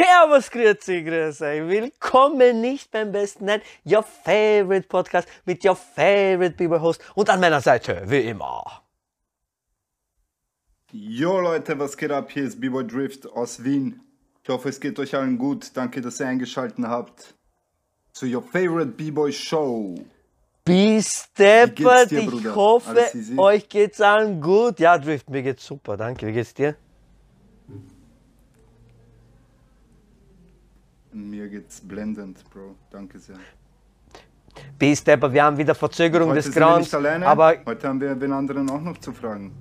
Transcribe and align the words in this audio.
Servus, 0.00 0.50
grüezi, 0.50 1.02
grüß 1.02 1.42
euch. 1.42 1.68
Willkommen 1.68 2.62
nicht 2.62 2.90
beim 2.90 3.12
besten, 3.12 3.44
nein, 3.44 3.60
your 3.84 4.02
favorite 4.02 4.88
Podcast 4.88 5.28
mit 5.44 5.62
your 5.62 5.76
favorite 5.76 6.54
Bieber 6.56 6.80
Host 6.80 7.02
und 7.14 7.28
an 7.28 7.38
meiner 7.38 7.60
Seite, 7.60 8.02
wie 8.06 8.20
immer. 8.20 8.64
Jo 10.90 11.38
Leute, 11.40 11.78
was 11.78 11.98
geht 11.98 12.12
ab? 12.12 12.30
Hier 12.30 12.44
ist 12.44 12.58
B-Boy 12.58 12.86
Drift 12.86 13.30
aus 13.30 13.62
Wien. 13.62 14.00
Ich 14.42 14.48
hoffe, 14.48 14.70
es 14.70 14.80
geht 14.80 14.98
euch 14.98 15.14
allen 15.14 15.36
gut. 15.36 15.70
Danke, 15.74 16.00
dass 16.00 16.18
ihr 16.18 16.28
eingeschaltet 16.28 16.82
habt 16.86 17.34
zu 18.14 18.24
your 18.24 18.42
favorite 18.42 18.92
B-Boy 18.92 19.34
Show. 19.34 19.96
Bis 20.64 21.28
deppert, 21.38 22.10
dir, 22.10 22.20
ich 22.20 22.46
hoffe, 22.46 23.06
euch 23.36 23.68
geht's 23.68 24.00
allen 24.00 24.40
gut. 24.40 24.80
Ja, 24.80 24.96
Drift, 24.96 25.28
mir 25.28 25.42
geht's 25.42 25.66
super, 25.66 25.98
danke. 25.98 26.26
Wie 26.26 26.32
geht's 26.32 26.54
dir? 26.54 26.74
Mir 31.12 31.48
geht's 31.48 31.80
blendend, 31.80 32.38
Bro. 32.50 32.74
Danke 32.90 33.18
sehr. 33.18 33.36
Bis 34.78 35.02
deppert, 35.04 35.32
wir 35.32 35.44
haben 35.44 35.56
wieder 35.56 35.74
Verzögerung 35.74 36.30
Heute 36.30 36.42
des 36.42 36.52
Grauens, 36.52 36.92
aber 36.94 37.54
Heute 37.66 37.88
haben 37.88 38.00
wir 38.00 38.14
den 38.14 38.32
anderen 38.32 38.68
auch 38.70 38.80
noch 38.80 38.98
zu 38.98 39.12
fragen. 39.12 39.52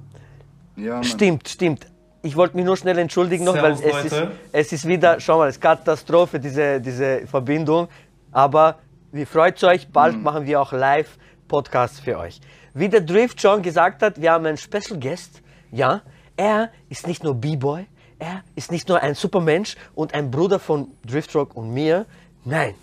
Ja. 0.75 1.03
Stimmt, 1.03 1.47
stimmt. 1.47 1.88
Ich 2.22 2.36
wollte 2.36 2.55
mich 2.55 2.66
nur 2.66 2.75
schnell 2.75 2.97
entschuldigen 2.97 3.45
noch, 3.45 3.53
Servus, 3.53 3.83
weil 3.83 4.05
es 4.05 4.11
ist, 4.11 4.27
es 4.52 4.73
ist 4.73 4.88
wieder, 4.88 5.20
schau 5.20 5.38
mal, 5.38 5.47
es 5.47 5.55
ist 5.55 5.61
Katastrophe, 5.61 6.39
diese, 6.39 6.81
diese 6.81 7.25
Verbindung. 7.27 7.88
Aber 8.31 8.80
wie 9.11 9.25
freut 9.25 9.64
euch, 9.64 9.88
bald 9.89 10.17
Mhm. 10.17 10.23
machen 10.23 10.45
wir 10.45 10.59
auch 10.61 10.72
Live-Podcasts 10.72 12.00
für 12.00 12.17
euch. 12.17 12.42
Wie 12.73 12.89
der 12.89 13.02
Drift 13.02 13.42
schon 13.42 13.61
gesagt 13.61 14.02
hat, 14.03 14.22
wir 14.22 14.31
haben 14.31 14.45
einen 14.45 14.58
Special 14.58 15.00
Guest. 15.00 15.42
Ja, 15.72 16.02
er 16.36 16.72
ist 16.89 17.08
nicht 17.08 17.23
nur 17.23 17.36
B-Boy, 17.36 17.88
er 18.20 18.44
ist 18.56 18.72
nicht 18.72 18.88
nur 18.89 19.02
ein 19.02 19.16
Supermensch 19.16 19.75
und 19.95 20.14
ein 20.14 20.30
Bruder 20.30 20.59
von 20.59 20.89
Driftrock 21.06 21.56
und 21.56 21.73
mir. 21.73 22.06
Nein, 22.45 22.76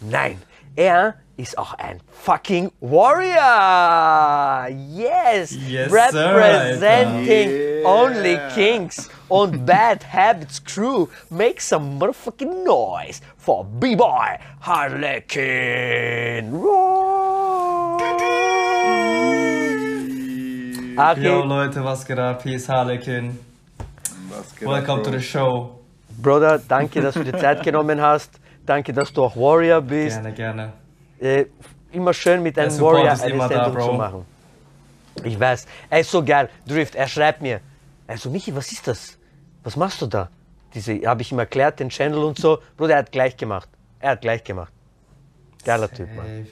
Nein, 0.00 0.40
er 0.76 1.14
ist 1.38 1.56
auch 1.58 1.72
ein 1.74 2.00
fucking 2.12 2.70
Warrior. 2.80 4.68
Yes, 4.68 5.52
Yes, 5.66 5.90
sir, 5.90 6.36
representing 6.36 7.84
only 7.84 8.32
Yeah. 8.34 8.50
kings 8.54 9.08
on 9.30 9.64
Bad 9.64 10.04
Habits 10.12 10.62
Crew. 10.62 11.08
Make 11.30 11.60
some 11.62 11.98
motherfucking 11.98 12.64
noise 12.64 13.20
for 13.38 13.64
B-Boy 13.64 14.38
Harlequin. 14.60 16.52
Roar. 16.52 17.98
Yo 20.96 21.02
Okay, 21.02 21.42
Leute, 21.46 21.82
was 21.84 22.04
geht 22.06 22.18
ab? 22.18 22.42
Hier 22.42 22.56
ist 22.56 22.68
Harlequin. 22.68 23.38
Welcome 24.60 25.02
to 25.02 25.10
the 25.10 25.20
show. 25.20 25.80
Bruder, 26.22 26.58
danke, 26.58 27.00
dass 27.00 27.14
du 27.14 27.24
dir 27.24 27.38
Zeit 27.38 27.62
genommen 27.62 28.00
hast. 28.00 28.40
Danke, 28.64 28.92
dass 28.92 29.12
du 29.12 29.22
auch 29.24 29.36
Warrior 29.36 29.80
bist. 29.80 30.16
Gerne, 30.16 30.32
gerne. 30.34 30.72
äh, 31.20 31.44
immer 31.92 32.12
schön 32.12 32.42
mit 32.42 32.58
einem 32.58 32.80
Warrior 32.80 33.12
eine 33.12 33.32
immer 33.32 33.48
da, 33.48 33.64
Sendung 33.64 33.80
zu 33.82 33.92
machen. 33.92 34.26
Ich 35.22 35.38
weiß. 35.38 35.66
Er 35.90 36.00
ist 36.00 36.10
so 36.10 36.24
geil. 36.24 36.48
Drift, 36.66 36.94
er 36.94 37.06
schreibt 37.08 37.40
mir. 37.40 37.60
Also, 38.06 38.30
Michi, 38.30 38.54
was 38.54 38.70
ist 38.72 38.86
das? 38.86 39.18
Was 39.62 39.76
machst 39.76 40.02
du 40.02 40.06
da? 40.06 40.28
Diese, 40.74 40.94
habe 41.06 41.22
ich 41.22 41.32
ihm 41.32 41.38
erklärt, 41.38 41.80
den 41.80 41.88
Channel 41.88 42.18
und 42.18 42.38
so. 42.38 42.58
Bruder, 42.76 42.94
er 42.94 42.98
hat 43.00 43.12
gleich 43.12 43.36
gemacht. 43.36 43.68
Er 44.00 44.10
hat 44.12 44.20
gleich 44.20 44.44
gemacht. 44.44 44.72
Geiler 45.64 45.90
Typ, 45.90 46.14
Mann. 46.14 46.46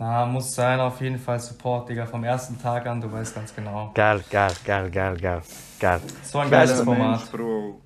Na, 0.00 0.24
muss 0.26 0.54
sein, 0.54 0.78
auf 0.78 1.00
jeden 1.00 1.18
Fall 1.18 1.40
Support, 1.40 1.88
Digga. 1.88 2.06
Vom 2.06 2.22
ersten 2.22 2.60
Tag 2.60 2.86
an, 2.86 3.00
du 3.00 3.10
weißt 3.10 3.34
ganz 3.34 3.52
genau. 3.54 3.90
Geil, 3.94 4.22
geil, 4.30 4.52
geil, 4.64 4.90
geil, 4.90 5.16
geil, 5.20 5.42
geil. 5.80 6.00
So 6.22 6.38
ein 6.38 6.48
geiles 6.50 6.80
Format. 6.82 7.18
Mensch, 7.18 7.30
Bro. 7.32 7.80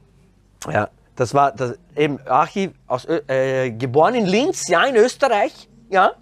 Ja, 0.71 0.89
das 1.17 1.33
war 1.33 1.53
das 1.53 1.79
eben 1.97 2.19
Archiv 2.27 2.73
aus 2.87 3.07
äh, 3.07 3.71
geboren 3.71 4.15
in 4.15 4.27
Linz, 4.27 4.69
ja, 4.69 4.85
in 4.85 4.97
Österreich, 4.97 5.69
ja. 5.89 6.13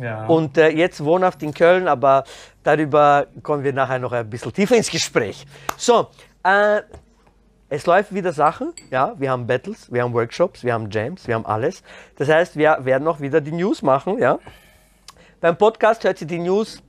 Ja. 0.00 0.26
Und 0.26 0.56
äh, 0.56 0.68
jetzt 0.68 1.02
wohnhaft 1.02 1.42
in 1.42 1.52
Köln, 1.52 1.88
aber 1.88 2.24
darüber 2.62 3.26
kommen 3.42 3.64
wir 3.64 3.72
nachher 3.72 3.98
noch 3.98 4.12
ein 4.12 4.28
bisschen 4.28 4.52
tiefer 4.52 4.76
ins 4.76 4.90
Gespräch. 4.90 5.46
So, 5.76 6.08
äh, 6.42 6.82
es 7.70 7.86
läuft 7.86 8.12
wieder 8.12 8.32
Sachen, 8.32 8.72
ja, 8.90 9.14
wir 9.18 9.30
haben 9.30 9.46
Battles, 9.46 9.92
wir 9.92 10.02
haben 10.02 10.12
Workshops, 10.12 10.64
wir 10.64 10.74
haben 10.74 10.90
Jams, 10.90 11.28
wir 11.28 11.36
haben 11.36 11.46
alles. 11.46 11.84
Das 12.16 12.28
heißt, 12.28 12.56
wir 12.56 12.78
werden 12.80 13.06
auch 13.06 13.20
wieder 13.20 13.40
die 13.40 13.52
News 13.52 13.80
machen, 13.82 14.18
ja. 14.18 14.40
Beim 15.40 15.56
Podcast 15.56 16.02
hört 16.02 16.20
ihr 16.20 16.26
die 16.26 16.40
News 16.40 16.82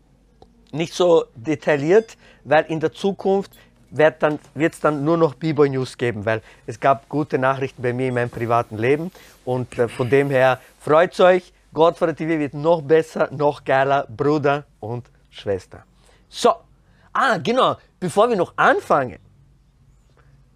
nicht 0.72 0.94
so 0.94 1.26
detailliert, 1.36 2.18
weil 2.44 2.66
in 2.66 2.80
der 2.80 2.92
Zukunft 2.92 3.52
wird 3.92 4.24
dann, 4.24 4.40
es 4.56 4.80
dann 4.80 5.06
nur 5.06 5.18
noch 5.18 5.36
B-Boy 5.36 5.70
News 5.70 5.98
geben, 5.98 6.26
weil 6.26 6.42
es 6.66 6.80
gab 6.80 7.08
gute 7.10 7.38
Nachrichten 7.38 7.84
bei 7.84 7.94
mir 7.94 8.08
in 8.08 8.16
meinem 8.16 8.32
privaten 8.32 8.78
Leben 8.78 9.12
und 9.46 9.78
äh, 9.78 9.88
von 9.88 10.10
dem 10.10 10.32
her 10.32 10.60
freut 10.80 11.20
euch, 11.20 11.54
Godfather 11.74 12.16
TV 12.16 12.40
wird 12.40 12.56
noch 12.56 12.82
besser, 12.82 13.30
noch 13.32 13.64
geiler, 13.64 14.08
Bruder 14.10 14.66
und 14.80 15.06
Schwester. 15.30 15.84
So, 16.28 16.54
ah 17.14 17.38
genau, 17.38 17.78
bevor 18.00 18.30
wir 18.30 18.36
noch 18.36 18.54
anfangen, 18.56 19.20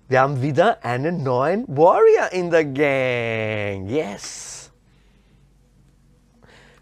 wir 0.07 0.21
haben 0.21 0.41
wieder 0.41 0.83
einen 0.83 1.23
neuen 1.23 1.67
Warrior 1.67 2.31
in 2.31 2.51
der 2.51 2.65
Gang, 2.65 3.89
yes. 3.89 4.71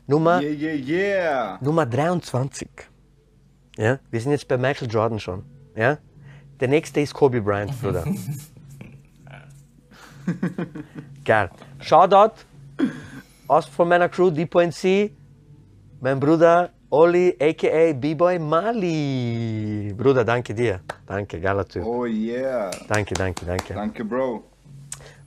Nummer 0.05 0.41
Yeah, 0.41 0.51
yeah, 0.51 0.75
yeah. 0.75 1.57
Nummer 1.61 1.85
23. 1.85 2.67
Ja, 3.77 3.99
wir 4.11 4.21
sind 4.21 4.31
jetzt 4.31 4.47
bei 4.47 4.57
Michael 4.57 4.91
Jordan 4.91 5.19
schon. 5.19 5.43
Ja? 5.75 5.97
Der 6.59 6.67
nächste 6.67 6.99
ist 6.99 7.13
Kobe 7.13 7.41
Bryant, 7.41 7.79
Bruder. 7.81 8.03
Geil. 11.25 11.49
Shoutout 11.79 12.33
aus 13.47 13.65
von 13.65 13.87
meiner 13.87 14.09
Crew, 14.09 14.29
D.C. 14.29 15.15
Mein 16.01 16.19
Bruder 16.19 16.69
Oli, 16.93 17.35
a.k.a. 17.41 17.93
B-Boy 17.93 18.37
Mali. 18.37 19.91
Bruder, 19.97 20.23
danke 20.23 20.53
dir. 20.53 20.81
Danke, 21.07 21.39
geiler 21.41 21.65
Typ. 21.65 21.83
Oh 21.83 22.05
yeah. 22.05 22.69
Danke, 22.87 23.15
danke, 23.15 23.43
danke. 23.47 23.73
Danke, 23.73 24.05
Bro. 24.05 24.43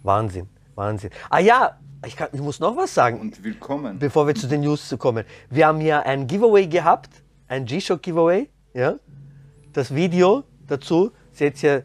Wahnsinn, 0.04 0.48
Wahnsinn. 0.76 1.10
Ah 1.28 1.40
ja, 1.40 1.76
ich, 2.06 2.14
kann, 2.14 2.28
ich 2.32 2.40
muss 2.40 2.60
noch 2.60 2.76
was 2.76 2.94
sagen. 2.94 3.18
Und 3.18 3.42
willkommen. 3.42 3.98
bevor 3.98 4.28
wir 4.28 4.36
zu 4.36 4.46
den 4.46 4.60
News 4.60 4.94
kommen. 4.96 5.24
Wir 5.50 5.66
haben 5.66 5.80
ja 5.80 6.02
ein 6.02 6.28
Giveaway 6.28 6.68
gehabt, 6.68 7.10
ein 7.48 7.64
G-Shock 7.64 8.00
Giveaway. 8.00 8.48
Ja? 8.72 9.00
Das 9.72 9.92
Video 9.92 10.44
dazu 10.68 11.10
seht 11.32 11.60
ihr, 11.64 11.82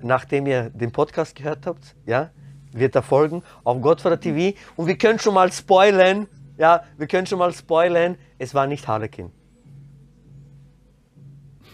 nachdem 0.00 0.46
ihr 0.46 0.70
den 0.70 0.92
Podcast 0.92 1.34
gehört 1.34 1.66
habt, 1.66 1.94
ja, 2.06 2.30
wird 2.72 2.96
da 2.96 3.02
folgen 3.02 3.42
auf 3.64 3.82
Godfather 3.82 4.18
TV. 4.18 4.56
Und 4.76 4.86
wir 4.86 4.96
können 4.96 5.18
schon 5.18 5.34
mal 5.34 5.52
spoilern, 5.52 6.26
ja, 6.60 6.84
wir 6.98 7.06
können 7.06 7.26
schon 7.26 7.38
mal 7.38 7.52
spoilern, 7.54 8.18
es 8.38 8.54
war 8.54 8.66
nicht 8.66 8.86
Harlequin. 8.86 9.32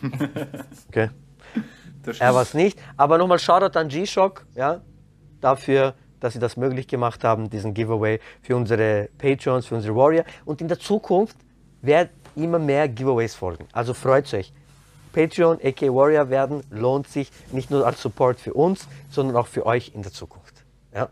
Okay. 0.88 1.10
Er 2.20 2.32
war 2.32 2.42
es 2.42 2.54
nicht. 2.54 2.78
Aber 2.96 3.18
nochmal 3.18 3.40
Shoutout 3.40 3.76
an 3.76 3.88
G-Shock, 3.88 4.46
ja, 4.54 4.80
dafür, 5.40 5.94
dass 6.20 6.34
sie 6.34 6.38
das 6.38 6.56
möglich 6.56 6.86
gemacht 6.86 7.24
haben, 7.24 7.50
diesen 7.50 7.74
Giveaway 7.74 8.20
für 8.42 8.54
unsere 8.54 9.08
Patreons, 9.18 9.66
für 9.66 9.74
unsere 9.74 9.96
Warrior. 9.96 10.24
Und 10.44 10.60
in 10.60 10.68
der 10.68 10.78
Zukunft 10.78 11.36
werden 11.82 12.10
immer 12.36 12.60
mehr 12.60 12.88
Giveaways 12.88 13.34
folgen. 13.34 13.66
Also 13.72 13.92
freut 13.92 14.32
euch. 14.32 14.52
Patreon, 15.12 15.58
AK 15.64 15.82
Warrior 15.82 16.30
werden, 16.30 16.62
lohnt 16.70 17.08
sich 17.08 17.32
nicht 17.50 17.72
nur 17.72 17.84
als 17.84 18.00
Support 18.00 18.38
für 18.38 18.54
uns, 18.54 18.86
sondern 19.10 19.34
auch 19.34 19.48
für 19.48 19.66
euch 19.66 19.90
in 19.96 20.02
der 20.02 20.12
Zukunft. 20.12 20.64
Ja, 20.94 21.08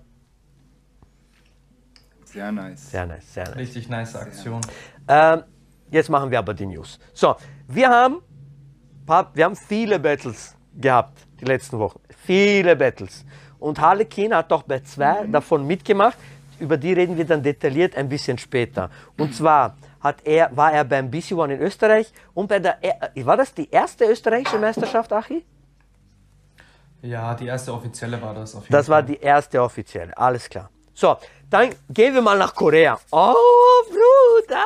Sehr 2.34 2.52
nice. 2.52 2.90
sehr 2.90 3.06
nice, 3.06 3.32
sehr 3.34 3.44
nice. 3.46 3.56
Richtig 3.56 3.88
nice 3.88 4.16
Aktion. 4.16 4.60
Ähm, 5.08 5.44
jetzt 5.90 6.10
machen 6.10 6.30
wir 6.30 6.38
aber 6.40 6.52
die 6.52 6.66
News. 6.66 6.98
So, 7.12 7.36
wir 7.68 7.88
haben, 7.88 8.16
wir 9.34 9.44
haben 9.44 9.56
viele 9.56 9.98
Battles 10.00 10.56
gehabt 10.76 11.16
die 11.40 11.44
letzten 11.44 11.78
Wochen. 11.78 12.00
Viele 12.26 12.74
Battles. 12.76 13.24
Und 13.60 13.80
Harlequin 13.80 14.34
hat 14.34 14.52
auch 14.52 14.64
bei 14.64 14.80
zwei 14.80 15.26
davon 15.26 15.64
mitgemacht. 15.66 16.18
Über 16.58 16.76
die 16.76 16.92
reden 16.92 17.16
wir 17.16 17.24
dann 17.24 17.42
detailliert 17.42 17.96
ein 17.96 18.08
bisschen 18.08 18.36
später. 18.38 18.90
Und 19.18 19.34
zwar 19.34 19.76
hat 20.00 20.16
er, 20.24 20.50
war 20.56 20.72
er 20.72 20.84
beim 20.84 21.10
BC 21.10 21.32
One 21.32 21.54
in 21.54 21.60
Österreich 21.60 22.12
und 22.34 22.48
bei 22.48 22.58
der, 22.58 22.78
äh, 22.82 23.24
war 23.24 23.36
das 23.36 23.54
die 23.54 23.70
erste 23.70 24.04
österreichische 24.06 24.58
Meisterschaft, 24.58 25.12
Achi? 25.12 25.44
Ja, 27.02 27.34
die 27.34 27.46
erste 27.46 27.72
offizielle 27.72 28.20
war 28.20 28.34
das 28.34 28.54
auf 28.54 28.64
jeden 28.64 28.72
Das 28.72 28.88
war 28.88 28.98
Fall. 28.98 29.06
die 29.06 29.20
erste 29.20 29.62
offizielle, 29.62 30.16
alles 30.16 30.48
klar. 30.48 30.70
So, 30.94 31.16
dann 31.50 31.70
gehen 31.90 32.14
wir 32.14 32.22
mal 32.22 32.38
nach 32.38 32.54
Korea. 32.54 32.98
Oh, 33.10 33.34
Bruder! 33.88 34.64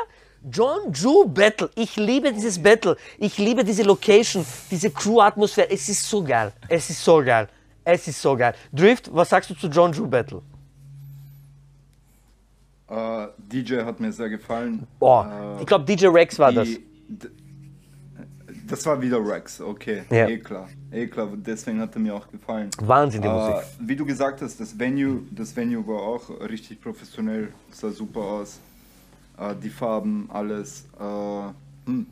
John 0.51 0.93
Ju 0.93 1.27
Battle. 1.27 1.69
Ich 1.75 1.97
liebe 1.97 2.33
dieses 2.33 2.63
Battle. 2.63 2.97
Ich 3.19 3.39
liebe 3.39 3.65
diese 3.65 3.83
Location, 3.83 4.45
diese 4.71 4.91
Crew-Atmosphäre. 4.91 5.69
Es 5.71 5.89
ist 5.89 6.03
so 6.09 6.23
geil. 6.23 6.53
Es 6.69 6.89
ist 6.91 7.03
so 7.05 7.23
geil. 7.25 7.49
Es 7.85 8.07
ist 8.07 8.21
so 8.23 8.37
geil. 8.37 8.55
Drift, 8.73 9.11
was 9.13 9.29
sagst 9.31 9.51
du 9.51 9.55
zu 9.55 9.67
John 9.69 9.93
Ju 9.93 10.07
Battle? 10.07 10.43
Äh, 12.89 13.27
DJ 13.39 13.83
hat 13.83 14.01
mir 14.01 14.13
sehr 14.13 14.29
gefallen. 14.31 14.87
Oh, 15.01 15.23
Äh, 15.59 15.61
ich 15.61 15.67
glaube, 15.67 15.85
DJ 15.85 16.07
Rex 16.07 16.39
war 16.39 16.53
das. 16.53 16.69
die- 16.69 16.85
d- 17.09 17.29
Das 18.67 18.85
war 18.87 19.01
wieder 19.01 19.19
Rex, 19.27 19.61
okay. 19.61 20.05
Ja. 20.11 20.29
Eh 20.29 20.39
klar. 20.39 20.69
Eh 20.91 21.07
klar, 21.07 21.29
deswegen 21.37 21.81
hat 21.81 21.95
er 21.95 22.01
mir 22.01 22.15
auch 22.15 22.29
gefallen. 22.31 22.71
Wahnsinn, 22.81 23.21
die 23.23 23.29
Äh, 23.29 23.33
Musik. 23.33 23.55
wie 23.81 23.97
du 23.97 24.05
gesagt 24.07 24.41
hast, 24.41 24.59
das 24.59 24.79
Venue, 24.79 25.21
das 25.31 25.55
Venue 25.55 25.87
war 25.87 26.01
auch 26.01 26.31
richtig 26.49 26.81
professionell, 26.81 27.53
sah 27.71 27.91
super 27.91 28.21
aus. 28.21 28.61
Äh, 29.39 29.55
die 29.63 29.69
Farben, 29.69 30.29
alles. 30.33 30.87
Äh, 30.99 31.89
hm. 31.91 32.07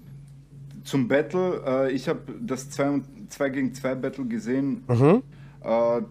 Zum 0.85 1.09
Battle, 1.09 1.63
äh, 1.67 1.93
ich 1.93 2.09
habe 2.09 2.21
das 2.41 2.69
2 2.71 3.49
gegen 3.49 3.75
2 3.75 3.95
Battle 3.97 4.25
gesehen. 4.27 4.85
Mhm. 4.89 5.23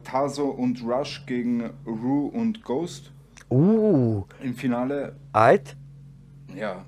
Tazo 0.03 0.49
und 0.49 0.83
Rush 0.83 1.25
gegen 1.25 1.69
Rue 1.85 2.29
und 2.29 2.61
Ghost 2.65 3.11
Uh, 3.49 4.23
im 4.43 4.53
Finale. 4.55 5.15
alt? 5.31 5.77
Ja, 6.53 6.83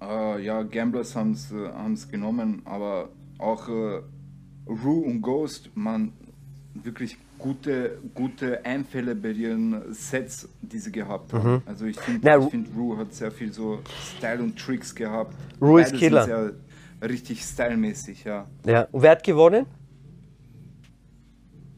ja, 0.00 0.62
Gamblers 0.62 1.16
haben 1.16 1.32
es 1.32 2.08
genommen, 2.08 2.62
aber 2.64 3.08
auch 3.38 3.68
Rue 4.70 5.04
und 5.04 5.20
Ghost, 5.20 5.70
man, 5.74 6.12
wirklich 6.74 7.16
gute, 7.38 7.98
gute 8.14 8.64
Einfälle 8.64 9.14
bei 9.14 9.30
ihren 9.30 9.92
Sets, 9.92 10.48
die 10.60 10.78
sie 10.78 10.92
gehabt 10.92 11.32
haben. 11.32 11.62
Also 11.66 11.86
ich 11.86 11.98
finde, 11.98 12.48
find, 12.48 12.68
Rue 12.76 12.96
hat 12.96 13.12
sehr 13.12 13.32
viel 13.32 13.52
so 13.52 13.80
Style 14.16 14.40
und 14.42 14.58
Tricks 14.58 14.94
gehabt. 14.94 15.34
Rue 15.60 15.82
ist 15.82 15.94
Killer. 15.94 16.24
Sind 16.24 16.32
sehr, 16.32 16.52
richtig 17.08 17.42
stylmäßig, 17.42 18.24
ja. 18.24 18.46
Ja. 18.66 18.86
Und 18.92 19.02
wer 19.02 19.12
hat 19.12 19.24
gewonnen? 19.24 19.66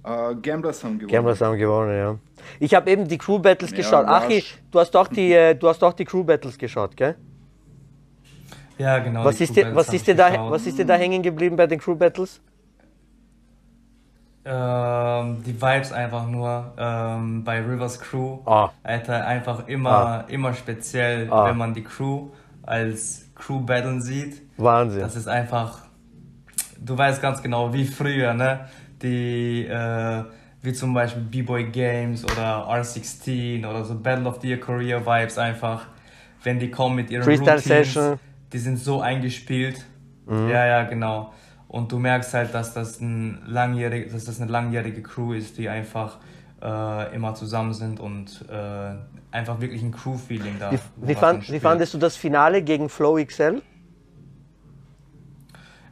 Äh, 0.05 0.35
Gamblers 0.43 0.83
haben 0.83 0.99
gewonnen. 0.99 1.12
Gamblers 1.12 1.41
haben 1.41 1.56
gewonnen, 1.56 1.97
ja. 1.97 2.19
Ich 2.59 2.75
habe 2.75 2.91
eben 2.91 3.06
die 3.06 3.19
Crew 3.19 3.38
Battles 3.38 3.71
Ja, 3.71 3.77
geschaut. 3.77 4.06
Achi, 4.06 4.43
du 4.71 4.81
hast 4.81 4.91
doch 4.91 5.06
die, 5.06 5.33
äh, 5.33 5.55
du 5.55 5.69
hast 5.69 5.81
doch 5.81 5.93
die 5.93 6.05
Crew 6.05 6.25
Battles 6.25 6.59
geschaut, 6.59 6.97
gell? 6.97 7.15
Ja, 8.79 8.99
genau. 8.99 9.25
Was 9.25 9.41
ist, 9.41 9.55
dir, 9.55 9.73
was, 9.77 9.93
ist 9.93 10.09
dir 10.09 10.17
da, 10.17 10.50
was 10.50 10.67
ist 10.67 10.77
dir 10.77 10.85
da 10.85 10.95
hängen 10.95 11.23
geblieben 11.23 11.55
bei 11.55 11.69
den 11.69 11.79
Crew 11.79 11.95
Battles? 11.95 12.41
Ähm, 14.44 15.43
die 15.44 15.55
Vibes 15.55 15.93
einfach 15.93 16.27
nur 16.27 16.73
ähm, 16.77 17.44
bei 17.44 17.61
Rivers 17.61 18.00
Crew. 18.00 18.39
Ah. 18.44 18.71
Alter, 18.83 19.25
einfach 19.27 19.69
immer, 19.69 20.25
immer 20.29 20.53
speziell, 20.55 21.29
Ah. 21.31 21.47
wenn 21.49 21.56
man 21.56 21.75
die 21.75 21.85
Crew 21.85 22.29
als 22.62 23.31
Crew 23.37 23.61
battlen 23.61 24.00
sieht. 24.03 24.43
Wahnsinn. 24.56 25.00
Das 25.00 25.15
ist 25.17 25.29
einfach, 25.29 25.79
du 26.81 26.97
weißt 26.99 27.23
ganz 27.23 27.43
genau, 27.43 27.73
wie 27.73 27.85
früher, 27.85 28.35
ne? 28.35 28.67
Die, 29.00 29.65
äh, 29.67 30.25
wie 30.61 30.73
zum 30.73 30.95
Beispiel 30.95 31.23
B-Boy 31.23 31.65
Games 31.71 32.25
oder 32.25 32.69
R16 32.69 33.67
oder 33.69 33.85
so 33.85 33.95
Battle 33.99 34.29
of 34.29 34.41
the 34.41 34.49
Year 34.49 34.61
Korea 34.61 35.00
Vibes 35.05 35.38
einfach, 35.38 35.87
wenn 36.45 36.59
die 36.59 36.71
kommen 36.71 36.97
mit 36.97 37.11
ihren 37.11 37.23
Freestyle 37.25 37.56
Routines, 37.59 37.65
Session. 37.93 38.19
die 38.53 38.59
sind 38.59 38.77
so 38.79 39.00
eingespielt. 39.00 39.85
Mhm. 40.27 40.49
Ja, 40.49 40.67
ja, 40.67 40.83
genau. 40.85 41.33
Und 41.73 41.91
du 41.91 41.99
merkst 41.99 42.35
halt, 42.35 42.53
dass 42.53 42.75
das, 42.75 43.01
ein 43.01 43.39
langjährig, 43.47 44.13
dass 44.13 44.27
das 44.27 44.43
eine 44.43 44.51
langjährige 44.51 45.03
Crew 45.03 45.33
ist, 45.33 45.57
die 45.57 45.71
einfach 45.71 46.19
äh, 46.61 47.15
immer 47.15 47.35
zusammen 47.35 47.73
sind 47.73 47.99
und 47.99 48.45
äh, 48.51 48.95
einfach 49.31 49.59
wirklich 49.59 49.83
ein 49.83 49.91
Crew-Feeling 49.91 50.57
da. 50.61 50.71
Wie, 50.71 50.79
wie, 50.97 51.15
fand, 51.15 51.51
wie 51.51 51.59
fandest 51.59 51.95
du 51.95 51.99
das 51.99 52.15
Finale 52.15 52.61
gegen 52.61 52.91
Flow 52.91 53.19
XL? 53.25 53.63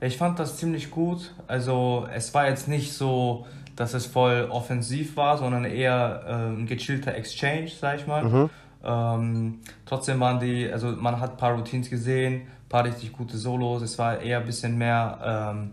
Ich 0.03 0.19
fand 0.19 0.39
das 0.39 0.59
ziemlich 0.59 0.91
gut. 0.91 1.35
Also 1.47 2.07
es 2.15 2.35
war 2.35 2.47
jetzt 2.47 2.69
nicht 2.69 2.93
so, 2.93 3.47
dass 3.75 3.95
es 3.95 4.05
voll 4.05 4.49
offensiv 4.51 5.17
war, 5.17 5.39
sondern 5.39 5.65
eher 5.65 6.25
äh, 6.27 6.33
ein 6.59 6.67
gechillter 6.67 7.15
Exchange, 7.15 7.71
sag 7.81 8.01
ich 8.01 8.07
mal. 8.07 8.51
Ähm, 8.85 9.61
trotzdem 9.87 10.21
waren 10.21 10.41
die, 10.41 10.71
also 10.71 10.89
man 10.89 11.21
hat 11.21 11.33
ein 11.33 11.37
paar 11.39 11.55
Routines 11.55 11.89
gesehen, 11.89 12.43
paar 12.71 12.85
richtig 12.85 13.13
gute 13.13 13.37
Solos. 13.37 13.83
Es 13.83 13.99
war 13.99 14.19
eher 14.21 14.39
ein 14.39 14.47
bisschen 14.47 14.79
mehr, 14.79 15.53
ähm, 15.53 15.73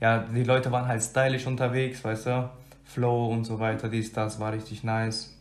ja, 0.00 0.18
die 0.18 0.42
Leute 0.42 0.72
waren 0.72 0.88
halt 0.88 1.02
stylisch 1.02 1.46
unterwegs, 1.46 2.02
weißt 2.02 2.26
du. 2.26 2.50
Flow 2.84 3.26
und 3.26 3.44
so 3.44 3.60
weiter, 3.60 3.88
dies, 3.88 4.12
das 4.12 4.40
war 4.40 4.52
richtig 4.52 4.82
nice. 4.82 5.36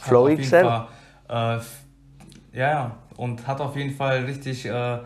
Hat 0.00 0.08
Flow 0.08 0.28
jeden 0.28 0.42
XL? 0.42 0.64
Fall, 0.64 0.88
äh, 1.28 2.58
ja, 2.58 2.70
ja, 2.70 2.96
und 3.16 3.46
hat 3.46 3.60
auf 3.60 3.76
jeden 3.76 3.94
Fall 3.94 4.24
richtig 4.24 4.66
äh, 4.66 4.98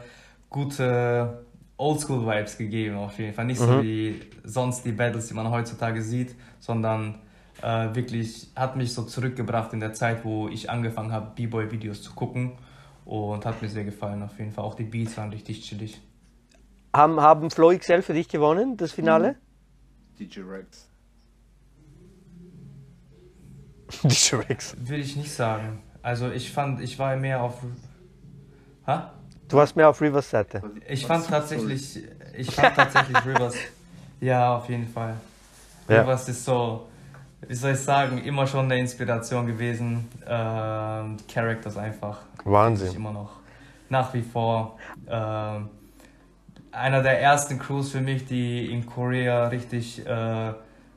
gute 0.48 1.44
Oldschool-Vibes 1.76 2.56
gegeben, 2.56 2.96
auf 2.96 3.18
jeden 3.18 3.34
Fall. 3.34 3.44
Nicht 3.44 3.60
so 3.60 3.82
wie 3.82 4.22
sonst 4.42 4.86
die 4.86 4.92
Battles, 4.92 5.28
die 5.28 5.34
man 5.34 5.50
heutzutage 5.50 6.00
sieht, 6.00 6.34
sondern 6.60 7.16
äh, 7.60 7.94
wirklich 7.94 8.48
hat 8.56 8.74
mich 8.76 8.94
so 8.94 9.02
zurückgebracht 9.02 9.74
in 9.74 9.80
der 9.80 9.92
Zeit, 9.92 10.24
wo 10.24 10.48
ich 10.48 10.70
angefangen 10.70 11.12
habe, 11.12 11.32
B-Boy-Videos 11.34 12.00
zu 12.00 12.14
gucken 12.14 12.52
und 13.06 13.46
hat 13.46 13.62
mir 13.62 13.68
sehr 13.68 13.84
gefallen, 13.84 14.22
auf 14.22 14.38
jeden 14.38 14.52
Fall. 14.52 14.64
Auch 14.64 14.74
die 14.74 14.84
Beats 14.84 15.16
waren 15.16 15.30
richtig 15.30 15.62
chillig. 15.62 16.00
Haben, 16.94 17.20
haben 17.20 17.50
Flow 17.50 17.76
XL 17.76 18.02
für 18.02 18.14
dich 18.14 18.28
gewonnen, 18.28 18.76
das 18.76 18.92
Finale? 18.92 19.36
DJ 20.18 20.40
Rex. 20.40 20.88
Die 24.02 24.34
Rex. 24.34 24.76
Will 24.80 25.00
ich 25.00 25.16
nicht 25.16 25.32
sagen. 25.32 25.82
Also 26.02 26.30
ich 26.30 26.50
fand, 26.50 26.80
ich 26.80 26.98
war 26.98 27.16
mehr 27.16 27.40
auf... 27.42 27.62
Ha? 28.86 29.12
Du 29.48 29.56
warst 29.56 29.76
mehr 29.76 29.88
auf 29.88 30.00
Rivers 30.00 30.28
Seite. 30.28 30.62
Ich 30.88 31.06
fand 31.06 31.28
tatsächlich, 31.28 32.02
ich 32.36 32.50
fand 32.50 32.74
tatsächlich 32.74 33.16
Rivers, 33.24 33.54
ja, 34.20 34.56
auf 34.56 34.68
jeden 34.68 34.88
Fall. 34.88 35.16
Ja. 35.88 36.00
Rivers 36.00 36.28
ist 36.28 36.44
so, 36.44 36.88
wie 37.48 37.54
soll 37.54 37.72
ich 37.72 37.80
sagen, 37.80 38.18
immer 38.18 38.46
schon 38.46 38.66
eine 38.66 38.78
Inspiration 38.78 39.46
gewesen. 39.46 40.08
Ähm, 40.26 41.16
Characters 41.28 41.76
einfach. 41.76 42.20
Wahnsinn. 42.44 42.88
Ich 42.88 42.96
immer 42.96 43.12
noch 43.12 43.30
nach 43.88 44.12
wie 44.14 44.22
vor 44.22 44.78
ähm, 45.08 45.68
einer 46.72 47.02
der 47.02 47.20
ersten 47.20 47.58
Crews 47.58 47.90
für 47.90 48.00
mich, 48.00 48.26
die 48.26 48.70
in 48.70 48.86
Korea 48.86 49.48
richtig 49.48 50.04
äh, 50.06 50.52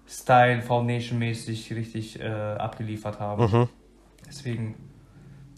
Style, 0.08 0.62
Foundation-mäßig 0.62 1.72
richtig 1.76 2.20
äh, 2.20 2.26
abgeliefert 2.28 3.20
haben. 3.20 3.44
Mhm. 3.44 3.70
Deswegen 4.28 4.76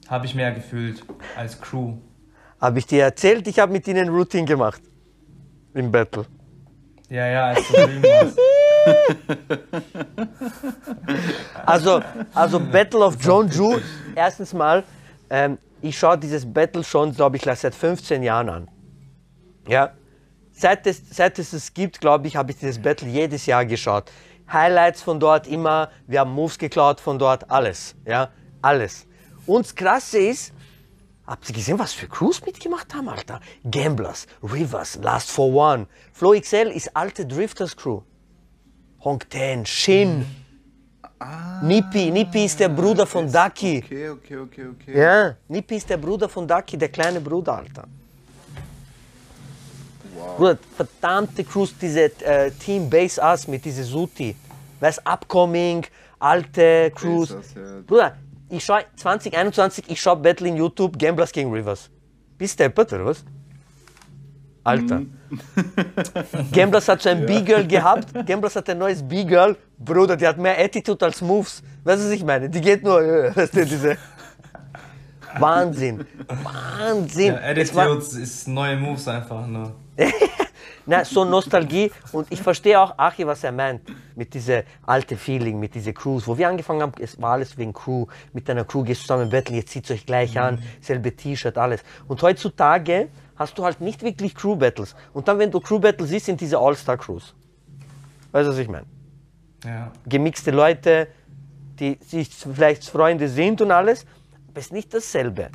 habe 0.07 0.25
ich 0.25 0.35
mehr 0.35 0.51
gefühlt 0.51 1.03
als 1.35 1.59
Crew. 1.59 1.93
Habe 2.59 2.79
ich 2.79 2.85
dir 2.85 3.03
erzählt, 3.03 3.47
ich 3.47 3.59
habe 3.59 3.71
mit 3.71 3.87
ihnen 3.87 4.09
Routine 4.09 4.45
gemacht. 4.45 4.81
Im 5.73 5.91
Battle. 5.91 6.25
Ja, 7.09 7.27
ja, 7.27 7.45
als 7.47 7.67
du 7.67 7.73
warst. 7.73 8.37
Also, 11.65 12.01
also 12.33 12.59
Battle 12.59 13.05
of 13.05 13.17
John 13.19 13.49
Ju, 13.49 13.79
erstens 14.15 14.53
mal, 14.53 14.83
ähm, 15.29 15.57
ich 15.81 15.97
schaue 15.97 16.17
dieses 16.17 16.51
Battle 16.51 16.83
schon, 16.83 17.13
glaube 17.13 17.37
ich, 17.37 17.43
seit 17.43 17.73
15 17.75 18.23
Jahren 18.23 18.49
an. 18.49 18.67
Ja. 19.67 19.93
Seit 20.51 20.85
es, 20.85 21.01
seit 21.09 21.39
es 21.39 21.53
es 21.53 21.73
gibt, 21.73 22.01
glaube 22.01 22.27
ich, 22.27 22.35
habe 22.35 22.51
ich 22.51 22.57
dieses 22.57 22.81
Battle 22.81 23.07
jedes 23.07 23.45
Jahr 23.45 23.65
geschaut. 23.65 24.11
Highlights 24.51 25.01
von 25.01 25.19
dort 25.19 25.47
immer, 25.47 25.89
wir 26.07 26.19
haben 26.19 26.33
Moves 26.33 26.57
geklaut 26.57 26.99
von 26.99 27.17
dort, 27.17 27.49
alles. 27.49 27.95
Ja, 28.05 28.29
alles. 28.61 29.07
Und 29.45 29.65
das 29.65 29.75
Krasse 29.75 30.19
ist, 30.19 30.53
habt 31.25 31.47
ihr 31.49 31.55
gesehen, 31.55 31.79
was 31.79 31.93
für 31.93 32.07
Crews 32.07 32.45
mitgemacht 32.45 32.93
haben, 32.93 33.07
Alter? 33.09 33.39
Gamblers, 33.69 34.27
Rivers, 34.43 34.99
Last 35.01 35.31
for 35.31 35.53
One. 35.53 35.87
Flow 36.13 36.37
XL 36.39 36.67
ist 36.67 36.95
alte 36.95 37.25
Drifters 37.25 37.75
Crew. 37.75 38.01
Hong 39.03 39.19
Ten, 39.29 39.65
Shin. 39.65 40.25
Nippi, 41.63 42.09
Nippi 42.09 42.45
ist 42.45 42.59
der 42.59 42.69
Bruder 42.69 43.05
von 43.05 43.31
Ducky. 43.31 43.83
Okay, 43.85 44.09
okay, 44.09 44.37
okay, 44.37 44.65
okay. 44.67 44.99
Ja, 44.99 45.35
Nippi 45.47 45.75
ist 45.75 45.89
der 45.89 45.97
Bruder 45.97 46.27
von 46.27 46.47
Ducky, 46.47 46.77
der 46.77 46.89
kleine 46.89 47.21
Bruder, 47.21 47.57
Alter. 47.57 47.83
Wow. 50.15 50.37
Bruder, 50.37 50.57
verdammte 50.75 51.43
Crews, 51.43 51.75
diese 51.79 52.05
äh, 52.23 52.51
Team 52.51 52.89
Base 52.89 53.21
Us 53.21 53.47
mit 53.47 53.63
diese 53.63 53.83
Suti. 53.83 54.35
Weißt, 54.79 55.01
Upcoming, 55.05 55.85
alte 56.17 56.91
Us, 57.03 57.29
ja. 57.55 57.81
Bruder, 57.85 58.17
ich 58.49 58.65
schau 58.65 58.79
2021, 58.95 59.85
ich 59.89 60.01
schau 60.01 60.15
Battle 60.15 60.47
in 60.47 60.57
YouTube, 60.57 60.97
Gamblers 60.97 61.31
gegen 61.31 61.51
Rivers. 61.51 61.89
Bist 62.37 62.59
du 62.59 62.63
deppert, 62.63 62.93
oder 62.93 63.05
was? 63.05 63.23
Alter. 64.63 64.99
Mhm. 64.99 65.11
Gamblers 66.51 66.87
hat 66.87 67.01
so 67.01 67.09
ein 67.09 67.25
B-Girl 67.25 67.65
gehabt. 67.65 68.13
Gamblers 68.25 68.55
hat 68.55 68.69
ein 68.69 68.77
neues 68.77 69.01
B-Girl. 69.01 69.55
Bruder, 69.79 70.15
die 70.15 70.27
hat 70.27 70.37
mehr 70.37 70.59
Attitude 70.59 71.03
als 71.05 71.21
Moves. 71.21 71.63
Weißt 71.83 72.01
du, 72.01 72.05
was 72.05 72.11
ich 72.11 72.23
meine? 72.23 72.49
Die 72.49 72.61
geht 72.61 72.83
nur, 72.83 73.01
äh, 73.01 73.35
weißt 73.35 73.55
du, 73.55 73.65
diese. 73.65 73.97
Wahnsinn. 75.39 76.05
Wahnsinn. 76.27 77.33
Ja, 77.33 77.41
war- 77.75 77.85
Attitudes 77.85 78.13
ist 78.13 78.47
neue 78.47 78.75
Moves 78.77 79.07
einfach. 79.07 79.47
Ne? 79.47 79.71
Na, 80.85 81.05
so 81.05 81.23
Nostalgie. 81.23 81.91
Und 82.11 82.27
ich 82.31 82.41
verstehe 82.41 82.79
auch 82.79 82.97
Achi, 82.97 83.25
was 83.25 83.43
er 83.43 83.51
meint. 83.51 83.81
Mit 84.15 84.33
dieser 84.33 84.63
alte 84.85 85.15
Feeling, 85.15 85.59
mit 85.59 85.73
dieser 85.73 85.93
Crews. 85.93 86.27
Wo 86.27 86.37
wir 86.37 86.49
angefangen 86.49 86.81
haben, 86.81 86.91
es 86.99 87.19
war 87.21 87.33
alles 87.33 87.57
wegen 87.57 87.71
Crew. 87.71 88.05
Mit 88.33 88.49
deiner 88.49 88.65
Crew 88.65 88.83
gehst 88.83 89.01
du 89.03 89.07
zusammen 89.07 89.29
betteln, 89.29 89.55
jetzt 89.55 89.69
zieht 89.71 89.89
euch 89.89 90.05
gleich 90.05 90.37
an, 90.37 90.61
selbe 90.81 91.15
T-Shirt, 91.15 91.57
alles. 91.57 91.81
Und 92.07 92.21
heutzutage 92.21 93.07
hast 93.41 93.57
du 93.57 93.65
halt 93.65 93.81
nicht 93.81 94.03
wirklich 94.03 94.35
Crew-Battles. 94.35 94.95
Und 95.13 95.27
dann, 95.27 95.39
wenn 95.39 95.51
du 95.51 95.59
Crew-Battles 95.59 96.09
siehst, 96.09 96.27
sind 96.27 96.39
diese 96.39 96.57
All-Star-Crews. 96.59 97.33
Weißt 98.31 98.47
du, 98.47 98.51
was 98.51 98.57
ich 98.59 98.69
meine? 98.69 98.85
Ja. 99.65 99.91
Gemixte 100.05 100.51
Leute, 100.51 101.07
die 101.79 101.97
sich 102.01 102.29
vielleicht 102.29 102.85
Freunde 102.85 103.27
sind 103.27 103.59
und 103.61 103.71
alles, 103.71 104.05
aber 104.47 104.59
es 104.59 104.67
ist 104.67 104.73
nicht 104.73 104.93
dasselbe. 104.93 105.49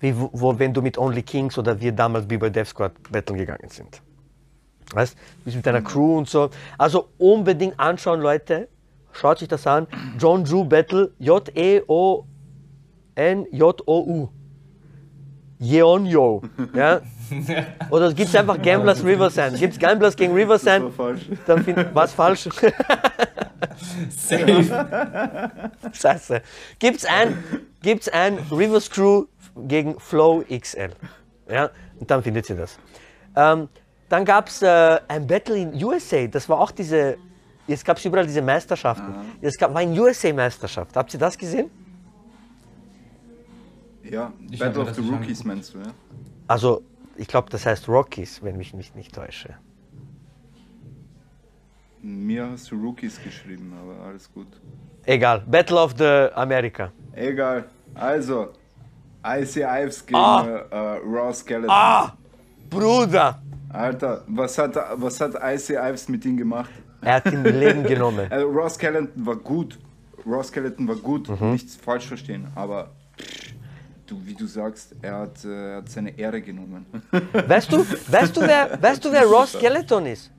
Wie 0.00 0.14
wo, 0.16 0.58
wenn 0.58 0.74
du 0.74 0.82
mit 0.82 0.98
Only 0.98 1.22
Kings 1.22 1.56
oder 1.58 1.80
wir 1.80 1.92
damals 1.92 2.28
wie 2.28 2.36
bei 2.38 2.50
Death 2.50 2.68
Squad 2.68 2.92
Battle 3.10 3.36
gegangen 3.36 3.68
sind. 3.68 4.02
Weißt 4.92 5.14
du, 5.14 5.18
bist 5.44 5.56
mit 5.56 5.66
deiner 5.66 5.82
Crew 5.82 6.18
und 6.18 6.28
so. 6.28 6.50
Also 6.76 7.08
unbedingt 7.18 7.78
anschauen, 7.78 8.20
Leute. 8.20 8.68
Schaut 9.12 9.38
sich 9.38 9.48
das 9.48 9.66
an. 9.66 9.86
John 10.18 10.44
Drew 10.44 10.64
Battle, 10.64 11.12
J-E-O-N-J-O-U. 11.18 12.28
Yeonyo. 15.60 16.42
Ja? 16.74 17.00
Oder 17.90 18.12
gibt 18.12 18.28
es 18.28 18.36
einfach 18.36 18.60
Gamblers 18.62 19.04
Riverside? 19.04 19.58
Gibt 19.58 19.74
es 19.74 19.78
Gamblers 19.78 20.16
gegen 20.16 20.32
Riverside? 20.32 20.80
Das 20.80 20.98
war 20.98 21.06
falsch. 21.06 21.22
Dann 21.46 21.64
find, 21.64 21.94
was 21.94 22.12
falsch? 22.12 22.48
Safe. 24.10 25.60
Scheiße. 25.92 26.42
Gibt's 26.78 27.04
ein, 27.04 27.42
gibt's 27.82 28.08
ein 28.08 28.38
Rivers 28.50 28.90
Crew 28.90 29.26
gegen 29.66 29.98
Flow 29.98 30.44
XL. 30.48 30.90
Ja, 31.50 31.70
und 31.98 32.10
dann 32.10 32.22
findet 32.22 32.48
ihr 32.50 32.56
das. 32.56 32.78
Ähm, 33.36 33.68
dann 34.08 34.24
gab 34.24 34.48
es 34.48 34.62
äh, 34.62 35.00
ein 35.08 35.26
Battle 35.26 35.56
in 35.56 35.84
USA. 35.84 36.26
Das 36.26 36.48
war 36.48 36.60
auch 36.60 36.70
diese. 36.70 37.16
Jetzt 37.66 37.84
gab 37.84 37.98
es 37.98 38.04
überall 38.04 38.26
diese 38.26 38.40
Meisterschaften. 38.40 39.14
Es 39.42 39.58
gab, 39.58 39.74
war 39.74 39.82
eine 39.82 40.00
USA-Meisterschaft. 40.00 40.96
Habt 40.96 41.12
ihr 41.12 41.20
das 41.20 41.36
gesehen? 41.36 41.70
Ja, 44.10 44.32
Ich 44.50 44.58
Battle 44.58 44.82
of 44.82 44.94
the 44.94 45.00
Rookies 45.02 45.44
meinst 45.44 45.74
du, 45.74 45.78
ja? 45.78 45.92
Also, 46.46 46.82
ich 47.16 47.28
glaube, 47.28 47.50
das 47.50 47.66
heißt 47.66 47.88
Rockies, 47.88 48.42
wenn 48.42 48.56
mich 48.56 48.72
nicht, 48.74 48.96
nicht 48.96 49.14
täusche. 49.14 49.54
Mir 52.00 52.48
hast 52.50 52.70
du 52.70 52.76
Rookies 52.76 53.20
geschrieben, 53.22 53.72
aber 53.80 54.06
alles 54.06 54.32
gut. 54.32 54.46
Egal. 55.04 55.42
Battle 55.46 55.76
of 55.80 55.94
the 55.98 56.28
America. 56.34 56.92
Egal. 57.12 57.64
Also, 57.94 58.48
Icy 59.24 59.62
Ives 59.62 60.06
gegen 60.06 60.16
Ah. 60.18 60.46
äh, 60.46 60.54
äh, 60.70 61.00
Raw 61.04 61.32
Skeleton. 61.34 61.70
Ah! 61.70 62.12
Bruder! 62.70 63.42
Alter, 63.70 64.24
was 64.28 64.56
hat, 64.58 64.76
was 64.96 65.20
hat 65.20 65.32
Icy 65.42 65.74
Ives 65.74 66.08
mit 66.08 66.24
ihm 66.24 66.36
gemacht? 66.36 66.70
Er 67.02 67.14
hat 67.14 67.26
ihn 67.32 67.42
Leben 67.44 67.82
genommen. 67.82 68.26
Also, 68.30 68.48
Raw 68.48 68.70
Skeleton 68.70 69.26
war 69.26 69.36
gut. 69.36 69.78
Raw 70.26 70.42
Skeleton 70.44 70.86
war 70.86 70.96
gut, 70.96 71.28
Mhm. 71.28 71.52
nichts 71.52 71.76
falsch 71.76 72.06
verstehen, 72.06 72.46
aber 72.54 72.90
pff, 73.18 73.47
du, 74.10 74.20
wie 74.24 74.34
du 74.34 74.46
sagst, 74.46 74.94
er 75.02 75.18
hat, 75.18 75.44
äh, 75.44 75.76
hat 75.76 75.88
seine 75.88 76.10
Ehre 76.18 76.40
genommen. 76.40 76.86
Weißt 77.32 77.70
du, 77.72 77.78
weißt 77.78 78.36
du, 78.36 78.40
wer, 78.40 78.80
weißt 78.82 79.04
du, 79.04 79.12
wer 79.12 79.24
Ross 79.26 79.52
Skeleton 79.52 80.06
ist? 80.06 80.30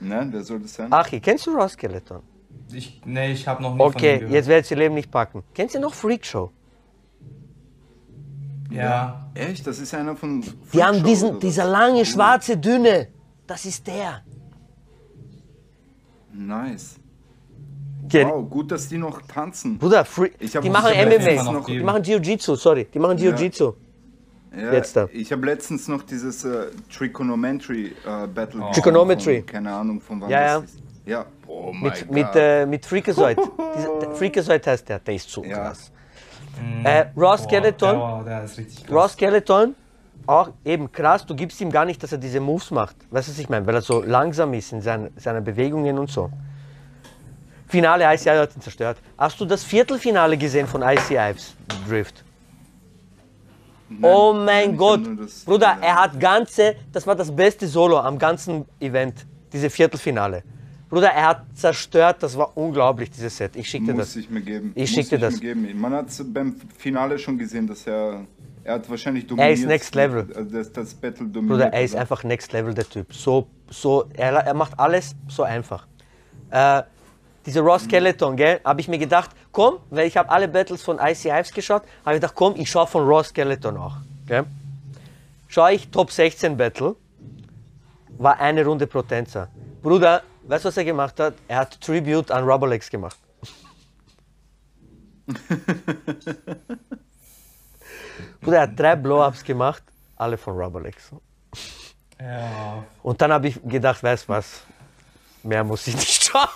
Nein, 0.00 0.32
wer 0.32 0.42
soll 0.42 0.60
das 0.60 0.74
sein? 0.74 0.92
Achi, 0.92 1.20
kennst 1.20 1.46
du 1.46 1.50
Ross 1.56 1.72
Skeleton? 1.72 2.22
Ich, 2.72 3.00
nee, 3.04 3.32
ich 3.32 3.46
habe 3.46 3.62
noch 3.62 3.72
nie 3.74 3.78
von 3.78 3.86
Okay, 3.88 4.14
ihm 4.14 4.18
gehört. 4.20 4.32
jetzt 4.34 4.48
werdet 4.48 4.70
ihr 4.70 4.76
Leben 4.76 4.94
nicht 4.94 5.10
packen. 5.10 5.42
Kennst 5.54 5.74
du 5.74 5.80
noch 5.80 5.94
Freak 5.94 6.24
Show? 6.26 6.50
Ja. 8.70 9.30
Echt? 9.34 9.66
Das 9.66 9.78
ist 9.78 9.94
einer 9.94 10.16
von. 10.16 10.42
Die 10.72 10.82
haben 10.82 10.94
Freak 10.94 11.00
Show 11.00 11.06
diesen, 11.08 11.40
dieser 11.40 11.64
lange, 11.64 12.04
schwarze, 12.04 12.56
dünne. 12.56 13.08
Das 13.46 13.64
ist 13.64 13.86
der. 13.86 14.22
Nice. 16.32 16.96
Gen- 18.08 18.28
Wow, 18.28 18.48
gut, 18.48 18.70
dass 18.72 18.88
die 18.88 18.98
noch 18.98 19.20
tanzen. 19.22 19.78
Bruder, 19.78 20.04
Free 20.04 20.30
die 20.40 20.70
machen 20.70 20.92
MMA. 20.94 21.42
noch- 21.52 21.66
Die 21.66 21.80
machen 21.80 22.02
Jiu-Jitsu, 22.02 22.54
sorry. 22.56 22.86
Die 22.92 22.98
machen 22.98 23.16
Jiu-Jitsu. 23.18 23.72
Ja, 24.56 24.72
Jetzt 24.72 24.96
da. 24.96 25.08
Ich 25.12 25.30
habe 25.32 25.44
letztens 25.44 25.86
noch 25.88 26.02
dieses 26.02 26.44
äh, 26.44 26.66
Trigonometry 26.90 27.86
äh, 28.06 28.26
Battle. 28.26 28.60
gesehen 28.60 28.72
Trigonometry. 28.72 29.36
Von, 29.38 29.46
keine 29.46 29.72
Ahnung 29.72 30.00
von 30.00 30.20
wann 30.20 30.30
Ja, 30.30 30.40
ja. 30.40 30.60
das 30.60 30.70
ist. 30.70 30.78
Ja. 31.04 31.26
Oh 31.46 31.72
mein 31.72 31.82
Mit, 31.92 32.10
mit, 32.10 32.26
Gott. 32.26 32.36
äh, 32.36 32.66
mit 32.66 32.86
Freakazoid. 32.86 33.38
Freakazoid 34.14 34.66
heißt 34.66 34.88
der. 34.88 34.98
Der 35.00 35.14
ist 35.14 35.28
so 35.28 35.44
Ja. 35.44 35.56
krass. 35.68 35.92
Äh, 36.84 37.06
Raw 37.16 37.36
Skeleton. 37.36 37.98
War, 37.98 38.24
der 38.24 38.44
ist 38.44 38.56
richtig 38.58 38.86
krass. 38.86 38.94
Raw 38.96 39.08
Skeleton, 39.08 39.74
auch 40.26 40.50
eben 40.64 40.90
krass, 40.90 41.26
du 41.26 41.34
gibst 41.34 41.60
ihm 41.60 41.70
gar 41.70 41.84
nicht, 41.84 42.02
dass 42.02 42.12
er 42.12 42.18
diese 42.18 42.40
Moves 42.40 42.70
macht. 42.70 42.96
Weißt 43.10 43.28
du, 43.28 43.32
was 43.32 43.38
ich 43.38 43.48
meine? 43.50 43.66
Weil 43.66 43.74
er 43.74 43.82
so 43.82 44.02
langsam 44.02 44.54
ist 44.54 44.72
in 44.72 44.80
seinen, 44.80 45.10
seinen 45.18 45.44
Bewegungen 45.44 45.98
und 45.98 46.10
so. 46.10 46.30
Finale 47.66 48.04
ICI 48.14 48.30
hat 48.30 48.54
ihn 48.56 48.60
zerstört. 48.62 48.98
Hast 49.18 49.40
du 49.40 49.44
das 49.44 49.64
Viertelfinale 49.64 50.36
gesehen 50.36 50.66
von 50.66 50.82
IC 50.82 51.10
Ives 51.12 51.54
Drift? 51.88 52.22
oh 54.02 54.32
mein 54.32 54.44
nein, 54.44 54.76
Gott, 54.76 55.00
das 55.18 55.44
Bruder, 55.44 55.76
er 55.80 55.94
hat 56.02 56.18
ganze, 56.18 56.74
das 56.92 57.06
war 57.06 57.14
das 57.14 57.34
beste 57.34 57.66
Solo 57.68 57.98
am 57.98 58.18
ganzen 58.18 58.64
Event, 58.80 59.24
diese 59.52 59.70
Viertelfinale. 59.70 60.42
Bruder, 60.88 61.08
er 61.10 61.26
hat 61.28 61.42
zerstört, 61.54 62.22
das 62.22 62.36
war 62.36 62.56
unglaublich, 62.56 63.10
dieses 63.10 63.36
Set. 63.36 63.56
Ich 63.56 63.68
schicke 63.68 63.86
dir 63.86 63.94
Muss 63.94 64.06
das. 64.14 64.16
ich 64.16 64.30
mir 64.30 64.40
geben. 64.40 64.72
Ich 64.74 64.90
Muss 64.90 64.90
schick 64.90 65.08
dir 65.08 65.18
das. 65.18 65.34
Mir 65.34 65.54
geben. 65.54 65.80
Man 65.80 65.92
hat 65.92 66.06
beim 66.32 66.56
Finale 66.76 67.18
schon 67.18 67.38
gesehen, 67.38 67.66
dass 67.66 67.86
er. 67.86 68.24
Er 68.62 68.74
hat 68.74 68.90
wahrscheinlich 68.90 69.24
Er 69.24 69.28
dominiert. 69.28 69.58
ist 69.58 69.66
next 69.66 69.94
level. 69.94 70.26
Also 70.34 70.50
das, 70.50 70.72
das 70.72 70.94
Battle 70.94 71.26
dominiert. 71.26 71.48
Bruder, 71.48 71.72
er 71.72 71.82
ist 71.84 71.94
einfach 71.94 72.24
next 72.24 72.52
level, 72.52 72.74
der 72.74 72.88
Typ. 72.88 73.12
So, 73.14 73.46
so, 73.70 74.06
er, 74.14 74.32
er 74.34 74.54
macht 74.54 74.78
alles 74.78 75.14
so 75.28 75.44
einfach. 75.44 75.86
Äh, 76.50 76.82
diese 77.46 77.60
Raw 77.60 77.78
Skeleton, 77.78 78.36
gell, 78.36 78.60
habe 78.64 78.80
ich 78.80 78.88
mir 78.88 78.98
gedacht, 78.98 79.30
komm, 79.52 79.78
weil 79.90 80.08
ich 80.08 80.16
habe 80.16 80.28
alle 80.28 80.48
Battles 80.48 80.82
von 80.82 80.98
IC 80.98 81.26
Ives 81.26 81.52
geschaut, 81.52 81.82
habe 82.04 82.16
ich 82.16 82.20
gedacht, 82.20 82.34
komm, 82.34 82.54
ich 82.56 82.68
schaue 82.68 82.88
von 82.88 83.06
Raw 83.06 83.22
Skeleton 83.22 83.76
auch. 83.76 83.96
Gell. 84.26 84.44
Schaue 85.48 85.72
ich 85.74 85.88
Top 85.88 86.10
16 86.10 86.56
Battle, 86.56 86.96
war 88.18 88.40
eine 88.40 88.64
Runde 88.64 88.88
Potenza. 88.88 89.48
Bruder, 89.80 90.22
weißt 90.42 90.64
du, 90.64 90.68
was 90.68 90.76
er 90.76 90.84
gemacht 90.84 91.20
hat? 91.20 91.34
Er 91.46 91.58
hat 91.58 91.80
Tribute 91.80 92.32
an 92.32 92.44
Rubberlegs 92.44 92.90
gemacht. 92.90 93.16
Bruder, 98.40 98.56
er 98.56 98.62
hat 98.62 98.78
drei 98.78 98.96
Blow-Ups 98.96 99.44
gemacht, 99.44 99.84
alle 100.16 100.36
von 100.36 100.56
Rubberlegs. 100.56 101.12
Ja. 102.20 102.84
Und 103.02 103.20
dann 103.20 103.32
habe 103.32 103.46
ich 103.48 103.62
gedacht, 103.62 104.02
weißt 104.02 104.24
du 104.24 104.28
was, 104.30 104.62
mehr 105.44 105.62
muss 105.62 105.86
ich 105.86 105.94
nicht 105.94 106.24
schauen. 106.24 106.48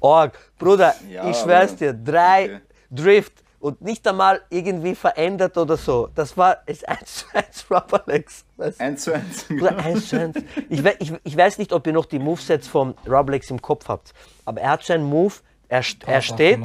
Org, 0.00 0.38
Bruder, 0.58 0.94
Ja, 1.10 1.28
ich 1.28 1.36
schwör's 1.36 1.76
dir, 1.76 1.92
drei 1.92 2.44
okay. 2.44 2.60
Drift 2.90 3.44
und 3.60 3.80
nicht 3.82 4.06
einmal 4.06 4.40
irgendwie 4.50 4.94
verändert 4.94 5.56
oder 5.58 5.76
so. 5.76 6.08
Das 6.14 6.36
war 6.36 6.58
ist 6.66 6.88
1 6.88 7.14
zu 7.14 7.26
1 7.34 7.66
Rubberlegs. 7.70 8.44
Weißt 8.56 8.80
du? 8.80 8.84
Eins 8.84 9.02
zu 9.02 9.12
eins. 9.14 9.44
Bruder, 9.44 9.76
1 9.78 10.08
zu 10.08 10.20
1. 10.20 10.36
Ich, 10.68 10.84
ich, 10.84 11.12
ich 11.22 11.36
weiß 11.36 11.58
nicht, 11.58 11.72
ob 11.72 11.86
ihr 11.86 11.92
noch 11.92 12.06
die 12.06 12.18
Movesets 12.18 12.68
vom 12.68 12.94
Rubberlegs 13.06 13.50
im 13.50 13.60
Kopf 13.60 13.88
habt, 13.88 14.12
aber 14.44 14.60
er 14.60 14.70
hat 14.70 14.84
so 14.84 14.92
einen 14.92 15.04
Move, 15.04 15.34
er, 15.68 15.82
er 16.06 16.22
steht 16.22 16.60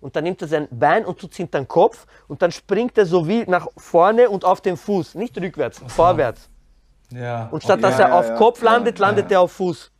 und 0.00 0.14
dann 0.14 0.24
nimmt 0.24 0.40
er 0.40 0.48
sein 0.48 0.68
Bein 0.70 1.04
und 1.04 1.18
tut 1.18 1.34
hinter 1.34 1.58
den 1.58 1.68
Kopf 1.68 2.06
und 2.28 2.40
dann 2.42 2.52
springt 2.52 2.96
er 2.96 3.06
so 3.06 3.26
wie 3.26 3.44
nach 3.46 3.66
vorne 3.76 4.30
und 4.30 4.44
auf 4.44 4.60
den 4.60 4.76
Fuß, 4.76 5.16
nicht 5.16 5.36
rückwärts, 5.40 5.82
vorwärts. 5.88 6.48
Ja. 7.10 7.48
Und 7.50 7.62
statt 7.62 7.80
Ja, 7.80 7.88
dass 7.90 7.98
er 8.00 8.08
ja, 8.08 8.18
auf 8.18 8.26
ja, 8.28 8.36
Kopf 8.36 8.62
landet, 8.62 8.98
landet 8.98 9.30
er 9.30 9.40
auf 9.40 9.52
Fuß. 9.52 9.90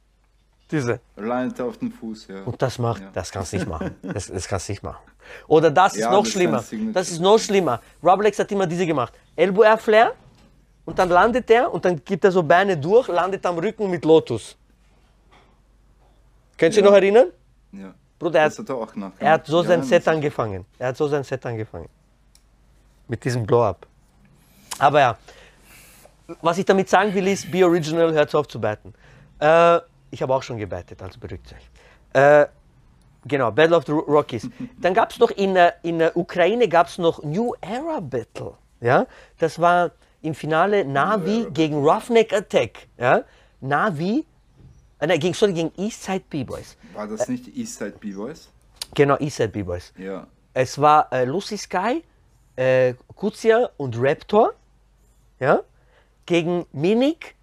Diese. 0.71 0.99
Landet 1.17 1.61
auf 1.61 1.79
den 1.79 1.93
Fuß, 1.93 2.27
ja. 2.27 2.43
Und 2.45 2.61
das 2.61 2.79
macht, 2.79 3.01
Ja. 3.03 3.11
das 3.13 3.31
kannst 3.31 3.53
du 3.53 3.57
nicht 3.57 3.69
machen. 3.69 3.95
Das, 4.03 4.27
das 4.27 4.49
kannst 4.49 4.69
du 4.69 4.73
nicht 4.73 4.83
machen. 4.83 4.99
Oder 5.47 5.71
das 5.71 5.95
ist 5.97 6.11
noch 6.11 6.25
das 6.25 6.33
schlimmer. 6.33 6.65
Das 6.93 7.09
ist 7.11 7.21
noch 7.21 7.39
schlimmer. 7.39 7.81
Roblex 8.03 8.39
hat 8.39 8.51
immer 8.51 8.67
diese 8.67 8.85
gemacht. 8.87 9.13
Elbow 9.37 9.63
Air 9.63 9.79
Flare 9.79 10.13
und 10.85 10.99
dann 10.99 11.09
landet 11.09 11.49
er 11.51 11.73
und 11.73 11.85
dann 11.85 12.03
gibt 12.05 12.25
er 12.25 12.33
so 12.33 12.43
Beine 12.43 12.77
durch, 12.77 13.07
landet 13.09 13.45
am 13.47 13.59
Rücken 13.59 13.89
mit 13.91 14.05
Lotus. 14.05 14.57
Könnt 16.59 16.77
ihr 16.77 16.83
Ja. 16.83 16.89
noch 16.89 16.97
erinnern? 16.97 17.29
ja. 17.73 17.95
Bruder, 18.19 18.41
er 18.41 18.47
Das 18.49 18.59
hat, 18.59 18.69
er 18.71 18.75
auch 18.77 18.87
nachgemacht. 18.87 19.13
er 19.21 19.33
hat 19.33 19.47
so 19.47 19.61
ja, 19.63 19.69
sein 19.69 19.83
Set 19.83 20.01
ist- 20.03 20.09
angefangen. 20.09 20.65
Er 20.79 20.89
hat 20.89 20.97
so 20.97 21.07
sein 21.07 21.23
Set 21.23 21.45
angefangen. 21.45 21.89
Mit 23.09 23.23
diesem 23.23 23.45
Blow-Up. 23.47 23.87
Aber 24.79 25.01
ja, 25.01 25.19
was 26.42 26.59
ich 26.59 26.64
damit 26.64 26.88
sagen 26.88 27.14
will, 27.14 27.26
ist, 27.28 27.50
be 27.50 27.64
original, 27.64 28.12
hört 28.12 28.35
auf 28.35 28.49
zu 28.49 28.61
beiten. 28.61 28.92
Äh, 29.38 29.80
ich 30.11 30.23
habe 30.23 30.35
auch 30.35 30.42
schon 30.42 30.59
gebeitet, 30.59 31.02
also 31.02 31.18
beruhigt 31.21 31.52
euch. 31.52 32.21
Äh, 32.21 32.47
genau, 33.25 33.50
Battle 33.50 33.76
of 33.76 33.85
the 33.87 33.92
Ro- 33.92 34.04
Rockies. 34.09 34.49
Dann 34.80 34.95
gab 34.95 35.11
es 35.11 35.18
noch 35.18 35.30
in, 35.30 35.56
äh, 35.56 35.73
in 35.83 35.99
der 35.99 36.16
Ukraine 36.16 36.68
gab 36.68 36.87
es 36.88 36.99
noch 36.99 37.23
New 37.23 37.54
Era 37.61 38.00
Battle. 38.00 38.54
Ja? 38.80 39.06
Das 39.38 39.59
war 39.61 39.90
im 40.23 40.35
Finale 40.35 40.85
Navi 40.85 41.47
gegen 41.52 41.76
Roughneck 41.85 42.33
Attack. 42.33 42.87
Ja? 42.99 43.23
Navi 43.61 44.25
Äh, 44.99 45.06
nein, 45.09 45.21
gegen, 45.21 45.35
sorry, 45.35 45.52
gegen 45.52 45.73
Eastside 45.76 46.25
B-Boys. 46.30 46.76
War 46.95 47.06
das 47.06 47.28
nicht 47.28 47.54
Eastside 47.54 47.92
B-Boys? 48.00 48.49
Genau, 48.95 49.16
Eastside 49.18 49.50
B-Boys. 49.50 49.92
Ja. 49.99 50.26
Es 50.54 50.80
war 50.80 51.12
äh, 51.12 51.25
Lucy 51.26 51.59
Sky, 51.59 52.02
äh, 52.56 52.95
Kuzia 53.14 53.68
und 53.76 53.95
Raptor. 54.00 54.54
Ja? 55.38 55.61
Gegen 56.26 56.66
Minik, 56.73 57.35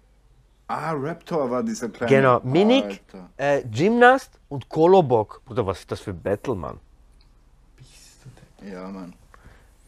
Ah, 0.66 0.92
Raptor 0.92 1.50
war 1.50 1.62
dieser 1.62 1.88
kleine. 1.90 2.14
genau, 2.16 2.40
Minik, 2.42 3.02
äh, 3.36 3.62
Gymnast 3.70 4.38
und 4.48 4.68
Kolobok. 4.68 5.42
Bruder, 5.44 5.66
was 5.66 5.80
ist 5.80 5.90
das 5.92 6.00
für 6.00 6.14
Battle, 6.14 6.54
Mann? 6.54 6.78
Ja, 8.70 8.88
Mann. 8.88 9.12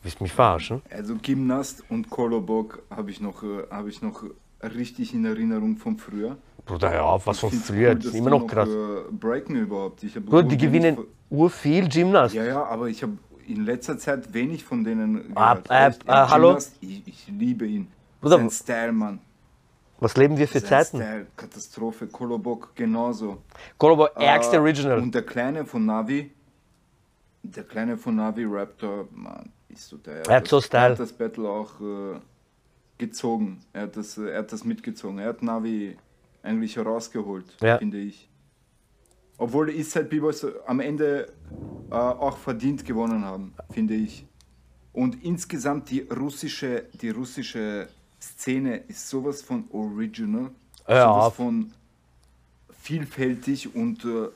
Willst 0.02 0.20
du 0.20 0.24
mich 0.24 0.32
verarschen? 0.32 0.82
Also 0.90 1.16
Gymnast 1.16 1.82
und 1.88 2.10
Kolobok 2.10 2.82
habe 2.90 3.10
ich 3.10 3.20
noch, 3.22 3.42
äh, 3.42 3.64
habe 3.70 3.88
ich 3.88 4.02
noch 4.02 4.22
richtig 4.62 5.14
in 5.14 5.24
Erinnerung 5.24 5.76
von 5.78 5.96
früher. 5.96 6.36
Bruder, 6.66 6.90
hör 6.90 7.04
auf, 7.06 7.26
was 7.26 7.36
Ich 7.36 7.40
von 7.40 7.50
früher, 7.52 7.90
cool, 7.90 7.94
das 7.96 8.04
ist 8.06 8.14
immer 8.14 8.30
die 8.30 8.38
noch 8.38 8.46
krass. 8.46 8.68
Äh, 8.68 9.12
breaken 9.12 9.56
überhaupt. 9.56 10.02
Ich 10.04 10.14
hab 10.14 10.26
Bruder, 10.26 10.42
die 10.42 10.58
gewinnen 10.58 10.98
urviel 11.30 11.88
Gymnast. 11.88 12.34
Ja, 12.34 12.44
ja, 12.44 12.64
aber 12.64 12.88
ich 12.88 13.02
habe 13.02 13.16
in 13.46 13.64
letzter 13.64 13.96
Zeit 13.98 14.32
wenig 14.34 14.62
von 14.64 14.84
denen 14.84 15.32
Ah, 15.36 15.54
gehört. 15.54 15.70
äh, 15.70 15.86
Echt, 15.88 16.02
äh, 16.06 16.12
hallo? 16.12 16.58
Ich, 16.80 17.02
ich 17.06 17.26
liebe 17.28 17.66
ihn. 17.66 17.88
Bruder, 18.26 18.38
Sein 18.38 18.50
Style, 18.50 18.92
Mann. 18.92 19.20
Was 20.00 20.16
leben 20.16 20.36
wir 20.36 20.48
für 20.48 20.60
Sein 20.60 20.68
Zeiten? 20.68 20.96
Style, 20.98 21.26
Katastrophe. 21.36 22.06
Kolobok 22.08 22.74
genauso. 22.74 23.42
Kolobok, 23.78 24.10
ärgste 24.16 24.56
Äh, 24.56 24.60
Original. 24.60 24.98
Und 24.98 25.14
der 25.14 25.22
Kleine 25.24 25.64
von 25.64 25.86
Navi, 25.86 26.30
der 27.42 27.64
Kleine 27.64 27.96
von 27.96 28.16
Navi 28.16 28.44
Raptor, 28.44 29.06
Mann, 29.12 29.50
ist 29.68 29.88
so 29.88 29.96
der. 29.98 30.26
Er 30.26 30.36
hat 30.36 30.42
das, 30.44 30.50
so 30.50 30.60
Style. 30.60 30.82
Er 30.84 30.90
hat 30.90 30.98
das 31.00 31.12
Battle 31.12 31.48
auch 31.48 31.80
äh, 31.80 32.18
gezogen. 32.98 33.60
Er 33.72 33.82
hat, 33.82 33.96
das, 33.96 34.18
er 34.18 34.38
hat 34.38 34.52
das 34.52 34.64
mitgezogen. 34.64 35.18
Er 35.18 35.28
hat 35.28 35.42
Navi 35.42 35.96
eigentlich 36.42 36.76
rausgeholt, 36.78 37.56
Ja. 37.60 37.78
finde 37.78 37.98
ich. 37.98 38.28
Obwohl 39.38 39.70
Eastside 39.70 40.06
B-Boys 40.06 40.46
am 40.66 40.80
Ende 40.80 41.32
äh, 41.90 41.94
auch 41.94 42.38
verdient 42.38 42.84
gewonnen 42.84 43.24
haben, 43.24 43.54
finde 43.70 43.94
ich. 43.94 44.26
Und 44.92 45.22
insgesamt 45.22 45.90
die 45.90 46.00
russische, 46.00 46.84
die 46.94 47.10
russische 47.10 47.88
Szene 48.20 48.76
ist 48.88 49.08
sowas 49.08 49.42
von 49.42 49.64
original, 49.72 50.50
Ja. 50.88 51.06
sowas 51.12 51.34
von 51.34 51.72
vielfältig 52.82 53.74
und 53.74 54.04
äh, 54.04 54.28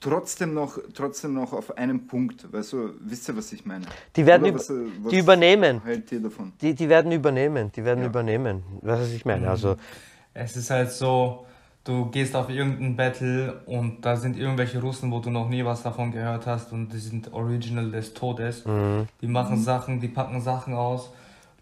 trotzdem 0.00 0.54
noch, 0.54 0.78
trotzdem 0.94 1.34
noch 1.34 1.52
auf 1.52 1.76
einem 1.76 2.06
Punkt. 2.06 2.52
Weißt 2.52 2.72
du, 2.72 2.90
wisst 3.00 3.28
ihr, 3.28 3.36
was 3.36 3.52
ich 3.52 3.64
meine? 3.64 3.86
Die 4.16 4.26
werden 4.26 4.46
über- 4.46 4.58
was, 4.58 4.70
äh, 4.70 4.74
was 5.02 5.10
die 5.10 5.18
übernehmen. 5.18 5.82
Hält 5.84 6.10
ihr 6.12 6.20
davon? 6.20 6.52
Die, 6.60 6.74
die 6.74 6.88
werden 6.88 7.12
übernehmen, 7.12 7.70
die 7.74 7.84
werden 7.84 8.04
übernehmen. 8.04 8.62
Weißt 8.82 9.00
du, 9.00 9.04
was 9.04 9.12
ich 9.12 9.24
meine? 9.24 9.48
Also, 9.48 9.76
Es 10.32 10.56
ist 10.56 10.70
halt 10.70 10.92
so, 10.92 11.44
du 11.82 12.06
gehst 12.06 12.36
auf 12.36 12.48
irgendein 12.50 12.94
Battle 12.96 13.62
und 13.66 14.00
da 14.04 14.16
sind 14.16 14.38
irgendwelche 14.38 14.80
Russen, 14.80 15.10
wo 15.10 15.18
du 15.18 15.28
noch 15.28 15.48
nie 15.48 15.64
was 15.64 15.82
davon 15.82 16.12
gehört 16.12 16.46
hast 16.46 16.72
und 16.72 16.90
die 16.92 16.98
sind 16.98 17.32
original 17.32 17.90
des 17.90 18.14
Todes. 18.14 18.62
Die 19.20 19.26
machen 19.26 19.60
Sachen, 19.60 20.00
die 20.00 20.06
packen 20.08 20.40
Sachen 20.40 20.74
aus, 20.74 21.10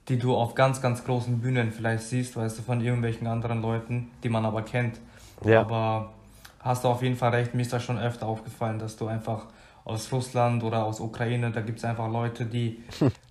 die 0.09 0.19
du 0.19 0.35
auf 0.35 0.55
ganz, 0.55 0.81
ganz 0.81 1.05
großen 1.05 1.41
Bühnen 1.41 1.71
vielleicht 1.71 2.05
siehst, 2.05 2.37
weißt 2.37 2.59
du, 2.59 2.63
von 2.63 2.81
irgendwelchen 2.81 3.27
anderen 3.27 3.61
Leuten, 3.61 4.11
die 4.23 4.29
man 4.29 4.45
aber 4.45 4.63
kennt. 4.63 4.99
Ja. 5.45 5.61
Aber 5.61 6.13
hast 6.61 6.85
du 6.85 6.89
auf 6.89 7.03
jeden 7.03 7.17
Fall 7.17 7.31
recht, 7.31 7.55
mir 7.55 7.63
ist 7.63 7.73
das 7.73 7.85
schon 7.85 7.99
öfter 7.99 8.27
aufgefallen, 8.27 8.79
dass 8.79 8.97
du 8.97 9.07
einfach 9.07 9.47
aus 9.85 10.13
Russland 10.13 10.63
oder 10.65 10.85
aus 10.85 11.01
Ukraine, 11.01 11.51
da 11.51 11.61
gibt 11.61 11.79
es 11.79 11.85
einfach 11.85 12.11
Leute, 12.11 12.45
die, 12.45 12.83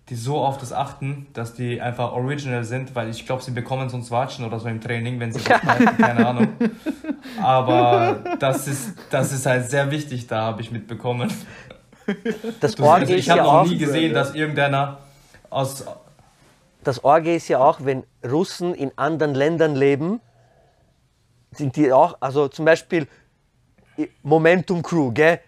die 0.09 0.15
so 0.15 0.37
auf 0.37 0.57
das 0.57 0.73
achten, 0.73 1.27
dass 1.33 1.53
die 1.53 1.81
einfach 1.81 2.13
original 2.13 2.63
sind, 2.63 2.95
weil 2.95 3.09
ich 3.09 3.25
glaube, 3.25 3.43
sie 3.43 3.51
bekommen 3.51 3.89
sonst 3.89 4.09
Watschen 4.09 4.45
oder 4.45 4.59
so 4.59 4.67
im 4.67 4.81
Training, 4.81 5.19
wenn 5.19 5.31
sie 5.31 5.39
was 5.49 5.61
halten, 5.63 5.97
keine 5.97 6.25
Ahnung. 6.25 6.47
Aber 7.41 8.19
das 8.39 8.67
ist, 8.67 8.93
das 9.11 9.31
ist 9.31 9.45
halt 9.45 9.69
sehr 9.69 9.91
wichtig, 9.91 10.27
da 10.27 10.41
habe 10.41 10.61
ich 10.61 10.71
mitbekommen. 10.71 11.31
das 12.59 12.75
Du, 12.75 12.85
also 12.85 13.13
ich 13.13 13.29
habe 13.29 13.41
noch 13.41 13.53
auch, 13.53 13.67
nie 13.67 13.77
gesehen, 13.77 14.13
dass 14.13 14.33
irgendeiner 14.33 14.99
aus 15.49 15.85
das 16.87 17.03
Orge 17.03 17.35
ist 17.35 17.49
ja 17.49 17.59
auch, 17.59 17.83
wenn 17.83 18.05
Russen 18.23 18.73
in 18.73 18.91
anderen 18.97 19.35
Ländern 19.35 19.75
leben, 19.75 20.21
sind 21.51 21.75
die 21.75 21.91
auch, 21.91 22.15
also 22.21 22.47
zum 22.47 22.63
Beispiel 22.63 23.07
Momentum 24.23 24.81
Crew, 24.81 25.11
gell? 25.11 25.41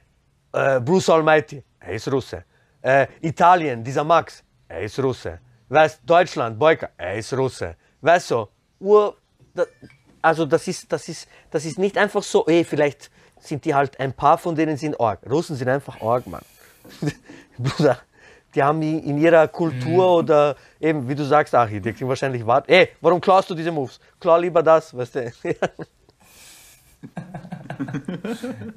Äh, 0.52 0.82
Bruce 0.82 1.10
Almighty, 1.10 1.64
er 1.80 1.94
ist 1.94 2.12
Russe. 2.12 2.44
Äh, 2.82 3.08
Italien, 3.22 3.84
dieser 3.84 4.04
Max, 4.04 4.44
er 4.68 4.82
ist 4.82 5.00
Russe. 5.00 5.40
Weißt 5.70 6.02
Deutschland, 6.06 6.60
Boyka, 6.60 6.90
er 6.98 7.16
ist 7.16 7.32
Russe. 7.32 7.76
Weißt 8.02 8.32
du, 8.32 8.48
Ur, 8.80 9.16
da, 9.54 9.64
also 10.22 10.46
das 10.46 10.68
ist, 10.68 10.92
das, 10.92 11.08
ist, 11.08 11.30
das 11.52 11.64
ist 11.64 11.80
nicht 11.80 11.98
einfach 11.98 12.24
so, 12.24 12.46
ey, 12.48 12.66
vielleicht 12.66 13.12
sind 13.40 13.64
die 13.64 13.74
halt, 13.74 13.98
ein 14.00 14.12
paar 14.12 14.38
von 14.38 14.56
denen 14.56 14.76
sind 14.76 15.00
Org. 15.00 15.20
Russen 15.30 15.56
sind 15.56 15.70
einfach 15.70 16.02
Org, 16.02 16.28
Mann. 16.28 16.44
Bruder, 17.58 18.00
die 18.56 18.64
haben 18.64 18.82
die 18.82 18.98
in 18.98 19.18
ihrer 19.18 19.48
Kultur 19.48 20.18
oder 20.18 20.56
eben, 20.80 21.08
wie 21.08 21.16
du 21.16 21.24
sagst, 21.24 21.54
kriegen 21.54 22.08
wahrscheinlich 22.08 22.46
Wart. 22.46 22.68
Ey, 22.70 22.90
warum 23.02 23.22
klaust 23.22 23.50
du 23.50 23.56
diese 23.56 23.72
Moves? 23.72 24.00
Klar 24.20 24.40
lieber 24.40 24.64
das, 24.64 24.96
weißt 24.96 25.16
du. 25.16 25.32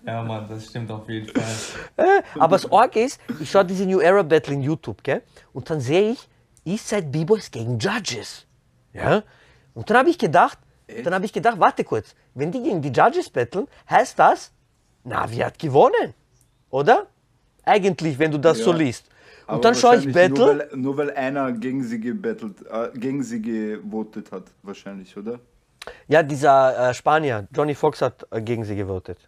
Ja, 0.06 0.22
Mann, 0.22 0.46
das 0.48 0.66
stimmt 0.66 0.90
auf 0.90 1.08
jeden 1.08 1.28
Fall. 1.28 2.22
Aber 2.38 2.56
das 2.56 2.70
Org 2.70 2.94
ist, 2.96 3.20
ich 3.40 3.50
schaue 3.50 3.64
diese 3.64 3.84
New 3.84 3.98
Era 4.00 4.22
Battle 4.22 4.54
in 4.54 4.62
YouTube, 4.62 5.02
gell? 5.02 5.22
Und 5.52 5.68
dann 5.68 5.80
sehe 5.80 6.12
ich 6.12 6.28
Eastside 6.64 7.08
B-Boys 7.08 7.50
gegen 7.50 7.78
Judges. 7.78 8.46
Ja? 8.92 9.22
Und 9.74 9.90
dann 9.90 9.96
habe 9.98 10.10
ich 10.10 10.18
gedacht, 10.18 10.58
dann 11.02 11.14
habe 11.14 11.24
ich 11.24 11.32
gedacht, 11.32 11.58
warte 11.58 11.82
kurz, 11.84 12.14
wenn 12.34 12.52
die 12.52 12.62
gegen 12.62 12.80
die 12.80 12.90
Judges 12.92 13.28
battlen, 13.30 13.66
heißt 13.90 14.18
das, 14.18 14.52
Navi 15.04 15.38
hat 15.38 15.58
gewonnen. 15.58 16.14
Oder? 16.70 17.06
Eigentlich, 17.64 18.18
wenn 18.18 18.30
du 18.30 18.38
das 18.38 18.58
Ja. 18.58 18.64
so 18.66 18.72
liest. 18.72 19.06
Und 19.52 19.56
Aber 19.56 19.62
dann 19.64 19.74
schaue 19.74 19.96
ich 19.96 20.06
Battle. 20.10 20.30
Nur 20.30 20.46
weil, 20.46 20.68
nur 20.74 20.96
weil 20.96 21.10
einer 21.10 21.52
gegen 21.52 21.84
sie 21.84 22.00
gebettelt, 22.00 22.64
äh, 22.70 22.88
gegen 22.98 23.22
sie 23.22 23.42
gewotet 23.42 24.32
hat, 24.32 24.44
wahrscheinlich, 24.62 25.14
oder? 25.14 25.40
Ja, 26.08 26.22
dieser 26.22 26.88
äh, 26.88 26.94
Spanier, 26.94 27.46
Johnny 27.54 27.74
Fox 27.74 28.00
hat 28.00 28.26
äh, 28.30 28.40
gegen 28.40 28.64
sie 28.64 28.76
gewotet. 28.76 29.18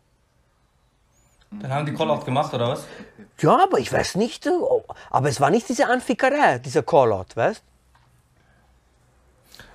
Dann 1.50 1.70
haben 1.70 1.84
die 1.84 1.92
Call-Out 1.92 2.24
gemacht, 2.24 2.54
oder 2.54 2.68
was? 2.68 2.86
Ja, 3.40 3.62
aber 3.62 3.78
ich 3.78 3.92
weiß 3.92 4.14
nicht, 4.14 4.46
äh, 4.46 4.50
oh, 4.50 4.82
aber 5.10 5.28
es 5.28 5.42
war 5.42 5.50
nicht 5.50 5.68
diese 5.68 5.88
Anfickerei, 5.88 6.58
dieser 6.58 6.82
Callout, 6.82 7.26
weißt 7.34 7.62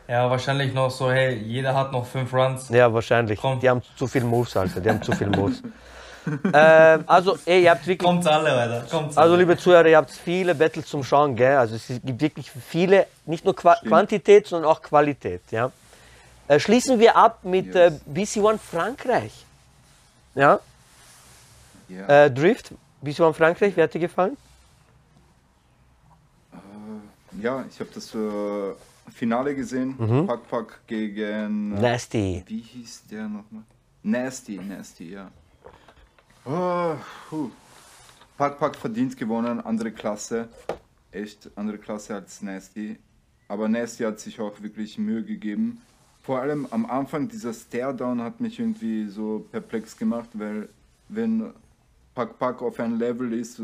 Ja, 0.08 0.32
wahrscheinlich 0.32 0.74
noch 0.74 0.90
so, 0.90 1.12
hey, 1.12 1.36
jeder 1.36 1.76
hat 1.76 1.92
noch 1.92 2.08
fünf 2.08 2.34
Runs. 2.34 2.70
Ja, 2.70 2.92
wahrscheinlich. 2.92 3.40
Komm. 3.40 3.60
Die 3.60 3.70
haben 3.70 3.84
zu 3.96 4.08
viel 4.08 4.24
Moves, 4.24 4.58
Alter. 4.58 4.82
Die 4.82 4.90
haben 4.90 5.04
zu 5.04 5.12
viel 5.12 5.30
Moves. 5.30 5.62
ähm, 6.54 7.04
also, 7.08 7.38
ey, 7.46 7.64
ihr 7.64 7.72
habt 7.72 7.86
wirklich. 7.88 8.06
Kommt's 8.08 8.28
alle, 8.28 8.52
Alter. 8.52 8.88
Kommt's 8.90 9.18
Also, 9.18 9.34
alle. 9.34 9.42
liebe 9.44 9.58
Zuhörer, 9.58 9.88
ihr 9.88 9.98
habt 9.98 10.12
viele 10.12 10.54
Battles 10.56 10.86
zum 10.88 11.04
Schauen, 11.04 11.36
gell? 11.36 11.58
Also, 11.58 11.76
es 11.76 11.88
gibt 11.88 12.22
wirklich 12.22 12.52
viele, 12.52 13.08
nicht 13.26 13.46
nur 13.46 13.56
Qua 13.56 13.76
Quantität, 13.76 14.48
sondern 14.48 14.70
auch 14.72 14.82
Qualität, 14.82 15.42
ja? 15.52 15.72
Äh, 16.48 16.60
schließen 16.60 17.00
wir 17.00 17.16
ab 17.16 17.40
mit 17.44 17.76
äh, 17.76 17.92
Yes. 18.14 18.36
BC1 18.38 18.58
Frankreich. 18.58 19.46
Ja? 20.36 20.60
Ja. 21.88 22.26
Äh, 22.26 22.32
Drift, 22.32 22.72
BC1 23.04 23.34
Frankreich, 23.34 23.74
wer 23.76 23.84
hat 23.86 23.94
dir 23.94 24.00
gefallen? 24.00 24.36
ja, 27.42 27.64
ich 27.70 27.80
habe 27.80 27.90
das 27.94 28.14
äh, 28.16 28.74
Finale 29.12 29.56
gesehen. 29.56 29.96
Mhm. 29.98 30.28
Pack 30.28 30.48
Pack 30.50 30.80
gegen. 30.88 31.76
äh, 31.78 31.82
Nasty. 31.82 32.44
Wie 32.48 32.60
hieß 32.62 33.04
der 33.12 33.24
nochmal? 33.24 33.64
Nasty, 34.04 34.58
Nasty, 34.58 35.12
ja. 35.14 35.30
Oh, 36.52 36.96
puh. 37.30 37.52
Pack 38.36 38.58
Pack 38.58 38.76
verdient 38.76 39.16
gewonnen, 39.16 39.62
andere 39.62 39.92
Klasse. 39.92 40.48
Echt 41.12 41.48
andere 41.56 41.78
Klasse 41.78 42.16
als 42.16 42.42
Nasty. 42.42 42.98
Aber 43.48 43.68
Nasty 43.68 44.04
hat 44.04 44.20
sich 44.20 44.40
auch 44.40 44.60
wirklich 44.60 44.98
Mühe 44.98 45.24
gegeben. 45.24 45.80
Vor 46.24 46.40
allem 46.40 46.68
am 46.72 46.88
Anfang 46.88 47.28
dieser 47.28 47.54
Stare-Down 47.54 48.24
hat 48.24 48.40
mich 48.40 48.60
irgendwie 48.60 49.08
so 49.10 49.46
perplex 49.52 49.96
gemacht, 49.96 50.30
weil 50.34 50.70
wenn 51.08 51.54
Pack 52.16 52.40
Pack 52.40 52.64
auf 52.64 52.80
ein 52.80 52.98
Level 52.98 53.32
ist, 53.34 53.60
äh, 53.60 53.64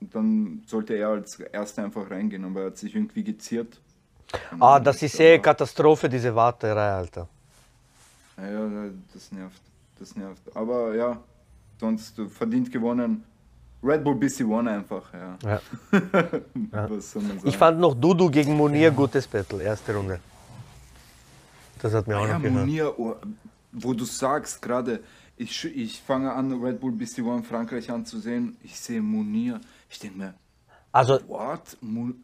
dann 0.00 0.62
sollte 0.66 0.94
er 0.94 1.08
als 1.08 1.40
Erster 1.40 1.84
einfach 1.84 2.08
reingehen, 2.08 2.44
aber 2.44 2.60
er 2.60 2.66
hat 2.66 2.78
sich 2.78 2.94
irgendwie 2.94 3.24
geziert. 3.24 3.80
Ah, 4.60 4.78
das 4.78 5.02
ist 5.02 5.18
eh 5.18 5.40
Katastrophe, 5.40 6.08
diese 6.08 6.32
Warterei, 6.32 6.90
Alter. 6.92 7.28
Ja, 8.36 8.90
das 9.12 9.32
nervt. 9.32 9.60
Das 9.98 10.14
nervt. 10.14 10.42
Aber 10.54 10.94
ja, 10.94 11.20
sonst 11.78 12.20
verdient 12.28 12.70
gewonnen. 12.70 13.24
Red 13.82 14.02
Bull 14.02 14.16
BC 14.16 14.44
One 14.44 14.70
einfach, 14.70 15.12
ja. 15.12 15.38
Ja. 15.44 15.60
Ich 17.44 17.56
fand 17.56 17.78
noch 17.78 17.94
Dudu 17.94 18.28
gegen 18.28 18.56
Munir 18.56 18.90
gutes 18.90 19.26
Battle, 19.26 19.62
erste 19.62 19.94
Runde. 19.94 20.18
Das 21.80 21.94
hat 21.94 22.08
mir 22.08 22.18
auch 22.18 22.24
Ah 22.24 22.28
ja, 22.28 22.34
noch 22.34 22.42
gehört. 22.42 22.66
Munir, 22.66 22.98
oh, 22.98 23.14
wo 23.72 23.92
du 23.94 24.04
sagst 24.04 24.60
gerade, 24.60 25.00
ich, 25.36 25.64
ich 25.64 26.02
fange 26.02 26.32
an, 26.32 26.60
Red 26.60 26.80
Bull 26.80 26.90
BC 26.90 27.20
One 27.22 27.44
Frankreich 27.44 27.88
anzusehen. 27.90 28.56
Ich 28.64 28.78
sehe 28.80 29.00
Munir. 29.00 29.60
Ich 29.88 30.00
denke 30.00 30.18
mir, 30.18 30.34
Also, 30.90 31.18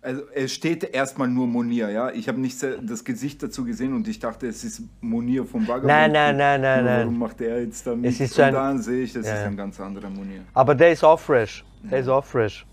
Also 0.01 0.23
es 0.35 0.53
steht 0.53 0.85
erstmal 0.85 1.29
nur 1.29 1.47
Monir, 1.47 1.91
ja. 1.91 2.11
Ich 2.11 2.29
habe 2.29 2.41
nicht 2.41 2.57
das 2.63 3.05
Gesicht 3.05 3.43
dazu 3.43 3.65
gesehen 3.65 3.93
und 3.95 4.09
ich 4.09 4.19
dachte, 4.19 4.47
es 4.47 4.65
ist 4.65 4.83
Monir 5.03 5.45
vom 5.45 5.63
Vagabond. 5.69 5.87
Nein, 5.89 6.13
nein, 6.13 6.37
nein, 6.37 6.61
nein, 6.63 6.85
nein. 6.85 7.01
Warum 7.01 7.19
macht 7.19 7.41
er 7.43 7.63
jetzt 7.63 7.87
damit? 7.87 8.07
Es 8.11 8.21
ist 8.21 8.35
so 8.35 8.43
und 8.43 8.49
ein- 8.49 8.55
dann 8.55 8.79
sehe 8.83 9.03
ich, 9.05 9.15
es 9.15 9.27
Ja, 9.27 9.35
ist 9.35 9.41
ja. 9.43 9.47
ein 9.47 9.57
ganz 9.57 9.79
anderer 9.79 10.09
Monir. 10.09 10.41
aber 10.55 10.75
der 10.75 10.93
ist 10.93 11.05
auch 11.05 11.21
fresh. 11.21 11.63
Der 11.91 12.01
ist 12.01 12.09
auch 12.09 12.25
fresh. 12.25 12.67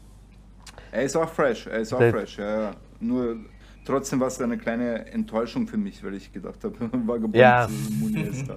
Er 0.94 1.04
ist 1.04 1.16
auch 1.18 1.30
fresh, 1.30 1.68
er 1.68 1.80
ist 1.80 1.94
auch 1.94 2.00
Der- 2.00 2.12
fresh, 2.12 2.38
ja, 2.38 2.62
ja. 2.62 2.72
Nur 3.02 3.38
trotzdem 3.86 4.20
war 4.22 4.28
es 4.28 4.40
eine 4.42 4.58
kleine 4.58 5.06
Enttäuschung 5.12 5.68
für 5.68 5.78
mich, 5.78 6.02
weil 6.04 6.14
ich 6.16 6.32
gedacht 6.32 6.64
habe, 6.64 6.76
Vagabond 7.06 7.36
Ja. 7.36 7.68
zu 7.68 7.94
Monir 7.96 8.30
ist 8.30 8.48
da. 8.48 8.56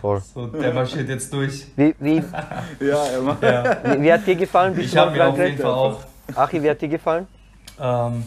Voll. 0.00 0.20
So, 0.20 0.46
der 0.48 0.74
marschiert 0.74 1.08
jetzt 1.08 1.32
durch. 1.32 1.66
Wie, 1.76 1.94
wie, 2.00 2.16
Ja, 2.84 3.04
er 3.06 3.22
macht. 3.22 3.42
Ja. 3.42 3.78
wie, 3.84 4.02
wie 4.02 4.12
hat 4.12 4.26
dir 4.26 4.34
gefallen? 4.34 4.74
Bist 4.74 4.88
Ich 4.92 4.96
habe 4.96 5.12
mir 5.12 5.26
auf 5.28 5.38
jeden 5.38 5.58
Fall 5.58 5.70
auch 5.72 6.04
Achi, 6.34 6.62
wie 6.62 6.70
hat 6.70 6.80
dir 6.80 6.88
gefallen? 6.88 7.26
Ähm, 7.80 8.24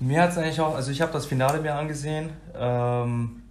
mir 0.00 0.22
hat 0.22 0.30
es 0.30 0.38
eigentlich 0.38 0.60
auch, 0.60 0.74
also 0.74 0.90
ich 0.90 1.00
habe 1.00 1.12
das 1.12 1.26
Finale 1.26 1.60
mir 1.60 1.74
angesehen. 1.74 2.30
Ähm, 2.56 3.42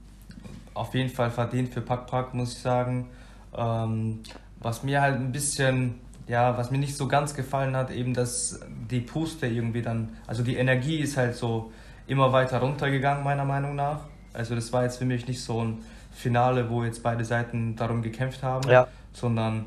auf 0.73 0.93
jeden 0.93 1.09
Fall 1.09 1.29
verdient 1.31 1.73
für 1.73 1.81
Pack 1.81 2.07
Pack, 2.07 2.33
muss 2.33 2.53
ich 2.53 2.59
sagen. 2.59 3.09
Ähm, 3.55 4.21
was 4.59 4.83
mir 4.83 5.01
halt 5.01 5.15
ein 5.15 5.31
bisschen, 5.31 5.99
ja, 6.27 6.57
was 6.57 6.71
mir 6.71 6.77
nicht 6.77 6.95
so 6.95 7.07
ganz 7.07 7.33
gefallen 7.33 7.75
hat, 7.75 7.91
eben, 7.91 8.13
dass 8.13 8.59
die 8.89 9.01
Puste 9.01 9.47
irgendwie 9.47 9.81
dann, 9.81 10.09
also 10.27 10.43
die 10.43 10.55
Energie 10.55 10.97
ist 10.99 11.17
halt 11.17 11.35
so 11.35 11.71
immer 12.07 12.31
weiter 12.31 12.59
runtergegangen, 12.59 13.23
meiner 13.23 13.45
Meinung 13.45 13.75
nach. 13.75 14.01
Also 14.33 14.55
das 14.55 14.71
war 14.71 14.83
jetzt 14.83 14.97
für 14.97 15.05
mich 15.05 15.27
nicht 15.27 15.43
so 15.43 15.63
ein 15.63 15.79
Finale, 16.11 16.69
wo 16.69 16.83
jetzt 16.83 17.03
beide 17.03 17.25
Seiten 17.25 17.75
darum 17.75 18.01
gekämpft 18.01 18.43
haben, 18.43 18.69
Ja. 18.69 18.87
sondern 19.13 19.65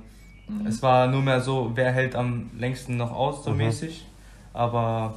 es 0.67 0.83
war 0.83 1.07
nur 1.07 1.23
mehr 1.23 1.41
so, 1.41 1.73
wer 1.75 1.93
hält 1.93 2.15
am 2.17 2.51
längsten 2.59 2.97
noch 2.97 3.13
aus, 3.13 3.45
so 3.45 3.51
Mhm. 3.51 3.57
mäßig. 3.59 4.07
Aber 4.53 5.15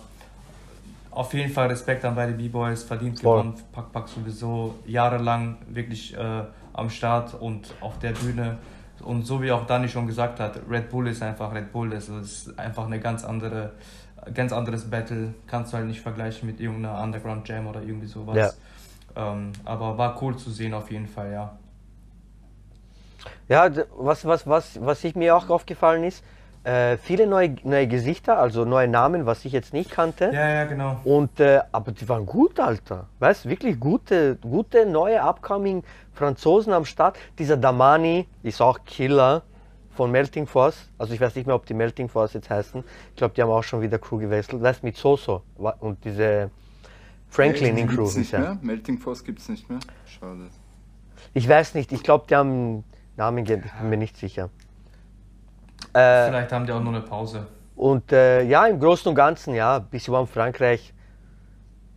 auf 1.11 1.33
jeden 1.33 1.51
Fall 1.51 1.67
Respekt 1.67 2.05
an 2.05 2.15
beide 2.15 2.33
B-Boys, 2.33 2.83
verdient 2.83 3.19
Voll. 3.19 3.41
gewonnen. 3.43 3.55
Pack 3.71 3.91
Pack 3.91 4.07
sowieso 4.07 4.75
jahrelang 4.85 5.57
wirklich 5.67 6.15
äh, 6.17 6.43
am 6.73 6.89
Start 6.89 7.33
und 7.39 7.73
auf 7.81 7.99
der 7.99 8.11
Bühne. 8.11 8.57
Und 9.03 9.25
so 9.27 9.41
wie 9.41 9.51
auch 9.51 9.65
Dani 9.67 9.87
schon 9.89 10.07
gesagt 10.07 10.39
hat, 10.39 10.59
Red 10.69 10.89
Bull 10.89 11.07
ist 11.07 11.21
einfach 11.21 11.53
Red 11.53 11.71
Bull. 11.71 11.93
Es 11.93 12.09
ist 12.09 12.57
einfach 12.59 12.85
eine 12.85 12.99
ganz 12.99 13.23
andere, 13.23 13.71
ganz 14.33 14.51
anderes 14.51 14.89
Battle. 14.89 15.33
Kannst 15.45 15.71
du 15.73 15.77
halt 15.77 15.87
nicht 15.87 16.01
vergleichen 16.01 16.47
mit 16.47 16.59
irgendeiner 16.59 17.01
Underground 17.01 17.47
Jam 17.47 17.67
oder 17.67 17.81
irgendwie 17.81 18.07
sowas. 18.07 18.57
Ja. 19.15 19.31
Ähm, 19.33 19.51
aber 19.65 19.97
war 19.97 20.19
cool 20.21 20.35
zu 20.37 20.49
sehen 20.51 20.73
auf 20.73 20.91
jeden 20.91 21.07
Fall, 21.07 21.31
ja. 21.31 21.51
Ja, 23.47 23.69
was, 23.97 24.25
was, 24.25 24.47
was, 24.47 24.79
was 24.83 25.03
ich 25.03 25.15
mir 25.15 25.35
auch 25.35 25.49
aufgefallen 25.49 26.03
ist, 26.03 26.23
äh, 26.67 26.97
viele 26.97 27.27
neue, 27.27 27.55
neue 27.63 27.87
Gesichter, 27.87 28.37
also 28.37 28.65
neue 28.65 28.89
Namen, 28.89 29.25
was 29.25 29.45
ich 29.45 29.53
jetzt 29.53 29.71
nicht 29.71 29.89
kannte. 29.89 30.31
Ja, 30.33 30.49
ja, 30.49 30.65
genau. 30.65 30.99
Und, 31.05 31.39
äh, 31.39 31.61
aber 31.71 31.93
die 31.93 32.09
waren 32.09 32.25
gut, 32.25 32.59
Alter. 32.59 33.07
Weißt 33.19 33.45
du, 33.45 33.49
wirklich 33.49 33.79
gute, 33.79 34.35
gute 34.35 34.85
neue 34.85 35.21
upcoming 35.21 35.83
Franzosen 36.13 36.73
am 36.73 36.83
Start. 36.83 37.17
Dieser 37.39 37.55
Damani 37.55 38.27
ist 38.43 38.61
auch 38.61 38.79
Killer 38.85 39.43
von 39.91 40.11
Melting 40.11 40.45
Force. 40.45 40.89
Also 40.97 41.13
ich 41.13 41.21
weiß 41.21 41.35
nicht 41.35 41.45
mehr, 41.47 41.55
ob 41.55 41.65
die 41.65 41.73
Melting 41.73 42.09
Force 42.09 42.33
jetzt 42.33 42.49
heißen. 42.49 42.83
Ich 43.11 43.15
glaube, 43.15 43.33
die 43.33 43.41
haben 43.41 43.49
auch 43.49 43.63
schon 43.63 43.81
wieder 43.81 43.97
Crew 43.97 44.17
gewechselt. 44.17 44.61
Weißt 44.61 44.81
du, 44.81 44.87
mit 44.87 44.97
Soso 44.97 45.43
und 45.79 46.03
diese 46.03 46.51
Franklin 47.29 47.77
in 47.77 47.87
Crew. 47.87 48.03
Gibt's 48.03 48.17
nicht 48.17 48.31
ja. 48.33 48.39
mehr? 48.39 48.57
Melting 48.61 48.97
Force 48.97 49.23
gibt 49.23 49.39
es 49.39 49.47
nicht 49.47 49.69
mehr? 49.69 49.79
Schade. 50.05 50.49
Ich 51.33 51.47
weiß 51.47 51.75
nicht, 51.75 51.91
ich 51.93 52.03
glaube, 52.03 52.25
die 52.29 52.35
haben 52.35 52.83
Namen 53.17 53.43
gegeben, 53.43 53.63
ich 53.65 53.73
bin 53.73 53.89
mir 53.89 53.97
nicht 53.97 54.15
sicher. 54.17 54.49
Äh, 55.93 56.27
Vielleicht 56.27 56.51
haben 56.51 56.65
die 56.65 56.71
auch 56.71 56.81
nur 56.81 56.93
eine 56.93 57.03
Pause. 57.03 57.47
Und 57.75 58.11
äh, 58.11 58.43
ja, 58.43 58.65
im 58.65 58.79
Großen 58.79 59.09
und 59.09 59.15
Ganzen, 59.15 59.53
ja, 59.53 59.79
bis 59.79 60.07
überhaupt 60.07 60.31
Frankreich. 60.31 60.93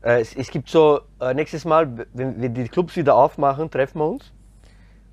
Äh, 0.03 0.21
es, 0.21 0.35
es 0.35 0.51
gibt 0.51 0.69
so, 0.69 1.01
äh, 1.21 1.35
nächstes 1.35 1.65
Mal, 1.65 2.07
wenn 2.13 2.41
wir 2.41 2.49
die 2.49 2.69
Clubs 2.69 2.97
wieder 2.97 3.15
aufmachen, 3.15 3.71
treffen 3.71 3.99
wir 3.99 4.09
uns. 4.09 4.33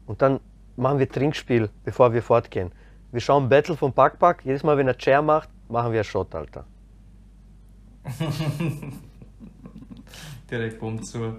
Und 0.05 0.21
dann 0.21 0.39
machen 0.75 0.99
wir 0.99 1.09
Trinkspiel, 1.09 1.69
bevor 1.83 2.13
wir 2.13 2.23
fortgehen. 2.23 2.71
Wir 3.11 3.21
schauen 3.21 3.49
Battle 3.49 3.75
von 3.75 3.93
Pack 3.93 4.19
Pack. 4.19 4.43
Jedes 4.45 4.63
Mal, 4.63 4.77
wenn 4.77 4.87
er 4.87 4.97
Chair 4.97 5.21
macht, 5.21 5.49
machen 5.69 5.91
wir 5.91 5.99
einen 5.99 6.05
Shot, 6.05 6.33
Alter. 6.35 6.65
Direkt 10.49 10.79
bumm 10.79 11.03
zu. 11.03 11.35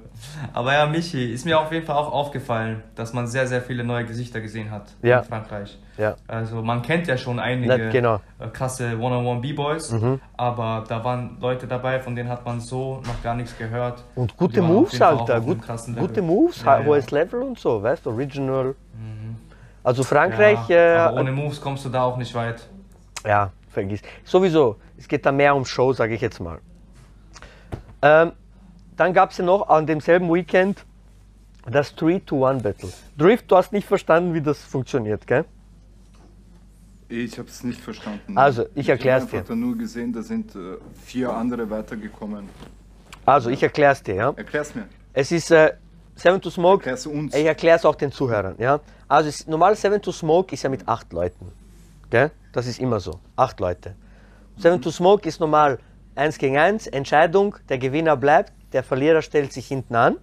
Aber 0.53 0.75
ja, 0.75 0.85
Michi, 0.85 1.33
ist 1.33 1.47
mir 1.47 1.59
auf 1.59 1.73
jeden 1.73 1.87
Fall 1.87 1.97
auch 1.97 2.13
aufgefallen, 2.13 2.83
dass 2.95 3.15
man 3.15 3.27
sehr, 3.27 3.47
sehr 3.47 3.63
viele 3.63 3.83
neue 3.83 4.05
Gesichter 4.05 4.41
gesehen 4.43 4.71
hat 4.71 4.89
Ja. 5.03 5.21
in 5.21 5.25
Frankreich. 5.25 5.79
Ja. 5.97 6.15
Also 6.27 6.61
man 6.63 6.83
kennt 6.83 7.07
ja 7.07 7.17
schon 7.17 7.39
einige 7.39 7.69
Na, 7.79 7.91
genau. 7.91 8.21
äh, 8.39 8.49
krasse 8.53 8.99
One-on-One 8.99 9.41
B-Boys, 9.41 9.95
aber 10.37 10.85
da 10.87 11.03
waren 11.03 11.39
Leute 11.41 11.67
dabei, 11.67 12.01
von 12.01 12.15
denen 12.15 12.29
hat 12.29 12.45
man 12.45 12.61
so 12.61 13.01
noch 13.07 13.23
gar 13.23 13.35
nichts 13.35 13.57
gehört. 13.57 14.05
Und 14.15 14.37
gute 14.37 14.61
Moves, 14.61 15.01
Alter. 15.01 15.41
Gut, 15.41 15.61
gute 15.97 16.21
Moves, 16.23 16.63
Ja, 16.63 16.79
ja. 16.81 16.85
hohes 16.87 17.11
Level 17.11 17.43
und 17.43 17.59
so, 17.59 17.83
weißt 17.83 18.05
du, 18.05 18.11
Original. 18.11 18.75
Also 19.83 20.03
Frankreich, 20.03 20.69
ja, 20.69 21.11
äh, 21.11 21.19
ohne 21.19 21.33
Moves 21.33 21.61
kommst 21.61 21.83
du 21.85 21.89
da 21.89 22.03
auch 22.03 22.19
nicht 22.19 22.35
weit. 22.35 22.61
Ja, 23.27 23.51
vergiss. 23.71 24.03
Sowieso, 24.23 24.77
es 24.99 25.09
geht 25.09 25.25
da 25.25 25.33
mehr 25.33 25.55
um 25.57 25.65
Show, 25.65 25.95
sage 25.95 26.15
ich 26.15 26.21
jetzt 26.21 26.41
mal. 26.41 26.59
Ähm, 28.03 28.33
dann 28.99 29.15
gab 29.15 29.31
es 29.31 29.39
ja 29.39 29.45
noch 29.45 29.69
an 29.69 29.87
demselben 29.87 30.33
Weekend 30.33 30.85
das 31.71 31.97
3-to-1-Battle. 31.97 32.91
Drift, 33.17 33.51
du 33.51 33.57
hast 33.57 33.73
nicht 33.73 33.87
verstanden, 33.87 34.35
wie 34.35 34.41
das 34.41 34.63
funktioniert, 34.63 35.27
gell? 35.27 35.45
Ich 37.09 37.39
habe 37.39 37.49
es 37.49 37.63
nicht 37.65 37.81
verstanden. 37.81 38.37
Also, 38.37 38.67
ich 38.75 38.89
erklär's 38.89 39.25
Ich 39.25 39.33
habe 39.33 39.45
dir. 39.45 39.57
nur 39.57 39.79
gesehen, 39.79 40.13
da 40.13 40.21
sind 40.23 40.55
äh, 40.55 40.77
vier 41.05 41.33
andere 41.33 41.71
weitergekommen. 41.71 42.49
Also, 43.25 43.49
ich 43.51 43.63
erkläre 43.63 43.93
es 43.93 44.03
dir, 44.03 44.15
ja. 44.15 44.33
Erklär's 44.37 44.75
mir. 44.75 44.87
Es 45.15 45.33
ist 45.33 45.51
äh, 45.51 45.73
Seven 46.17 46.41
to 46.41 46.51
Smoke. 46.51 46.81
Erklär's 46.85 47.07
uns. 47.07 47.35
Ich 47.35 47.47
erkläre 47.47 47.77
es 47.77 47.85
auch 47.85 47.95
den 47.95 48.13
Zuhörern, 48.13 48.57
ja. 48.59 48.81
Also, 49.07 49.29
es, 49.29 49.47
normal 49.47 49.77
Seven 49.77 50.03
to 50.03 50.13
Smoke 50.13 50.53
ist 50.53 50.65
ja 50.65 50.71
mit 50.71 50.87
acht 50.87 51.13
Leuten, 51.13 51.51
gell? 52.11 52.31
Das 52.53 52.67
ist 52.67 52.79
immer 52.79 53.01
so, 53.01 53.21
acht 53.37 53.61
Leute. 53.61 53.95
Seven 54.59 54.83
to 54.83 54.91
Smoke 54.91 55.27
ist 55.27 55.41
normal 55.41 55.79
eins 56.15 56.37
gegen 56.37 56.59
eins, 56.59 56.87
Entscheidung, 56.87 57.57
der 57.69 57.79
Gewinner 57.79 58.17
bleibt, 58.17 58.53
der 58.73 58.83
Verlierer 58.83 59.23
stellt 59.23 59.53
sich 59.53 59.67
hinten 59.67 59.95
an 59.95 60.17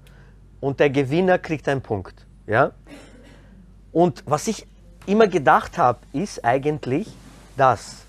und 0.60 0.79
der 0.79 0.89
Gewinner 0.89 1.38
kriegt 1.39 1.67
einen 1.67 1.81
Punkt, 1.81 2.25
ja. 2.47 2.71
Und 3.91 4.23
was 4.25 4.47
ich 4.47 4.67
immer 5.05 5.27
gedacht 5.27 5.77
habe, 5.77 5.99
ist 6.12 6.43
eigentlich, 6.43 7.08
dass 7.55 8.05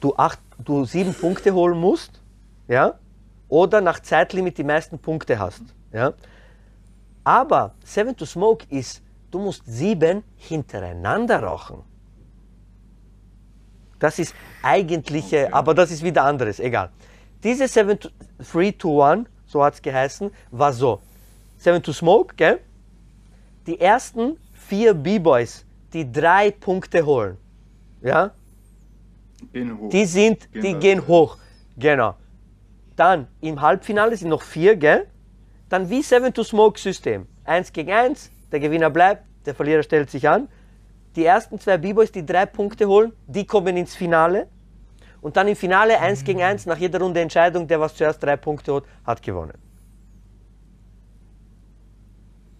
du, 0.00 0.14
acht, 0.16 0.38
du 0.58 0.84
sieben 0.84 1.14
Punkte 1.14 1.54
holen 1.54 1.78
musst, 1.78 2.20
ja, 2.68 2.94
oder 3.48 3.80
nach 3.80 4.00
Zeitlimit 4.00 4.58
die 4.58 4.64
meisten 4.64 4.98
Punkte 4.98 5.38
hast, 5.38 5.62
ja. 5.92 6.12
Aber 7.24 7.74
Seven 7.84 8.16
to 8.16 8.26
Smoke 8.26 8.66
ist, 8.68 9.02
du 9.30 9.38
musst 9.38 9.62
sieben 9.66 10.24
hintereinander 10.36 11.42
rauchen. 11.42 11.82
Das 13.98 14.18
ist 14.18 14.34
eigentliche, 14.62 15.54
aber 15.54 15.74
das 15.74 15.92
ist 15.92 16.02
wieder 16.02 16.24
anderes, 16.24 16.58
egal. 16.58 16.90
Diese 17.42 17.66
7 17.66 17.98
to, 17.98 18.08
3 18.38 18.72
to 18.72 19.02
1, 19.02 19.28
so 19.46 19.62
hat 19.62 19.74
es 19.74 19.82
geheißen, 19.82 20.30
war 20.50 20.72
so. 20.72 21.00
7 21.58 21.82
to 21.82 21.92
Smoke, 21.92 22.34
gell? 22.36 22.60
Die 23.66 23.80
ersten 23.80 24.36
vier 24.52 24.94
B-Boys, 24.94 25.64
die 25.92 26.10
drei 26.10 26.50
Punkte 26.50 27.04
holen, 27.04 27.36
ja? 28.00 28.32
Gehen 29.52 29.78
hoch. 29.78 29.90
Die 29.90 30.06
sind, 30.06 30.52
Gehen 30.52 30.62
die 30.62 30.74
gehen 30.74 31.06
hoch. 31.06 31.36
Genau. 31.76 32.14
Dann 32.96 33.26
im 33.40 33.60
Halbfinale 33.60 34.16
sind 34.16 34.28
noch 34.28 34.42
vier, 34.42 34.76
gell? 34.76 35.06
Dann 35.68 35.88
wie 35.90 36.02
Seven 36.02 36.32
to 36.32 36.44
Smoke 36.44 36.78
System. 36.78 37.26
Eins 37.44 37.72
gegen 37.72 37.92
eins, 37.92 38.30
der 38.50 38.60
Gewinner 38.60 38.90
bleibt, 38.90 39.24
der 39.46 39.54
Verlierer 39.54 39.82
stellt 39.82 40.10
sich 40.10 40.28
an. 40.28 40.48
Die 41.16 41.24
ersten 41.24 41.58
zwei 41.58 41.78
B-Boys, 41.78 42.12
die 42.12 42.24
drei 42.24 42.46
Punkte 42.46 42.86
holen, 42.86 43.12
die 43.26 43.46
kommen 43.46 43.76
ins 43.76 43.94
Finale. 43.94 44.48
Und 45.22 45.36
dann 45.36 45.48
im 45.48 45.56
Finale 45.56 45.98
eins 45.98 46.22
gegen 46.24 46.42
eins, 46.42 46.66
nach 46.66 46.76
jeder 46.76 47.00
Runde 47.00 47.20
Entscheidung, 47.20 47.66
der 47.66 47.80
was 47.80 47.94
zuerst 47.94 48.22
drei 48.22 48.36
Punkte 48.36 48.74
hat, 48.74 48.84
hat 49.06 49.22
gewonnen. 49.22 49.56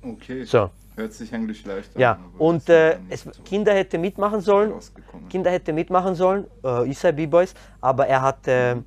Okay. 0.01 0.44
So. 0.44 0.70
Hört 0.94 1.12
sich 1.12 1.35
eigentlich 1.35 1.64
leicht 1.64 1.94
an. 1.96 2.01
Ja, 2.01 2.18
und 2.38 2.68
äh, 2.68 2.98
es, 3.09 3.22
so 3.22 3.31
Kinder 3.44 3.72
hätte 3.72 3.98
mitmachen 3.98 4.40
sollen. 4.40 4.75
Kinder 5.29 5.51
hätte 5.51 5.72
mitmachen 5.72 6.14
sollen, 6.14 6.46
äh, 6.62 6.88
Isai 6.88 7.12
B-Boys, 7.12 7.55
aber 7.81 8.07
er 8.07 8.22
hatte 8.22 8.85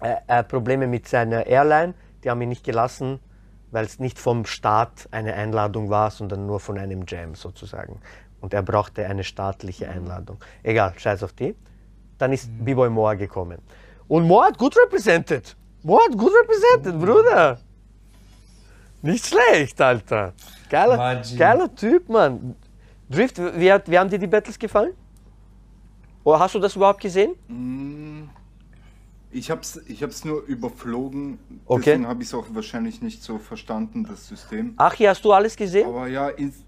äh, 0.00 0.16
äh, 0.28 0.44
Probleme 0.44 0.86
mit 0.86 1.08
seiner 1.08 1.46
Airline. 1.46 1.94
Die 2.22 2.30
haben 2.30 2.40
ihn 2.40 2.50
nicht 2.50 2.64
gelassen, 2.64 3.18
weil 3.72 3.84
es 3.84 3.98
nicht 3.98 4.18
vom 4.18 4.46
Staat 4.46 5.08
eine 5.10 5.34
Einladung 5.34 5.90
war, 5.90 6.10
sondern 6.10 6.46
nur 6.46 6.60
von 6.60 6.78
einem 6.78 7.04
Jam 7.06 7.34
sozusagen. 7.34 8.00
Und 8.40 8.54
er 8.54 8.62
brauchte 8.62 9.04
eine 9.06 9.24
staatliche 9.24 9.88
Einladung. 9.88 10.38
Egal, 10.62 10.94
scheiß 10.96 11.22
auf 11.22 11.32
die. 11.32 11.56
Dann 12.24 12.32
ist 12.32 12.48
B-Boy 12.64 12.88
Moa 12.88 13.12
gekommen. 13.12 13.58
Und 14.08 14.26
Moa 14.26 14.46
hat 14.46 14.56
gut 14.56 14.74
represented. 14.78 15.54
Moa 15.82 16.00
hat 16.06 16.16
gut 16.16 16.32
represented, 16.32 16.98
Bruder. 16.98 17.58
Nicht 19.02 19.26
schlecht, 19.26 19.78
Alter. 19.78 20.32
Geiler, 20.70 21.22
geiler 21.36 21.74
Typ, 21.74 22.08
Mann. 22.08 22.56
Drift, 23.10 23.36
wie, 23.60 23.70
hat, 23.70 23.90
wie 23.90 23.98
haben 23.98 24.08
dir 24.08 24.18
die 24.18 24.26
Battles 24.26 24.58
gefallen? 24.58 24.94
Oder 26.24 26.38
hast 26.38 26.54
du 26.54 26.60
das 26.60 26.74
überhaupt 26.74 27.02
gesehen? 27.02 27.34
Ich 29.30 29.50
hab's, 29.50 29.78
ich 29.86 30.02
hab's 30.02 30.24
nur 30.24 30.44
überflogen, 30.46 31.38
Okay. 31.66 31.82
deswegen 31.84 32.06
habe 32.08 32.22
ich 32.22 32.28
es 32.28 32.34
auch 32.34 32.46
wahrscheinlich 32.54 33.02
nicht 33.02 33.22
so 33.22 33.36
verstanden, 33.38 34.06
das 34.08 34.28
System. 34.28 34.72
Achi, 34.78 35.04
hast 35.04 35.22
du 35.26 35.30
alles 35.30 35.54
gesehen? 35.56 35.86
Aber 35.86 36.06
ja, 36.06 36.30
ins, 36.30 36.64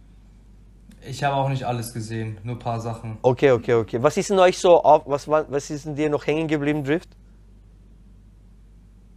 Ich 1.09 1.23
habe 1.23 1.37
auch 1.37 1.49
nicht 1.49 1.65
alles 1.65 1.93
gesehen, 1.93 2.39
nur 2.43 2.57
ein 2.57 2.59
paar 2.59 2.81
Sachen. 2.81 3.19
Okay, 3.23 3.53
okay, 3.53 3.75
okay. 3.75 4.03
Was 4.03 4.17
ist 4.17 4.31
denn 4.31 4.39
euch 4.39 4.59
so 4.59 4.83
auf, 4.83 5.03
was, 5.07 5.29
war- 5.29 5.51
was 5.51 5.71
ist 5.71 5.87
denn 5.87 5.95
dir 5.95 6.11
noch 6.11 6.27
hängen 6.27 6.49
geblieben, 6.49 6.83
Drift? 6.85 7.09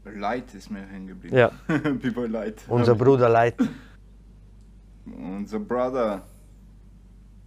Light 0.05 0.53
ist 0.55 0.71
mir 0.71 0.81
hängen 0.87 1.07
geblieben. 1.07 1.35
Ja. 1.37 1.51
B-Boy 1.67 2.27
Light. 2.27 2.63
Unser 2.67 2.95
Bruder 2.95 3.29
Light. 3.29 3.55
Unser 5.05 5.59
Brother. 5.59 6.23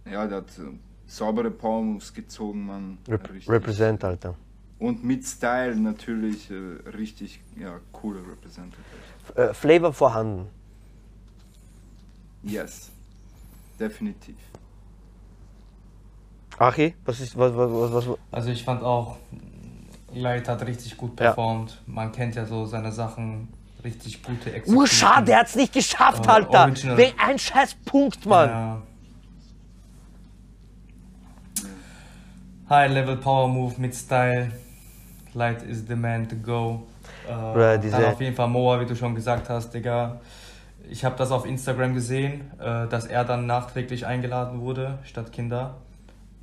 Ja, 0.09 0.25
der 0.27 0.37
hat 0.37 0.49
äh, 0.59 0.61
saubere 1.05 1.51
Power 1.51 1.81
Moves 1.81 2.13
gezogen, 2.13 2.65
man. 2.65 2.97
Rep 3.07 3.29
Richtig. 3.29 3.49
Represent, 3.49 4.03
Alter. 4.03 4.35
Und 4.79 5.03
mit 5.03 5.25
Style 5.25 5.75
natürlich 5.75 6.49
äh, 6.51 6.55
richtig, 6.97 7.41
ja, 7.57 7.79
cooler 7.91 8.21
Representative. 8.21 8.83
Äh, 9.35 9.53
Flavor 9.53 9.93
vorhanden. 9.93 10.47
Yes. 12.43 12.91
Definitiv. 13.79 14.35
Achi, 16.59 16.95
was 17.05 17.19
ist, 17.19 17.37
was, 17.37 17.51
was, 17.55 17.71
was, 17.93 18.07
was, 18.07 18.17
Also 18.31 18.49
ich 18.49 18.63
fand 18.63 18.83
auch, 18.83 19.17
Light 20.13 20.47
hat 20.47 20.65
richtig 20.65 20.95
gut 20.95 21.19
Ja. 21.19 21.27
performt. 21.27 21.81
Man 21.87 22.11
kennt 22.11 22.35
ja 22.35 22.45
so 22.45 22.65
seine 22.65 22.91
Sachen, 22.91 23.47
richtig 23.83 24.21
gute 24.21 24.51
Uh, 24.51 24.53
Execution. 24.53 24.87
schade, 24.87 25.31
er 25.31 25.39
hat's 25.39 25.55
nicht 25.55 25.73
geschafft, 25.73 26.25
Äh, 26.27 26.29
Alter. 26.29 26.61
original. 26.65 26.97
Wegen 26.97 27.19
ein 27.19 27.39
scheiß 27.39 27.75
Punkt, 27.85 28.25
Mann. 28.27 28.49
Ja. 28.49 28.81
High 32.69 32.91
Level 32.93 33.17
Power 33.17 33.47
Move 33.47 33.73
mit 33.79 33.93
Style. 33.95 34.51
Light 35.33 35.63
is 35.63 35.83
the 35.87 35.95
man 35.95 36.27
to 36.29 36.35
go. 36.35 36.83
Äh, 37.27 37.31
Bruder, 37.33 37.77
diese- 37.79 37.97
dann 37.97 38.13
auf 38.13 38.21
jeden 38.21 38.35
Fall 38.35 38.47
Moa, 38.47 38.79
wie 38.79 38.85
du 38.85 38.95
schon 38.95 39.15
gesagt 39.15 39.49
hast, 39.49 39.73
Digga. 39.73 40.19
Ich 40.89 41.05
habe 41.05 41.15
das 41.15 41.31
auf 41.31 41.45
Instagram 41.45 41.93
gesehen, 41.93 42.51
äh, 42.59 42.87
dass 42.87 43.05
er 43.05 43.23
dann 43.23 43.45
nachträglich 43.45 44.05
eingeladen 44.05 44.61
wurde, 44.61 44.99
statt 45.03 45.31
Kinder. 45.31 45.75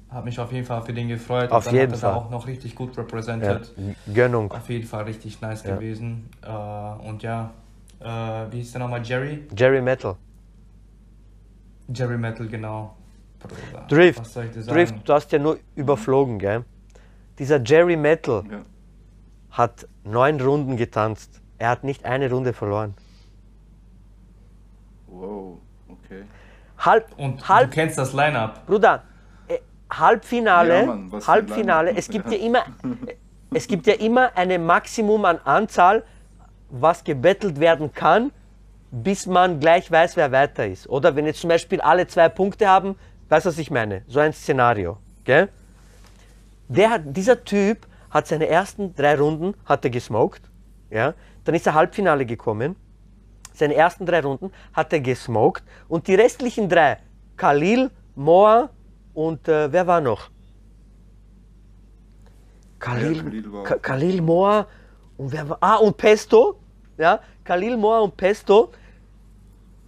Hat 0.09 0.25
mich 0.25 0.41
auf 0.41 0.51
jeden 0.51 0.67
Fall 0.67 0.83
für 0.83 0.93
den 0.93 1.09
gefreut. 1.09 1.53
Auf 1.53 1.67
dann 1.67 1.75
jeden 1.75 1.93
hat 1.93 1.99
er 2.03 2.11
Fall. 2.11 2.15
auch 2.15 2.31
noch 2.31 2.47
richtig 2.47 2.75
gut 2.75 2.97
Ja, 2.97 3.03
represented. 3.03 3.73
Gönnung. 4.13 4.51
Auf 4.51 4.69
jeden 4.69 4.87
Fall 4.87 5.05
richtig 5.05 5.41
nice 5.41 5.63
Ja. 5.65 5.77
gewesen. 5.77 6.29
Äh, 6.43 7.09
und 7.09 7.23
ja, 7.23 7.51
äh, 8.01 8.05
wie 8.51 8.57
hieß 8.59 8.73
der 8.73 8.81
nochmal? 8.81 9.05
Jerry? 9.05 9.47
Jerry 9.57 9.81
Metal. 9.81 10.17
Jerry 11.95 12.19
Metal, 12.19 12.47
genau. 12.49 12.97
Bruder, 13.41 13.87
Drift. 13.89 14.21
Was 14.21 14.33
soll 14.33 14.45
ich 14.47 14.51
dir 14.53 14.63
sagen? 14.63 14.77
Drift, 14.77 15.09
du 15.09 15.13
hast 15.13 15.33
ja 15.33 15.39
nur 15.39 15.59
überflogen, 15.75 16.39
gell? 16.39 16.65
Dieser 17.39 17.61
Jerry 17.63 17.97
Metal 17.97 18.43
Ja. 18.51 18.59
hat 19.53 19.87
neun 20.05 20.41
Runden 20.41 20.77
getanzt. 20.77 21.41
Er 21.59 21.71
hat 21.71 21.85
nicht 21.85 22.05
eine 22.05 22.31
Runde 22.31 22.53
verloren. 22.53 22.95
Wow, 25.11 25.59
okay. 25.89 26.25
Halb, 26.79 27.07
Und 27.17 27.47
halb, 27.49 27.71
du 27.71 27.75
kennst 27.75 27.99
das 27.99 28.13
Line-Up. 28.13 28.67
Bruder, 28.67 29.03
äh, 29.49 29.59
Halbfinale, 29.93 30.81
Ja, 30.81 30.87
Mann, 30.87 31.11
ein 31.13 31.27
Halbfinale, 31.27 31.87
Line-Up. 31.89 31.99
es 31.99 32.09
gibt 32.09 32.31
ja 32.31 32.39
immer, 32.47 32.63
es 33.53 33.67
gibt 33.67 33.87
ja 33.87 33.95
immer 33.95 34.31
eine 34.37 34.59
Maximum 34.59 35.25
an 35.25 35.39
Anzahl, 35.45 36.05
was 36.71 37.03
gebettelt 37.05 37.59
werden 37.61 37.93
kann, 37.93 38.31
bis 38.93 39.27
man 39.27 39.61
gleich 39.61 39.91
weiß, 39.91 40.17
wer 40.17 40.33
weiter 40.33 40.67
ist. 40.67 40.89
Oder 40.89 41.17
wenn 41.17 41.27
jetzt 41.27 41.41
zum 41.41 41.49
Beispiel 41.49 41.81
alle 41.81 42.07
zwei 42.07 42.29
Punkte 42.29 42.69
haben, 42.69 42.97
weißt 43.29 43.47
du, 43.47 43.51
was 43.51 43.59
ich 43.59 43.71
meine? 43.71 44.03
So 44.07 44.21
ein 44.21 44.33
Szenario, 44.33 44.99
gell? 45.25 45.49
Der 46.69 46.91
hat, 46.91 47.03
dieser 47.05 47.45
Typ 47.45 47.87
hat 48.11 48.27
seine 48.29 48.49
ersten 48.49 48.95
drei 48.95 49.17
Runden 49.17 49.55
hat 49.67 49.85
er 49.85 49.91
gesmoked, 49.91 50.43
ja? 50.91 51.15
Dann 51.45 51.55
ist 51.55 51.67
er 51.67 51.75
Halbfinale 51.75 52.25
gekommen. 52.27 52.77
Seine 53.53 53.75
ersten 53.75 54.07
drei 54.07 54.21
Runden 54.21 54.53
hat 54.73 54.93
er 54.93 55.01
gesmoked 55.01 55.65
und 55.89 56.07
die 56.07 56.15
restlichen 56.15 56.69
drei, 56.69 56.99
Khalil, 57.37 57.91
Moa 58.15 58.71
und 59.15 59.49
äh, 59.49 59.73
wer 59.73 59.87
war 59.87 60.01
noch? 60.01 60.31
Khalil, 62.79 63.17
Ja, 63.17 63.23
Khalil 63.23 63.53
war 63.53 63.65
Khalil 63.65 64.23
Moa 64.23 64.67
und 65.17 65.33
wer 65.33 65.49
war? 65.49 65.59
Ah, 65.61 65.77
und 65.77 65.97
Pesto, 65.97 66.59
ja? 66.97 67.21
Khalil 67.45 67.77
Moa 67.77 68.01
und 68.01 68.17
Pesto, 68.17 68.71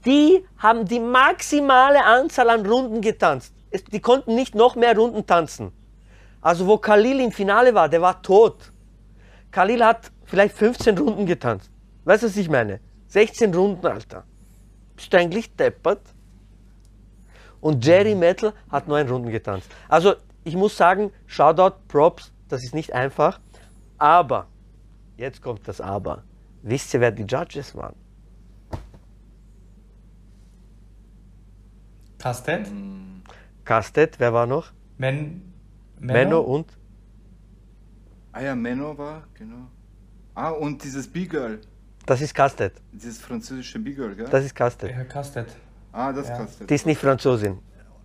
die 0.05 0.45
haben 0.59 0.85
die 0.85 1.01
maximale 1.01 2.05
Anzahl 2.05 2.51
an 2.51 2.67
Runden 2.67 3.01
getanzt. 3.01 3.55
Es, 3.71 3.85
die 3.85 4.01
konnten 4.01 4.35
nicht 4.35 4.55
noch 4.55 4.77
mehr 4.77 4.97
Runden 4.97 5.25
tanzen. 5.27 5.73
Also 6.41 6.67
wo 6.67 6.77
Khalil 6.77 7.21
im 7.21 7.33
Finale 7.33 7.73
war, 7.73 7.89
der 7.89 8.03
war 8.03 8.21
tot. 8.21 8.73
Khalil 9.51 9.85
hat 9.85 10.11
vielleicht 10.25 10.57
15 10.57 10.99
Runden 10.99 11.25
getanzt. 11.25 11.71
Weißt 12.05 12.25
du, 12.25 12.27
was 12.27 12.37
ich 12.37 12.51
meine? 12.51 12.81
16 13.13 13.55
Runden, 13.55 13.85
Alter. 13.87 14.25
Bist 14.97 15.13
du 15.13 15.19
eigentlich 15.19 15.55
deppert? 15.55 16.01
Und 17.61 17.85
Jerry 17.85 18.15
Metal 18.15 18.55
hat 18.71 18.89
9 18.89 19.07
Runden 19.07 19.31
getanzt. 19.31 19.71
Also 19.87 20.15
ich 20.45 20.57
muss 20.57 20.75
sagen, 20.79 21.13
Shoutout, 21.27 21.77
Props, 21.89 22.33
das 22.49 22.65
ist 22.65 22.75
nicht 22.75 22.95
einfach. 22.95 23.39
Aber, 23.99 24.47
jetzt 25.19 25.43
kommt 25.43 25.69
das 25.69 25.83
Aber. 25.83 26.25
Wisst 26.63 26.95
ihr, 26.95 27.01
wer 27.01 27.11
die 27.11 27.25
Judges 27.25 27.77
waren? 27.77 27.97
Kastet, 32.19 32.67
Kastet, 33.65 34.21
wer 34.21 34.33
war 34.33 34.47
noch? 34.47 34.73
Men, 34.97 35.53
Menno 36.01 36.41
und? 36.41 36.79
Ah 38.33 38.41
ja, 38.41 38.55
Menno 38.55 38.97
war, 38.97 39.25
genau. 39.35 39.67
Ah, 40.35 40.49
und 40.49 40.83
dieses 40.83 41.13
B-Girl. 41.13 41.61
Das 42.07 42.21
ist 42.21 42.35
Kastet. 42.35 42.75
Dieses 42.93 43.19
französische 43.21 43.79
B-Girl, 43.79 44.15
gell? 44.15 44.29
Das 44.31 44.45
ist 44.45 44.55
Kastet. 44.55 44.91
Ja, 44.91 45.05
Kastet. 45.05 45.49
ah, 45.93 46.13
das 46.13 46.29
Ja. 46.29 46.47
du. 46.59 46.65
Die 46.67 46.75
ist 46.75 46.87
nicht 46.87 47.01
Franzosin. 47.01 47.59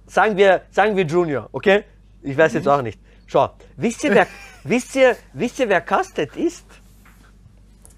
Sagen 0.05 0.37
wir, 0.37 0.61
sagen 0.71 0.95
wir 0.95 1.05
Junior, 1.05 1.49
okay? 1.51 1.83
Ich 2.21 2.37
weiß 2.37 2.53
jetzt 2.53 2.67
auch 2.67 2.81
nicht. 2.81 2.99
Schau, 3.25 3.49
wisst 3.75 4.03
ihr, 4.03 4.11
wer, 4.15 4.27
wisst 4.63 4.95
ihr, 4.95 5.15
wisst 5.33 5.59
ihr, 5.59 5.67
wer 5.67 5.81
Kastet 5.81 6.35
ist? 6.35 6.65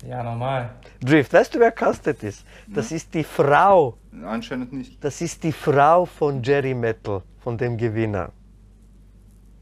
Ja, 0.07 0.23
normal. 0.23 0.71
Drift, 1.01 1.33
weißt 1.33 1.53
du, 1.53 1.59
wer 1.59 1.71
Kastet 1.71 2.23
ist? 2.23 2.45
Das 2.67 2.91
ist 2.91 3.13
die 3.13 3.23
Frau, 3.23 3.97
Anscheinend 4.23 4.71
nicht. 4.73 5.03
das 5.03 5.19
ist 5.21 5.43
die 5.43 5.51
Frau 5.51 6.05
von 6.05 6.41
Jerry 6.41 6.73
Metal, 6.73 7.21
von 7.39 7.57
dem 7.57 7.77
Gewinner. 7.77 8.31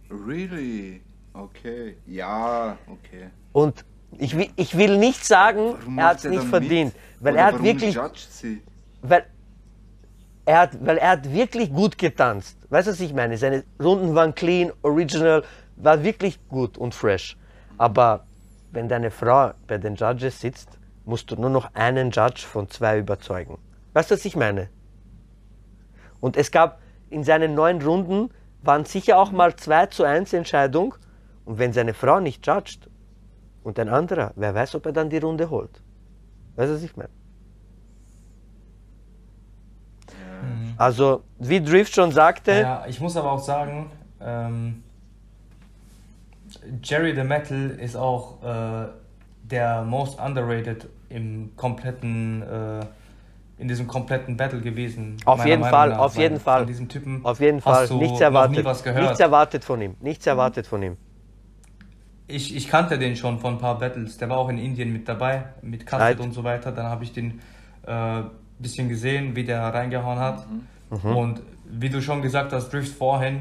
Really? 0.10 1.02
Okay. 1.34 1.98
Ja, 2.06 2.78
okay. 2.88 3.30
Und 3.52 3.84
ich 4.18 4.38
will, 4.38 4.50
ich 4.56 4.78
will 4.78 4.98
nicht 4.98 5.26
sagen, 5.26 5.76
Warum 5.80 5.98
er 5.98 6.06
hat 6.06 6.18
es 6.18 6.24
nicht 6.26 6.44
verdient, 6.44 6.94
mit? 6.94 7.04
weil 7.20 7.34
Oder 7.34 7.42
er 7.42 7.46
hat 7.48 7.64
wirklich, 7.64 8.00
weil 9.02 9.26
er 10.46 10.60
hat, 10.60 10.86
weil 10.86 10.98
er 10.98 11.10
hat 11.10 11.32
wirklich 11.32 11.74
gut 11.74 11.98
getanzt. 11.98 12.58
Weißt 12.70 12.88
du, 12.88 12.92
was 12.92 13.00
ich 13.00 13.14
meine? 13.14 13.38
Seine 13.38 13.64
Runden 13.82 14.16
waren 14.16 14.34
clean, 14.34 14.72
original, 14.82 15.44
war 15.76 16.04
wirklich 16.04 16.40
gut 16.48 16.78
und 16.78 16.96
fresh. 16.96 17.38
Aber 17.78 18.26
wenn 18.72 18.88
deine 18.88 19.12
Frau 19.12 19.52
bei 19.68 19.78
den 19.78 19.96
Judges 19.96 20.40
sitzt, 20.40 20.80
musst 21.06 21.32
du 21.32 21.36
nur 21.36 21.50
noch 21.50 21.74
einen 21.74 22.12
Judge 22.12 22.46
von 22.46 22.70
zwei 22.70 23.00
überzeugen. 23.00 23.58
Weißt 23.94 24.12
du, 24.12 24.16
was 24.16 24.26
ich 24.26 24.36
meine? 24.36 24.70
Und 26.20 26.38
es 26.38 26.52
gab 26.52 26.80
in 27.10 27.24
seinen 27.24 27.56
neun 27.56 27.82
Runden 27.82 28.30
waren 28.62 28.86
sicher 28.86 29.18
auch 29.18 29.32
mal 29.32 29.56
2 29.56 29.86
zu 29.88 30.04
1 30.04 30.34
Entscheidung. 30.34 30.96
Und 31.46 31.60
wenn 31.60 31.74
seine 31.74 31.94
Frau 31.94 32.20
nicht 32.20 32.46
judgt 32.46 32.90
und 33.68 33.78
ein 33.80 33.90
anderer, 33.90 34.32
wer 34.38 34.56
weiß, 34.56 34.76
ob 34.76 34.86
er 34.86 34.94
dann 34.94 35.10
die 35.10 35.18
Runde 35.18 35.50
holt. 35.50 35.82
Weißt 36.56 36.70
du, 36.70 36.76
was 36.76 36.84
ich 36.84 36.96
meine? 36.96 37.10
Also, 40.78 41.24
wie 41.38 41.62
Drift 41.62 41.94
schon 41.94 42.12
sagte, 42.12 42.52
Ja, 42.52 42.86
ich 42.88 43.02
muss 43.02 43.18
aber 43.18 43.32
auch 43.34 43.40
sagen, 43.40 43.92
ähm, 44.22 44.84
Jerry 46.82 47.14
the 47.14 47.24
Metal 47.24 47.72
ist 47.72 47.98
auch 47.98 48.42
äh, 48.42 48.88
der 49.44 49.84
most 49.84 50.18
underrated 50.18 50.88
im 51.10 51.52
kompletten, 51.58 52.44
äh, 52.44 52.86
in 53.58 53.68
diesem 53.68 53.88
kompletten 53.88 54.38
Battle 54.38 54.62
gewesen. 54.62 55.18
Auf 55.26 55.46
jeden 55.46 55.60
Meinung 55.60 55.78
Fall, 55.78 55.90
nach, 55.90 55.98
auf 55.98 56.16
jeden 56.16 56.40
Fall. 56.40 56.60
Von 56.60 56.68
diesem 56.68 56.88
Typen 56.88 57.26
auf 57.26 57.42
jeden 57.42 57.60
Fall, 57.60 57.90
nichts 57.90 58.22
erwartet. 58.22 58.66
Nichts 58.96 59.20
erwartet 59.20 59.66
von 59.66 59.82
ihm. 59.82 59.96
Nichts 60.00 60.26
erwartet 60.26 60.68
von 60.68 60.82
ihm. 60.84 60.98
Ich, 62.28 62.56
ich 62.56 62.68
kannte 62.68 62.98
den 63.00 63.16
schon 63.16 63.40
von 63.40 63.54
ein 63.56 63.58
paar 63.60 63.78
Battles. 63.80 64.18
Der 64.18 64.30
war 64.30 64.38
auch 64.38 64.50
in 64.50 64.58
Indien 64.58 64.92
mit 64.92 65.08
dabei, 65.08 65.46
mit 65.62 65.86
Kasset 65.86 66.08
Right. 66.08 66.20
und 66.20 66.34
so 66.34 66.44
weiter. 66.44 66.72
Dann 66.72 66.88
habe 66.88 67.04
ich 67.06 67.14
den 67.14 67.40
äh, 67.86 68.22
bisschen 68.60 68.90
gesehen, 68.90 69.36
wie 69.36 69.44
der 69.46 69.62
reingehauen 69.62 70.20
hat. 70.20 70.46
Mhm. 70.90 71.16
Und 71.16 71.42
wie 71.70 71.90
du 71.90 72.02
schon 72.02 72.22
gesagt 72.22 72.52
hast, 72.54 72.70
Drift 72.74 72.98
vorhin, 72.98 73.36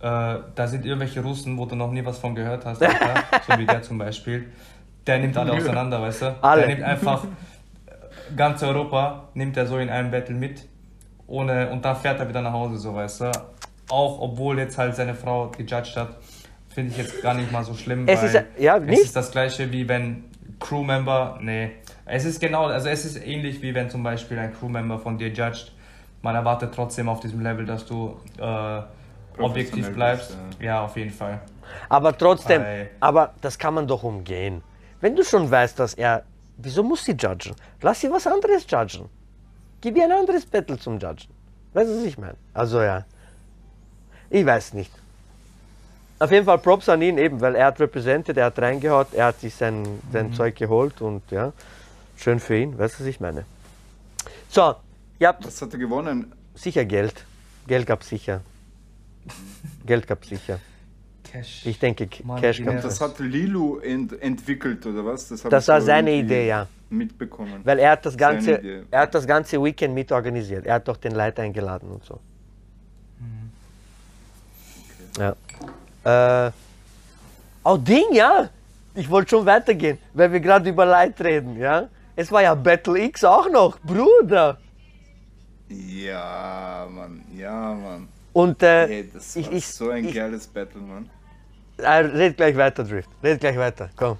äh, 0.00 0.38
da 0.54 0.66
sind 0.66 0.84
irgendwelche 0.84 1.20
Russen, 1.22 1.56
wo 1.56 1.66
du 1.66 1.76
noch 1.76 1.90
nie 1.92 2.04
was 2.04 2.18
von 2.18 2.34
gehört 2.34 2.64
hast, 2.66 2.82
Alter. 2.82 3.22
so 3.46 3.58
wie 3.58 3.66
der 3.66 3.82
zum 3.82 3.98
Beispiel. 3.98 4.46
Der 5.06 5.18
nimmt 5.20 5.36
alle 5.36 5.52
auseinander, 5.52 6.02
weißt 6.02 6.22
du? 6.22 6.36
Alle. 6.42 6.62
Der 6.62 6.68
nimmt 6.70 6.82
einfach 6.82 7.24
ganz 8.36 8.62
Europa, 8.62 9.28
nimmt 9.34 9.56
er 9.56 9.66
so 9.66 9.78
in 9.78 9.88
einem 9.88 10.10
Battle 10.10 10.34
mit. 10.34 10.66
Ohne, 11.28 11.70
und 11.70 11.84
dann 11.84 11.96
fährt 11.96 12.18
er 12.20 12.28
wieder 12.28 12.40
nach 12.42 12.52
Hause, 12.52 12.78
so 12.78 12.94
weißt 12.94 13.20
du. 13.20 13.32
Auch 13.88 14.20
obwohl 14.20 14.58
jetzt 14.58 14.78
halt 14.78 14.96
seine 14.96 15.14
Frau 15.14 15.48
gejudged 15.48 15.96
hat. 15.96 16.16
Finde 16.76 16.92
ich 16.92 16.98
jetzt 16.98 17.22
gar 17.22 17.32
nicht 17.32 17.50
mal 17.50 17.64
so 17.64 17.72
schlimm, 17.72 18.06
Es 18.06 18.20
weil 18.20 18.28
ist, 18.28 18.44
ja, 18.58 18.76
es 18.76 19.00
ist 19.00 19.16
das 19.16 19.30
gleiche 19.30 19.72
wie 19.72 19.88
wenn 19.88 20.24
Crewmember, 20.60 21.38
nee, 21.40 21.72
es 22.04 22.26
ist 22.26 22.38
genau, 22.38 22.66
also 22.66 22.88
es 22.90 23.06
ist 23.06 23.16
ähnlich 23.26 23.62
wie 23.62 23.74
wenn 23.74 23.88
zum 23.88 24.02
Beispiel 24.02 24.38
ein 24.38 24.52
Crewmember 24.54 24.98
von 24.98 25.16
dir 25.16 25.28
judged. 25.28 25.72
Man 26.20 26.34
erwartet 26.34 26.74
trotzdem 26.74 27.08
auf 27.08 27.20
diesem 27.20 27.40
Level, 27.40 27.64
dass 27.64 27.86
du 27.86 28.20
äh, 28.38 28.82
objektiv 29.42 29.90
bleibst. 29.94 30.36
bist, 30.50 30.62
Ja, 30.62 30.82
auf 30.84 30.94
jeden 30.98 31.10
Fall. 31.12 31.40
Aber 31.88 32.16
trotzdem, 32.16 32.62
Weil- 32.62 32.90
aber 33.00 33.32
das 33.40 33.58
kann 33.58 33.72
man 33.72 33.86
doch 33.88 34.02
umgehen. 34.02 34.62
Wenn 35.00 35.16
du 35.16 35.24
schon 35.24 35.50
weißt, 35.50 35.78
dass 35.78 35.94
er, 35.94 36.24
wieso 36.58 36.82
muss 36.82 37.04
sie 37.04 37.12
judgen? 37.12 37.54
Lass 37.80 38.00
sie 38.02 38.10
was 38.10 38.26
anderes 38.26 38.66
judgen. 38.68 39.08
Gib 39.80 39.96
ihr 39.96 40.04
ein 40.04 40.12
anderes 40.12 40.44
Battle 40.44 40.78
zum 40.78 40.98
Judgen. 40.98 41.32
Weißt 41.72 41.88
du, 41.90 41.96
was 41.98 42.04
ich 42.04 42.18
meine? 42.18 42.36
Also 42.54 42.82
ja, 42.82 43.04
ich 44.30 44.44
weiß 44.44 44.74
nicht. 44.74 44.90
Auf 46.18 46.30
jeden 46.30 46.46
Fall 46.46 46.58
Props 46.58 46.88
an 46.88 47.02
ihn 47.02 47.18
eben, 47.18 47.40
weil 47.40 47.54
er 47.54 47.66
hat 47.66 47.78
represented, 47.80 48.36
er 48.38 48.46
hat 48.46 48.58
reingehaut, 48.58 49.08
er 49.12 49.26
hat 49.26 49.40
sich 49.40 49.54
sein, 49.54 49.86
sein 50.12 50.32
Zeug 50.32 50.56
geholt 50.56 51.02
und 51.02 51.22
ja, 51.30 51.52
schön 52.16 52.40
für 52.40 52.56
ihn, 52.56 52.78
weißt 52.78 52.94
du, 52.98 53.00
was 53.00 53.06
ich 53.06 53.20
meine? 53.20 53.44
So, 54.48 54.76
ihr 55.18 55.28
habt 55.28 55.46
Was 55.46 55.60
hat 55.60 55.72
er 55.74 55.78
gewonnen? 55.78 56.32
sicher 56.54 56.86
Geld. 56.86 57.24
Geld 57.66 57.86
gab 57.86 58.02
sicher. 58.02 58.40
Geld 59.86 60.06
gab 60.06 60.24
sicher. 60.24 60.58
Cash. 61.24 61.66
Ich 61.66 61.78
denke, 61.78 62.08
Mann, 62.24 62.40
Cash 62.40 62.64
gab. 62.64 62.80
Das 62.80 63.00
hat 63.00 63.18
Lilu 63.18 63.78
ent 63.80 64.20
entwickelt, 64.22 64.86
oder 64.86 65.04
was? 65.04 65.28
Das, 65.28 65.42
Das 65.42 65.64
ich 65.64 65.68
war 65.68 65.80
seine 65.82 66.14
Idee, 66.14 66.46
ja. 66.46 66.66
Mitbekommen. 66.88 67.60
Weil 67.64 67.80
er 67.80 67.90
hat 67.90 68.06
das 68.06 68.16
ganze, 68.16 68.84
er 68.90 69.00
hat 69.00 69.14
das 69.14 69.26
ganze 69.26 69.62
Weekend 69.62 69.92
mitorganisiert. 69.94 70.64
Er 70.64 70.74
hat 70.74 70.88
doch 70.88 70.96
den 70.96 71.12
Leiter 71.12 71.42
eingeladen 71.42 71.90
und 71.90 72.04
so. 72.04 72.20
Ja. 75.18 75.34
Äh, 76.06 76.52
oh, 77.64 77.76
Ding, 77.76 78.12
ja. 78.12 78.48
Ich 78.94 79.10
wollte 79.10 79.30
schon 79.30 79.44
weitergehen, 79.44 79.98
weil 80.14 80.32
wir 80.32 80.40
gerade 80.40 80.70
über 80.70 80.86
Leid 80.86 81.20
reden, 81.20 81.58
ja. 81.58 81.88
Es 82.14 82.30
war 82.30 82.42
ja 82.42 82.54
Battle 82.54 82.98
X 82.98 83.24
auch 83.24 83.50
noch, 83.50 83.78
Bruder. 83.80 84.58
Ja, 85.68 86.86
Mann, 86.88 87.24
ja, 87.36 87.74
Mann. 87.74 88.08
Und 88.32 88.62
äh, 88.62 88.86
Ey, 88.86 89.10
das 89.12 89.34
war 89.34 89.42
ich, 89.42 89.52
ich, 89.52 89.66
so 89.66 89.90
ein 89.90 90.04
ich, 90.04 90.14
geiles 90.14 90.46
Battle, 90.46 90.80
Mann. 90.80 91.10
äh, 91.78 91.88
red 91.88 92.36
gleich 92.36 92.56
weiter, 92.56 92.84
Drift. 92.84 93.08
Red 93.22 93.40
gleich 93.40 93.58
weiter, 93.58 93.90
komm. 93.96 94.16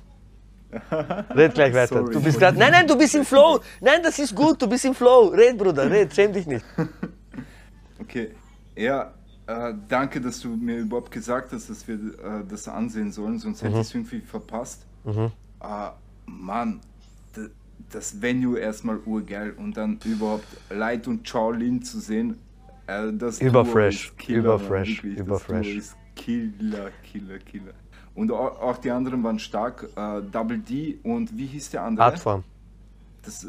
Red 1.34 1.54
gleich 1.54 1.72
weiter. 1.72 2.00
Sorry. 2.00 2.12
Du 2.12 2.20
bist 2.20 2.38
gerade. 2.38 2.58
Nein, 2.58 2.72
nein, 2.72 2.86
du 2.86 2.98
bist 2.98 3.14
im 3.14 3.24
Flow. 3.24 3.60
Nein, 3.80 4.00
das 4.02 4.18
ist 4.18 4.34
gut, 4.34 4.60
du 4.60 4.66
bist 4.66 4.84
im 4.84 4.94
Flow. 4.94 5.28
Red, 5.28 5.56
Bruder, 5.56 5.88
red, 5.88 6.12
schäm 6.12 6.32
dich 6.32 6.46
nicht. 6.46 6.64
Okay, 7.98 8.34
ja, 8.76 9.12
äh, 9.46 9.74
danke, 9.88 10.20
dass 10.20 10.40
du 10.40 10.48
mir 10.56 10.78
überhaupt 10.78 11.10
gesagt 11.10 11.52
hast, 11.52 11.70
dass 11.70 11.86
wir 11.88 11.94
äh, 11.94 12.44
das 12.48 12.68
ansehen 12.68 13.12
sollen, 13.12 13.38
sonst 13.38 13.62
Mhm. 13.62 13.66
hätte 13.68 13.80
ich 13.80 13.86
es 13.88 13.94
irgendwie 13.94 14.20
verpasst. 14.20 14.84
Äh, 15.60 15.90
Mann, 16.26 16.80
das 17.90 18.20
Venue 18.20 18.58
erstmal 18.58 18.98
urgeil 18.98 19.52
und 19.52 19.76
dann 19.76 19.98
überhaupt 20.04 20.46
Light 20.70 21.06
und 21.06 21.28
Shaolin 21.28 21.82
zu 21.82 22.00
sehen, 22.00 22.36
äh, 22.86 23.12
das 23.12 23.40
Überfresh, 23.40 24.12
überfresh, 24.28 25.04
überfresh. 25.04 25.94
Killer, 26.16 26.90
Killer, 27.04 27.38
Killer. 27.38 27.72
Und 28.14 28.32
au- 28.32 28.48
auch 28.48 28.78
die 28.78 28.90
anderen 28.90 29.22
waren 29.22 29.38
stark, 29.38 29.88
äh, 29.94 30.22
Double 30.32 30.58
D 30.58 30.98
und 31.02 31.36
wie 31.36 31.46
hieß 31.46 31.70
der 31.70 31.82
andere? 31.82 32.06
Artform. 32.06 32.42
Das 33.22 33.44
äh, 33.44 33.48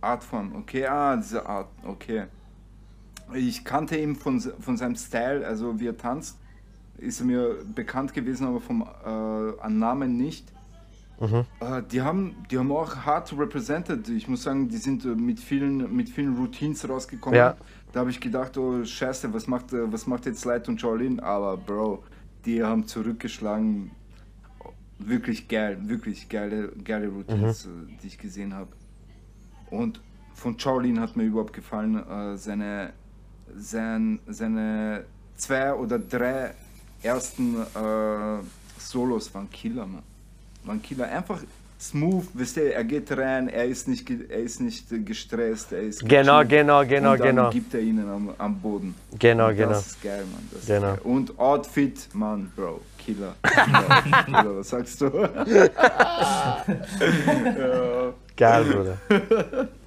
Artform, 0.00 0.54
okay, 0.56 0.86
ah, 0.86 1.16
diese 1.16 1.46
Art, 1.46 1.68
okay. 1.84 2.24
Ich 3.34 3.64
kannte 3.64 3.96
ihn 3.96 4.16
von, 4.16 4.40
von 4.40 4.76
seinem 4.76 4.96
Style, 4.96 5.46
also 5.46 5.78
wie 5.80 5.86
er 5.86 5.96
tanzt, 5.96 6.38
ist 6.98 7.20
er 7.20 7.26
mir 7.26 7.56
bekannt 7.74 8.12
gewesen, 8.12 8.46
aber 8.46 8.60
vom 8.60 8.82
äh, 8.82 9.68
Namen 9.68 10.16
nicht. 10.16 10.52
Äh, 11.60 11.82
die, 11.90 12.00
haben, 12.00 12.34
die 12.50 12.58
haben 12.58 12.72
auch 12.72 12.96
hart 12.96 13.36
represented. 13.38 14.08
Ich 14.08 14.26
muss 14.26 14.42
sagen, 14.42 14.68
die 14.68 14.78
sind 14.78 15.04
äh, 15.04 15.08
mit 15.08 15.38
vielen, 15.38 15.94
mit 15.94 16.08
vielen 16.08 16.36
Routines 16.36 16.88
rausgekommen. 16.88 17.38
Ja. 17.38 17.56
Da 17.92 18.00
habe 18.00 18.10
ich 18.10 18.20
gedacht, 18.20 18.56
oh 18.56 18.84
Scheiße, 18.84 19.32
was 19.34 19.46
macht, 19.46 19.72
äh, 19.72 19.92
was 19.92 20.06
macht 20.06 20.26
jetzt 20.26 20.44
Light 20.44 20.68
und 20.68 20.80
Shaolin? 20.80 21.20
Aber 21.20 21.56
Bro, 21.58 22.02
die 22.44 22.62
haben 22.62 22.86
zurückgeschlagen. 22.86 23.90
Wirklich 24.98 25.48
geil, 25.48 25.78
wirklich 25.82 26.28
geile, 26.28 26.72
geile 26.84 27.08
Routines, 27.08 27.66
äh, 27.66 27.68
die 28.02 28.06
ich 28.06 28.18
gesehen 28.18 28.54
habe. 28.54 28.70
Und 29.70 30.00
von 30.34 30.58
Shaolin 30.58 31.00
hat 31.00 31.16
mir 31.16 31.24
überhaupt 31.24 31.52
gefallen, 31.52 31.96
äh, 31.96 32.36
seine, 32.36 32.92
sein, 33.58 34.18
seine 34.28 35.04
zwei 35.36 35.72
oder 35.74 35.98
drei 35.98 36.50
ersten 37.02 37.56
äh, 37.60 38.42
Solos 38.78 39.32
waren 39.34 39.50
Killer, 39.50 39.86
man. 39.86 40.02
Waren 40.64 40.82
Killer. 40.82 41.06
Einfach 41.08 41.40
smooth, 41.80 42.26
wisst 42.34 42.58
ihr, 42.58 42.74
er 42.74 42.84
geht 42.84 43.10
rein, 43.16 43.48
er 43.48 43.64
ist 43.64 43.88
nicht, 43.88 44.04
ge- 44.04 44.26
er 44.28 44.40
ist 44.40 44.60
nicht 44.60 44.84
gestresst, 45.06 45.72
er 45.72 45.80
ist 45.80 46.00
Genau, 46.06 46.40
gechillt. 46.42 46.50
genau, 46.50 46.84
genau, 46.84 47.12
und 47.12 47.20
dann 47.20 47.28
genau. 47.28 47.50
gibt 47.50 47.72
er 47.72 47.80
ihnen 47.80 48.06
am, 48.06 48.30
am 48.36 48.54
Boden. 48.60 48.94
Genau, 49.18 49.48
und 49.48 49.56
genau. 49.56 49.70
Das 49.70 49.86
ist 49.86 50.02
geil, 50.02 50.24
man. 50.30 50.46
Das 50.52 50.66
Genau. 50.66 50.92
Ist 50.94 51.02
geil. 51.02 51.12
Und 51.12 51.38
Outfit, 51.38 52.08
Mann, 52.12 52.52
Bro, 52.54 52.82
Killer. 52.98 53.34
Killer, 53.42 54.02
Killer 54.26 54.56
was 54.58 54.68
sagst 54.68 55.00
du? 55.00 55.06
ja. 55.06 55.68
Geil, 58.36 58.64
Bruder. 58.64 58.98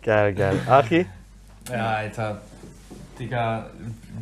Geil, 0.02 0.34
geil. 0.34 0.60
Achi? 0.68 1.06
Ja, 1.70 1.96
Alter. 1.96 2.42
Digga, 3.20 3.68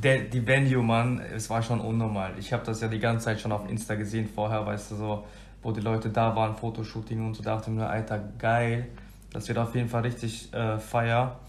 der, 0.03 0.19
die 0.19 0.45
Venue, 0.45 0.83
Mann, 0.83 1.21
es 1.35 1.49
war 1.49 1.61
schon 1.63 1.79
unnormal. 1.79 2.33
Ich 2.37 2.51
habe 2.51 2.63
das 2.65 2.81
ja 2.81 2.87
die 2.87 2.99
ganze 2.99 3.25
Zeit 3.25 3.39
schon 3.39 3.51
auf 3.51 3.69
Insta 3.69 3.95
gesehen 3.95 4.27
vorher, 4.27 4.65
weißt 4.65 4.91
du, 4.91 4.95
so, 4.95 5.23
wo 5.63 5.71
die 5.71 5.81
Leute 5.81 6.09
da 6.09 6.35
waren, 6.35 6.55
Fotoshooting 6.55 7.25
und 7.25 7.35
so, 7.35 7.43
dachte 7.43 7.69
mir, 7.71 7.87
Alter, 7.87 8.19
geil. 8.37 8.87
Das 9.31 9.47
wird 9.47 9.57
auf 9.57 9.73
jeden 9.75 9.87
Fall 9.87 10.01
richtig 10.01 10.53
äh, 10.53 10.77
feier. 10.77 11.39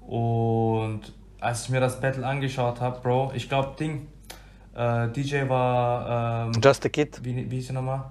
Und 0.00 1.12
als 1.40 1.64
ich 1.64 1.70
mir 1.70 1.80
das 1.80 2.00
Battle 2.00 2.26
angeschaut 2.26 2.80
habe, 2.80 3.00
Bro, 3.00 3.32
ich 3.34 3.48
glaube, 3.48 3.74
Ding, 3.78 4.06
äh, 4.74 5.08
DJ 5.08 5.48
war, 5.48 6.46
ähm, 6.46 6.60
Just 6.62 6.86
a 6.86 6.88
Kid? 6.88 7.20
wie, 7.22 7.50
wie 7.50 7.56
hieß 7.56 7.70
er 7.70 7.74
nochmal? 7.74 8.04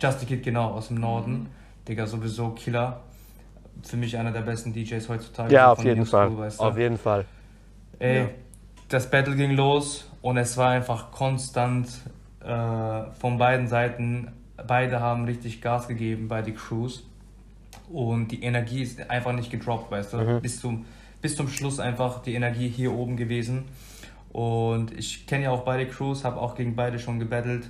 Just 0.00 0.22
a 0.22 0.26
Kid, 0.26 0.42
genau, 0.42 0.72
aus 0.72 0.88
dem 0.88 0.96
Norden. 0.96 1.32
Mhm. 1.32 1.46
Digga, 1.86 2.06
sowieso 2.06 2.50
Killer. 2.50 3.00
Für 3.82 3.96
mich 3.96 4.16
einer 4.16 4.32
der 4.32 4.40
besten 4.40 4.72
DJs 4.72 5.08
heutzutage. 5.08 5.52
Ja, 5.52 5.70
auf 5.72 5.84
jeden 5.84 6.00
New 6.00 6.06
School, 6.06 6.20
Fall. 6.20 6.38
weißt 6.38 6.60
du. 6.60 6.64
Auf 6.64 6.78
jeden 6.78 6.98
Fall. 6.98 7.24
Ey, 7.98 8.18
Ja. 8.18 8.28
das 8.88 9.10
Battle 9.10 9.36
ging 9.36 9.52
los 9.52 10.10
und 10.22 10.36
es 10.36 10.56
war 10.56 10.70
einfach 10.70 11.10
konstant 11.10 11.88
äh, 12.44 13.10
von 13.18 13.38
beiden 13.38 13.68
Seiten. 13.68 14.32
Beide 14.66 15.00
haben 15.00 15.24
richtig 15.24 15.60
Gas 15.60 15.88
gegeben 15.88 16.28
bei 16.28 16.42
die 16.42 16.52
Crews 16.52 17.04
und 17.90 18.28
die 18.28 18.42
Energie 18.42 18.82
ist 18.82 19.10
einfach 19.10 19.32
nicht 19.32 19.50
gedroppt, 19.50 19.90
weißt 19.90 20.12
du. 20.14 20.16
Mhm. 20.18 20.40
Bis, 20.42 20.60
zum, 20.60 20.86
bis 21.20 21.36
zum 21.36 21.48
Schluss 21.48 21.78
einfach 21.80 22.22
die 22.22 22.34
Energie 22.34 22.68
hier 22.68 22.92
oben 22.92 23.16
gewesen. 23.16 23.64
Und 24.32 24.92
ich 24.98 25.26
kenne 25.26 25.44
ja 25.44 25.50
auch 25.50 25.62
beide 25.62 25.86
Crews, 25.86 26.24
habe 26.24 26.40
auch 26.40 26.54
gegen 26.54 26.76
beide 26.76 26.98
schon 26.98 27.18
gebattelt. 27.18 27.68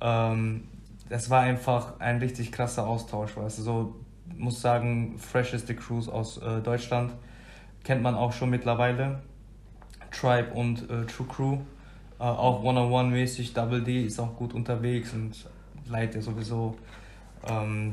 Ähm, 0.00 0.64
das 1.08 1.30
war 1.30 1.40
einfach 1.42 1.98
ein 2.00 2.18
richtig 2.18 2.52
krasser 2.52 2.86
Austausch, 2.86 3.36
weißt 3.36 3.58
du. 3.58 3.62
So, 3.62 3.96
muss 4.36 4.60
sagen, 4.60 5.18
fresheste 5.18 5.74
Crews 5.74 6.08
aus 6.08 6.38
äh, 6.38 6.60
Deutschland. 6.60 7.12
Kennt 7.84 8.02
man 8.02 8.14
auch 8.14 8.32
schon 8.32 8.50
mittlerweile. 8.50 9.20
Tribe 10.18 10.52
und 10.54 10.90
äh, 10.90 11.04
True 11.06 11.26
Crew. 11.28 11.58
Äh, 12.18 12.22
auch 12.22 12.62
One-on-One-mäßig. 12.62 13.52
Double 13.52 13.82
D 13.82 14.04
ist 14.04 14.18
auch 14.18 14.34
gut 14.36 14.54
unterwegs 14.54 15.12
und 15.12 15.46
Light 15.88 16.14
ja 16.14 16.20
sowieso. 16.20 16.76
Ähm, 17.48 17.92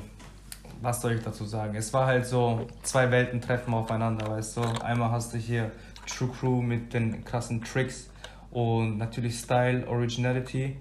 was 0.81 1.01
soll 1.01 1.13
ich 1.13 1.23
dazu 1.23 1.45
sagen? 1.45 1.75
Es 1.75 1.93
war 1.93 2.07
halt 2.07 2.25
so, 2.25 2.67
zwei 2.81 3.11
Welten 3.11 3.41
treffen 3.41 3.73
aufeinander, 3.73 4.29
weißt 4.29 4.57
du. 4.57 4.61
Einmal 4.83 5.11
hast 5.11 5.33
du 5.33 5.37
hier 5.37 5.71
True 6.07 6.29
Crew 6.29 6.61
mit 6.61 6.93
den 6.93 7.23
krassen 7.23 7.61
Tricks 7.61 8.09
und 8.51 8.97
natürlich 8.97 9.39
Style, 9.39 9.87
Originality 9.87 10.77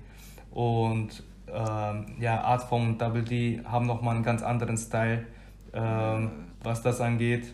und 0.50 1.22
ähm, 1.48 2.07
ja, 2.18 2.40
Artform 2.42 2.90
und 2.90 3.00
Double 3.00 3.22
D 3.22 3.61
haben 3.64 3.87
nochmal 3.87 4.14
einen 4.14 4.24
ganz 4.24 4.42
anderen 4.42 4.76
Style, 4.76 5.26
ähm, 5.72 6.31
was 6.62 6.83
das 6.83 7.00
angeht. 7.00 7.52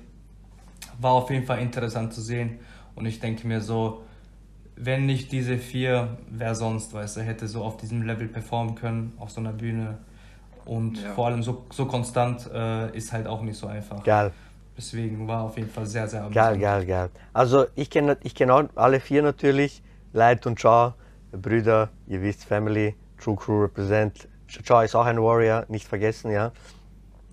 War 1.01 1.13
auf 1.13 1.31
jeden 1.31 1.47
Fall 1.47 1.59
interessant 1.61 2.13
zu 2.13 2.21
sehen 2.21 2.59
und 2.99 3.07
ich 3.07 3.21
denke 3.21 3.47
mir 3.47 3.61
so, 3.61 4.03
wenn 4.77 5.07
nicht 5.07 5.31
diese 5.33 5.57
vier, 5.57 6.19
wer 6.31 6.55
sonst, 6.55 6.93
weißt 6.93 7.17
du, 7.17 7.21
hätte 7.23 7.47
so 7.49 7.63
auf 7.63 7.77
diesem 7.77 8.03
Level 8.03 8.29
performen 8.29 8.75
können, 8.75 9.13
auf 9.19 9.31
so 9.31 9.41
einer 9.41 9.53
Bühne. 9.53 9.99
Und 10.65 11.03
Ja. 11.03 11.13
vor 11.15 11.27
allem 11.27 11.43
so, 11.43 11.65
so 11.73 11.87
konstant 11.87 12.49
äh, 12.53 12.97
ist 12.97 13.13
halt 13.13 13.27
auch 13.27 13.43
nicht 13.43 13.57
so 13.57 13.67
einfach. 13.69 14.03
Geil. 14.05 14.33
Deswegen 14.77 15.27
war 15.27 15.43
auf 15.45 15.57
jeden 15.57 15.71
Fall 15.71 15.87
sehr, 15.87 16.07
sehr 16.09 16.21
Geil, 16.23 16.55
amüsant. 16.55 16.61
geil, 16.61 16.87
geil. 16.87 17.11
Also 17.33 17.67
ich 17.75 17.89
kenne 17.91 18.17
ich 18.23 18.35
kenn 18.35 18.51
auch 18.51 18.65
alle 18.75 19.01
vier 19.01 19.23
natürlich. 19.23 19.83
Light 20.13 20.47
und 20.47 20.61
Shaw, 20.61 20.95
Brüder, 21.33 21.91
ihr 22.07 22.23
wisst, 22.23 22.45
Family, 22.45 22.95
True 23.19 23.37
Crew 23.37 23.63
represent. 23.63 24.29
Shaw 24.47 24.83
ist 24.85 24.95
auch 24.95 25.07
ein 25.07 25.21
Warrior, 25.23 25.65
nicht 25.69 25.87
vergessen, 25.89 26.31
ja. 26.31 26.53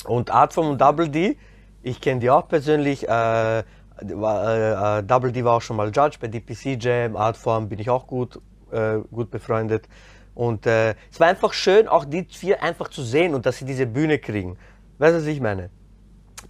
Und 0.05 0.29
Artform 0.31 0.69
und 0.69 0.81
Double 0.81 1.07
D, 1.09 1.37
ich 1.83 2.01
kenne 2.01 2.19
die 2.19 2.29
auch 2.29 2.47
persönlich. 2.47 3.07
Äh, 3.07 3.63
war, 4.01 4.97
äh, 4.97 4.99
äh, 4.99 5.03
Double 5.03 5.31
D 5.31 5.43
war 5.43 5.53
auch 5.53 5.61
schon 5.61 5.77
mal 5.77 5.87
Judge 5.87 6.17
bei 6.19 6.27
DPC 6.27 6.81
Jam. 6.81 7.15
Artform 7.15 7.69
bin 7.69 7.79
ich 7.79 7.89
auch 7.89 8.07
gut, 8.07 8.39
äh, 8.71 8.99
gut 9.11 9.31
befreundet. 9.31 9.87
Und 10.33 10.65
äh, 10.65 10.95
es 11.11 11.19
war 11.19 11.27
einfach 11.27 11.53
schön, 11.53 11.87
auch 11.87 12.05
die 12.05 12.25
vier 12.25 12.61
einfach 12.61 12.89
zu 12.89 13.01
sehen 13.03 13.33
und 13.33 13.45
dass 13.45 13.57
sie 13.57 13.65
diese 13.65 13.85
Bühne 13.85 14.19
kriegen. 14.19 14.57
Weißt 14.97 15.13
du, 15.13 15.19
was 15.19 15.27
ich 15.27 15.39
meine? 15.39 15.69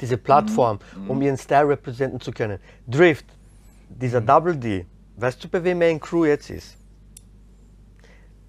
Diese 0.02 0.18
Plattform, 0.18 0.80
um 1.08 1.22
ihren 1.22 1.38
Style 1.38 1.70
repräsentieren 1.70 2.20
zu 2.20 2.32
können. 2.32 2.60
Drift, 2.88 3.26
dieser 3.90 4.20
Double 4.20 4.58
D, 4.58 4.86
weißt 5.18 5.44
du, 5.44 5.48
bei 5.48 5.64
wem 5.64 5.82
er 5.82 5.90
in 5.90 6.00
Crew 6.00 6.26
jetzt 6.26 6.50
ist? 6.50 6.78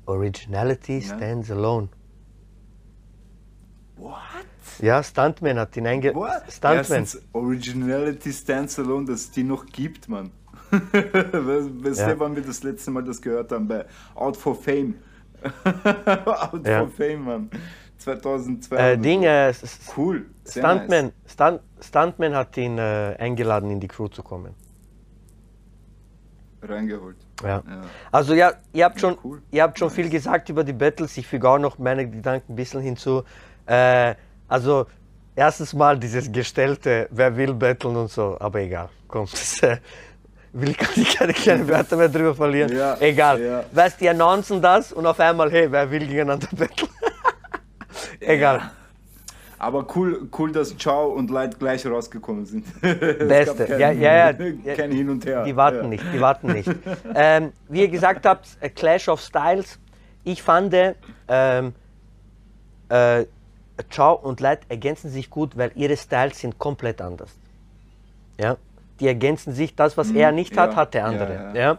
Originality 0.06 1.02
stands 1.02 1.50
alone. 1.50 1.88
Ja, 4.80 5.02
Stuntman 5.02 5.58
hat 5.58 5.76
ihn 5.76 5.86
einge... 5.86 6.14
What? 6.14 6.42
Stuntman. 6.50 6.76
Erstens, 6.78 7.22
Originality 7.32 8.32
stands 8.32 8.78
alone, 8.78 9.06
dass 9.06 9.20
es 9.20 9.30
die 9.30 9.42
noch 9.44 9.66
gibt, 9.66 10.08
man. 10.08 10.30
Weißt 10.70 12.00
Ja. 12.00 12.18
wann 12.18 12.34
wir 12.34 12.42
das 12.42 12.62
letzte 12.62 12.90
Mal 12.90 13.04
das 13.04 13.20
gehört 13.22 13.52
haben? 13.52 13.68
Bei 13.68 13.84
Out 14.14 14.36
for 14.36 14.54
Fame. 14.54 14.94
Out 16.24 16.66
Ja. 16.66 16.80
for 16.80 16.88
Fame, 16.90 17.24
man. 17.24 17.50
2002. 17.98 18.76
Äh, 18.76 18.98
Ding, 18.98 19.22
äh, 19.22 19.52
Cool. 19.96 20.26
Sehr 20.44 20.62
Stuntman, 20.62 21.12
Stunt, 21.26 21.60
Stuntman 21.80 22.34
hat 22.34 22.56
ihn 22.56 22.78
äh, 22.78 23.16
eingeladen, 23.18 23.70
in 23.70 23.80
die 23.80 23.88
Crew 23.88 24.08
zu 24.08 24.22
kommen. 24.22 24.54
Nice. 26.60 26.70
Reingeholt. 26.70 27.16
Ja. 27.42 27.62
Ja. 27.66 27.82
Also 28.10 28.34
ja, 28.34 28.52
ihr 28.72 28.84
habt 28.84 29.00
schon, 29.00 29.16
cool. 29.24 29.42
ihr 29.50 29.62
habt 29.62 29.78
schon 29.78 29.90
viel 29.90 30.08
gesagt 30.10 30.48
über 30.48 30.64
die 30.64 30.72
Battles. 30.72 31.16
Ich 31.16 31.26
füge 31.26 31.48
auch 31.48 31.58
noch 31.58 31.78
meine 31.78 32.08
Gedanken 32.08 32.52
ein 32.52 32.56
bisschen 32.56 32.80
hinzu. 32.80 33.22
Äh, 33.66 34.14
also 34.48 34.86
erstens 35.34 35.72
mal 35.74 35.98
dieses 35.98 36.30
gestellte, 36.30 37.08
wer 37.10 37.36
will 37.36 37.54
battlen 37.54 37.96
und 37.96 38.10
so, 38.10 38.36
aber 38.40 38.60
egal. 38.60 38.88
Komm, 39.08 39.26
das, 39.30 39.62
äh, 39.62 39.78
will 40.52 40.70
ich 40.70 41.16
keine 41.16 41.32
kleinen 41.32 41.68
Wörter 41.68 41.96
mehr 41.96 42.08
drüber 42.08 42.34
verlieren. 42.34 42.74
Ja, 42.74 42.96
egal. 43.00 43.40
ja. 43.40 43.64
Weißt 43.72 44.00
die 44.00 44.08
announcen 44.08 44.60
das 44.60 44.92
und 44.92 45.06
auf 45.06 45.20
einmal, 45.20 45.50
hey, 45.50 45.70
wer 45.70 45.90
will 45.90 46.06
gegeneinander 46.06 46.48
battlen? 46.52 46.88
egal. 48.20 48.70
Aber 49.58 49.86
cool, 49.94 50.28
cool, 50.38 50.52
dass 50.52 50.76
Ciao 50.76 51.08
und 51.08 51.30
Light 51.30 51.58
gleich 51.58 51.86
rausgekommen 51.86 52.44
sind. 52.44 52.66
Es 52.82 53.28
Beste. 53.28 53.64
kein, 53.64 53.80
Ja, 53.80 53.90
ja, 53.90 54.30
ja. 54.30 54.74
Kein 54.74 54.92
Hin 54.92 55.08
und 55.08 55.24
Her. 55.24 55.44
Die 55.44 55.56
warten 55.56 55.84
ja. 55.84 55.88
nicht, 55.88 56.04
die 56.12 56.20
warten 56.20 56.52
nicht. 56.52 56.70
ähm, 57.14 57.52
wie 57.68 57.80
ihr 57.80 57.88
gesagt 57.88 58.26
habt, 58.26 58.46
A 58.60 58.68
Clash 58.68 59.08
of 59.08 59.20
Styles. 59.20 59.78
Ich 60.24 60.42
fand, 60.42 60.74
ähm, 61.28 61.72
äh, 62.88 63.24
Chow 63.84 64.18
und 64.22 64.40
Light 64.40 64.60
ergänzen 64.68 65.10
sich 65.10 65.30
gut, 65.30 65.56
weil 65.56 65.72
ihre 65.74 65.96
Styles 65.96 66.40
sind 66.40 66.58
komplett 66.58 67.00
anders. 67.00 67.30
Ja? 68.38 68.56
Die 69.00 69.06
ergänzen 69.06 69.52
sich, 69.52 69.74
das, 69.74 69.96
was 69.96 70.10
er 70.10 70.32
nicht 70.32 70.56
hat, 70.56 70.70
ja, 70.70 70.76
hat 70.76 70.94
der 70.94 71.02
ja, 71.02 71.06
andere. 71.06 71.34
ja. 71.34 71.54
Ja, 71.54 71.78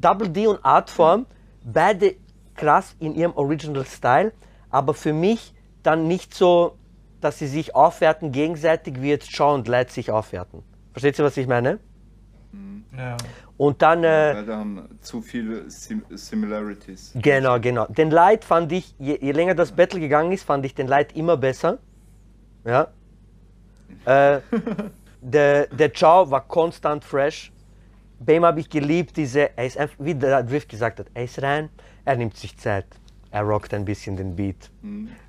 Double 0.00 0.28
D 0.28 0.46
und 0.46 0.64
Artform, 0.64 1.26
beide 1.64 2.14
krass 2.54 2.94
in 3.00 3.14
ihrem 3.14 3.32
Original 3.34 3.84
Style, 3.86 4.32
aber 4.70 4.94
für 4.94 5.12
mich 5.12 5.54
dann 5.82 6.06
nicht 6.06 6.34
so, 6.34 6.76
dass 7.20 7.38
sie 7.38 7.46
sich 7.46 7.74
aufwerten 7.74 8.32
gegenseitig, 8.32 9.00
wie 9.00 9.08
jetzt 9.08 9.34
Chow 9.36 9.54
und 9.54 9.66
Light 9.66 9.90
sich 9.90 10.10
aufwerten. 10.10 10.62
Versteht 10.92 11.18
ihr, 11.18 11.24
was 11.24 11.36
ich 11.36 11.46
meine? 11.46 11.78
Ja. 12.96 13.16
Und 13.58 13.82
dann, 13.82 14.04
äh, 14.04 14.32
Beide 14.34 14.56
haben 14.56 14.88
zu 15.00 15.20
viele 15.20 15.68
Sim 15.68 16.02
Similarities. 16.10 17.12
genau, 17.16 17.58
genau. 17.58 17.86
Den 17.86 18.10
Light 18.10 18.44
fand 18.44 18.70
ich, 18.72 18.94
je, 18.98 19.18
je 19.20 19.32
länger 19.32 19.54
das 19.56 19.72
Battle 19.72 19.98
gegangen 20.00 20.30
ist, 20.32 20.44
fand 20.44 20.64
ich 20.64 20.74
den 20.74 20.86
Light 20.86 21.14
immer 21.16 21.36
besser. 21.36 21.78
Ja. 22.64 22.86
Äh, 24.04 24.40
der, 25.20 25.66
der 25.66 25.90
Chow 25.90 26.30
war 26.30 26.46
konstant 26.46 27.04
fresh. 27.04 27.52
Bei 28.20 28.36
ihm 28.36 28.44
habe 28.44 28.60
ich 28.60 28.70
geliebt, 28.70 29.16
diese, 29.16 29.56
er 29.56 29.66
ist 29.66 29.76
einfach, 29.76 29.96
wie 29.98 30.14
der 30.14 30.42
Drift 30.44 30.68
gesagt 30.68 31.00
hat, 31.00 31.06
er 31.12 31.24
ist 31.24 31.42
rein, 31.42 31.68
er 32.04 32.16
nimmt 32.16 32.36
sich 32.36 32.56
Zeit. 32.56 32.86
Er 33.30 33.42
rockt 33.42 33.74
ein 33.74 33.84
bisschen 33.84 34.16
den 34.16 34.34
Beat. 34.36 34.70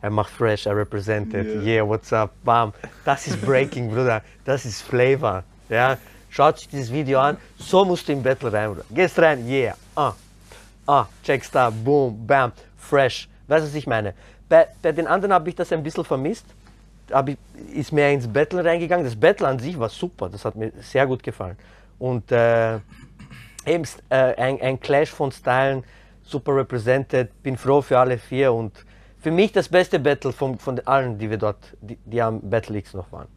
Er 0.02 0.10
macht 0.10 0.30
fresh, 0.32 0.66
er 0.68 0.76
represented. 0.78 1.46
Yeah. 1.46 1.62
Yeah, 1.64 1.88
what's 1.88 2.14
up? 2.14 2.32
Bam. 2.46 2.74
Das 3.04 3.28
ist 3.28 3.42
Breaking, 3.42 3.90
Bruder. 3.94 4.22
Das 4.46 4.66
ist 4.66 4.82
Flavor. 4.84 5.44
Ja. 5.68 5.98
Schaut 6.30 6.60
sich 6.60 6.70
dieses 6.70 6.92
Video 6.92 7.20
an. 7.20 7.38
So 7.58 7.86
musst 7.86 8.08
du 8.08 8.14
im 8.14 8.24
Battle 8.24 8.52
rein, 8.52 8.70
Bruder. 8.70 8.86
Gehst 8.92 9.18
rein, 9.20 9.48
yeah. 9.48 9.76
Ah. 9.96 10.14
Ah, 10.88 11.06
checkst 11.24 11.54
da, 11.54 11.70
boom, 11.70 12.26
bam, 12.26 12.52
fresh. 12.78 13.28
Weißt 13.48 13.64
du, 13.64 13.68
was 13.68 13.76
ich 13.76 13.88
meine? 13.88 14.14
Bei, 14.48 14.68
bei 14.82 14.92
den 14.92 15.08
anderen 15.08 15.34
habe 15.34 15.50
ich 15.50 15.56
das 15.56 15.72
ein 15.72 15.84
bisschen 15.84 16.04
vermisst. 16.04 16.46
Ich, 17.28 17.38
ist 17.76 17.92
mehr 17.92 18.12
ins 18.12 18.28
Battle 18.28 18.64
reingegangen. 18.64 19.06
Das 19.06 19.16
Battle 19.16 19.48
an 19.48 19.60
sich 19.60 19.78
war 19.78 19.90
super. 19.90 20.30
Das 20.30 20.46
hat 20.46 20.56
mir 20.56 20.72
sehr 20.82 21.06
gut 21.08 21.24
gefallen. 21.24 21.58
Und 21.98 22.32
äh, 22.32 22.76
eben 23.66 23.84
äh, 24.10 24.36
ein, 24.36 24.62
ein 24.62 24.80
Clash 24.80 25.10
von 25.10 25.32
Stylen, 25.32 25.84
super 26.24 26.56
represented. 26.56 27.30
Bin 27.44 27.58
froh 27.58 27.82
für 27.82 27.98
alle 27.98 28.18
vier 28.18 28.54
und 28.54 28.86
für 29.20 29.32
mich 29.32 29.52
das 29.52 29.68
beste 29.70 30.00
Battle 30.00 30.32
von, 30.32 30.58
von 30.58 30.80
allen, 30.86 31.18
die 31.18 31.30
wir 31.30 31.38
dort, 31.38 31.76
die, 31.82 31.98
die 32.06 32.22
am 32.22 32.42
Battle 32.42 32.78
X 32.78 32.94
noch 32.94 33.12
waren. 33.12 33.28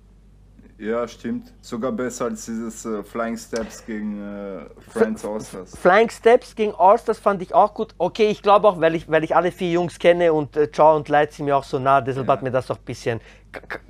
Ja, 0.82 1.06
stimmt. 1.06 1.52
Sogar 1.60 1.92
besser 1.92 2.24
als 2.24 2.44
dieses 2.44 2.84
äh, 2.84 3.04
Flying 3.04 3.36
Steps 3.36 3.86
gegen 3.86 4.20
äh, 4.20 4.62
Friends 4.90 5.24
Auslas. 5.24 5.78
Flying 5.78 6.10
Steps 6.10 6.56
gegen 6.56 6.74
Allstars 6.74 7.20
fand 7.20 7.40
ich 7.40 7.54
auch 7.54 7.72
gut. 7.72 7.94
Okay, 7.98 8.28
ich 8.30 8.42
glaube 8.42 8.66
auch, 8.66 8.80
weil 8.80 8.96
ich, 8.96 9.08
weil 9.08 9.22
ich 9.22 9.36
alle 9.36 9.52
vier 9.52 9.70
Jungs 9.70 10.00
kenne 10.00 10.32
und 10.32 10.56
äh, 10.56 10.66
Chow 10.66 10.96
und 10.96 11.08
Light 11.08 11.34
sind 11.34 11.44
mir 11.44 11.56
auch 11.56 11.62
so 11.62 11.78
nah, 11.78 12.00
deshalb 12.00 12.26
Ja. 12.26 12.32
hat 12.32 12.42
mir 12.42 12.50
das 12.50 12.68
auch 12.68 12.78
ein 12.78 12.84
bisschen, 12.84 13.20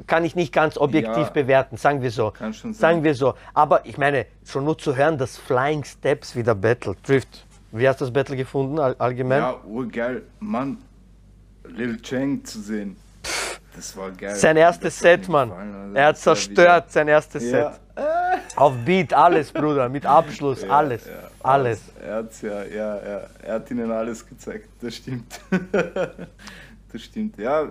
kann 0.07 0.22
ich 0.26 0.36
nicht 0.36 0.53
ganz 0.53 0.76
objektiv 0.76 1.28
Ja. 1.28 1.30
bewerten, 1.30 1.78
sagen 1.78 2.03
wir 2.03 2.11
so. 2.11 2.30
Kann 2.32 2.53
schon 2.53 2.74
sein. 2.74 2.80
Sagen 2.80 3.05
wir 3.05 3.14
so. 3.14 3.32
Aber 3.55 3.86
ich 3.86 3.97
meine, 3.97 4.26
schon 4.45 4.66
nur 4.66 4.76
zu 4.76 4.95
hören, 4.95 5.16
dass 5.16 5.38
Flying 5.38 5.84
Steps 5.84 6.36
wieder 6.36 6.55
Battle 6.55 6.95
Drift. 7.07 7.47
Wie 7.70 7.88
hast 7.88 8.03
du 8.03 8.05
das 8.05 8.12
Battle 8.12 8.36
gefunden 8.36 8.78
all, 8.78 8.95
allgemein? 8.99 9.38
Ja, 9.40 9.57
urgeil. 9.64 10.24
Mann, 10.40 10.76
Lil 11.64 11.97
Cheng 12.03 12.45
zu 12.45 12.61
sehen. 12.61 12.97
Das 13.75 13.97
war 13.97 14.11
geil. 14.11 14.35
Sein 14.37 14.57
erstes 14.57 14.99
Set, 14.99 15.29
Mann. 15.29 15.51
Alter. 15.51 15.91
Er 15.99 16.07
hat 16.09 16.18
zerstört 16.18 16.91
sein 16.93 17.09
erstes 17.09 17.43
wieder- 17.45 17.73
Set. 17.73 17.81
Ja, 17.97 18.39
Auf 18.57 18.75
Beat, 18.85 19.12
alles, 19.14 19.53
Bruder, 19.53 19.89
mit 19.89 20.05
Abschluss, 20.07 20.62
Ja, 20.62 20.68
alles. 20.70 21.07
ja, 21.07 21.12
alles. 21.43 21.81
Er 22.03 22.16
hat's 22.16 22.41
ja, 22.43 22.62
ja, 22.64 22.97
ja, 22.97 23.20
er 23.43 23.55
hat 23.55 23.70
ihnen 23.70 23.91
alles 23.91 24.27
gezeigt, 24.27 24.68
das 24.81 24.97
stimmt. 24.97 25.41
das 26.93 27.03
stimmt, 27.03 27.39
ja. 27.39 27.68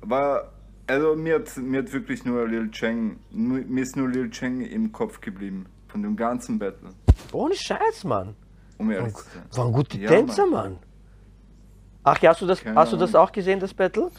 War, 0.00 0.50
also 0.86 1.14
mir 1.16 1.36
hat, 1.36 1.56
mir 1.56 1.80
hat 1.82 1.92
wirklich 1.92 2.24
nur 2.24 2.46
Lil 2.48 2.70
Cheng, 2.70 3.18
mir 3.30 3.82
ist 3.82 3.96
nur 3.96 4.08
Lil 4.08 4.30
Cheng 4.30 4.60
im 4.62 4.92
Kopf 4.92 5.20
geblieben. 5.20 5.66
Von 5.88 6.02
dem 6.02 6.16
ganzen 6.16 6.58
Battle, 6.58 6.90
Ohne 7.32 7.54
Scheiß, 7.54 8.02
Mann. 8.04 8.34
um 8.78 8.90
ehrlich 8.90 9.14
zu 9.14 9.22
sein. 9.22 9.42
Waren 9.54 9.72
gute 9.72 9.96
Ja, 9.98 10.08
Tänzer, 10.08 10.46
Mann. 10.46 10.50
Mann. 10.72 10.78
Ach 12.02 12.18
ja, 12.20 12.30
hast 12.30 12.42
du 12.42 12.46
das, 12.46 12.60
Keine 12.62 12.76
hast 12.78 12.92
du 12.92 12.96
das 12.96 13.14
auch 13.14 13.30
gesehen, 13.32 13.60
das 13.60 13.72
Battle? 13.72 14.10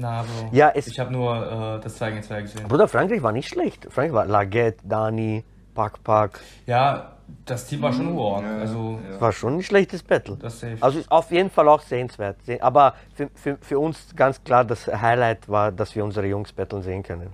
Na, 0.00 0.22
Bro. 0.22 0.48
Ja, 0.52 0.70
es- 0.74 0.86
ich 0.86 0.98
habe 1.00 1.12
nur 1.12 1.76
äh, 1.78 1.82
das 1.82 1.96
2 1.96 2.10
gegen 2.10 2.22
2 2.22 2.42
gesehen. 2.42 2.68
Bruder, 2.68 2.86
Frankreich 2.88 3.22
war 3.22 3.32
nicht 3.32 3.48
schlecht. 3.48 3.84
Frankreich 3.90 4.12
war 4.14 4.26
Laguette, 4.26 4.78
Dani, 4.86 5.44
Pak 5.74 6.02
Pak. 6.04 6.40
Ja, 6.66 7.12
das 7.44 7.66
Team 7.66 7.82
war 7.82 7.92
schon 7.92 8.12
urorg. 8.14 8.42
ja, 8.42 8.58
also, 8.58 8.98
ja. 9.10 9.20
War 9.20 9.32
schon 9.32 9.56
ein 9.58 9.62
schlechtes 9.62 10.02
Battle. 10.02 10.36
das 10.36 10.60
safe. 10.60 10.76
Also 10.80 10.98
ist 11.00 11.10
auf 11.10 11.30
jeden 11.30 11.50
Fall 11.50 11.68
auch 11.68 11.80
sehenswert. 11.82 12.36
Se- 12.44 12.62
Aber 12.62 12.94
für, 13.14 13.28
für, 13.34 13.58
für 13.60 13.78
uns 13.78 14.14
ganz 14.16 14.42
klar 14.42 14.64
das 14.64 14.86
Highlight 14.86 15.48
war, 15.48 15.72
dass 15.72 15.94
wir 15.94 16.04
unsere 16.04 16.26
Jungs 16.26 16.52
battlen 16.52 16.82
sehen 16.82 17.02
können. 17.02 17.30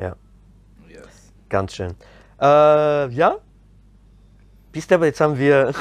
Ja, 0.00 0.14
Yes. 0.88 1.32
ganz 1.48 1.74
schön. 1.74 1.94
Äh, 2.40 3.08
ja. 3.08 3.36
Bist 4.72 4.92
aber 4.92 5.06
jetzt 5.06 5.20
haben 5.20 5.38
wir. 5.38 5.72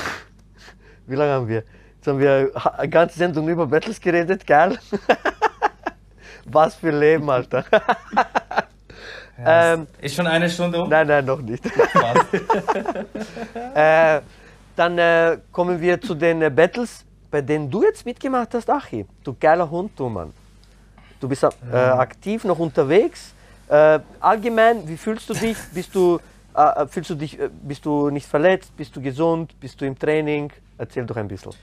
Wie 1.07 1.15
lange 1.15 1.31
haben 1.33 1.47
wir? 1.47 1.63
Jetzt 1.95 2.07
haben 2.07 2.19
wir 2.19 2.51
eine 2.77 2.89
ganze 2.89 3.17
Sendung 3.17 3.47
über 3.49 3.65
Battles 3.65 3.99
geredet, 3.99 4.45
geil. 4.45 4.77
Was 6.45 6.75
für 6.75 6.91
Leben, 6.91 7.29
Alter. 7.29 7.65
ja, 9.37 9.73
ähm, 9.73 9.87
ist 10.01 10.15
schon 10.15 10.27
eine 10.27 10.49
Stunde 10.49 10.81
um? 10.81 10.89
Nein, 10.89 11.07
nein, 11.07 11.25
noch 11.25 11.41
nicht. 11.41 11.63
Äh, 13.75 14.21
dann 14.75 14.97
äh, 14.97 15.37
kommen 15.51 15.81
wir 15.81 15.99
zu 15.99 16.13
den 16.13 16.41
äh, 16.41 16.49
Battles, 16.49 17.03
bei 17.31 17.41
denen 17.41 17.69
du 17.69 17.83
jetzt 17.83 18.05
mitgemacht 18.05 18.53
hast, 18.53 18.69
Achi. 18.69 19.05
Du 19.23 19.35
geiler 19.39 19.69
Hund, 19.69 19.91
du 19.95 20.09
Mann. 20.09 20.31
Du 21.19 21.27
bist 21.27 21.43
äh, 21.43 21.75
aktiv 21.75 22.43
noch 22.43 22.59
unterwegs. 22.59 23.33
Äh, 23.67 23.99
allgemein, 24.19 24.87
wie 24.87 24.97
fühlst 24.97 25.29
du 25.29 25.33
dich? 25.33 25.57
Bist 25.73 25.95
du, 25.95 26.19
äh, 26.53 26.85
fühlst 26.87 27.09
du 27.09 27.15
dich, 27.15 27.39
bist 27.63 27.83
du 27.85 28.09
nicht 28.11 28.27
verletzt? 28.27 28.75
Bist 28.77 28.95
du 28.95 29.01
gesund? 29.01 29.59
Bist 29.59 29.81
du 29.81 29.85
im 29.85 29.97
Training? 29.97 30.51
Erzähl 30.77 31.05
doch 31.05 31.17
ein 31.17 31.27
bisschen. 31.27 31.53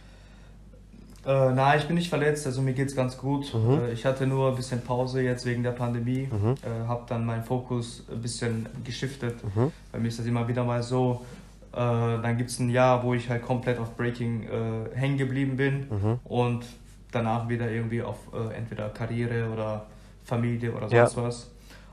Äh, 1.27 1.53
nein, 1.53 1.79
ich 1.79 1.87
bin 1.87 1.97
nicht 1.97 2.09
verletzt, 2.09 2.47
also 2.47 2.63
mir 2.63 2.73
geht's 2.73 2.97
ganz 2.97 3.19
gut. 3.19 3.53
Mhm. 3.53 3.81
Äh, 3.81 3.93
ich 3.93 4.07
hatte 4.07 4.27
nur 4.27 4.49
ein 4.51 4.57
bisschen 4.57 4.81
Pause 4.81 5.21
jetzt 5.23 5.45
wegen 5.45 5.63
der 5.63 5.73
Pandemie. 5.73 6.29
Äh, 6.63 6.89
habe 6.89 7.03
dann 7.09 7.27
meinen 7.27 7.45
Fokus 7.45 8.05
ein 8.11 8.23
bisschen 8.23 8.67
geschiftet. 8.85 9.37
Mhm. 9.55 9.71
Bei 9.93 9.99
mir 9.99 10.09
ist 10.09 10.19
das 10.19 10.27
immer 10.27 10.49
wieder 10.49 10.65
mal 10.65 10.83
so. 10.83 11.25
Äh, 11.73 11.77
dann 11.77 12.37
gibt 12.39 12.51
es 12.51 12.59
ein 12.59 12.71
Jahr, 12.71 13.03
wo 13.05 13.13
ich 13.15 13.29
halt 13.29 13.43
komplett 13.43 13.79
auf 13.79 13.97
Breaking 13.97 14.45
äh, 14.45 14.97
hängen 14.97 15.19
geblieben 15.19 15.57
bin 15.57 15.87
Mhm. 15.91 16.19
und 16.25 16.65
danach 17.13 17.49
wieder 17.49 17.71
irgendwie 17.71 18.03
auf 18.03 18.17
äh, 18.33 18.55
entweder 18.57 18.89
Karriere 18.89 19.51
oder 19.53 19.87
Familie 20.25 20.73
oder 20.73 20.89
Ja. 20.89 21.07
sonst 21.07 21.17
was. 21.23 21.51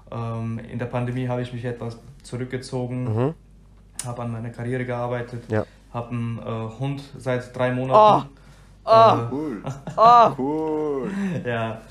Ähm, 0.09 0.59
in 0.71 0.80
der 0.80 0.86
Pandemie 0.86 1.28
habe 1.28 1.41
ich 1.41 1.51
mich 1.51 1.65
etwas 1.65 1.97
zurückgezogen, 2.23 3.03
Mhm. 3.03 3.34
habe 4.05 4.21
an 4.21 4.32
meiner 4.32 4.49
Karriere 4.51 4.86
gearbeitet, 4.86 5.43
Ja. 5.51 5.65
habe 5.93 6.09
einen 6.11 6.39
Hund 6.80 7.01
seit 7.17 7.55
drei 7.55 7.71
Oh, 7.73 8.21
Ah, 8.88 9.27
Cool. 9.31 9.61
ah. 9.97 10.33
Cool. 10.38 11.11
Ja, 11.45 11.81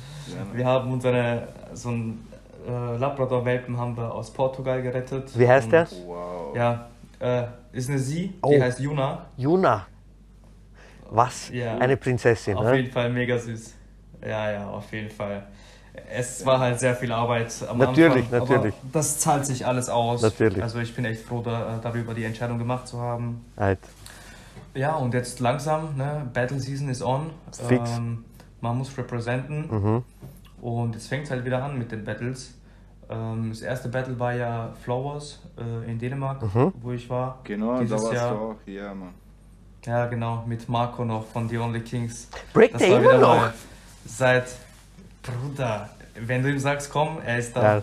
wir 0.52 0.64
haben 0.64 0.92
unsere, 0.92 1.46
so 1.74 1.90
einen 1.90 2.26
äh, 2.66 2.96
Labrador-Welpen 2.96 3.78
haben 3.78 3.96
wir 3.96 4.12
aus 4.12 4.30
Portugal 4.32 4.82
gerettet. 4.82 5.38
Wie 5.38 5.46
heißt 5.46 5.70
der? 5.70 5.86
Wow. 6.06 6.56
Ja, 6.56 6.86
äh, 7.20 7.44
ist 7.72 7.88
eine 7.90 7.98
Sie, 7.98 8.28
die 8.28 8.34
Oh. 8.42 8.60
heißt 8.60 8.80
Juna. 8.80 9.26
Juna. 9.36 9.86
Was? 11.10 11.50
Ja. 11.50 11.78
Eine 11.78 11.96
Prinzessin, 11.96 12.56
Auf 12.56 12.64
ne? 12.64 12.76
jeden 12.76 12.90
Fall 12.90 13.10
mega 13.10 13.38
süß. 13.38 13.74
Ja, 14.22 14.50
ja, 14.50 14.66
auf 14.68 14.90
jeden 14.92 15.10
Fall. 15.10 15.44
Es 16.12 16.44
war 16.44 16.58
halt 16.58 16.80
sehr 16.80 16.94
viel 16.96 17.12
Arbeit 17.12 17.52
am 17.68 17.78
Natürlich, 17.78 18.24
Anfang, 18.24 18.38
natürlich. 18.40 18.74
Aber 18.74 18.90
das 18.92 19.18
zahlt 19.18 19.46
sich 19.46 19.64
alles 19.64 19.88
aus. 19.88 20.22
Natürlich. 20.22 20.62
Also 20.62 20.78
ich 20.80 20.94
bin 20.94 21.04
echt 21.04 21.22
froh 21.22 21.42
da, 21.42 21.78
darüber, 21.82 22.12
die 22.14 22.24
Entscheidung 22.24 22.58
gemacht 22.58 22.88
zu 22.88 23.00
haben. 23.00 23.44
Halt. 23.56 23.78
Ja, 24.76 24.94
und 24.96 25.14
jetzt 25.14 25.40
langsam, 25.40 25.96
ne? 25.96 26.28
Battle 26.32 26.60
Season 26.60 26.88
is 26.88 27.02
on. 27.02 27.30
Fix. 27.50 27.90
Ähm, 27.96 28.24
man 28.60 28.76
muss 28.78 28.96
representen. 28.98 29.68
Mhm. 29.70 30.04
Und 30.60 30.94
jetzt 30.94 31.08
fängt 31.08 31.24
es 31.24 31.30
halt 31.30 31.44
wieder 31.44 31.62
an 31.64 31.78
mit 31.78 31.92
den 31.92 32.04
Battles. 32.04 32.54
Ähm, 33.08 33.50
das 33.50 33.60
erste 33.62 33.88
Battle 33.88 34.18
war 34.18 34.34
ja 34.34 34.72
Flowers 34.82 35.40
äh, 35.58 35.90
in 35.90 35.98
Dänemark, 35.98 36.42
Mhm. 36.54 36.72
wo 36.82 36.92
ich 36.92 37.08
war. 37.08 37.38
Genau, 37.44 37.74
da 37.74 37.80
Dieses 37.80 38.02
warst 38.02 38.14
Jahr. 38.14 38.34
du 38.34 38.40
auch. 38.40 38.54
Ja, 38.66 38.92
Mann. 38.94 39.14
Ja, 39.84 40.06
genau, 40.06 40.42
mit 40.46 40.68
Marco 40.68 41.04
noch 41.04 41.24
von 41.26 41.48
The 41.48 41.58
Only 41.58 41.80
Kings. 41.80 42.28
Er 42.54 42.60
war 42.72 42.80
immer 42.80 43.00
wieder 43.00 43.18
noch? 43.18 43.36
mal 43.36 43.54
seit. 44.04 44.46
Bruder, 45.22 45.88
wenn 46.14 46.42
du 46.42 46.50
ihm 46.50 46.58
sagst, 46.58 46.90
komm, 46.92 47.18
er 47.24 47.38
ist 47.38 47.54
da. 47.56 47.60
Geil. 47.62 47.82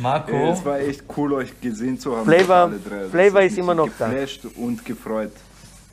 Marco. 0.00 0.32
Ey, 0.32 0.50
es 0.50 0.64
war 0.64 0.78
echt 0.78 1.04
cool, 1.16 1.32
euch 1.34 1.60
gesehen 1.60 1.98
zu 1.98 2.16
haben. 2.16 2.24
Flavor- 2.26 2.54
alle 2.56 2.78
drei. 2.78 2.96
Das 3.02 3.10
Flavor 3.10 3.42
ist 3.42 3.58
immer 3.58 3.74
noch 3.74 3.88
da. 3.98 4.08
geflasht 4.08 4.44
und 4.56 4.84
gefreut. 4.84 5.32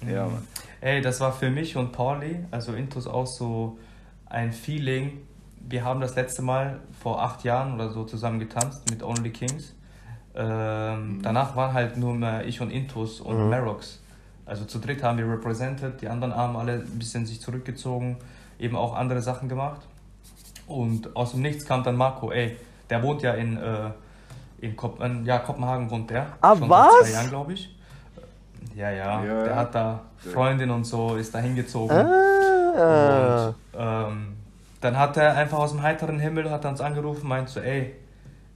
Ja, 0.07 0.25
Mhm. 0.25 0.31
Mann. 0.33 0.47
Ey, 0.81 1.01
das 1.01 1.19
war 1.19 1.33
für 1.33 1.49
mich 1.49 1.75
und 1.75 1.91
Pauli, 1.91 2.39
also 2.51 2.73
Intus 2.73 3.05
auch 3.05 3.27
so 3.27 3.77
ein 4.27 4.53
Feeling. 4.53 5.19
Wir 5.67 5.83
haben 5.83 5.99
das 5.99 6.15
letzte 6.15 6.41
Mal 6.41 6.79
vor 7.03 7.21
acht 7.21 7.43
Jahren 7.43 7.73
oder 7.75 7.89
so 7.89 8.05
zusammen 8.05 8.39
getanzt 8.39 8.89
mit 8.89 9.03
Only 9.03 9.29
Kings. 9.31 9.73
Ähm, 10.35 11.19
Danach 11.21 11.55
waren 11.57 11.73
halt 11.73 11.97
nur 11.97 12.13
mehr 12.13 12.45
ich 12.47 12.61
und 12.61 12.71
Intus 12.71 13.19
und 13.19 13.49
Marox. 13.49 13.99
Also 14.45 14.63
zu 14.65 14.79
dritt 14.79 15.03
haben 15.03 15.17
wir 15.17 15.29
represented, 15.29 16.01
die 16.01 16.07
anderen 16.07 16.33
haben 16.35 16.55
alle 16.55 16.73
ein 16.75 16.97
bisschen 16.97 17.25
sich 17.25 17.41
zurückgezogen, 17.41 18.17
eben 18.57 18.75
auch 18.77 18.95
andere 18.95 19.21
Sachen 19.21 19.49
gemacht. 19.49 19.81
Und 20.69 21.15
aus 21.15 21.31
dem 21.31 21.41
Nichts 21.41 21.65
kam 21.65 21.83
dann 21.83 21.95
Marco, 21.95 22.31
ey, 22.31 22.55
der 22.89 23.03
wohnt 23.03 23.21
ja 23.21 23.33
in, 23.33 23.57
äh, 23.57 23.89
in 24.61 24.75
Kop 24.75 25.01
äh, 25.01 25.09
ja, 25.23 25.39
Kopenhagen 25.39 25.89
wohnt 25.89 26.09
der. 26.09 26.27
Ah, 26.41 26.55
schon 26.55 26.69
was? 26.69 26.93
Seit 26.93 27.05
zwei 27.05 27.13
Jahren, 27.13 27.29
glaube 27.29 27.53
ich. 27.53 27.75
Ja, 28.75 28.91
ja, 28.91 29.23
Ja, 29.23 29.43
der 29.43 29.55
hat 29.55 29.75
da 29.75 30.01
Freundin 30.17 30.69
und 30.69 30.85
so, 30.85 31.15
ist 31.15 31.33
da 31.33 31.39
hingezogen. 31.39 31.95
Ah. 31.95 33.47
Und 33.47 33.55
ähm, 33.77 34.27
dann 34.81 34.97
hat 34.97 35.17
er 35.17 35.35
einfach 35.35 35.57
aus 35.59 35.71
dem 35.71 35.81
heiteren 35.81 36.19
Himmel 36.19 36.49
hat 36.49 36.63
er 36.63 36.71
uns 36.71 36.81
angerufen, 36.81 37.27
meint 37.27 37.49
so, 37.49 37.59
ey, 37.59 37.93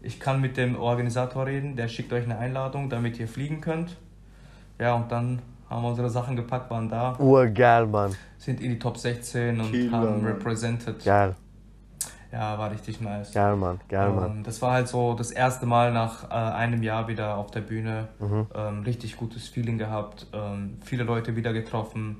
ich 0.01 0.19
kann 0.19 0.39
mit 0.41 0.57
dem 0.57 0.79
Organisator 0.79 1.45
reden, 1.45 1.75
der 1.75 1.87
schickt 1.87 2.13
euch 2.13 2.25
eine 2.25 2.37
Einladung, 2.37 2.89
damit 2.89 3.19
ihr 3.19 3.27
fliegen 3.27 3.61
könnt. 3.61 3.97
Ja, 4.79 4.95
und 4.95 5.11
dann 5.11 5.41
haben 5.69 5.83
wir 5.83 5.89
unsere 5.89 6.09
Sachen 6.09 6.35
gepackt, 6.35 6.69
waren 6.69 6.89
da, 6.89 7.15
Urgeil, 7.17 7.87
Mann. 7.87 8.15
sind 8.37 8.61
in 8.61 8.71
die 8.71 8.79
Top 8.79 8.97
16 8.97 9.59
und 9.59 9.71
Killer, 9.71 9.91
haben 9.91 10.23
Mann. 10.23 10.33
represented. 10.33 11.03
Geil. 11.03 11.35
Ja, 12.33 12.57
war 12.57 12.71
richtig 12.71 12.99
nice. 12.99 13.31
Geil, 13.31 13.55
Mann. 13.55 13.79
Geil, 13.87 14.09
Mann. 14.09 14.37
Ähm, 14.37 14.43
das 14.43 14.59
war 14.63 14.71
halt 14.71 14.87
so 14.87 15.13
das 15.13 15.29
erste 15.29 15.67
Mal 15.67 15.93
nach 15.93 16.31
äh, 16.31 16.33
einem 16.33 16.81
Jahr 16.81 17.07
wieder 17.07 17.37
auf 17.37 17.51
der 17.51 17.61
Bühne. 17.61 18.07
Mhm. 18.19 18.47
Ähm, 18.55 18.81
richtig 18.81 19.17
gutes 19.17 19.47
Feeling 19.47 19.77
gehabt, 19.77 20.25
ähm, 20.33 20.79
viele 20.83 21.03
Leute 21.03 21.35
wieder 21.35 21.53
getroffen 21.53 22.17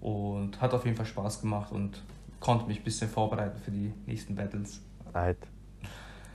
und 0.00 0.62
hat 0.62 0.72
auf 0.72 0.86
jeden 0.86 0.96
Fall 0.96 1.04
Spaß 1.04 1.42
gemacht 1.42 1.72
und 1.72 2.02
konnte 2.40 2.66
mich 2.66 2.78
ein 2.78 2.84
bisschen 2.84 3.10
vorbereiten 3.10 3.60
für 3.62 3.70
die 3.70 3.92
nächsten 4.06 4.34
Battles. 4.34 4.80
Halt. 5.12 5.36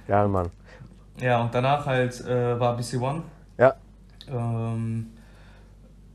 Geil, 0.07 0.27
Mann. 0.27 0.51
Ja, 1.19 1.41
und 1.41 1.53
danach 1.53 1.87
halt 1.87 2.21
äh, 2.21 2.59
war 2.59 2.77
BC 2.77 3.01
One. 3.01 3.23
Ja. 3.57 3.73
Ähm, 4.27 5.07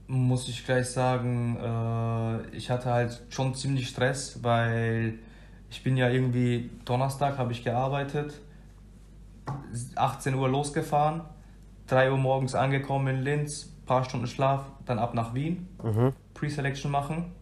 muss 0.06 0.48
ich 0.48 0.64
gleich 0.64 0.88
sagen, 0.90 1.56
äh, 1.60 2.56
ich 2.56 2.70
hatte 2.70 2.92
halt 2.92 3.20
schon 3.30 3.52
ziemlich 3.56 3.88
Stress, 3.88 4.38
weil 4.44 5.18
ich 5.74 5.82
bin 5.82 5.96
ja 5.96 6.08
irgendwie 6.08 6.70
Donnerstag 6.84 7.36
habe 7.36 7.50
ich 7.50 7.64
gearbeitet, 7.64 8.40
18 9.96 10.34
Uhr 10.36 10.48
losgefahren, 10.48 11.22
3 11.88 12.12
Uhr 12.12 12.16
morgens 12.16 12.54
angekommen 12.54 13.08
in 13.16 13.22
Linz, 13.22 13.72
paar 13.84 14.04
Stunden 14.04 14.28
Schlaf, 14.28 14.62
dann 14.86 15.00
ab 15.00 15.14
nach 15.14 15.34
Wien, 15.34 15.68
Mhm. 15.82 16.12
Pre-Selection 16.34 16.92
machen. 16.92 17.32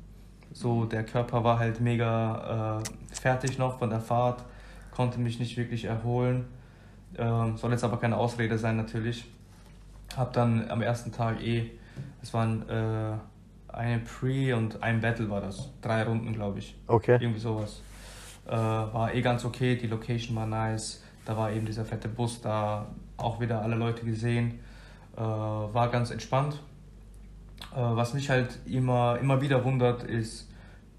So, 0.55 0.87
der 0.87 1.05
Körper 1.05 1.45
war 1.45 1.59
halt 1.59 1.81
mega 1.81 2.81
äh, 2.81 3.15
fertig 3.15 3.59
noch 3.59 3.79
von 3.79 3.91
der 3.91 4.01
Fahrt, 4.01 4.43
konnte 4.97 5.21
mich 5.21 5.39
nicht 5.39 5.59
wirklich 5.59 5.85
erholen. 5.85 6.47
Ähm, 7.19 7.59
soll 7.59 7.73
jetzt 7.73 7.85
aber 7.85 7.99
keine 7.99 8.17
Ausrede 8.17 8.57
sein, 8.57 8.79
natürlich. 8.79 9.27
Hab 10.17 10.33
dann 10.33 10.71
am 10.71 10.81
ersten 10.81 11.13
Tag 11.13 11.43
eh, 11.43 11.71
es 12.23 12.33
waren 12.33 12.67
äh, 12.69 13.13
eine 13.69 13.99
Pre- 13.99 14.57
und 14.57 14.83
ein 14.83 15.03
Battle 15.03 15.29
war 15.29 15.43
das. 15.43 15.69
Drei 15.83 16.03
Runden, 16.05 16.33
glaube 16.33 16.61
ich. 16.61 16.75
Okay. 16.87 17.19
Irgendwie 17.21 17.41
sowas. 17.41 17.83
Äh, 18.47 18.51
war 18.51 19.15
eh 19.15 19.23
ganz 19.23 19.45
okay, 19.45 19.77
die 19.77 19.87
Location 19.87 20.37
war 20.37 20.47
nice. 20.47 21.03
Da 21.25 21.37
war 21.37 21.53
eben 21.53 21.67
dieser 21.67 21.85
fette 21.85 22.09
Bus 22.09 22.41
da, 22.41 22.87
auch 23.17 23.41
wieder 23.41 23.63
alle 23.63 23.77
Leute 23.77 24.05
gesehen. 24.05 24.61
Äh, 25.17 25.21
war 25.21 25.91
ganz 25.91 26.11
entspannt. 26.11 26.61
Äh, 27.73 27.77
was 27.77 28.15
mich 28.15 28.31
halt 28.31 28.59
immer, 28.67 29.19
immer 29.21 29.41
wieder 29.41 29.65
wundert, 29.65 30.03
ist, 30.03 30.51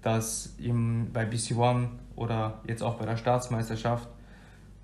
dass 0.02 0.54
im, 0.58 1.12
bei 1.12 1.24
BC 1.24 1.56
One 1.56 1.90
oder 2.16 2.60
jetzt 2.66 2.82
auch 2.82 2.94
bei 2.94 3.06
der 3.06 3.16
Staatsmeisterschaft 3.16 4.08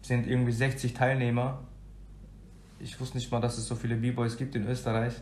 sind 0.02 0.26
irgendwie 0.26 0.52
60 0.52 0.94
Teilnehmer. 0.94 1.58
Ich 2.78 2.98
wusste 3.00 3.18
nicht 3.18 3.30
mal, 3.30 3.40
dass 3.40 3.58
es 3.58 3.66
so 3.66 3.74
viele 3.74 3.96
B-Boys 3.96 4.36
gibt 4.36 4.54
in 4.54 4.66
Österreich, 4.66 5.14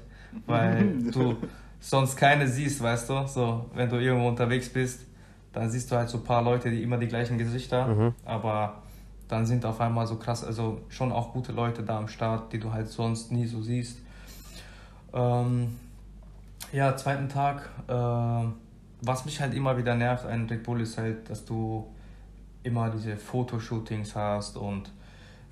weil 0.47 1.03
du 1.13 1.37
sonst 1.81 2.17
keine 2.17 2.47
siehst, 2.47 2.81
weißt 2.81 3.11
du? 3.11 3.27
So, 3.27 3.71
wenn 3.75 3.89
du 3.89 3.97
irgendwo 3.97 4.29
unterwegs 4.29 4.69
bist, 4.69 5.08
dann 5.59 5.71
siehst 5.71 5.91
du 5.91 5.97
halt 5.97 6.09
so 6.09 6.19
ein 6.19 6.25
paar 6.25 6.43
Leute, 6.43 6.71
die 6.71 6.83
immer 6.83 6.99
die 6.99 7.09
gleichen 7.09 7.37
Gesichter, 7.37 7.87
aber 8.25 8.83
dann 9.27 9.45
sind 9.45 9.65
auf 9.65 9.81
einmal 9.81 10.07
so 10.07 10.17
krass, 10.17 10.45
also 10.45 10.81
schon 10.89 11.13
auch 11.13 11.33
gute 11.33 11.53
Leute 11.53 11.83
da 11.83 11.99
am 11.99 12.09
Start, 12.09 12.53
die 12.53 12.59
du 12.59 12.73
halt 12.73 12.89
sonst 12.89 13.33
nie 13.33 13.47
so 13.47 13.61
siehst. 13.61 13.99
Ähm, 15.13 15.77
ja, 16.73 16.97
zweiten 16.97 17.29
Tag, 17.29 17.69
äh, 17.89 17.93
was 19.03 19.25
mich 19.25 19.41
halt 19.41 19.55
immer 19.55 19.77
wieder 19.77 19.95
nervt 19.95 20.27
an 20.27 20.49
Red 20.49 20.63
Bull 20.63 20.81
ist 20.81 20.97
halt, 20.97 21.29
dass 21.29 21.45
du 21.45 21.87
immer 22.63 22.91
diese 22.91 23.17
Fotoshootings 23.17 24.15
hast 24.15 24.57
und 24.57 24.91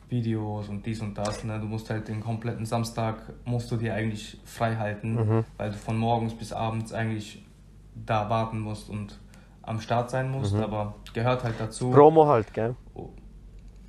Videos 0.08 0.68
und 0.68 0.86
dies 0.86 1.00
und 1.00 1.18
das. 1.18 1.42
Ne? 1.44 1.58
Du 1.58 1.66
musst 1.66 1.90
halt 1.90 2.08
den 2.08 2.20
kompletten 2.20 2.64
Samstag, 2.64 3.16
musst 3.44 3.70
du 3.72 3.76
dir 3.76 3.94
eigentlich 3.94 4.38
frei 4.44 4.76
halten, 4.76 5.44
weil 5.56 5.70
du 5.70 5.76
von 5.76 5.98
morgens 5.98 6.34
bis 6.34 6.52
abends 6.52 6.92
eigentlich 6.92 7.44
da 7.94 8.28
warten 8.30 8.60
musst 8.60 8.88
und 8.88 9.18
am 9.66 9.80
Start 9.80 10.10
sein 10.10 10.30
musst, 10.30 10.54
aber 10.54 10.94
gehört 11.12 11.44
halt 11.44 11.56
dazu. 11.58 11.90
Promo 11.90 12.26
halt, 12.26 12.54
gell? 12.54 12.74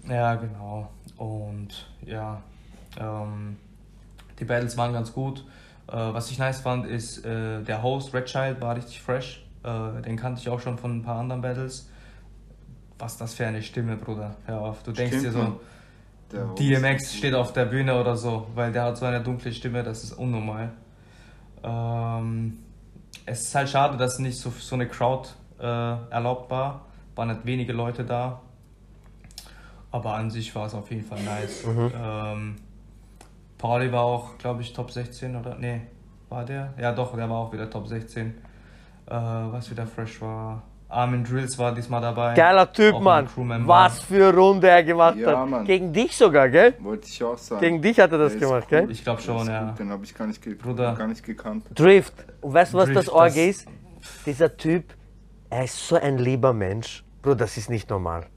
Ja, 0.07 0.35
genau. 0.35 0.89
Und 1.17 1.87
ja, 2.05 2.41
ähm, 2.99 3.57
die 4.39 4.45
Battles 4.45 4.75
waren 4.77 4.93
ganz 4.93 5.13
gut. 5.13 5.45
Äh, 5.87 5.93
was 5.95 6.31
ich 6.31 6.39
nice 6.39 6.61
fand, 6.61 6.85
ist, 6.85 7.23
äh, 7.25 7.61
der 7.61 7.81
Host 7.83 8.13
Red 8.13 8.25
Child 8.25 8.61
war 8.61 8.75
richtig 8.75 9.01
fresh. 9.01 9.45
Äh, 9.63 10.01
den 10.01 10.17
kannte 10.17 10.41
ich 10.41 10.49
auch 10.49 10.59
schon 10.59 10.77
von 10.77 10.97
ein 10.97 11.03
paar 11.03 11.19
anderen 11.19 11.41
Battles. 11.41 11.89
Was 12.99 13.17
das 13.17 13.35
für 13.35 13.45
eine 13.45 13.61
Stimme, 13.61 13.95
Bruder. 13.95 14.35
Hör 14.45 14.61
auf. 14.61 14.83
Du 14.83 14.91
denkst 14.91 15.19
dir 15.19 15.31
Stimmt, 15.31 15.59
so, 16.31 16.37
Der 16.37 16.79
DMX 16.79 17.15
steht 17.15 17.35
auf 17.35 17.53
der 17.53 17.65
Bühne 17.65 17.99
oder 17.99 18.17
so, 18.17 18.47
weil 18.55 18.71
der 18.71 18.83
hat 18.83 18.97
so 18.97 19.05
eine 19.05 19.21
dunkle 19.21 19.53
Stimme, 19.53 19.83
das 19.83 20.03
ist 20.03 20.13
unnormal. 20.13 20.71
Ähm, 21.63 22.57
es 23.25 23.41
ist 23.41 23.55
halt 23.55 23.69
schade, 23.69 23.97
dass 23.97 24.19
nicht 24.19 24.39
so, 24.39 24.49
so 24.49 24.75
eine 24.75 24.87
Crowd 24.87 25.29
äh, 25.59 25.63
erlaubt 26.11 26.49
war. 26.51 26.81
Waren 27.15 27.29
nicht 27.29 27.45
wenige 27.45 27.73
Leute 27.73 28.03
da. 28.03 28.41
Aber 29.91 30.13
an 30.15 30.29
sich 30.29 30.53
war 30.55 30.67
es 30.67 30.73
auf 30.73 30.89
jeden 30.91 31.03
Fall 31.03 31.19
nice. 31.23 31.63
Ähm, 31.65 32.55
Pauli 33.57 33.91
war 33.91 34.03
auch, 34.03 34.37
glaube 34.37 34.61
ich, 34.61 34.73
Top 34.73 34.91
16 34.91 35.35
oder? 35.35 35.55
Nee, 35.59 35.81
war 36.29 36.45
der? 36.45 36.73
Ja, 36.79 36.91
doch, 36.91 37.15
der 37.15 37.29
war 37.29 37.37
auch 37.37 37.53
wieder 37.53 37.69
Top 37.69 37.87
16. 37.87 38.27
Äh, 38.27 38.33
was 39.11 39.71
wieder 39.71 39.87
fresh 39.87 40.21
war. 40.21 40.61
Armin 40.89 41.23
Drills 41.23 41.57
war 41.57 41.73
diesmal 41.73 41.99
dabei. 42.01 42.33
Geiler 42.33 42.71
Typ, 42.71 42.93
Auch 42.95 43.01
Mann. 43.01 43.27
Was 43.65 44.01
für 44.01 44.33
Runde 44.33 44.69
er 44.69 44.83
gemacht 44.83 45.17
Ja, 45.17 45.39
hat. 45.41 45.49
Mann. 45.49 45.65
Gegen 45.65 45.91
dich 45.91 46.15
sogar, 46.15 46.47
gell? 46.49 46.75
Wollte 46.79 47.07
ich 47.07 47.21
auch 47.23 47.37
sagen. 47.37 47.59
Gegen 47.61 47.81
dich 47.81 47.99
hat 47.99 48.11
er 48.11 48.17
das 48.19 48.33
Der 48.33 48.41
gemacht, 48.41 48.67
cool. 48.71 48.79
gell? 48.81 48.91
Ich 48.91 49.03
glaube 49.03 49.21
schon, 49.21 49.47
ja. 49.47 49.65
gut, 49.69 49.79
Den 49.79 49.89
habe 49.89 50.03
ich 50.05 50.13
gar 50.15 50.27
nicht, 50.27 50.41
ge 50.41 50.53
Bruder. 50.53 50.93
gar 50.95 51.07
nicht 51.07 51.23
gekannt. 51.25 51.65
Drift. 51.75 52.13
Und 52.41 52.53
weißt 52.53 52.73
du, 52.73 52.77
was 52.77 52.85
Drift, 52.85 52.97
das 52.99 53.09
Org 53.09 53.27
das- 53.29 53.35
ist? 53.37 53.67
Dieser 54.25 54.55
Typ, 54.55 54.93
er 55.49 55.63
ist 55.63 55.87
so 55.87 55.95
ein 55.95 56.17
lieber 56.17 56.53
Mensch. 56.53 57.03
Bro, 57.21 57.35
das 57.35 57.57
ist 57.57 57.69
nicht 57.69 57.89
normal. 57.89 58.27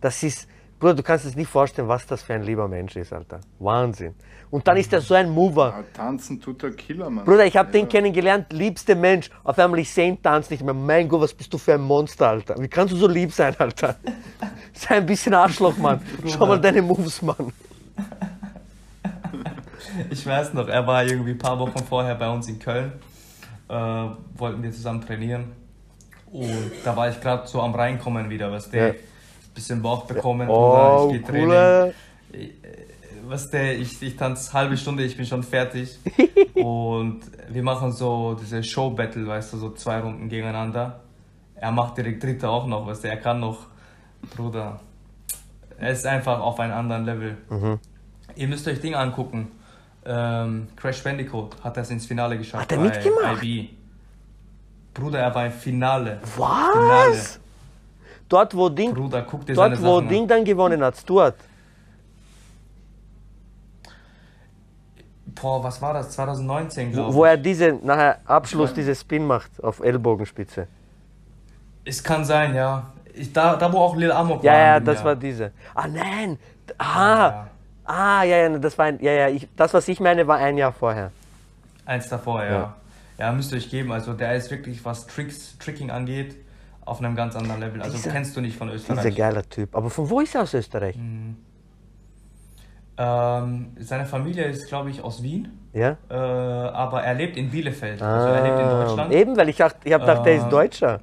Das 0.00 0.22
ist 0.22 0.48
Bruder, 0.78 0.94
du 0.94 1.02
kannst 1.02 1.24
es 1.24 1.34
nicht 1.34 1.50
vorstellen, 1.50 1.88
was 1.88 2.06
das 2.06 2.22
für 2.22 2.34
ein 2.34 2.44
lieber 2.44 2.68
Mensch 2.68 2.94
ist, 2.94 3.12
Alter. 3.12 3.40
Wahnsinn. 3.58 4.14
Und 4.48 4.66
dann 4.68 4.76
ist 4.76 4.92
er 4.92 5.00
so 5.00 5.14
ein 5.14 5.28
Mover. 5.28 5.74
Ja, 5.76 5.84
tanzen 5.92 6.40
tut 6.40 6.62
der 6.62 6.70
Killer, 6.70 7.10
Mann. 7.10 7.24
Bruder, 7.24 7.44
ich 7.44 7.56
habe 7.56 7.68
ja. 7.70 7.72
den 7.72 7.88
kennengelernt, 7.88 8.52
liebster 8.52 8.94
Mensch. 8.94 9.28
Auf 9.42 9.58
einmal 9.58 9.80
ich 9.80 9.90
sehe 9.90 10.06
ihn 10.06 10.22
tanzen 10.22 10.52
nicht 10.52 10.62
mehr. 10.64 10.74
Mein 10.74 11.08
Gott, 11.08 11.22
was 11.22 11.34
bist 11.34 11.52
du 11.52 11.58
für 11.58 11.74
ein 11.74 11.80
Monster, 11.80 12.28
Alter? 12.28 12.54
Wie 12.58 12.68
kannst 12.68 12.94
du 12.94 12.96
so 12.96 13.08
lieb 13.08 13.32
sein, 13.32 13.56
Alter? 13.58 13.96
Sei 14.72 14.94
ein 14.94 15.06
bisschen 15.06 15.34
Arschloch, 15.34 15.76
Mann. 15.78 16.00
Schau 16.26 16.46
mal 16.46 16.60
deine 16.60 16.80
Moves, 16.80 17.22
Mann. 17.22 17.52
Ich 20.10 20.24
weiß 20.24 20.54
noch, 20.54 20.68
er 20.68 20.86
war 20.86 21.04
irgendwie 21.04 21.32
ein 21.32 21.38
paar 21.38 21.58
Wochen 21.58 21.78
vorher 21.88 22.14
bei 22.14 22.30
uns 22.30 22.46
in 22.46 22.60
Köln. 22.60 22.92
Äh, 23.68 23.74
wollten 24.36 24.62
wir 24.62 24.70
zusammen 24.70 25.00
trainieren. 25.00 25.50
Und 26.32 26.70
da 26.84 26.96
war 26.96 27.08
ich 27.08 27.20
gerade 27.20 27.46
so 27.46 27.60
am 27.62 27.74
Reinkommen 27.74 28.28
wieder, 28.30 28.50
was 28.52 28.70
der 28.70 28.88
Ja. 28.88 28.94
bisschen 29.54 29.82
Bauch 29.82 30.04
bekommen. 30.04 30.48
Oh, 30.48 30.70
Bruder, 30.70 31.14
ich 31.16 31.26
geh 31.26 31.32
cooler. 31.32 31.92
Training. 32.30 32.50
Was 33.26 33.50
der, 33.50 33.78
ich, 33.78 34.00
ich 34.00 34.16
tanze 34.16 34.52
halbe 34.52 34.76
Stunde, 34.76 35.04
ich 35.04 35.16
bin 35.16 35.26
schon 35.26 35.42
fertig. 35.42 35.98
und 36.54 37.20
wir 37.48 37.62
machen 37.62 37.92
so 37.92 38.34
diese 38.40 38.62
Show-Battle, 38.62 39.26
weißt 39.26 39.52
du, 39.52 39.58
so 39.58 39.70
zwei 39.70 40.00
Runden 40.00 40.28
gegeneinander. 40.28 41.00
Er 41.54 41.72
macht 41.72 41.98
direkt 41.98 42.22
dritte 42.22 42.48
auch 42.48 42.66
noch, 42.66 42.86
weißt 42.86 43.04
du, 43.04 43.08
er 43.08 43.16
kann 43.16 43.40
noch, 43.40 43.66
Bruder. 44.36 44.80
Er 45.78 45.90
ist 45.90 46.06
einfach 46.06 46.40
auf 46.40 46.58
einem 46.60 46.74
anderen 46.74 47.04
Level. 47.04 47.36
Mhm. 47.50 47.78
Ihr 48.36 48.48
müsst 48.48 48.66
euch 48.68 48.80
Ding 48.80 48.94
angucken. 48.94 49.48
Ähm, 50.04 50.68
Crash 50.76 51.02
Bandicoot 51.02 51.56
hat 51.62 51.76
das 51.76 51.90
ins 51.90 52.06
Finale 52.06 52.38
geschafft. 52.38 52.62
Hat 52.62 52.72
er 52.72 52.78
bei 52.78 52.84
mitgemacht? 52.84 53.42
IB. 53.42 53.70
Bruder, 54.98 55.18
er 55.20 55.34
war 55.34 55.46
im 55.46 55.52
Finale. 55.52 56.18
Finale. 56.24 57.10
Was? 57.12 57.40
Dort, 58.28 58.54
wo 58.54 58.68
Ding, 58.68 58.92
Bruder, 58.94 59.22
guck 59.22 59.46
dir 59.46 59.54
dort, 59.54 59.80
wo 59.82 59.96
Sachen 59.96 60.08
Ding 60.08 60.22
an. 60.22 60.28
dann 60.28 60.44
gewonnen 60.44 60.82
hat, 60.82 60.96
Stuart. 60.96 61.36
Boah, 65.40 65.62
was 65.62 65.80
war 65.80 65.94
das? 65.94 66.10
2019, 66.10 66.92
glaube 66.92 67.06
Wo, 67.08 67.10
ich. 67.10 67.16
wo 67.16 67.24
er 67.24 67.36
diese, 67.36 67.72
nachher 67.82 68.18
Abschluss, 68.26 68.72
diese 68.74 68.94
Spin 68.94 69.26
macht 69.26 69.62
auf 69.62 69.80
Ellbogenspitze. 69.80 70.66
Es 71.84 72.02
kann 72.02 72.24
sein, 72.24 72.54
ja. 72.54 72.90
Ich, 73.14 73.32
da, 73.32 73.56
da, 73.56 73.72
wo 73.72 73.78
auch 73.78 73.96
Lil 73.96 74.10
Amok 74.12 74.42
Ja, 74.42 74.52
war. 74.52 74.58
ja, 74.58 74.80
das 74.80 74.96
Jahr. 74.96 75.04
war 75.06 75.16
diese. 75.16 75.52
Ah, 75.74 75.86
nein. 75.88 76.38
Ah, 76.76 76.86
Ja, 76.86 77.48
ah, 77.84 78.22
ja, 78.24 78.36
ja, 78.48 78.58
das 78.58 78.76
war 78.76 78.86
ein, 78.86 78.98
ja, 79.00 79.12
ja, 79.12 79.28
ich, 79.28 79.48
das, 79.56 79.72
was 79.72 79.86
ich 79.88 80.00
meine, 80.00 80.26
war 80.26 80.38
ein 80.38 80.56
Jahr 80.58 80.72
vorher. 80.72 81.10
eins 81.86 82.08
davor, 82.08 82.42
ja. 82.44 82.52
Ja. 82.52 82.74
Ja. 83.18 83.32
müsst 83.32 83.52
ihr 83.52 83.58
euch 83.58 83.70
geben. 83.70 83.92
Also 83.92 84.12
der 84.14 84.34
ist 84.36 84.50
wirklich, 84.50 84.84
was 84.84 85.06
Tricks, 85.06 85.56
Tricking 85.58 85.90
angeht, 85.90 86.36
auf 86.84 86.98
einem 87.00 87.14
ganz 87.16 87.36
anderen 87.36 87.60
Level. 87.60 87.82
Also 87.82 87.96
Dieser- 87.96 88.10
kennst 88.10 88.36
du 88.36 88.40
nicht 88.40 88.56
von 88.56 88.68
Österreich. 88.70 88.98
Dieser 89.02 89.10
geiler 89.16 89.42
Typ. 89.48 89.76
Aber 89.76 89.90
von 89.90 90.08
wo 90.08 90.20
ist 90.20 90.34
er 90.34 90.42
aus 90.42 90.54
Österreich? 90.54 90.96
Mhm. 90.96 91.36
Ähm, 93.00 93.68
seine 93.78 94.06
Familie 94.06 94.44
ist, 94.46 94.66
glaube 94.66 94.90
ich, 94.90 95.00
aus 95.02 95.22
Wien. 95.22 95.48
Ja? 95.72 95.96
Äh, 96.10 96.14
aber 96.14 97.02
er 97.04 97.14
lebt 97.14 97.36
in 97.36 97.48
Bielefeld. 97.50 98.02
Also 98.02 98.28
er 98.28 98.42
lebt 98.42 98.58
in 98.58 98.64
Ah, 98.64 98.84
Deutschland. 98.84 99.12
Eben, 99.12 99.36
weil 99.36 99.48
ich 99.50 99.56
dachte, 99.56 99.76
ich 99.84 99.92
habe 99.92 100.04
gedacht, 100.04 100.26
der 100.26 100.34
ist 100.34 100.46
Äh, 100.46 100.50
Deutscher. 100.50 101.00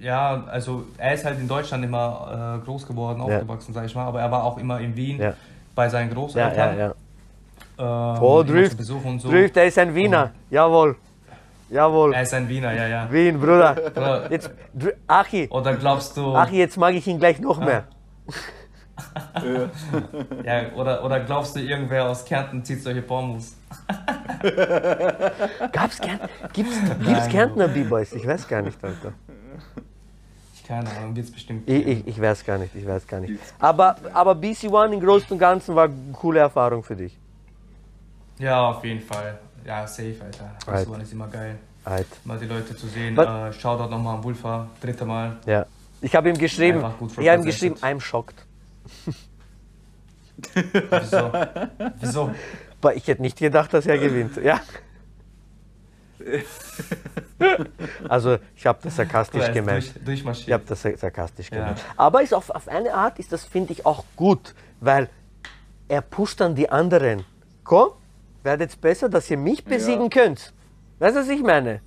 Ja, 0.00 0.44
also 0.46 0.84
er 0.98 1.14
ist 1.14 1.24
halt 1.24 1.38
in 1.38 1.46
Deutschland 1.46 1.84
immer 1.84 2.58
äh, 2.60 2.64
groß 2.64 2.86
geworden, 2.86 3.18
Ja. 3.18 3.24
aufgewachsen, 3.36 3.72
sag 3.74 3.84
ich 3.84 3.94
mal. 3.94 4.06
Aber 4.06 4.20
er 4.20 4.30
war 4.30 4.42
auch 4.44 4.58
immer 4.58 4.80
in 4.80 4.96
Wien 4.96 5.20
Ja. 5.20 5.34
bei 5.74 5.88
seinen 5.88 6.08
Ja, 6.08 6.14
Großeltern. 6.14 6.78
ja, 6.78 6.94
Ähm, 7.78 8.22
Oh, 8.22 8.42
Drift. 8.42 8.80
so. 8.82 9.00
Drift, 9.30 9.56
er 9.56 9.66
ist 9.66 9.78
ein 9.78 9.94
Wiener. 9.94 10.32
Jawohl. 10.50 10.96
Jawohl. 11.72 12.12
Er 12.12 12.22
ist 12.22 12.34
ein 12.34 12.48
Wiener, 12.48 12.72
ja, 12.74 12.86
ja. 12.86 13.10
Wien, 13.10 13.40
Bruder. 13.40 14.28
Jetzt, 14.30 14.50
Achi, 15.06 15.48
oder 15.48 15.74
glaubst 15.74 16.14
du, 16.16 16.34
Achi, 16.36 16.58
jetzt 16.58 16.76
mag 16.76 16.94
ich 16.94 17.06
ihn 17.06 17.18
gleich 17.18 17.40
noch 17.40 17.58
mehr. 17.58 17.84
ja, 20.44 20.72
oder, 20.76 21.02
oder 21.02 21.20
glaubst 21.20 21.56
du, 21.56 21.60
irgendwer 21.60 22.10
aus 22.10 22.26
Kärnten 22.26 22.62
zieht 22.62 22.82
solche 22.82 23.00
Pornos? 23.00 23.56
Gab's 25.72 25.98
Kärn 25.98 26.20
gibt's, 26.52 26.76
gibt's. 27.06 27.28
Kärntner 27.28 27.68
B-Boys? 27.68 28.12
Ich 28.12 28.26
weiß 28.26 28.46
gar 28.48 28.60
nicht, 28.60 28.82
Alter. 28.84 29.12
Ich 30.54 30.64
keine 30.64 30.90
Ahnung, 30.90 31.16
wird's 31.16 31.32
bestimmt. 31.32 31.68
Ich, 31.68 31.86
ich, 31.86 32.06
ich 32.06 32.20
weiß 32.20 32.44
gar 32.44 32.58
nicht, 32.58 32.74
ich 32.74 32.86
weiß 32.86 33.06
gar 33.06 33.20
nicht. 33.20 33.40
Aber, 33.58 33.96
aber 34.12 34.34
BC 34.34 34.70
One 34.70 34.94
im 34.94 35.00
Großen 35.00 35.30
und 35.30 35.38
Ganzen 35.38 35.74
war 35.74 35.84
eine 35.84 36.12
coole 36.12 36.40
Erfahrung 36.40 36.82
für 36.82 36.96
dich. 36.96 37.18
Ja, 38.42 38.70
auf 38.70 38.84
jeden 38.84 39.00
Fall. 39.00 39.38
Ja, 39.64 39.86
safe, 39.86 40.16
Alter. 40.20 40.50
Right. 40.66 40.88
Das 40.92 41.02
ist 41.04 41.12
immer 41.12 41.28
geil, 41.28 41.56
Halt. 41.86 42.08
mal 42.24 42.38
die 42.38 42.46
Leute 42.46 42.76
zu 42.76 42.88
sehen. 42.88 43.16
Äh, 43.16 43.52
Shoutout 43.52 43.88
nochmal 43.88 44.16
an 44.16 44.24
Wulfa, 44.24 44.66
dritte 44.80 45.04
Mal. 45.04 45.36
Ja. 45.46 45.64
Ich 46.00 46.16
habe 46.16 46.28
ihm 46.28 46.36
geschrieben, 46.36 46.84
ich 47.18 47.28
habe 47.28 47.40
ihm 47.40 47.44
geschrieben, 47.44 47.76
I'm 47.80 48.00
shocked. 48.00 48.34
Wieso? 50.54 51.32
Wieso? 52.00 52.34
Aber 52.80 52.96
ich 52.96 53.06
hätte 53.06 53.22
nicht 53.22 53.38
gedacht, 53.38 53.72
dass 53.72 53.86
er 53.86 53.96
gewinnt. 53.98 54.36
Ja. 54.42 54.60
Also 58.08 58.38
ich 58.56 58.66
habe 58.66 58.78
das 58.82 58.96
sarkastisch 58.96 59.42
ist 59.42 59.52
gemeint. 59.52 59.92
durch. 60.04 60.24
Ich 60.46 60.52
habe 60.52 60.64
das 60.66 60.82
sar- 60.82 60.96
sarkastisch 60.96 61.50
Ja. 61.50 61.58
gemeint. 61.58 61.80
Aber 61.96 62.22
ist 62.22 62.34
auf, 62.34 62.50
auf 62.50 62.66
eine 62.66 62.92
Art 62.94 63.20
ist 63.20 63.30
das, 63.32 63.44
finde 63.44 63.72
ich, 63.72 63.86
auch 63.86 64.04
gut, 64.16 64.54
weil 64.80 65.08
er 65.88 66.00
pusht 66.00 66.40
dann 66.40 66.54
die 66.56 66.68
anderen. 66.70 67.24
Komm, 67.64 67.90
werdet 68.42 68.80
besser, 68.80 69.08
dass 69.08 69.30
ihr 69.30 69.36
mich 69.38 69.64
besiegen 69.64 70.10
könnt. 70.10 70.52
Weißt 70.98 71.16
du, 71.16 71.20
was 71.20 71.28
ich 71.28 71.42
meine? 71.42 71.80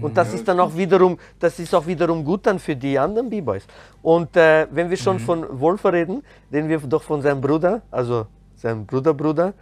Und 0.00 0.16
das 0.16 0.32
ist 0.32 0.48
dann 0.48 0.58
auch 0.60 0.74
wiederum, 0.74 1.18
das 1.38 1.58
ist 1.58 1.74
auch 1.74 1.86
wiederum 1.86 2.24
gut 2.24 2.46
dann 2.46 2.58
für 2.58 2.74
die 2.74 2.98
anderen 2.98 3.28
B-Boys. 3.28 3.66
Und 4.00 4.34
äh, 4.36 4.66
wenn 4.70 4.88
wir 4.88 4.96
schon 4.96 5.18
von 5.18 5.60
Wolfer 5.60 5.92
reden, 5.92 6.22
reden 6.50 6.68
wir 6.70 6.78
doch 6.78 7.02
von 7.02 7.20
seinem 7.20 7.40
Bruder, 7.42 7.82
also 7.90 8.26
seinem 8.56 8.86
Bruder-Bruder, 8.86 9.52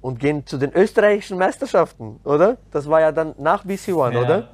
und 0.00 0.18
gehen 0.18 0.44
zu 0.44 0.58
den 0.58 0.72
österreichischen 0.74 1.38
Meisterschaften, 1.38 2.18
oder? 2.24 2.58
Das 2.72 2.88
war 2.88 3.00
ja 3.00 3.12
dann 3.12 3.34
nach 3.38 3.64
BC 3.64 3.94
One, 3.94 4.14
Ja. 4.14 4.20
oder? 4.22 4.48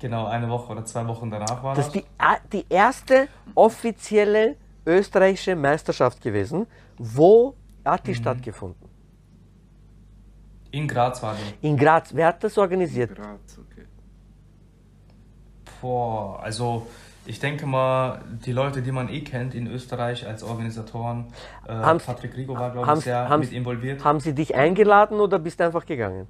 Genau, 0.00 0.26
eine 0.26 0.48
Woche 0.48 0.72
oder 0.72 0.84
zwei 0.84 1.06
Wochen 1.06 1.30
danach 1.30 1.62
war 1.62 1.74
Das 1.76 1.86
das. 1.86 1.94
ist 1.94 2.04
die, 2.04 2.04
die 2.52 2.66
erste 2.68 3.28
offizielle 3.54 4.56
österreichische 4.84 5.54
Meisterschaft 5.54 6.20
gewesen. 6.20 6.66
Wo 6.98 7.54
hat 7.84 8.06
die 8.08 8.14
stattgefunden? 8.14 8.88
In 10.72 10.88
Graz 10.88 11.22
war 11.22 11.34
die. 11.36 11.66
In 11.68 11.76
Graz. 11.76 12.12
Wer 12.14 12.26
hat 12.28 12.42
das 12.42 12.58
organisiert? 12.58 13.14
Graz, 13.14 13.58
okay. 13.58 13.86
Boah, 15.80 16.40
also 16.42 16.86
ich 17.26 17.38
denke 17.38 17.66
mal, 17.66 18.20
die 18.44 18.52
Leute, 18.52 18.82
die 18.82 18.90
man 18.90 19.08
eh 19.08 19.20
kennt 19.20 19.54
in 19.54 19.66
Österreich 19.68 20.26
als 20.26 20.42
Organisatoren, 20.42 21.26
äh, 21.68 21.72
Haben's- 21.72 22.04
Patrick 22.06 22.36
Rigo 22.36 22.54
war, 22.58 22.70
glaube 22.72 22.92
ich, 22.98 23.04
sehr 23.04 23.36
mit 23.38 23.52
involviert. 23.52 24.02
Haben 24.04 24.18
sie 24.20 24.34
dich 24.34 24.54
eingeladen 24.54 25.20
oder 25.20 25.38
bist 25.38 25.60
du 25.60 25.64
einfach 25.64 25.86
gegangen? 25.86 26.26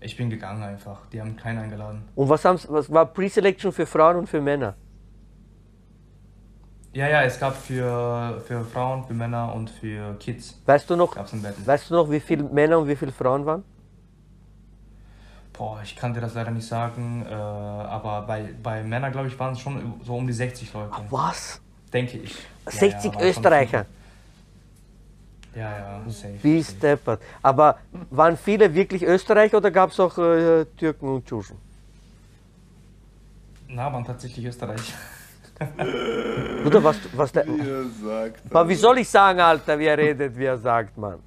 Ich 0.00 0.16
bin 0.16 0.30
gegangen 0.30 0.62
einfach. 0.62 1.06
Die 1.12 1.20
haben 1.20 1.36
keinen 1.36 1.58
eingeladen. 1.58 2.02
Und 2.14 2.28
was, 2.28 2.44
haben's, 2.44 2.66
was 2.70 2.90
war 2.92 3.06
Pre-Selection 3.06 3.72
für 3.72 3.86
Frauen 3.86 4.16
und 4.16 4.28
für 4.28 4.40
Männer? 4.40 4.74
Ja, 6.94 7.08
ja, 7.08 7.22
es 7.22 7.40
gab 7.40 7.56
für, 7.56 8.42
für 8.46 8.64
Frauen, 8.64 9.04
für 9.04 9.14
Männer 9.14 9.54
und 9.54 9.70
für 9.70 10.14
Kids 10.18 10.60
Weißt 10.66 10.90
du 10.90 10.96
noch, 10.96 11.16
weißt 11.16 11.90
du 11.90 11.94
noch, 11.94 12.10
wie 12.10 12.20
viele 12.20 12.42
Männer 12.44 12.78
und 12.78 12.88
wie 12.88 12.96
viele 12.96 13.12
Frauen 13.12 13.46
waren? 13.46 13.64
Boah, 15.54 15.80
ich 15.82 15.96
kann 15.96 16.12
dir 16.12 16.20
das 16.20 16.34
leider 16.34 16.50
nicht 16.50 16.66
sagen, 16.66 17.24
äh, 17.26 17.32
aber 17.32 18.22
bei, 18.22 18.50
bei 18.62 18.82
Männern, 18.82 19.10
glaube 19.12 19.28
ich, 19.28 19.38
waren 19.38 19.52
es 19.52 19.60
schon 19.60 20.00
so 20.04 20.16
um 20.16 20.26
die 20.26 20.32
60 20.32 20.72
Leute. 20.72 20.90
Was? 21.08 21.60
Denke 21.92 22.18
ich. 22.18 22.34
Ja, 22.66 22.72
60 22.72 23.04
ja, 23.04 23.12
schon 23.12 23.22
Österreicher. 23.22 23.86
Ja, 25.54 25.78
ja, 25.78 26.10
safe. 26.10 26.38
Wie 26.42 26.64
steppert. 26.64 27.22
Aber 27.42 27.78
waren 28.10 28.36
viele 28.36 28.74
wirklich 28.74 29.02
Österreicher 29.02 29.58
oder 29.58 29.70
gab 29.70 29.90
es 29.90 30.00
auch 30.00 30.16
äh, 30.18 30.64
Türken 30.76 31.08
und 31.08 31.26
Tschuschen? 31.26 31.56
Na, 33.68 33.92
waren 33.92 34.04
tatsächlich 34.04 34.44
Österreicher. 34.44 34.94
Oder 36.66 36.84
was, 36.84 36.96
was 37.14 37.32
der, 37.32 37.46
Wie 37.46 37.60
er 37.60 37.84
sagt. 37.84 38.40
Aber 38.50 38.68
wie 38.68 38.74
soll 38.74 38.98
ich 38.98 39.08
sagen, 39.08 39.40
Alter, 39.40 39.78
wie 39.78 39.86
er 39.86 39.98
redet, 39.98 40.36
wie 40.36 40.44
er 40.44 40.58
sagt, 40.58 40.96
Mann? 40.96 41.18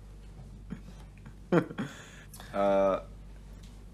Äh, 1.51 2.97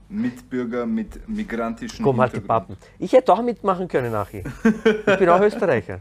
Mitbürger 0.10 0.86
mit 0.86 1.28
migrantischen 1.28 2.04
Komm, 2.04 2.20
halt 2.20 2.36
die. 2.36 2.40
Pappen. 2.42 2.76
Ich 3.00 3.14
hätte 3.14 3.32
auch 3.34 3.42
mitmachen 3.42 3.88
können, 3.88 4.14
Achi. 4.14 4.44
Ich 4.64 5.18
bin 5.18 5.30
auch 5.30 5.40
Österreicher. 5.50 6.00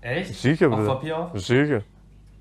Echt? 0.00 0.34
Sicher, 0.34 0.68
Auf 0.68 0.76
Bruder. 0.76 0.94
Papier 0.94 1.18
auch? 1.18 1.36
Sicher. 1.36 1.82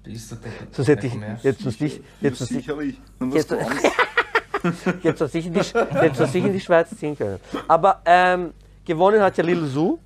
Bist 0.04 0.32
du 0.32 0.36
der- 0.36 0.52
Sonst 0.72 0.88
hätte 0.88 1.08
ich 1.08 1.14
jetzt 1.44 1.66
uns 1.66 1.80
nicht, 1.80 1.98
Ja, 1.98 2.04
jetzt 2.22 2.42
uns 2.42 2.50
sicherlich. 2.50 3.00
Dann 3.20 3.32
Jetzt- 3.32 3.54
jetzt 5.04 5.22
uns 5.22 5.34
nicht, 5.34 5.46
in 5.48 5.54
die, 5.54 5.60
jetzt 5.60 6.20
uns 6.22 6.34
nicht 6.34 6.46
in 6.46 6.54
die 6.54 6.60
Schweiz 6.60 6.90
ziehen 6.98 7.16
können. 7.18 7.40
Aber 7.68 8.02
ähm, 8.06 8.52
gewonnen 8.86 9.22
hat 9.22 9.38
ja 9.38 9.44
Lil 9.44 9.66
Su. 9.66 10.00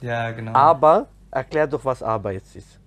Ja, 0.00 0.30
genau. 0.30 0.52
Aber 0.54 1.08
erklär 1.30 1.66
doch, 1.66 1.84
was 1.84 2.02
aber 2.02 2.32
jetzt 2.32 2.54
ist. 2.56 2.78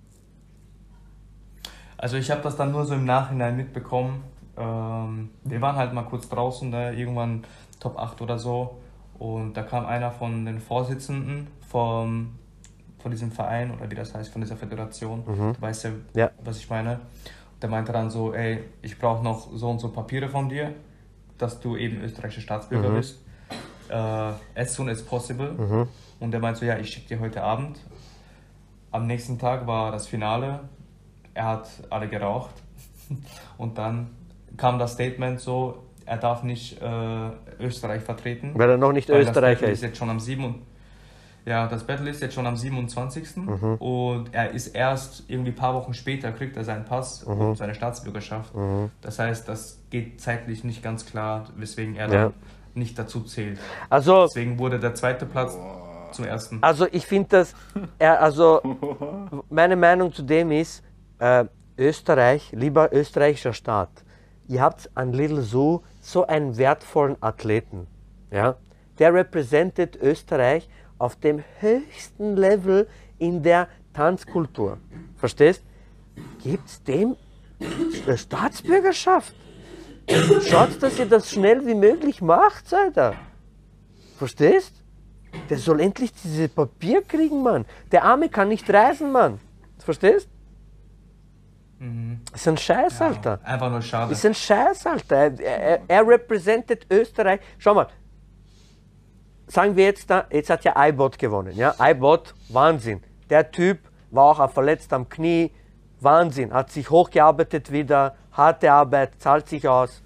Also 1.96 2.16
ich 2.16 2.30
habe 2.30 2.40
das 2.42 2.56
dann 2.56 2.72
nur 2.72 2.84
so 2.84 2.94
im 2.94 3.04
Nachhinein 3.04 3.56
mitbekommen. 3.56 4.24
Ähm, 4.56 5.30
wir 5.44 5.60
waren 5.60 5.76
halt 5.76 5.92
mal 5.92 6.02
kurz 6.02 6.28
draußen, 6.28 6.68
ne, 6.68 6.92
irgendwann 6.94 7.44
Top 7.78 7.98
8 7.98 8.20
oder 8.22 8.38
so. 8.38 8.78
Und 9.18 9.54
da 9.54 9.62
kam 9.62 9.86
einer 9.86 10.10
von 10.10 10.44
den 10.44 10.60
Vorsitzenden 10.60 11.46
vom, 11.68 12.38
von 12.98 13.10
diesem 13.12 13.30
Verein 13.30 13.70
oder 13.70 13.88
wie 13.90 13.94
das 13.94 14.14
heißt, 14.14 14.32
von 14.32 14.42
dieser 14.42 14.56
Föderation. 14.56 15.22
Du 15.52 15.60
weißt 15.62 15.84
ja, 15.84 15.90
Ja. 16.14 16.30
was 16.42 16.58
ich 16.58 16.68
meine. 16.68 17.00
Der 17.60 17.68
meinte 17.70 17.92
dann 17.92 18.10
so, 18.10 18.34
ey, 18.34 18.64
ich 18.82 18.98
brauche 18.98 19.22
noch 19.22 19.48
so 19.54 19.70
und 19.70 19.78
so 19.78 19.90
Papiere 19.90 20.28
von 20.28 20.48
dir, 20.48 20.74
dass 21.38 21.60
du 21.60 21.76
eben 21.76 22.00
österreichischer 22.02 22.40
Staatsbürger 22.40 22.88
bist. 22.96 23.20
Äh, 23.88 23.94
as 24.60 24.74
soon 24.74 24.88
as 24.88 25.00
possible. 25.04 25.86
Und 26.22 26.30
der 26.30 26.40
meinte 26.40 26.60
so, 26.60 26.66
ja, 26.66 26.78
ich 26.78 26.88
schicke 26.90 27.08
dir 27.08 27.20
heute 27.20 27.42
Abend. 27.42 27.80
Am 28.92 29.06
nächsten 29.08 29.38
Tag 29.40 29.66
war 29.66 29.90
das 29.90 30.06
Finale. 30.06 30.60
Er 31.34 31.46
hat 31.46 31.68
alle 31.90 32.08
geraucht. 32.08 32.54
Und 33.58 33.76
dann 33.76 34.10
kam 34.56 34.78
das 34.78 34.92
Statement 34.92 35.40
so, 35.40 35.82
er 36.06 36.18
darf 36.18 36.44
nicht 36.44 36.80
äh, 36.80 37.30
Österreich 37.58 38.02
vertreten. 38.02 38.52
Weil 38.54 38.70
er 38.70 38.76
noch 38.76 38.92
nicht 38.92 39.08
Österreicher 39.08 39.66
ist. 39.66 39.78
ist 39.78 39.82
jetzt 39.82 39.98
schon 39.98 40.10
am 40.10 40.20
7. 40.20 40.54
Ja, 41.44 41.66
das 41.66 41.82
Battle 41.84 42.08
ist 42.08 42.22
jetzt 42.22 42.34
schon 42.34 42.46
am 42.46 42.56
27. 42.56 43.36
Mhm. 43.38 43.74
Und 43.78 44.32
er 44.32 44.52
ist 44.52 44.68
erst 44.68 45.24
irgendwie 45.26 45.50
ein 45.50 45.56
paar 45.56 45.74
Wochen 45.74 45.92
später, 45.92 46.30
kriegt 46.30 46.56
er 46.56 46.62
seinen 46.62 46.84
Pass 46.84 47.26
Mhm. 47.26 47.40
und 47.40 47.56
seine 47.56 47.74
Staatsbürgerschaft. 47.74 48.52
Das 49.00 49.18
heißt, 49.18 49.48
das 49.48 49.80
geht 49.90 50.20
zeitlich 50.20 50.62
nicht 50.62 50.84
ganz 50.84 51.04
klar, 51.04 51.46
weswegen 51.56 51.96
er 51.96 52.06
Ja. 52.08 52.22
dann 52.26 52.34
nicht 52.74 52.96
dazu 52.96 53.22
zählt. 53.22 53.58
Also, 53.90 54.22
Deswegen 54.26 54.58
wurde 54.58 54.78
der 54.78 54.94
zweite 54.94 55.26
Platz 55.26 55.58
zum 56.12 56.24
ersten. 56.24 56.58
also 56.62 56.86
ich 56.90 57.06
finde 57.06 57.28
das, 57.30 57.54
er, 57.98 58.20
also 58.22 58.60
meine 59.50 59.76
Meinung 59.76 60.12
zu 60.12 60.22
dem 60.22 60.50
ist, 60.50 60.82
äh, 61.18 61.44
Österreich, 61.78 62.52
lieber 62.52 62.92
österreichischer 62.92 63.52
Staat, 63.52 63.90
ihr 64.48 64.60
habt 64.60 64.90
an 64.94 65.12
Little 65.12 65.42
Zoo 65.42 65.80
so 66.00 66.26
einen 66.26 66.56
wertvollen 66.56 67.16
Athleten, 67.20 67.86
ja, 68.30 68.56
der 68.98 69.14
repräsentiert 69.14 69.96
Österreich 69.96 70.68
auf 70.98 71.16
dem 71.16 71.42
höchsten 71.60 72.36
Level 72.36 72.88
in 73.18 73.42
der 73.42 73.68
Tanzkultur. 73.92 74.78
Verstehst? 75.16 75.62
Gebt 76.42 76.86
dem 76.86 77.16
äh, 78.06 78.16
Staatsbürgerschaft. 78.16 79.34
Schaut, 80.48 80.82
dass 80.82 80.98
ihr 80.98 81.06
das 81.06 81.30
schnell 81.30 81.64
wie 81.66 81.74
möglich 81.74 82.20
macht, 82.20 82.72
Alter. 82.74 83.14
Verstehst? 84.18 84.81
Der 85.48 85.58
soll 85.58 85.80
endlich 85.80 86.12
dieses 86.12 86.48
Papier 86.48 87.02
kriegen, 87.02 87.42
Mann. 87.42 87.64
Der 87.90 88.04
Arme 88.04 88.28
kann 88.28 88.48
nicht 88.48 88.68
reisen, 88.72 89.12
Mann. 89.12 89.40
Verstehst? 89.78 90.28
Ist 92.32 92.46
ein 92.46 92.56
Scheiß, 92.56 93.00
Alter. 93.02 93.40
Einfach 93.42 93.70
nur 93.70 93.82
schade. 93.82 94.12
Ist 94.12 94.24
ein 94.24 94.34
Scheiß, 94.34 94.86
Alter. 94.86 95.16
Er, 95.16 95.40
er, 95.40 95.80
er 95.88 96.06
repräsentiert 96.06 96.86
Österreich. 96.90 97.40
Schau 97.58 97.74
mal. 97.74 97.88
Sagen 99.48 99.74
wir 99.74 99.86
jetzt, 99.86 100.08
da, 100.08 100.26
jetzt 100.30 100.48
hat 100.48 100.64
ja 100.64 100.74
iBot 100.88 101.18
gewonnen. 101.18 101.52
Ja? 101.56 101.74
iBot, 101.78 102.34
Wahnsinn. 102.48 103.02
Der 103.28 103.50
Typ 103.50 103.80
war 104.10 104.40
auch 104.40 104.50
verletzt 104.50 104.92
am 104.92 105.08
Knie. 105.08 105.50
Wahnsinn. 106.00 106.52
Hat 106.52 106.70
sich 106.70 106.88
hochgearbeitet 106.88 107.72
wieder. 107.72 108.14
Harte 108.30 108.70
Arbeit, 108.70 109.20
zahlt 109.20 109.48
sich 109.48 109.66
aus. 109.66 110.02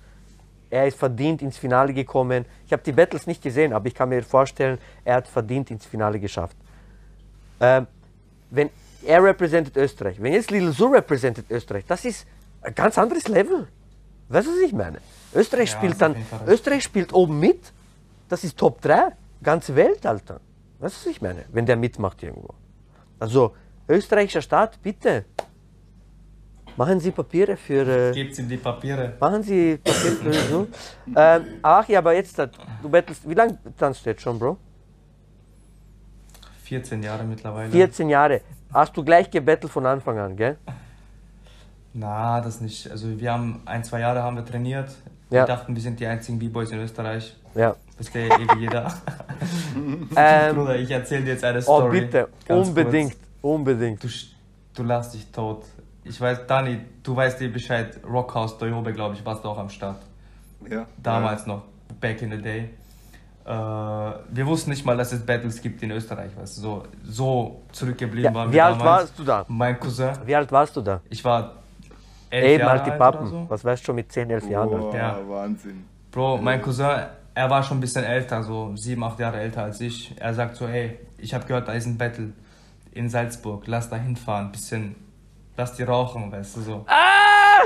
Er 0.77 0.87
ist 0.87 0.99
verdient 0.99 1.41
ins 1.41 1.57
Finale 1.57 1.95
gekommen. 1.95 2.45
Ich 2.67 2.73
habe 2.75 2.83
die 2.83 2.93
Battles 2.93 3.27
nicht 3.27 3.43
gesehen, 3.43 3.73
aber 3.73 3.87
ich 3.87 3.95
kann 3.95 4.11
mir 4.11 4.23
vorstellen, 4.23 4.77
er 5.07 5.15
hat 5.15 5.27
verdient 5.27 5.71
ins 5.71 5.87
Finale 5.87 6.21
geschafft. 6.21 6.55
Ähm, 7.61 7.87
wenn 8.51 8.69
er 9.03 9.25
repräsentiert 9.25 9.79
Österreich, 9.79 10.21
wenn 10.21 10.35
jetzt 10.35 10.51
Lil 10.51 10.71
Sur 10.73 10.93
repräsentiert 10.93 11.51
Österreich, 11.51 11.87
das 11.87 12.05
ist 12.05 12.27
ein 12.61 12.75
ganz 12.75 12.99
anderes 12.99 13.27
Level. 13.27 13.69
Weißt 14.29 14.49
du, 14.49 14.51
was 14.51 14.59
ich 14.59 14.75
meine? 14.75 14.99
Österreich 15.35 15.71
Ja, 15.71 15.79
spielt 15.79 15.99
dann. 15.99 16.15
Österreich 16.47 16.83
spielt 16.83 17.15
oben 17.15 17.41
mit, 17.41 17.73
das 18.29 18.45
ist 18.45 18.59
Top 18.59 18.83
3, 18.83 19.13
ganze 19.43 19.75
Welt, 19.77 20.05
Alter. 20.05 20.41
Weißt 20.79 20.95
du, 20.95 21.01
was 21.01 21.07
ich 21.07 21.23
meine? 21.23 21.47
Wenn 21.53 21.65
der 21.65 21.77
mitmacht 21.77 22.23
irgendwo. 22.23 22.53
Also, 23.19 23.55
österreichischer 23.89 24.43
Staat, 24.43 24.83
bitte. 24.83 25.25
Machen 26.77 27.01
Sie 27.01 27.11
Papiere 27.11 27.57
für. 27.57 28.11
Äh, 28.11 28.13
Gebt 28.13 28.39
ihm 28.39 28.49
die 28.49 28.59
Papiere. 28.59 29.15
Machen 29.19 29.43
Sie 29.43 29.79
Papier 29.79 30.13
für 30.13 30.33
so. 30.33 30.67
ähm, 31.17 31.45
ach 31.63 31.89
ja, 31.89 31.99
aber 32.01 32.15
jetzt, 32.15 32.39
äh, 32.39 32.49
du 32.83 32.89
bettelst, 32.89 33.29
wie 33.29 33.35
lange 33.35 33.59
tanzt 33.79 34.05
du 34.05 34.11
jetzt 34.11 34.23
schon, 34.23 34.39
Bro? 34.39 34.59
14 36.65 37.03
Jahre 37.03 37.25
mittlerweile. 37.25 37.71
14 37.71 38.11
Jahre. 38.11 38.41
Hast 38.73 38.97
du 38.97 39.03
gleich 39.03 39.31
gebettelt 39.31 39.73
von 39.73 39.87
Anfang 39.87 40.19
an, 40.19 40.37
gell? 40.37 40.59
Na, 41.95 42.41
das 42.43 42.61
nicht. 42.61 42.91
Also 42.91 43.19
wir 43.19 43.33
haben 43.33 43.63
ein, 43.65 43.83
zwei 43.83 44.01
Jahre 44.01 44.23
haben 44.23 44.37
wir 44.37 44.45
trainiert. 44.45 44.91
Ja. 45.31 45.43
Wir 45.43 45.47
dachten, 45.47 45.75
wir 45.75 45.83
sind 45.83 45.99
die 45.99 46.07
einzigen 46.07 46.39
B-Boys 46.39 46.71
in 46.73 46.81
Österreich. 46.81 47.37
Ja. 47.55 47.75
Wisst 47.97 48.15
ihr 48.15 48.27
eh 48.27 48.31
wie 48.31 48.61
jeder. 48.61 48.93
Ähm, 50.15 50.55
Bruder, 50.55 50.77
ich 50.77 50.91
erzähl 50.91 51.23
dir 51.25 51.33
jetzt 51.33 51.45
eine 51.45 51.59
oh, 51.61 51.63
Story. 51.63 52.01
bitte, 52.03 52.29
Ganz 52.47 52.69
unbedingt, 52.69 53.13
Kurz. 53.13 53.23
unbedingt. 53.41 54.05
Du, 54.05 54.09
du 54.75 54.83
lachst 54.83 55.15
dich 55.15 55.27
tot. 55.33 55.65
Ich 56.09 56.21
weiß, 56.21 56.47
Dani, 56.47 56.79
du 57.03 57.17
weißt 57.17 57.41
dir 57.41 57.53
Bescheid. 57.53 57.99
Rockhouse 58.09 58.57
Doyobe, 58.59 58.93
glaube 58.93 59.15
ich, 59.15 59.25
warst 59.25 59.45
du 59.45 59.49
auch 59.49 59.59
am 59.59 59.69
Start. 59.69 60.01
Ja. 60.71 60.87
Damals 61.03 61.47
noch, 61.47 61.63
back 62.01 62.23
in 62.23 62.31
the 62.31 62.39
day. 62.41 62.71
Äh, 63.45 63.49
wir 63.51 64.47
wussten 64.47 64.71
nicht 64.71 64.85
mal, 64.85 64.97
dass 64.97 65.13
es 65.13 65.25
Battles 65.25 65.61
gibt 65.61 65.83
in 65.83 65.91
Österreich. 65.91 66.31
Weißt 66.37 66.57
du, 66.59 66.61
so, 66.63 66.83
so 67.05 67.63
zurückgeblieben 67.73 68.25
Ja, 68.33 68.35
waren 68.35 68.51
wie 68.51 68.55
wir 68.55 68.65
alt 68.65 68.81
damals. 68.81 69.03
warst 69.03 69.19
du 69.19 69.25
da? 69.25 69.45
Mein 69.49 69.79
Cousin. 69.79 70.11
Wie 70.25 70.35
alt 70.35 70.51
warst 70.51 70.77
du 70.77 70.81
da? 70.81 71.01
Ich 71.11 71.25
war 71.25 71.55
elf 72.31 72.45
Eben 72.45 72.61
Jahre 72.61 72.71
halt 72.73 72.87
die 72.87 72.91
alt 72.91 72.99
Pappen. 72.99 73.21
oder 73.21 73.29
so. 73.31 73.47
Was 73.49 73.65
weißt 73.65 73.83
du 73.83 73.87
schon 73.87 73.95
mit 73.97 74.11
10, 74.11 74.31
11 74.31 74.49
Jahren? 74.49 74.75
Alter? 74.75 74.97
Ja. 74.99 75.19
Wahnsinn. 75.29 75.85
Bro, 76.11 76.39
mein 76.39 76.61
Cousin, 76.63 76.87
er 77.35 77.51
war 77.51 77.63
schon 77.63 77.77
ein 77.79 77.81
bisschen 77.81 78.05
älter, 78.05 78.43
so 78.43 78.75
sieben, 78.77 79.05
acht 79.05 79.19
Jahre 79.21 79.39
älter 79.39 79.63
als 79.65 79.81
ich. 79.81 80.15
Er 80.19 80.33
sagt 80.35 80.57
so, 80.57 80.67
ey, 80.67 80.99
ich 81.19 81.35
habe 81.35 81.45
gehört, 81.47 81.69
da 81.69 81.73
ist 81.73 81.87
ein 81.87 81.99
Battle 81.99 82.33
in 82.93 83.09
Salzburg, 83.11 83.65
lass 83.67 83.91
da 83.91 83.97
hinfahren, 83.97 84.51
bisschen, 84.51 84.97
lass 85.57 85.75
die 85.75 85.83
rauchen, 85.83 86.31
weißt 86.31 86.57
du 86.57 86.61
so. 86.61 86.87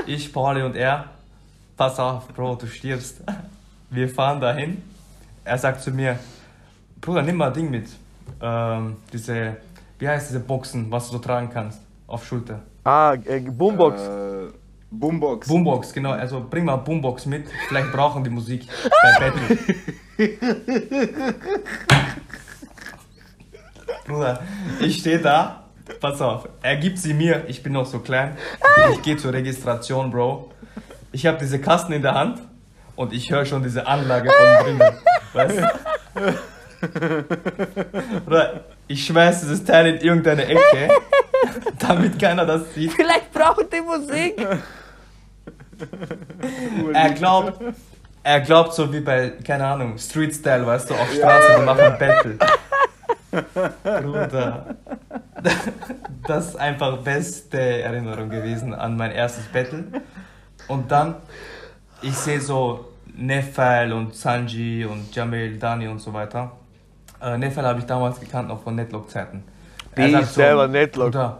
Ich, 0.05 0.31
Pauli 0.31 0.63
und 0.63 0.75
er, 0.75 1.05
pass 1.77 1.99
auf, 1.99 2.27
Bro, 2.29 2.55
du 2.55 2.67
stirbst. 2.67 3.21
Wir 3.89 4.07
fahren 4.07 4.39
dahin. 4.39 4.81
Er 5.43 5.57
sagt 5.57 5.81
zu 5.81 5.91
mir, 5.91 6.17
Bruder, 7.01 7.21
nimm 7.23 7.35
mal 7.35 7.51
Ding 7.51 7.69
mit. 7.69 7.89
Ähm, 8.41 8.97
diese, 9.11 9.57
wie 9.99 10.07
heißt 10.07 10.29
diese 10.29 10.39
Boxen, 10.39 10.89
was 10.89 11.07
du 11.07 11.13
so 11.13 11.19
tragen 11.19 11.49
kannst, 11.51 11.81
auf 12.07 12.25
Schulter. 12.25 12.61
Ah, 12.83 13.13
äh, 13.25 13.39
Boombox. 13.41 14.01
Äh, 14.01 14.47
Boombox. 14.91 15.47
Boombox, 15.47 15.93
genau. 15.93 16.11
Also 16.11 16.45
bring 16.49 16.65
mal 16.65 16.77
Boombox 16.77 17.25
mit. 17.25 17.47
Vielleicht 17.67 17.91
brauchen 17.91 18.23
die 18.23 18.29
Musik 18.29 18.67
beim 19.01 19.19
Battle. 19.31 19.57
Bruder, 24.05 24.41
ich 24.79 24.99
stehe 24.99 25.19
da. 25.19 25.63
Pass 25.99 26.21
auf, 26.21 26.47
er 26.61 26.75
gibt 26.77 26.97
sie 26.97 27.13
mir. 27.13 27.43
Ich 27.47 27.61
bin 27.63 27.73
noch 27.73 27.85
so 27.85 27.99
klein. 27.99 28.37
Ich 28.93 29.01
gehe 29.01 29.17
zur 29.17 29.33
Registration, 29.33 30.11
Bro. 30.11 30.51
Ich 31.11 31.25
habe 31.25 31.37
diese 31.37 31.59
Kasten 31.59 31.93
in 31.93 32.01
der 32.01 32.13
Hand 32.13 32.39
und 32.95 33.13
ich 33.13 33.29
höre 33.31 33.45
schon 33.45 33.63
diese 33.63 33.85
Anlage 33.87 34.29
von 34.31 34.65
drinnen. 34.65 34.97
Weißt 35.33 35.59
du? 38.27 38.63
Ich 38.87 39.05
schmeiß 39.05 39.41
dieses 39.41 39.63
Teil 39.63 39.87
in 39.87 39.97
irgendeine 40.01 40.45
Ecke, 40.45 40.89
damit 41.79 42.19
keiner 42.19 42.45
das 42.45 42.73
sieht. 42.73 42.91
Vielleicht 42.93 43.31
brauchen 43.31 43.65
die 43.71 43.81
Musik. 43.81 44.43
Er 46.93 47.09
glaubt, 47.11 47.61
er 48.23 48.41
glaubt 48.41 48.73
so 48.73 48.91
wie 48.91 48.99
bei, 48.99 49.31
keine 49.45 49.65
Ahnung, 49.65 49.97
Street 49.97 50.33
Style, 50.33 50.65
weißt 50.65 50.89
du, 50.89 50.93
auf 50.95 51.11
Straße, 51.13 51.55
die 51.59 51.65
machen 51.65 51.97
Battle. 51.99 52.37
Bruder. 53.83 54.75
Das 56.27 56.49
ist 56.49 56.55
einfach 56.55 56.97
beste 56.97 57.81
Erinnerung 57.81 58.29
gewesen 58.29 58.73
an 58.73 58.97
mein 58.97 59.11
erstes 59.11 59.45
Battle. 59.45 59.85
Und 60.67 60.91
dann, 60.91 61.15
ich 62.01 62.15
sehe 62.15 62.39
so 62.39 62.85
Nefal 63.15 63.91
und 63.93 64.15
Sanji 64.15 64.85
und 64.85 65.13
Jamil, 65.15 65.57
Dani 65.57 65.87
und 65.87 65.99
so 65.99 66.13
weiter. 66.13 66.51
Äh, 67.21 67.37
Nefal 67.37 67.65
habe 67.65 67.79
ich 67.79 67.85
damals 67.85 68.19
gekannt, 68.19 68.49
noch 68.49 68.63
von 68.63 68.75
Netlock-Zeiten. 68.75 69.43
Er 69.95 70.05
Ich 70.05 70.11
sagt 70.11 70.27
selber 70.33 70.67
Netlock. 70.67 71.11
Bruder, 71.11 71.39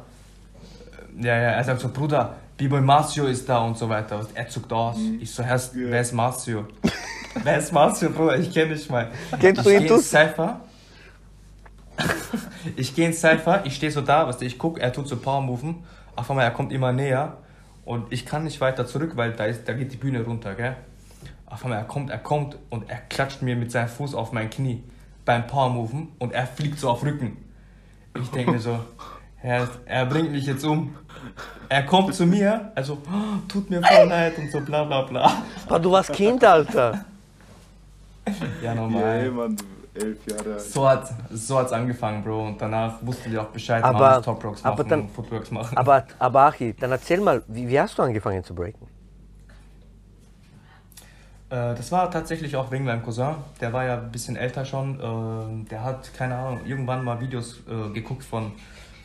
ja, 1.20 1.36
ja, 1.36 1.50
er 1.52 1.64
sagt 1.64 1.82
so, 1.82 1.90
Bruder, 1.90 2.36
B-Boy 2.58 2.82
Marcio 2.82 3.26
ist 3.26 3.48
da 3.48 3.60
und 3.60 3.78
so 3.78 3.90
weiter. 3.90 4.26
Er 4.34 4.48
zuckt 4.48 4.72
aus. 4.72 4.98
Ich 5.20 5.32
so, 5.32 5.44
Herr, 5.44 5.60
wer 5.74 6.02
ist 6.02 6.14
Marcio? 6.14 6.66
wer 7.44 7.58
ist 7.58 7.72
Marcio, 7.72 8.10
Bruder? 8.10 8.38
Ich 8.38 8.54
kenne 8.54 8.76
dich 8.76 8.90
mal. 8.90 9.08
Kennst 9.40 9.66
ich 9.66 9.88
du 9.88 9.96
ihn? 9.96 10.02
Cypher. 10.02 10.62
ich 12.76 12.96
gehe 12.96 13.08
ins 13.08 13.22
Cypher, 13.22 13.66
ich 13.66 13.76
stehe 13.76 13.92
so 13.92 14.02
da, 14.02 14.28
was 14.28 14.42
ich 14.42 14.58
gucke, 14.58 14.82
er 14.82 14.94
tut 14.94 15.08
so 15.08 15.18
Power-Moven. 15.18 15.84
Auf 16.16 16.30
einmal, 16.30 16.46
er 16.46 16.52
kommt 16.52 16.72
immer 16.72 16.92
näher. 16.92 17.38
Und 17.86 18.12
ich 18.12 18.26
kann 18.26 18.44
nicht 18.44 18.62
weiter 18.62 18.86
zurück, 18.86 19.14
weil 19.16 19.34
da, 19.34 19.46
ist, 19.46 19.68
da 19.68 19.74
geht 19.74 19.92
die 19.92 19.98
Bühne 19.98 20.24
runter, 20.24 20.54
gell? 20.56 20.76
Auf 21.46 21.64
einmal, 21.64 21.80
er 21.80 21.86
kommt, 21.86 22.10
er 22.10 22.20
kommt 22.20 22.58
und 22.70 22.90
er 22.90 22.98
klatscht 23.10 23.42
mir 23.42 23.56
mit 23.56 23.72
seinem 23.72 23.90
Fuß 23.90 24.14
auf 24.16 24.32
mein 24.32 24.50
Knie 24.50 24.84
beim 25.26 25.48
Power-Moven 25.48 26.10
und 26.20 26.34
er 26.34 26.48
fliegt 26.48 26.80
so 26.80 26.90
auf 26.90 27.04
Rücken. 27.04 27.38
Ich 28.20 28.30
denke 28.30 28.52
mir 28.52 28.60
so, 28.60 28.80
er, 29.42 29.68
er 29.86 30.06
bringt 30.06 30.32
mich 30.32 30.46
jetzt 30.46 30.64
um. 30.64 30.96
Er 31.70 31.84
kommt 31.84 32.14
zu 32.14 32.26
mir, 32.26 32.72
also, 32.76 32.98
"Oh, 33.06 33.38
tut 33.48 33.70
mir 33.70 33.82
voll 33.82 34.08
leid 34.08 34.38
und 34.38 34.52
so 34.52 34.60
bla 34.62 34.84
bla 34.84 35.04
bla. 35.04 35.44
Aber 35.68 35.80
du 35.80 35.92
warst 35.92 36.12
Kind, 36.14 36.44
Alter. 36.44 37.06
Ja, 38.62 38.76
normal. 38.76 39.20
ey, 39.22 39.32
Mann. 39.32 39.58
Elf 39.94 40.18
Jahre 40.28 40.54
alt. 40.54 40.62
So 40.62 40.88
hat 40.88 41.14
so 41.32 41.58
hat's 41.60 41.72
angefangen, 41.72 42.24
Bro. 42.24 42.48
Und 42.48 42.62
danach 42.62 42.96
wussten 43.02 43.32
wir 43.32 43.42
auch 43.42 43.48
Bescheid, 43.48 43.84
Aber- 43.84 44.00
man 44.00 44.16
muss 44.18 44.26
Top 44.26 44.44
Rocks 44.44 44.64
machen, 44.64 44.74
aber 44.74 44.84
dann- 44.84 45.10
Footworks 45.10 45.52
machen. 45.52 45.78
Aber, 45.78 46.06
aber 46.20 46.42
Achi, 46.48 46.74
dann 46.80 46.92
erzähl 46.92 47.20
mal, 47.22 47.44
wie, 47.48 47.68
wie 47.68 47.80
hast 47.80 47.98
du 47.98 48.04
angefangen 48.04 48.44
zu 48.44 48.56
breaken? 48.56 48.88
Äh, 51.50 51.76
das 51.76 51.92
war 51.92 52.10
tatsächlich 52.10 52.56
auch 52.56 52.72
wegen 52.72 52.86
meinem 52.86 53.04
Cousin. 53.04 53.36
Der 53.60 53.74
war 53.74 53.86
ja 53.86 53.96
ein 54.00 54.12
bisschen 54.12 54.36
älter 54.38 54.64
schon. 54.66 55.00
Ähm, 55.02 55.68
der 55.70 55.84
hat, 55.84 56.14
keine 56.14 56.36
Ahnung, 56.36 56.62
irgendwann 56.66 57.04
mal 57.04 57.20
Videos 57.20 57.60
äh, 57.68 57.90
geguckt 57.94 58.24
von 58.24 58.54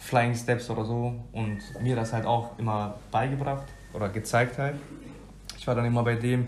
Flying 0.01 0.35
Steps 0.37 0.71
oder 0.71 0.85
so 0.85 1.15
und 1.33 1.59
mir 1.83 1.97
das 1.97 2.13
halt 2.13 2.25
auch 2.27 2.57
immer 2.59 2.95
beigebracht 3.11 3.65
oder 3.93 4.09
gezeigt 4.09 4.59
halt. 4.59 4.77
Ich 5.59 5.67
war 5.67 5.75
dann 5.75 5.85
immer 5.85 6.05
bei 6.05 6.15
dem. 6.15 6.47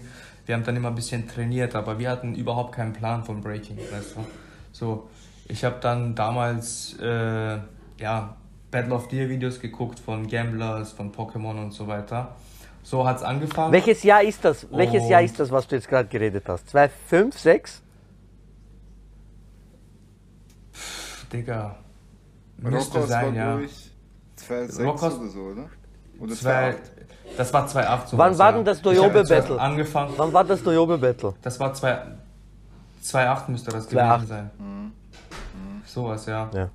Wir 0.48 0.54
haben 0.54 0.64
dann 0.64 0.76
immer 0.76 0.88
ein 0.88 0.94
bisschen 0.94 1.28
trainiert, 1.28 1.74
aber 1.74 1.98
wir 1.98 2.08
hatten 2.08 2.34
überhaupt 2.34 2.74
keinen 2.74 2.94
Plan 2.94 3.22
von 3.22 3.42
Breaking, 3.42 3.76
weißt 3.76 4.16
du. 4.16 4.24
So, 4.72 5.10
ich 5.46 5.62
habe 5.62 5.76
dann 5.78 6.14
damals, 6.14 6.96
äh, 7.02 7.58
ja, 7.98 8.34
Battle 8.70 8.94
of 8.94 9.08
Deer 9.08 9.28
Videos 9.28 9.60
geguckt 9.60 10.00
von 10.00 10.26
Gamblers, 10.26 10.92
von 10.92 11.12
Pokémon 11.12 11.62
und 11.62 11.72
so 11.72 11.86
weiter. 11.86 12.34
So 12.82 13.06
hat's 13.06 13.22
angefangen. 13.22 13.72
Welches 13.74 14.02
Jahr 14.02 14.22
ist 14.22 14.42
das? 14.42 14.66
Welches 14.70 15.06
Jahr 15.06 15.20
Und- 15.20 15.26
ist 15.26 15.38
das, 15.38 15.50
was 15.50 15.66
du 15.68 15.76
jetzt 15.76 15.86
gerade 15.86 16.08
geredet 16.08 16.44
hast? 16.48 16.70
2, 16.70 16.88
5, 16.88 17.38
6? 17.38 17.82
Digga. 21.30 21.76
Müsste 22.56 23.00
war, 23.00 23.06
sein, 23.06 23.34
ja. 23.34 23.50
glaube 23.50 23.66
ich, 23.66 23.90
2006 24.36 24.88
Rockos- 25.02 25.18
oder 25.20 25.28
so, 25.28 25.40
oder? 25.40 25.68
Oder 26.18 26.34
Zwei, 26.34 26.72
2008. 26.72 26.80
das 27.36 27.52
war 27.52 27.66
2008 27.66 28.08
so. 28.08 28.18
Wann 28.18 28.38
war 28.38 28.52
denn 28.52 28.64
das 28.64 28.82
Doyobe 28.82 29.24
Battle? 29.24 29.60
Angefangen. 29.60 30.14
Wann 30.16 30.32
war 30.32 30.44
das 30.44 30.62
Doyobe 30.62 30.98
Battle? 30.98 31.34
Das 31.42 31.58
war 31.60 31.72
2 31.72 31.98
2008 33.00 33.48
müsste 33.48 33.70
das 33.70 33.88
2008. 33.88 34.20
gewesen 34.20 34.28
sein. 34.28 34.92
Sowas, 35.84 36.26
ja. 36.26 36.50
Ja. 36.52 36.70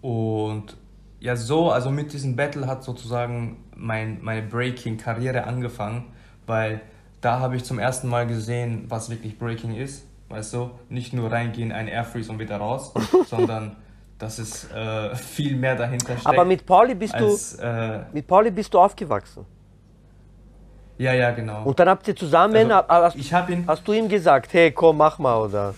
Und 0.00 0.76
ja, 1.20 1.36
so, 1.36 1.70
also 1.70 1.90
mit 1.90 2.12
diesem 2.12 2.36
Battle 2.36 2.66
hat 2.66 2.84
sozusagen 2.84 3.64
mein, 3.74 4.22
meine 4.22 4.42
Breaking-Karriere 4.42 5.44
angefangen, 5.44 6.12
weil 6.46 6.80
da 7.20 7.40
habe 7.40 7.56
ich 7.56 7.64
zum 7.64 7.78
ersten 7.78 8.08
Mal 8.08 8.26
gesehen, 8.26 8.86
was 8.88 9.10
wirklich 9.10 9.38
Breaking 9.38 9.74
ist. 9.74 10.06
Weißt 10.28 10.54
du, 10.54 10.70
nicht 10.88 11.12
nur 11.12 11.30
reingehen, 11.30 11.72
ein 11.72 11.88
Air 11.88 12.04
Freeze 12.04 12.30
und 12.30 12.38
wieder 12.38 12.56
raus, 12.56 12.92
sondern 13.28 13.76
dass 14.18 14.38
es 14.38 14.70
äh, 14.70 15.14
viel 15.16 15.56
mehr 15.56 15.76
dahinter 15.76 16.14
steckt. 16.14 16.26
Aber 16.26 16.44
mit 16.44 16.64
Pauli 16.64 16.94
bist 16.94 17.14
du, 17.18 17.26
als, 17.26 17.54
äh, 17.54 18.00
mit 18.12 18.26
Pauli 18.26 18.50
bist 18.50 18.72
du 18.72 18.78
aufgewachsen. 18.78 19.44
ja, 20.98 21.12
ja, 21.12 21.30
genau. 21.30 21.64
Und 21.64 21.78
dann 21.78 21.88
habt 21.88 22.06
ihr 22.08 22.16
zusammen, 22.16 22.70
Also, 22.70 22.88
hast, 22.88 23.16
ich 23.16 23.32
ihn, 23.50 23.64
hast 23.66 23.86
du 23.86 23.92
ihm 23.92 24.08
gesagt, 24.08 24.52
hey, 24.52 24.72
komm, 24.72 24.98
mach 24.98 25.18
mal, 25.18 25.36
oder? 25.36 25.74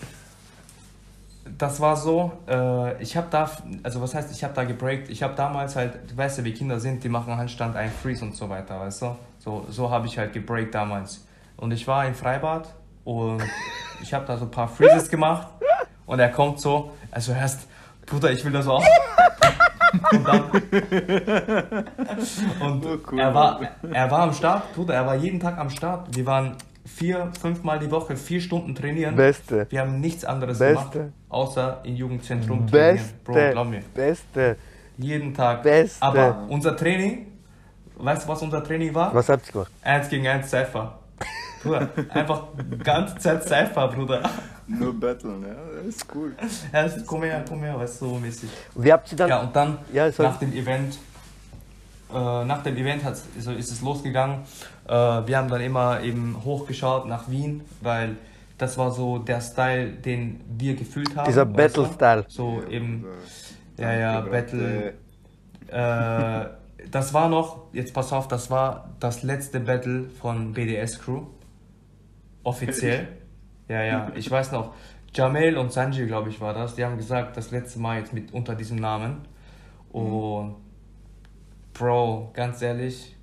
das 1.57 1.79
war 1.79 1.95
so, 1.95 2.31
äh, 2.47 3.01
ich 3.01 3.15
habe 3.17 3.27
da, 3.29 3.49
also 3.83 4.01
was 4.01 4.13
heißt, 4.13 4.31
ich 4.31 4.43
habe 4.43 4.53
da 4.53 4.63
gebreakt, 4.63 5.09
ich 5.09 5.23
habe 5.23 5.35
damals 5.35 5.75
halt, 5.75 6.09
du 6.09 6.15
weißt 6.15 6.39
ja, 6.39 6.43
wie 6.43 6.53
Kinder 6.53 6.79
sind, 6.79 7.03
die 7.03 7.09
machen 7.09 7.35
Handstand, 7.35 7.75
ein 7.75 7.91
Freeze 7.91 8.23
und 8.23 8.35
so 8.35 8.49
weiter, 8.49 8.79
weißt 8.79 9.01
du? 9.01 9.15
So, 9.39 9.65
so 9.69 9.89
habe 9.89 10.07
ich 10.07 10.17
halt 10.17 10.33
gebreakt 10.33 10.75
damals. 10.75 11.25
Und 11.57 11.71
ich 11.71 11.87
war 11.87 12.05
im 12.05 12.15
Freibad 12.15 12.73
und 13.03 13.41
ich 14.01 14.13
habe 14.13 14.25
da 14.25 14.37
so 14.37 14.45
ein 14.45 14.51
paar 14.51 14.67
Freezes 14.67 15.09
gemacht 15.09 15.47
und 16.05 16.19
er 16.19 16.29
kommt 16.29 16.59
so, 16.59 16.91
also 17.11 17.31
erst, 17.31 17.67
Bruder, 18.09 18.31
ich 18.31 18.43
will 18.43 18.51
das 18.51 18.67
auch. 18.67 18.83
Und 20.11 20.27
dann, 20.27 20.43
und 22.61 22.85
Oh, 22.85 22.97
cool. 23.11 23.19
er, 23.19 23.33
war, 23.33 23.59
er 23.91 24.11
war 24.11 24.19
am 24.21 24.33
Start, 24.33 24.73
Bruder, 24.75 24.93
er 24.95 25.05
war 25.05 25.15
jeden 25.15 25.39
Tag 25.39 25.57
am 25.57 25.69
Start. 25.69 26.15
Wir 26.15 26.25
waren 26.25 26.55
vier, 26.85 27.31
fünfmal 27.39 27.79
die 27.79 27.89
Woche, 27.91 28.15
vier 28.15 28.41
Stunden 28.41 28.75
trainieren. 28.75 29.15
Beste. 29.15 29.67
Wir 29.69 29.81
haben 29.81 29.99
nichts 29.99 30.25
anderes 30.25 30.59
Beste. 30.59 30.89
gemacht, 30.99 31.13
außer 31.29 31.79
im 31.83 31.95
Jugendzentrum 31.95 32.67
trainieren. 32.67 33.05
Bro, 33.23 33.33
Beste, 33.33 33.51
glaub 33.51 33.67
mir. 33.69 33.81
beste. 33.93 34.57
Jeden 34.97 35.33
Tag. 35.33 35.63
Beste. 35.63 36.01
Aber 36.03 36.45
unser 36.49 36.75
Training, 36.75 37.27
weißt 37.97 38.25
du, 38.25 38.27
was 38.31 38.41
unser 38.41 38.63
Training 38.63 38.93
war? 38.93 39.13
Was 39.13 39.29
habt 39.29 39.47
ihr 39.47 39.53
gemacht? 39.53 39.71
Eins 39.81 40.09
gegen 40.09 40.27
eins 40.27 40.49
Cypher. 40.49 40.99
Bruder, 41.63 41.89
einfach 42.09 42.43
ganze 42.83 43.15
Zeit 43.17 43.43
Cypher, 43.43 43.87
Bruder. 43.89 44.21
Nur 44.69 44.99
Battlen, 44.99 45.41
ja, 45.41 45.55
das 45.77 45.95
ist 45.95 46.05
cool. 46.13 46.33
Er 46.71 46.85
ist, 46.85 47.05
komm 47.05 47.23
her, 47.23 47.43
komm 47.47 47.63
her, 47.63 47.77
weißt 47.79 48.01
du, 48.01 48.05
so 48.09 48.15
mäßig. 48.19 48.49
Und 48.75 48.83
wie 48.83 48.93
habt 48.93 49.11
ihr 49.11 49.17
dann, 49.17 49.29
Ja, 49.29 49.41
und 49.41 49.55
dann 49.55 49.77
Ja, 49.91 50.09
nach 50.19 50.37
dem 50.37 50.53
Event, 50.53 50.99
äh, 52.13 52.13
nach 52.45 52.61
dem 52.63 52.77
Event 52.77 53.03
hat's, 53.03 53.23
so 53.39 53.51
ist 53.51 53.71
es 53.71 53.81
losgegangen. 53.81 54.41
Äh, 54.87 54.91
wir 54.91 55.37
haben 55.37 55.49
dann 55.49 55.61
immer 55.61 56.01
eben 56.01 56.37
hochgeschaut 56.45 57.07
nach 57.07 57.29
Wien, 57.29 57.61
weil 57.81 58.17
das 58.59 58.77
war 58.77 58.91
so 58.91 59.17
der 59.17 59.41
Style, 59.41 59.89
den 59.91 60.41
wir 60.57 60.75
gefühlt 60.75 61.15
haben. 61.15 61.25
dieser? 61.25 61.45
Battle-Style? 61.45 62.25
So 62.27 62.61
eben, 62.69 63.05
Äh, 63.77 63.81
ja, 63.81 63.93
ja, 63.93 64.21
Battle. 64.21 64.93
Äh, 65.67 66.45
das 66.91 67.13
war 67.13 67.29
noch, 67.29 67.73
jetzt 67.73 67.93
pass 67.93 68.11
auf, 68.11 68.27
das 68.27 68.49
war 68.51 68.89
das 68.99 69.23
letzte 69.23 69.59
Battle 69.59 70.09
von 70.21 70.53
BDS 70.53 70.99
Crew. 70.99 71.23
Offiziell. 72.43 73.07
Ja, 73.69 73.83
ja, 73.83 74.11
ich 74.15 74.29
weiß 74.29 74.51
noch. 74.51 74.73
Jamel 75.13 75.57
und 75.57 75.71
Sanji, 75.71 76.05
glaube 76.05 76.29
ich, 76.29 76.41
war 76.41 76.53
das. 76.53 76.75
Die 76.75 76.83
haben 76.83 76.97
gesagt, 76.97 77.37
das 77.37 77.51
letzte 77.51 77.79
Mal 77.79 77.99
jetzt 77.99 78.13
mit 78.13 78.33
unter 78.33 78.55
diesem 78.55 78.77
Namen. 78.77 79.21
Und 79.91 80.55
Bro, 81.73 82.31
ganz 82.33 82.61
ehrlich, 82.61 83.15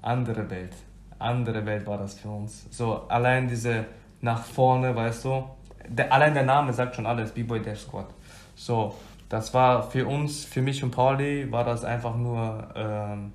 andere 0.00 0.48
Welt. 0.48 0.74
Andere 1.18 1.66
Welt 1.66 1.86
war 1.86 1.98
das 1.98 2.14
für 2.14 2.28
uns. 2.28 2.66
So, 2.70 3.02
allein 3.08 3.48
diese 3.48 3.84
nach 4.20 4.44
vorne, 4.44 4.94
weißt 4.94 5.24
du, 5.24 5.44
der, 5.88 6.12
allein 6.12 6.32
der 6.32 6.44
Name 6.44 6.72
sagt 6.72 6.94
schon 6.96 7.06
alles, 7.06 7.32
B-Boy 7.32 7.60
Dash 7.60 7.80
Squad. 7.80 8.06
So, 8.54 8.94
das 9.28 9.52
war 9.52 9.82
für 9.90 10.06
uns, 10.06 10.44
für 10.44 10.62
mich 10.62 10.82
und 10.82 10.92
Pauli, 10.92 11.50
war 11.50 11.64
das 11.64 11.84
einfach 11.84 12.16
nur, 12.16 12.68
ähm, 12.74 13.32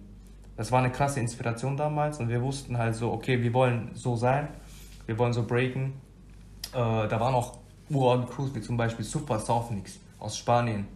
das 0.55 0.71
war 0.71 0.79
eine 0.79 0.91
krasse 0.91 1.19
Inspiration 1.19 1.77
damals 1.77 2.19
und 2.19 2.29
wir 2.29 2.41
wussten 2.41 2.77
halt 2.77 2.95
so, 2.95 3.11
okay, 3.11 3.41
wir 3.41 3.53
wollen 3.53 3.91
so 3.93 4.15
sein, 4.15 4.47
wir 5.09 5.17
wollen 5.17 5.33
so 5.33 5.41
breaken. 5.41 5.93
Äh, 6.71 7.07
da 7.07 7.19
waren 7.19 7.33
auch 7.33 7.57
uralten 7.89 8.29
Crews, 8.29 8.53
wie 8.53 8.61
zum 8.61 8.77
Beispiel 8.77 9.03
Super 9.03 9.39
Softmix 9.39 9.99
aus 10.19 10.37
Spanien, 10.37 10.87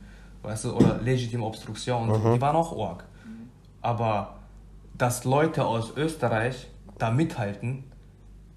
weißt 0.44 0.66
du, 0.66 0.74
oder 0.74 1.00
Legitime 1.00 1.44
Obstruktion, 1.44 2.14
die 2.36 2.40
waren 2.40 2.56
auch 2.56 2.72
org. 2.74 3.06
Aber 3.82 4.36
dass 4.96 5.24
Leute 5.24 5.66
aus 5.66 5.98
Österreich 5.98 6.68
da 7.00 7.10
mithalten, 7.10 7.86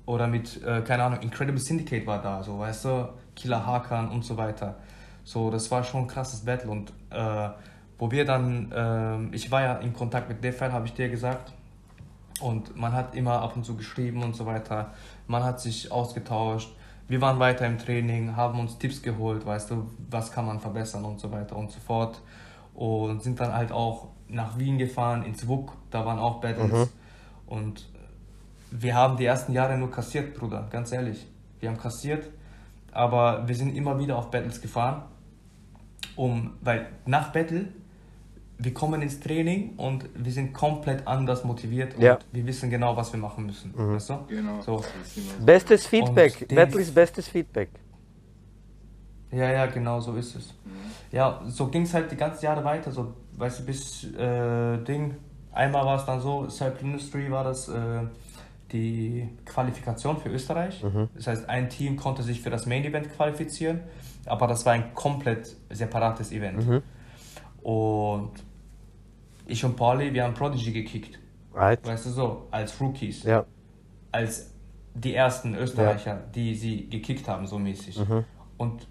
oder 0.05 0.27
mit, 0.27 0.63
äh, 0.63 0.83
keine 0.83 1.05
Ahnung, 1.05 1.21
Incredible 1.21 1.59
Syndicate 1.59 2.07
war 2.07 2.21
da, 2.21 2.43
so, 2.43 2.59
weißt 2.59 2.85
du, 2.85 3.09
Killer 3.35 3.65
Hakan 3.67 4.11
und 4.11 4.27
so 4.27 4.37
weiter. 4.37 4.77
So, 5.25 5.51
das 5.51 5.71
war 5.71 5.83
schon 5.83 6.03
ein 6.03 6.07
krasses 6.07 6.45
Battle 6.45 6.71
und 6.71 6.93
äh, 7.11 7.49
wo 7.99 8.11
wir 8.11 8.27
dann, 8.27 8.71
ähm, 8.77 9.31
ich 9.33 9.51
war 9.51 9.63
ja 9.63 9.75
in 9.77 9.95
Kontakt 9.95 10.29
mit 10.29 10.45
Defile, 10.45 10.73
habe 10.73 10.87
ich 10.87 10.93
dir 10.93 11.09
gesagt, 11.09 11.55
und 12.41 12.77
man 12.77 12.93
hat 12.93 13.15
immer 13.15 13.41
ab 13.41 13.57
und 13.57 13.65
zu 13.65 13.77
geschrieben 13.77 14.23
und 14.23 14.37
so 14.37 14.47
weiter. 14.47 14.93
Man 15.27 15.43
hat 15.45 15.61
sich 15.61 15.91
ausgetauscht. 15.91 16.75
Wir 17.09 17.21
waren 17.21 17.39
weiter 17.39 17.67
im 17.67 17.79
Training, 17.79 18.35
haben 18.37 18.59
uns 18.59 18.79
Tipps 18.79 19.01
geholt, 19.01 19.47
weißt 19.47 19.71
du, 19.71 19.89
was 20.11 20.33
kann 20.33 20.47
man 20.47 20.59
verbessern 20.59 21.05
und 21.05 21.21
so 21.21 21.31
weiter 21.31 21.57
und 21.57 21.71
so 21.71 21.79
fort. 21.81 22.21
Und 22.75 23.23
sind 23.23 23.39
dann 23.39 23.53
halt 23.53 23.71
auch 23.73 24.09
nach 24.29 24.59
Wien 24.59 24.77
gefahren, 24.77 25.23
ins 25.23 25.47
WUK, 25.47 25.73
da 25.91 26.05
waren 26.05 26.19
auch 26.19 26.41
Battles. 26.41 26.73
Und 27.47 27.89
wir 28.71 28.95
haben 28.95 29.17
die 29.17 29.25
ersten 29.25 29.53
Jahre 29.53 29.79
nur 29.79 29.91
kassiert, 29.91 30.35
Bruder, 30.35 30.67
ganz 30.71 30.91
ehrlich. 30.93 31.27
Wir 31.61 31.69
haben 31.69 31.79
kassiert, 31.79 32.29
aber 32.93 33.47
wir 33.47 33.55
sind 33.55 33.77
immer 33.77 33.99
wieder 33.99 34.17
auf 34.19 34.31
Battles 34.31 34.61
gefahren, 34.61 35.03
um, 36.17 36.55
weil 36.61 36.89
nach 37.07 37.33
Battle, 37.33 37.69
wir 38.59 38.73
kommen 38.73 39.03
ins 39.03 39.21
Training 39.21 39.75
und 39.77 40.07
wir 40.15 40.33
sind 40.33 40.53
komplett 40.55 41.07
anders 41.07 41.45
motiviert 41.45 41.95
und 41.97 42.03
Ja. 42.03 42.19
wir 42.33 42.47
wissen 42.47 42.71
genau, 42.71 42.97
was 42.97 43.13
wir 43.13 43.21
machen 43.21 43.47
müssen. 43.47 43.73
Weißt 43.77 44.09
du? 44.11 44.19
Genau. 44.29 44.61
So. 44.63 44.83
Bestes 45.45 45.87
Feedback. 45.87 46.41
Und 46.43 46.51
den- 46.51 46.57
Battle 46.57 46.81
ist 46.81 46.95
bestes 46.95 47.29
Feedback. 47.29 47.69
Ja, 49.31 49.51
ja, 49.51 49.67
genau 49.67 50.01
so 50.01 50.15
ist 50.17 50.35
es. 50.37 50.55
Ja, 51.13 51.43
so 51.49 51.67
ging 51.69 51.83
es 51.83 51.93
halt 51.93 52.11
die 52.11 52.17
ganzen 52.17 52.45
Jahre 52.45 52.65
weiter, 52.65 52.91
so, 52.93 53.13
weißt 53.37 53.61
du, 53.61 53.65
bis 53.67 54.05
äh, 54.15 54.79
Ding. 54.85 55.15
Einmal 55.53 55.85
war 55.85 55.99
es 55.99 56.05
dann 56.07 56.21
so, 56.21 56.49
Circle 56.49 56.87
Industry 56.87 57.31
war 57.31 57.45
das 57.45 57.69
äh, 57.69 58.03
die 58.73 59.29
Qualifikation 59.45 60.19
für 60.19 60.29
Österreich. 60.31 60.85
Das 61.15 61.27
heißt, 61.27 61.49
ein 61.49 61.69
Team 61.69 61.97
konnte 61.97 62.23
sich 62.23 62.41
für 62.41 62.51
das 62.51 62.67
Main 62.67 62.85
Event 62.85 63.15
qualifizieren, 63.15 63.81
aber 64.27 64.47
das 64.49 64.65
war 64.67 64.73
ein 64.73 64.93
komplett 64.95 65.55
separates 65.71 66.33
Event. 66.33 66.83
Und 67.67 68.31
ich 69.47 69.65
und 69.65 69.75
Pauli, 69.75 70.15
wir 70.15 70.23
haben 70.23 70.35
Prodigy 70.35 70.71
gekickt. 70.71 71.19
Right? 71.53 71.85
Weißt 71.85 72.07
du 72.07 72.11
so, 72.11 72.47
als 72.53 72.81
Rookies 72.81 73.25
Ja. 73.25 73.45
als 74.13 74.53
die 74.95 75.13
ersten 75.17 75.57
Österreicher, 75.57 76.23
die 76.33 76.55
sie 76.55 76.89
gekickt 76.89 77.27
haben, 77.27 77.45
so 77.49 77.59
mäßig. 77.59 77.99
Und 78.57 78.87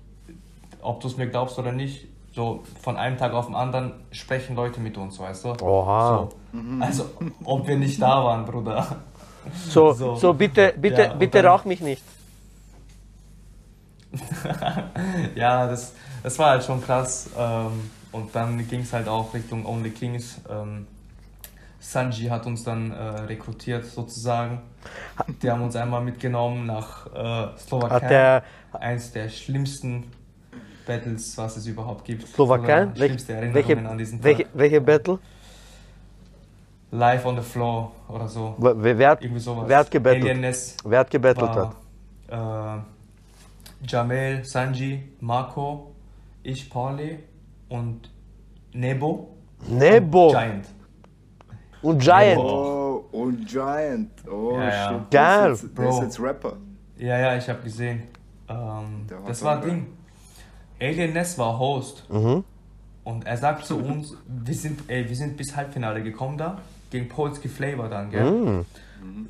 ob 0.81 0.99
du 0.99 1.07
es 1.07 1.15
mir 1.15 1.27
glaubst 1.27 1.57
oder 1.57 1.71
nicht, 1.71 2.07
so 2.33 2.63
von 2.81 2.97
einem 2.97 3.17
Tag 3.17 3.31
auf 3.31 3.45
den 3.45 3.55
anderen 3.55 3.93
sprechen 4.11 4.57
Leute 4.57 4.81
mit 4.81 4.97
uns, 4.97 5.17
weißt 5.19 5.45
du? 5.45 5.53
Oha. 5.63 6.27
So. 6.51 6.59
Also, 6.81 7.05
ob 7.45 7.65
wir 7.65 7.77
nicht 7.77 8.01
da 8.01 8.21
waren, 8.25 8.43
Bruder. 8.45 8.97
So, 9.69 9.93
so, 9.93 10.15
So. 10.15 10.33
bitte, 10.33 10.73
bitte, 10.77 11.01
Ja, 11.03 11.13
bitte 11.13 11.41
dann- 11.41 11.45
rauch 11.53 11.63
mich 11.63 11.79
nicht. 11.79 12.03
ja, 15.35 15.65
das, 15.67 15.93
das 16.23 16.37
war 16.39 16.49
halt 16.51 16.63
schon 16.65 16.81
krass. 16.81 17.29
Ähm, 17.37 17.89
und 18.15 18.33
dann 18.33 18.65
ging 18.67 18.79
es 18.81 18.93
halt 18.93 19.07
auch 19.07 19.33
Richtung 19.33 19.65
Only 19.65 19.89
Kings. 19.89 20.39
Ähm, 20.49 20.87
Sanji 21.79 22.27
hat 22.27 22.45
uns 22.45 22.63
dann 22.63 22.91
äh, 22.91 22.95
rekrutiert 22.95 23.85
sozusagen. 23.85 24.59
Die 25.41 25.51
haben 25.51 25.61
uns 25.61 25.75
einmal 25.75 26.01
mitgenommen 26.01 26.65
nach 26.65 27.07
äh, 27.07 27.57
Slowakei. 27.59 27.95
Hat 27.95 28.09
der 28.09 28.43
Eins 28.71 29.11
der 29.11 29.29
schlimmsten 29.29 30.05
Battles, 30.85 31.37
was 31.37 31.57
es 31.57 31.67
überhaupt 31.67 32.05
gibt. 32.05 32.27
Slowakei? 32.27 32.87
Schlimmste 32.95 33.33
Welche, 33.33 33.45
Erinnerungen 33.45 33.53
welche, 33.53 33.89
an 33.89 33.97
diesen 33.97 34.17
Tag. 34.19 34.25
welche, 34.25 34.45
welche 34.53 34.81
Battle? 34.81 35.19
Live 36.91 37.25
on 37.25 37.35
the 37.35 37.43
Floor 37.43 37.91
oder 38.07 38.27
so. 38.27 38.55
Wer, 38.57 38.97
wer, 38.97 39.09
hat- 39.09 39.21
Irgendwie 39.21 39.41
sowas. 39.41 39.65
wer 39.67 39.77
hat 39.79 39.91
gebettelt? 39.91 40.75
Wer 40.85 40.99
hat 40.99 41.11
gebettelt 41.11 41.49
hat? 41.49 41.75
war 42.29 42.85
äh, 43.83 43.85
Jamel, 43.87 44.43
Sanji, 44.45 45.03
Marco, 45.19 45.91
ich, 46.43 46.69
Pauli 46.69 47.19
und 47.69 48.11
Nebo. 48.73 49.35
Nebo 49.67 50.29
Giant. 50.29 50.65
und 51.81 51.99
Giant. 52.01 52.39
Oh, 52.39 53.05
und 53.11 53.45
Giant. 53.47 54.11
Oh, 54.29 54.57
Ja, 54.59 54.69
ja. 54.69 54.89
shit. 54.89 55.11
Geil. 55.11 55.57
Der 55.77 55.89
ist, 55.89 55.95
ist 55.95 56.01
jetzt 56.01 56.19
Rapper. 56.19 56.57
Ja, 56.97 57.17
ja, 57.19 57.37
ich 57.37 57.47
habe 57.49 57.61
gesehen. 57.61 58.03
Ähm, 58.49 59.07
das 59.25 59.43
war 59.43 59.61
ein. 59.61 59.69
Ding. 59.69 59.87
Alien 60.79 61.13
Ness 61.13 61.37
war 61.37 61.57
Host. 61.57 62.05
Mhm. 62.09 62.43
Und 63.03 63.25
er 63.25 63.37
sagt 63.37 63.65
zu 63.65 63.77
uns, 63.77 64.15
wir 64.27 64.53
sind, 64.55 64.81
ey, 64.89 65.07
wir 65.07 65.15
sind 65.15 65.37
bis 65.37 65.55
Halbfinale 65.55 66.01
gekommen 66.03 66.37
da, 66.37 66.57
gegen 66.89 67.07
Polski 67.07 67.47
Flavor 67.47 67.87
dann, 67.87 68.09
gell? 68.09 68.31
Mhm. 68.31 68.65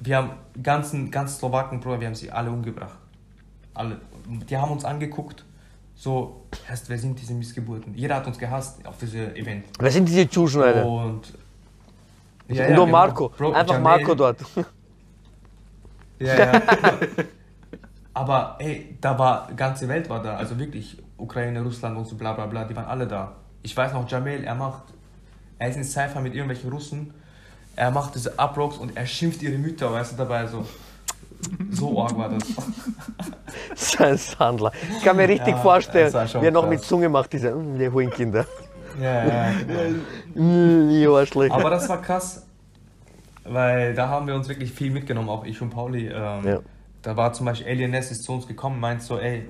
Wir 0.02 0.18
haben 0.18 0.30
ganzen, 0.64 1.12
ganz 1.12 1.38
Slowaken, 1.38 1.82
Bruder, 1.82 2.00
wir 2.00 2.08
haben 2.08 2.16
sie 2.16 2.32
alle 2.32 2.50
umgebracht. 2.50 2.98
Alle. 3.74 4.00
Die 4.50 4.56
haben 4.58 4.72
uns 4.72 4.86
angeguckt, 4.86 5.44
so, 5.96 6.46
erst 6.70 6.90
wer 6.90 6.98
sind 6.98 7.20
diese 7.20 7.34
Missgeburten? 7.34 7.94
Jeder 7.96 8.16
hat 8.18 8.28
uns 8.28 8.38
gehasst 8.38 8.86
auf 8.86 8.98
diese 8.98 9.36
Event. 9.36 9.66
Wer 9.80 9.92
sind 9.92 10.08
diese 10.08 10.30
Zuschneider? 10.30 10.86
Und. 10.86 11.34
Und 12.48 12.56
Ja, 12.56 12.56
nur 12.56 12.62
ja, 12.64 12.68
genau. 12.68 12.86
Marco. 12.88 13.30
Bro, 13.30 13.54
Einfach 13.54 13.76
Jamel- 13.76 13.82
Marco 13.82 14.16
dort. 14.16 14.38
Ja, 16.18 16.34
ja. 16.34 16.62
Aber 18.14 18.56
ey, 18.60 18.98
da 19.02 19.20
war, 19.20 19.50
ganze 19.54 19.86
Welt 19.90 20.10
war 20.10 20.22
da, 20.24 20.38
also 20.38 20.58
wirklich 20.58 20.98
Ukraine, 21.18 21.62
Russland 21.62 21.98
und 21.98 22.06
so 22.08 22.16
bla 22.16 22.32
bla 22.32 22.46
bla, 22.46 22.64
die 22.64 22.74
waren 22.76 22.86
alle 22.86 23.06
da. 23.06 23.36
Ich 23.62 23.76
weiß 23.76 23.92
noch, 23.92 24.10
Jamel, 24.10 24.46
er 24.46 24.56
macht, 24.56 24.84
er 25.60 25.68
ist 25.70 25.76
in 25.76 25.84
Cypher 25.84 26.22
mit 26.22 26.34
irgendwelchen 26.34 26.72
Russen, 26.72 27.14
er 27.76 27.92
macht 27.92 28.16
diese 28.16 28.32
Uprocks 28.38 28.78
und 28.78 28.96
er 28.96 29.06
schimpft 29.06 29.42
ihre 29.42 29.58
Mütter, 29.58 29.92
weißt 29.92 30.14
du, 30.14 30.16
dabei 30.16 30.48
so. 30.48 30.66
So 31.72 32.02
arg 32.02 32.18
war 32.18 32.30
das. 32.30 32.44
Sein 33.76 34.18
Sandler. 34.18 34.72
Ich 34.98 35.04
kann 35.04 35.16
mir 35.18 35.28
richtig 35.28 35.50
Ja, 35.56 35.58
vorstellen, 35.58 36.14
wie 36.14 36.46
er 36.46 36.52
noch 36.52 36.62
krass. 36.62 36.70
mit 36.70 36.82
Zunge 36.82 37.10
macht, 37.10 37.34
diese, 37.34 37.52
mm, 37.54 37.78
die 37.80 37.90
Hurenkinder. 37.90 38.46
Ja, 39.02 39.26
ja, 39.26 39.52
genau. 40.34 41.16
Arschlöcher. 41.18 41.54
Aber 41.54 41.70
das 41.70 41.88
war 41.90 42.02
krass, 42.02 42.46
weil 43.44 43.94
da 43.94 44.08
haben 44.08 44.28
wir 44.28 44.36
uns 44.36 44.48
wirklich 44.50 44.72
viel 44.72 44.92
mitgenommen, 44.92 45.30
auch 45.30 45.46
ich 45.46 45.62
und 45.62 45.70
Pauli. 45.70 46.08
Ähm, 46.08 46.46
Ja. 46.48 46.60
Da 47.02 47.16
war 47.16 47.34
zum 47.34 47.46
Beispiel 47.46 47.68
Alien 47.72 47.92
Ness 47.92 48.10
ist 48.10 48.24
zu 48.24 48.32
uns 48.34 48.48
gekommen, 48.48 48.80
meint 48.80 49.04
so, 49.04 49.20
ey, 49.20 49.48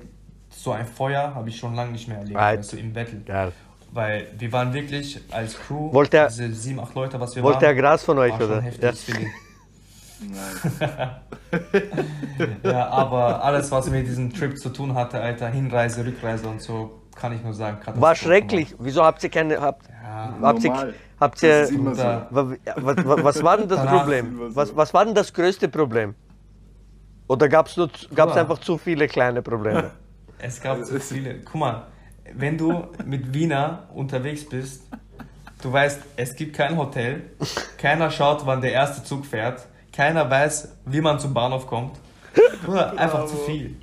so 0.49 0.71
ein 0.71 0.85
Feuer 0.85 1.33
habe 1.33 1.47
ich 1.49 1.57
schon 1.57 1.73
lange 1.75 1.91
nicht 1.93 2.07
mehr 2.07 2.17
erlebt, 2.17 2.37
Right. 2.37 2.71
du, 2.73 2.75
im 2.77 2.91
Battle. 2.91 3.19
Geil. 3.25 3.51
Weil 3.93 4.27
wir 4.37 4.51
waren 4.51 4.73
wirklich 4.73 5.21
als 5.31 5.57
Crew, 5.57 5.93
Wollte 5.93 6.17
er- 6.17 6.27
diese 6.27 6.51
sieben, 6.51 6.81
acht 6.81 6.93
Leute, 6.95 7.17
was 7.19 7.33
wir 7.35 7.43
Wollte 7.43 7.65
er 7.65 7.69
waren, 7.71 7.77
Gras 7.77 8.03
von 8.03 8.17
euch, 8.17 8.33
oder? 8.33 8.57
ein 8.59 8.73
Ja. 8.81 8.91
Ja, 12.63 12.87
aber 12.89 13.43
alles, 13.43 13.71
was 13.71 13.89
mit 13.89 14.07
diesem 14.07 14.33
Trip 14.33 14.57
zu 14.57 14.69
tun 14.69 14.93
hatte, 14.93 15.19
Alter, 15.21 15.47
Hinreise, 15.49 16.05
Rückreise 16.05 16.47
und 16.47 16.61
so, 16.61 17.01
kann 17.15 17.33
ich 17.33 17.41
nur 17.43 17.53
sagen, 17.53 17.77
Katastrophe. 17.77 18.01
War 18.01 18.15
schrecklich. 18.15 18.75
Wieso 18.79 19.03
habt 19.03 19.23
ihr 19.23 19.29
keine. 19.29 19.59
Habt, 19.61 19.87
Ja, 19.87 20.33
habt 20.41 20.63
ihr, 20.63 20.69
Normal. 20.69 20.93
habt 21.19 21.35
Das 21.35 21.43
ihr, 21.43 21.61
ist 21.61 21.71
immer 21.71 21.95
so. 21.95 22.01
da- 22.03 22.27
wa- 22.29 22.49
wa- 22.49 22.97
wa- 23.05 23.23
was 23.23 23.43
war 23.43 23.57
denn 23.57 23.69
das 23.69 23.79
Danach 23.79 23.99
Problem? 24.01 24.37
so. 24.37 24.55
Was, 24.55 24.75
was 24.75 24.93
war 24.93 25.05
denn 25.05 25.15
das 25.15 25.33
größte 25.33 25.69
Problem? 25.69 26.15
Oder 27.27 27.49
gab 27.49 27.67
es 27.67 27.79
gab's 28.13 28.35
einfach 28.37 28.59
zu 28.59 28.77
viele 28.77 29.07
kleine 29.07 29.41
Probleme? 29.41 29.91
Es 30.37 30.61
gab 30.61 30.83
so 30.83 30.99
viele. 30.99 31.35
Guck 31.39 31.55
mal, 31.55 31.83
wenn 32.33 32.57
du 32.57 32.87
mit 33.05 33.33
Wiener 33.33 33.83
unterwegs 33.93 34.43
bist, 34.47 34.83
du 35.61 35.71
weißt, 35.71 36.01
es 36.17 36.35
gibt 36.35 36.57
kein 36.57 36.77
Hotel, 36.77 37.23
keiner 37.77 38.11
schaut, 38.11 38.45
wann 38.45 38.59
der 38.59 38.73
erste 38.73 39.01
Zug 39.05 39.25
fährt, 39.25 39.65
keiner 39.95 40.29
weiß, 40.29 40.69
wie 40.85 41.01
man 41.01 41.19
zum 41.19 41.33
Bahnhof 41.33 41.67
kommt. 41.67 41.97
Bruder, 42.65 42.91
einfach 42.97 43.25
zu 43.25 43.35
viel. 43.37 43.77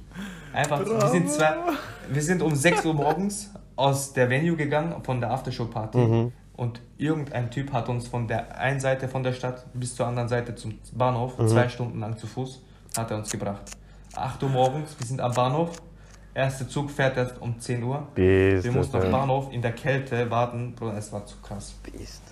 Einfach, 0.52 0.84
zu- 0.84 0.90
wir 1.00 1.08
sind 1.08 1.30
zwei, 1.30 1.54
wir 2.10 2.22
sind 2.22 2.42
um 2.42 2.54
6 2.54 2.84
Uhr 2.84 2.94
morgens 2.94 3.50
aus 3.76 4.12
der 4.12 4.28
Venue 4.28 4.56
gegangen, 4.56 5.02
von 5.02 5.20
der 5.20 5.30
Aftershow-Party. 5.30 6.30
Und 6.54 6.80
irgendein 6.98 7.50
Typ 7.50 7.72
hat 7.72 7.88
uns 7.88 8.06
von 8.08 8.28
der 8.28 8.58
einen 8.58 8.78
Seite 8.78 9.08
von 9.08 9.22
der 9.22 9.32
Stadt 9.32 9.64
bis 9.72 9.94
zur 9.96 10.06
anderen 10.06 10.28
Seite 10.28 10.54
zum 10.54 10.78
Bahnhof, 10.92 11.34
zwei 11.48 11.68
Stunden 11.68 11.98
lang 12.00 12.16
zu 12.18 12.26
Fuß, 12.26 12.62
hat 12.96 13.10
er 13.10 13.16
uns 13.16 13.30
gebracht. 13.30 13.62
8 14.14 14.42
Uhr 14.42 14.50
morgens, 14.50 14.94
wir 14.98 15.06
sind 15.06 15.20
am 15.22 15.32
Bahnhof. 15.32 15.70
Erster 16.34 16.68
Zug 16.68 16.90
fährt 16.90 17.16
erst 17.16 17.40
um 17.40 17.58
10 17.58 17.82
Uhr. 17.82 18.06
Bist 18.14 18.64
Wir 18.64 18.72
du 18.72 18.76
mussten 18.78 19.00
dem 19.00 19.10
Bahnhof 19.10 19.50
in 19.52 19.62
der 19.62 19.72
Kälte 19.72 20.30
warten. 20.30 20.74
Bruder, 20.74 20.96
es 20.98 21.10
war 21.12 21.24
zu 21.26 21.36
krass. 21.42 21.74
Bist 21.82 22.22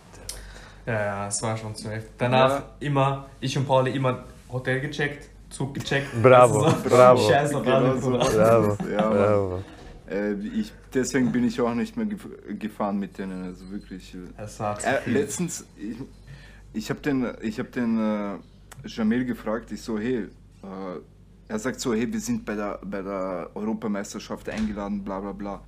Ja, 0.91 1.01
ja, 1.05 1.28
es 1.28 1.41
war 1.43 1.57
schon 1.57 1.74
zu 1.76 1.88
heftig. 1.91 2.11
Danach 2.18 2.51
Ja. 2.51 2.64
immer, 2.80 3.26
ich 3.41 3.57
und 3.57 3.66
Pauli 3.66 3.93
immer 3.93 4.24
Hotel 4.51 4.80
gecheckt, 4.80 5.28
Zug 5.49 5.74
gecheckt. 5.74 6.09
Bravo, 6.22 6.62
Also, 6.64 6.76
bravo. 6.88 7.28
Scheiß 7.30 7.55
auf 7.55 7.66
alle, 7.66 7.91
Genau 7.91 8.01
so. 8.01 8.36
Bravo. 8.36 8.76
Ja. 8.91 9.09
Bravo. 9.11 9.62
Äh, 10.11 10.32
ich, 10.34 10.72
deswegen 10.93 11.30
bin 11.30 11.45
ich 11.47 11.61
auch 11.61 11.72
nicht 11.74 11.97
mehr 11.97 12.07
gef- 12.07 12.55
gefahren 12.59 12.99
mit 12.99 13.16
denen. 13.18 13.45
Also 13.45 13.70
wirklich. 13.70 14.14
äh, 14.14 14.43
Es 14.43 14.59
war 14.59 14.76
zu 14.78 14.88
Äh, 14.88 15.01
viel. 15.03 15.12
letztens, 15.12 15.64
ich, 15.76 15.97
ich 16.72 16.91
habe 16.91 17.01
den, 17.01 17.28
ich 17.43 17.61
hab 17.61 17.70
den 17.70 17.99
äh, 17.99 18.88
Jamil 18.88 19.24
gefragt, 19.24 19.70
ich 19.70 19.82
so, 19.82 19.97
hey, 19.99 20.22
äh, 20.24 20.26
er 21.47 21.59
sagt 21.61 21.80
so, 21.80 21.95
hey, 21.95 22.12
wir 22.12 22.20
sind 22.20 22.45
bei 22.45 22.57
der, 22.57 22.80
bei 22.84 23.03
der 23.03 23.51
Europameisterschaft 23.55 24.49
eingeladen, 24.49 25.05
bla 25.05 25.20
bla 25.20 25.32
bla. 25.32 25.61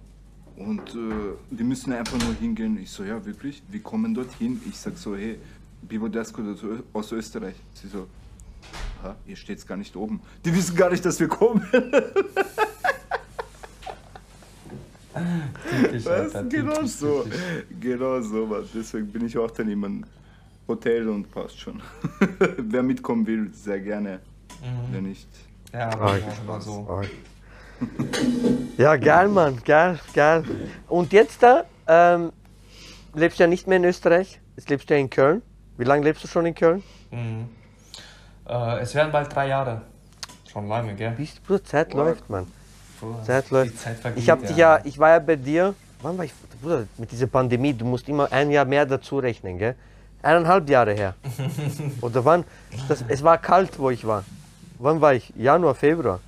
Und 0.56 0.90
äh, 0.94 1.34
wir 1.50 1.64
müssen 1.64 1.92
einfach 1.92 2.18
nur 2.18 2.34
hingehen. 2.34 2.78
Ich 2.80 2.90
so, 2.90 3.04
ja, 3.04 3.24
wirklich? 3.24 3.62
Wir 3.68 3.80
kommen 3.82 4.14
dorthin. 4.14 4.60
Ich 4.68 4.76
sag 4.78 4.96
so, 4.98 5.16
hey, 5.16 5.38
Bibo 5.82 6.08
Desko 6.08 6.42
aus 6.92 7.12
Österreich. 7.12 7.54
Sie 7.74 7.88
so, 7.88 8.06
ha, 9.02 9.16
ihr 9.26 9.36
steht's 9.36 9.66
gar 9.66 9.76
nicht 9.76 9.96
oben. 9.96 10.20
Die 10.44 10.54
wissen 10.54 10.76
gar 10.76 10.90
nicht, 10.90 11.04
dass 11.04 11.18
wir 11.18 11.28
kommen. 11.28 11.62
Typisch, 15.70 16.04
Was? 16.06 16.34
Alter, 16.34 16.44
Genau 16.48 16.74
typisch, 16.74 16.90
so. 16.92 17.22
typisch. 17.22 17.40
Genau 17.80 18.20
so, 18.22 18.46
Mann. 18.46 18.64
Deswegen 18.74 19.06
bin 19.08 19.26
ich 19.26 19.36
auch 19.36 19.50
dann 19.50 19.68
immer 19.68 19.86
im 19.86 20.04
Hotel 20.68 21.08
und 21.08 21.30
passt 21.30 21.58
schon. 21.60 21.82
Wer 22.56 22.82
mitkommen 22.82 23.26
will, 23.26 23.50
sehr 23.52 23.80
gerne. 23.80 24.20
Mhm. 24.62 24.66
Wer 24.92 25.02
nicht. 25.02 25.28
Ja, 25.72 25.88
Ah, 25.88 25.92
aber 25.92 26.18
ich 26.18 26.24
ja, 26.24 26.46
war 26.46 26.60
so. 26.60 26.86
Arg. 26.88 27.10
Ja, 28.78 28.96
geil, 28.96 29.28
Mann, 29.28 29.58
geil, 29.64 29.98
geil. 30.14 30.44
Und 30.88 31.12
jetzt 31.12 31.42
da, 31.42 31.64
ähm, 31.86 32.32
lebst 33.14 33.38
du 33.38 33.44
ja 33.44 33.46
nicht 33.48 33.66
mehr 33.66 33.76
in 33.76 33.84
Österreich, 33.84 34.40
jetzt 34.56 34.70
lebst 34.70 34.88
du 34.90 34.94
ja 34.94 35.00
in 35.00 35.10
Köln. 35.10 35.42
Wie 35.76 35.84
lange 35.84 36.04
lebst 36.04 36.24
du 36.24 36.28
schon 36.28 36.46
in 36.46 36.54
Köln? 36.54 36.82
Mhm. 37.10 37.48
Äh, 38.48 38.80
es 38.80 38.94
werden 38.94 39.12
bald 39.12 39.34
drei 39.34 39.48
Jahre. 39.48 39.82
Schon 40.50 40.68
lange, 40.68 40.94
gell? 40.94 41.14
Wie 41.16 41.24
ist 41.24 41.42
Bruder, 41.46 41.64
Zeit 41.64 41.88
Wow. 41.94 41.98
läuft, 42.06 42.28
Mann. 42.28 42.46
Bruder, 43.00 43.22
Zeit 43.22 43.50
läuft. 43.50 43.78
Zeit 43.78 43.98
vergeht, 43.98 44.22
Ich 44.22 44.28
habe 44.30 44.46
dich 44.46 44.56
ja, 44.56 44.80
ich 44.84 44.98
war 44.98 45.10
ja 45.10 45.18
bei 45.18 45.36
dir, 45.36 45.74
wann 46.02 46.18
war 46.18 46.24
ich, 46.24 46.32
Bruder, 46.60 46.86
mit 46.98 47.10
dieser 47.10 47.26
Pandemie, 47.26 47.72
du 47.72 47.84
musst 47.84 48.08
immer 48.08 48.30
ein 48.32 48.50
Jahr 48.50 48.64
mehr 48.64 48.84
dazu 48.86 49.18
rechnen, 49.18 49.58
gell? 49.58 49.74
Eineinhalb 50.22 50.68
Jahre 50.68 50.92
her. 50.92 51.14
Oder 52.00 52.24
wann? 52.24 52.44
Das, 52.88 53.04
es 53.08 53.22
war 53.22 53.38
kalt, 53.38 53.78
wo 53.78 53.90
ich 53.90 54.06
war. 54.06 54.24
Wann 54.78 55.00
war 55.00 55.14
ich? 55.14 55.32
Januar, 55.36 55.74
Februar? 55.74 56.20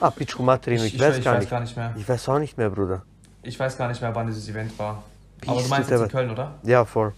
Ah, 0.00 0.10
Pitschko 0.10 0.42
Materino, 0.42 0.84
ich, 0.84 0.94
Ich, 0.94 1.00
weiß, 1.00 1.18
ich 1.18 1.24
gar, 1.24 1.34
weiß 1.34 1.40
nicht. 1.40 1.50
gar 1.50 1.60
nicht 1.60 1.76
mehr. 1.76 1.94
Ich 1.96 2.08
weiß 2.08 2.28
auch 2.28 2.38
nicht 2.38 2.56
mehr, 2.56 2.70
Bruder. 2.70 3.02
Ich 3.42 3.58
weiß 3.58 3.76
gar 3.76 3.88
nicht 3.88 4.00
mehr, 4.00 4.14
wann 4.14 4.26
dieses 4.26 4.48
Event 4.48 4.78
war. 4.78 5.02
Wie 5.40 5.48
Aber 5.48 5.62
du 5.62 5.68
meinst 5.68 5.90
jetzt 5.90 6.00
in 6.02 6.08
Köln, 6.08 6.30
oder? 6.30 6.54
Ja, 6.62 6.84
voll. 6.84 7.12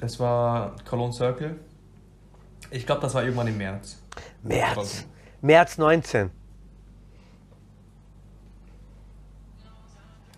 Das 0.00 0.18
war 0.20 0.72
Cologne 0.88 1.12
Circle. 1.12 1.56
Ich 2.70 2.84
glaube, 2.86 3.00
das 3.02 3.14
war 3.14 3.22
irgendwann 3.22 3.46
im 3.46 3.58
März. 3.58 3.98
März. 4.42 5.04
März 5.40 5.78
19. 5.78 6.30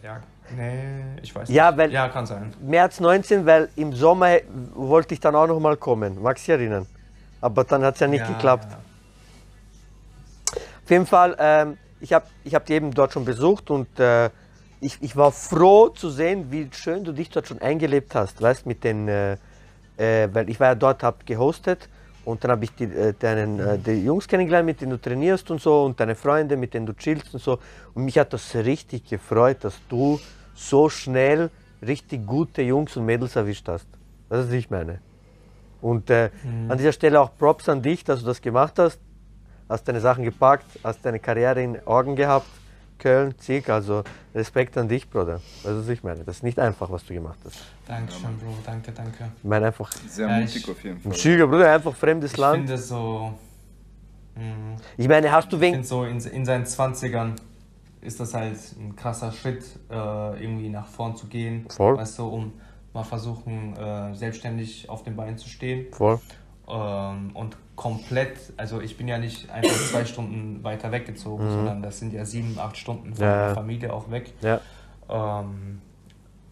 Ja, 0.03 0.20
nee, 0.57 1.16
ich 1.22 1.34
weiß 1.34 1.49
Ja, 1.49 1.70
nicht. 1.70 1.78
weil- 1.78 1.92
ja, 1.92 2.09
kann 2.09 2.26
sein. 2.26 2.53
März 2.61 3.01
19, 3.01 3.44
weil 3.47 3.68
im 3.76 3.92
Sommer 3.94 4.36
wollte 4.74 5.14
ich 5.14 5.20
dann 5.20 5.34
auch 5.34 5.47
noch 5.47 5.59
mal 5.59 5.76
kommen. 5.76 6.20
Magst 6.22 6.47
du 6.47 6.53
dich 6.53 6.61
erinnern? 6.61 6.86
Aber 7.40 7.64
dann 7.64 7.82
hat 7.82 7.94
es 7.94 8.01
ja 8.01 8.07
nicht 8.07 8.20
ja, 8.20 8.28
geklappt. 8.28 8.66
Ja. 8.70 8.78
Auf 10.87 10.91
jeden 10.91 11.07
Fall, 11.07 11.37
ähm, 11.41 11.78
ich 11.99 12.12
habe 12.12 12.26
ich 12.45 12.55
hab 12.55 12.64
die 12.64 12.74
eben 12.74 12.93
dort 12.93 13.12
schon 13.12 13.24
besucht 13.24 13.70
und 13.72 13.99
äh, 13.99 14.30
ich, 14.80 14.99
ich 15.01 15.16
war 15.16 15.32
froh 15.32 15.89
zu 15.89 16.11
sehen, 16.11 16.53
wie 16.53 16.68
schön 16.70 17.03
du 17.03 17.11
dich 17.11 17.28
dort 17.28 17.49
schon 17.49 17.61
eingelebt 17.61 18.14
hast, 18.14 18.41
weißt 18.41 18.66
mit 18.66 18.84
den, 18.84 19.09
äh, 19.09 19.32
äh, 19.97 20.28
weil 20.32 20.49
ich 20.49 20.61
war 20.61 20.68
ja 20.68 20.74
dort, 20.76 21.03
hab 21.03 21.26
gehostet 21.26 21.89
Und 22.24 22.45
dann 22.45 22.53
habe 22.53 22.64
ich 22.64 22.74
die, 22.74 22.84
äh, 22.84 23.14
deinen, 23.18 23.59
äh, 23.61 23.78
die 23.78 24.05
Jungs 24.05 24.28
kennengelernt, 24.28 24.66
mit 24.66 24.80
denen 24.80 24.93
du 24.93 25.01
trainierst 25.01 25.51
und 25.51 25.61
so 25.61 25.84
und 25.84 25.99
deine 25.99 26.14
Freunde, 26.14 26.57
mit 26.57 26.74
denen 26.74 26.87
du 26.87 26.93
chillst 26.93 27.34
und 27.34 27.41
so. 27.43 27.59
Und 27.95 28.05
mich 28.05 28.18
hat 28.18 28.32
das 28.32 28.55
richtig 28.55 29.09
gefreut, 29.09 29.59
dass 29.62 29.80
du 29.89 30.20
so 30.55 30.89
schnell 30.89 31.51
richtig 31.84 32.26
gute 32.26 32.62
Jungs 32.62 32.97
und 32.97 33.07
Mädels 33.07 33.37
erwischt 33.37 33.68
hast. 33.68 33.89
Das 34.28 34.41
ist, 34.41 34.47
was 34.49 34.55
ich 34.55 34.70
meine. 34.70 35.01
Und 35.80 36.11
äh, 36.11 36.30
an 36.68 36.78
dieser 36.78 36.93
Stelle 36.93 37.20
auch 37.20 37.37
Props 37.37 37.68
an 37.68 37.82
dich, 37.82 38.05
dass 38.05 38.20
du 38.20 38.26
das 38.26 38.41
gemacht 38.41 38.78
hast. 38.78 39.01
Hast 39.68 39.86
deine 39.88 40.00
Sachen 40.00 40.22
gepackt, 40.24 40.64
hast 40.84 41.04
deine 41.04 41.18
Karriere 41.18 41.62
in 41.62 41.86
Augen 41.86 42.14
gehabt. 42.16 42.46
Köln, 42.98 43.34
Zieg, 43.38 43.68
also 43.68 44.02
Respekt 44.34 44.76
an 44.78 44.88
dich, 44.88 45.08
Bruder. 45.10 45.40
Das 45.62 45.72
ist, 45.72 45.78
was 45.82 45.88
ich 45.90 46.02
meine. 46.02 46.24
Das 46.24 46.36
ist 46.36 46.42
nicht 46.42 46.58
einfach, 46.58 46.90
was 46.90 47.04
du 47.04 47.12
gemacht 47.12 47.38
hast. 47.44 47.58
Dankeschön, 47.86 48.38
Bro. 48.38 48.54
Danke, 48.64 48.90
danke. 48.92 49.30
Ich 49.36 49.44
meine 49.44 49.66
einfach, 49.66 49.92
Sehr 50.08 50.28
Ja, 50.28 50.38
mutig 50.40 50.56
ich- 50.56 50.70
auf 50.70 50.82
jeden 50.82 51.00
Fall. 51.00 51.14
Schüler, 51.14 51.46
Bruder, 51.46 51.72
einfach 51.74 51.94
fremdes 51.94 52.32
Ich 52.32 52.38
Land. 52.38 52.56
finde 52.56 52.78
so. 52.78 53.34
mh, 54.34 54.76
Ich 54.96 55.08
meine, 55.08 55.30
hast 55.30 55.52
du 55.52 55.56
Ich 55.56 55.62
wegen. 55.62 55.72
finde 55.74 55.86
so 55.88 56.04
in, 56.04 56.18
in 56.20 56.44
seinen 56.46 56.64
20ern 56.64 57.32
ist 58.00 58.18
das 58.20 58.32
halt 58.32 58.56
ein 58.78 58.96
krasser 58.96 59.30
Schritt, 59.32 59.64
äh, 59.90 59.94
irgendwie 60.42 60.70
nach 60.70 60.86
vorn 60.86 61.16
zu 61.16 61.26
gehen. 61.26 61.66
Voll. 61.68 61.98
Weißt 61.98 62.18
du, 62.18 62.26
um 62.28 62.52
mal 62.94 63.04
versuchen, 63.04 63.76
äh, 63.76 64.14
selbstständig 64.14 64.88
auf 64.88 65.02
den 65.02 65.16
Beinen 65.16 65.36
zu 65.36 65.48
stehen. 65.50 65.92
Voll. 65.92 66.18
Ähm, 66.68 67.30
und 67.34 67.56
komplett, 67.76 68.36
also 68.56 68.80
ich 68.80 68.96
bin 68.96 69.06
ja 69.06 69.18
nicht 69.18 69.50
einfach 69.50 69.70
zwei 69.90 70.04
Stunden 70.04 70.64
weiter 70.64 70.90
weggezogen, 70.92 71.48
sondern 71.50 71.82
das 71.82 71.98
sind 71.98 72.12
ja 72.12 72.24
sieben, 72.24 72.58
acht 72.58 72.76
Stunden 72.76 73.14
von 73.14 73.24
Mhm. 73.24 73.30
Ja, 73.30 73.36
ja. 73.36 73.46
der 73.46 73.54
Familie 73.54 73.92
auch 73.92 74.10
weg. 74.10 74.32
Ja. 74.40 74.60
Ähm, 75.08 75.80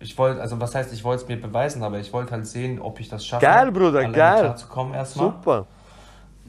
ich 0.00 0.16
wollte, 0.18 0.40
also 0.40 0.60
was 0.60 0.74
heißt, 0.74 0.92
ich 0.92 1.02
wollte 1.02 1.22
es 1.22 1.28
mir 1.28 1.40
beweisen, 1.40 1.82
aber 1.82 1.98
ich 1.98 2.12
wollte 2.12 2.32
halt 2.32 2.46
sehen, 2.46 2.78
ob 2.80 3.00
ich 3.00 3.08
das 3.08 3.24
schaffe. 3.26 3.44
Geil, 3.46 3.72
Bruder, 3.72 4.02
geil. 4.10 4.40
klarzukommen 4.42 4.94
erstmal. 4.94 5.26
Super. 5.30 5.66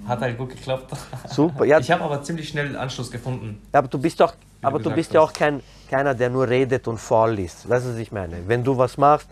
Hat 0.06 0.20
halt 0.20 0.38
gut 0.38 0.50
geklappt. 0.50 0.92
Super. 1.30 1.64
Ja, 1.64 1.80
Ich 1.80 1.90
habe 1.90 2.04
aber 2.04 2.22
ziemlich 2.22 2.50
schnell 2.50 2.76
Anschluss 2.76 3.10
gefunden. 3.10 3.62
aber 3.72 3.88
du 3.88 3.98
bist 3.98 4.20
doch, 4.20 4.34
aber 4.62 4.74
du 4.78 4.84
gesagt 4.84 4.96
bist 4.98 5.14
ja 5.14 5.22
hast. 5.22 5.30
auch 5.30 5.34
kein, 5.34 5.64
keiner, 5.90 6.14
der 6.14 6.30
nur 6.30 6.48
redet 6.50 6.86
und 6.90 6.98
faul 6.98 7.40
ist. 7.40 7.68
Weißt 7.68 7.86
du, 7.86 7.92
was 7.92 7.98
ich 7.98 8.12
meine? 8.12 8.36
Wenn 8.46 8.62
du 8.64 8.78
was 8.78 8.98
machst, 8.98 9.30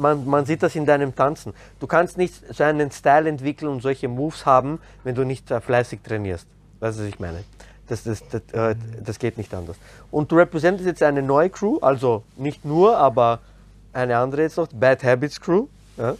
man, 0.00 0.26
man 0.26 0.46
sieht 0.46 0.62
das 0.62 0.74
in 0.74 0.86
deinem 0.86 1.14
Tanzen. 1.14 1.54
Du 1.80 1.86
kannst 1.86 2.16
nicht 2.18 2.34
so 2.54 2.64
einen 2.64 2.90
Style 2.90 3.28
entwickeln 3.28 3.68
und 3.68 3.82
solche 3.82 4.08
Moves 4.08 4.46
haben, 4.46 4.80
wenn 5.04 5.14
du 5.14 5.24
nicht 5.24 5.50
äh, 5.50 5.60
fleißig 5.60 6.00
trainierst. 6.02 6.46
Weißt 6.80 6.98
du, 6.98 7.02
was 7.02 7.08
ich 7.08 7.20
meine? 7.20 7.44
Das, 7.88 8.02
das, 8.02 8.22
das, 8.28 8.42
äh, 8.52 8.74
das 9.04 9.18
geht 9.18 9.38
nicht 9.38 9.54
anders. 9.54 9.76
Und 10.10 10.32
du 10.32 10.36
repräsentierst 10.36 10.86
jetzt 10.86 11.02
eine 11.02 11.22
neue 11.22 11.50
Crew, 11.50 11.78
also 11.80 12.22
nicht 12.36 12.64
nur, 12.64 12.96
aber 12.96 13.40
eine 13.92 14.16
andere 14.18 14.42
jetzt 14.42 14.56
noch, 14.56 14.68
Bad 14.72 15.02
Habits 15.04 15.40
Crew. 15.40 15.66
Ja? 15.96 16.14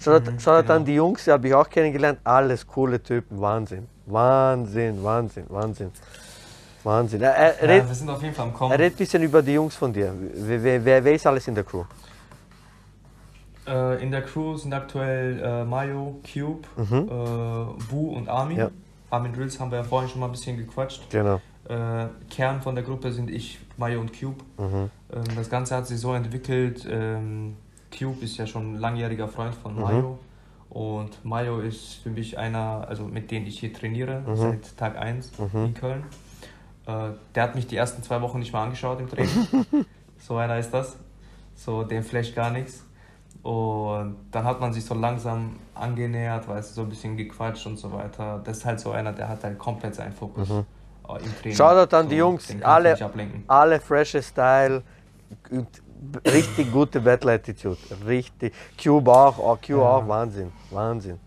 Schaut, 0.00 0.22
schaut 0.40 0.62
genau. 0.62 0.76
an 0.76 0.84
die 0.84 0.94
Jungs, 0.94 1.24
die 1.24 1.30
habe 1.32 1.48
ich 1.48 1.54
auch 1.54 1.68
kennengelernt, 1.68 2.20
alles 2.24 2.66
coole 2.66 3.02
Typen, 3.02 3.40
Wahnsinn. 3.40 3.88
Wahnsinn, 4.06 5.02
Wahnsinn, 5.02 5.44
Wahnsinn. 5.48 5.90
Wahnsinn. 6.84 7.22
Äh, 7.22 7.26
äh, 7.26 7.28
Ja, 7.28 7.66
red, 7.66 7.88
wir 7.88 7.94
sind 7.94 8.08
auf 8.08 8.22
jeden 8.22 8.34
Fall 8.34 8.46
am 8.46 8.54
Kommen. 8.54 8.72
red 8.72 8.94
ein 8.94 8.96
bisschen 8.96 9.22
über 9.22 9.42
die 9.42 9.52
Jungs 9.52 9.74
von 9.74 9.92
dir. 9.92 10.12
Wer, 10.34 10.84
wer, 10.84 11.04
wer 11.04 11.14
ist 11.14 11.26
alles 11.26 11.46
in 11.48 11.54
der 11.54 11.64
Crew? 11.64 11.84
Äh, 13.68 14.02
in 14.02 14.10
der 14.10 14.22
Crew 14.22 14.56
sind 14.56 14.72
aktuell 14.72 15.40
äh, 15.42 15.64
Mayo, 15.64 16.20
Cube, 16.32 16.66
äh, 16.78 17.82
Bu 17.90 18.10
und 18.16 18.28
Armin. 18.28 18.56
Mhm. 18.56 18.62
Ja. 18.62 18.70
Armin 19.10 19.32
Drills 19.32 19.58
haben 19.60 19.70
wir 19.70 19.78
ja 19.78 19.84
vorhin 19.84 20.08
schon 20.08 20.20
mal 20.20 20.26
ein 20.26 20.32
bisschen 20.32 20.56
gequatscht. 20.56 21.08
Genau. 21.10 21.40
Äh, 21.68 22.06
Kern 22.30 22.62
von 22.62 22.74
der 22.74 22.84
Gruppe 22.84 23.12
sind 23.12 23.30
ich, 23.30 23.58
Mayo 23.76 24.00
und 24.00 24.18
Cube. 24.18 24.42
Mhm. 24.58 24.90
Ähm, 25.12 25.24
das 25.36 25.50
Ganze 25.50 25.76
hat 25.76 25.86
sich 25.86 25.98
so 26.00 26.12
entwickelt. 26.14 26.86
Ähm, 26.90 27.56
Cube 27.96 28.22
ist 28.24 28.36
ja 28.38 28.46
schon 28.46 28.74
ein 28.74 28.78
langjähriger 28.78 29.28
Freund 29.28 29.54
von 29.54 29.74
Mhm. 29.74 29.80
Mayo. 29.82 30.18
Und 30.70 31.24
Mayo 31.24 31.60
ist 31.60 31.94
für 32.02 32.10
mich 32.10 32.36
einer, 32.38 32.84
also 32.88 33.04
mit 33.04 33.30
dem 33.30 33.46
ich 33.46 33.58
hier 33.60 33.72
trainiere, 33.72 34.22
Mhm. 34.26 34.36
seit 34.36 34.76
Tag 34.76 34.98
1 34.98 35.32
in 35.54 35.72
Köln. 35.74 36.04
Äh, 36.86 37.10
der 37.34 37.42
hat 37.42 37.54
mich 37.54 37.66
die 37.66 37.76
ersten 37.76 38.02
zwei 38.02 38.20
Wochen 38.20 38.38
nicht 38.38 38.52
mal 38.52 38.64
angeschaut 38.64 39.00
im 39.00 39.08
Training. 39.08 39.30
so 40.18 40.36
einer 40.36 40.58
ist 40.58 40.70
das. 40.72 40.96
So, 41.54 41.82
dem 41.82 42.02
flasht 42.04 42.34
gar 42.34 42.50
nichts. 42.50 42.84
Und 43.42 44.16
dann 44.30 44.44
hat 44.44 44.60
man 44.60 44.72
sich 44.72 44.84
so 44.84 44.94
langsam 44.94 45.56
angenähert, 45.74 46.48
weißt 46.48 46.70
du, 46.70 46.74
so 46.74 46.82
ein 46.82 46.88
bisschen 46.88 47.16
gequatscht 47.16 47.66
und 47.66 47.76
so 47.78 47.92
weiter. 47.92 48.40
Das 48.44 48.58
ist 48.58 48.64
halt 48.64 48.80
so 48.80 48.90
einer, 48.90 49.12
der 49.12 49.28
hat 49.28 49.44
halt 49.44 49.58
komplett 49.58 49.94
seinen 49.94 50.12
Fokus 50.12 50.50
äh, 50.50 50.52
im 50.52 50.64
Training. 51.06 51.26
Mhm. 51.44 51.52
Shoutout 51.52 51.96
an 51.96 52.04
so, 52.04 52.10
die 52.10 52.16
Jungs, 52.16 52.56
alle, 52.62 52.98
alle 53.46 53.80
freshe 53.80 54.22
Style, 54.22 54.82
richtig 56.26 56.72
gute 56.72 57.00
Battle 57.00 57.32
Attitude, 57.32 57.78
richtig. 58.06 58.52
Cube 58.82 59.10
auch, 59.10 59.38
oh, 59.38 59.56
Cube 59.64 59.82
auch, 59.82 60.06
Wahnsinn, 60.06 60.52
Wahnsinn, 60.70 61.18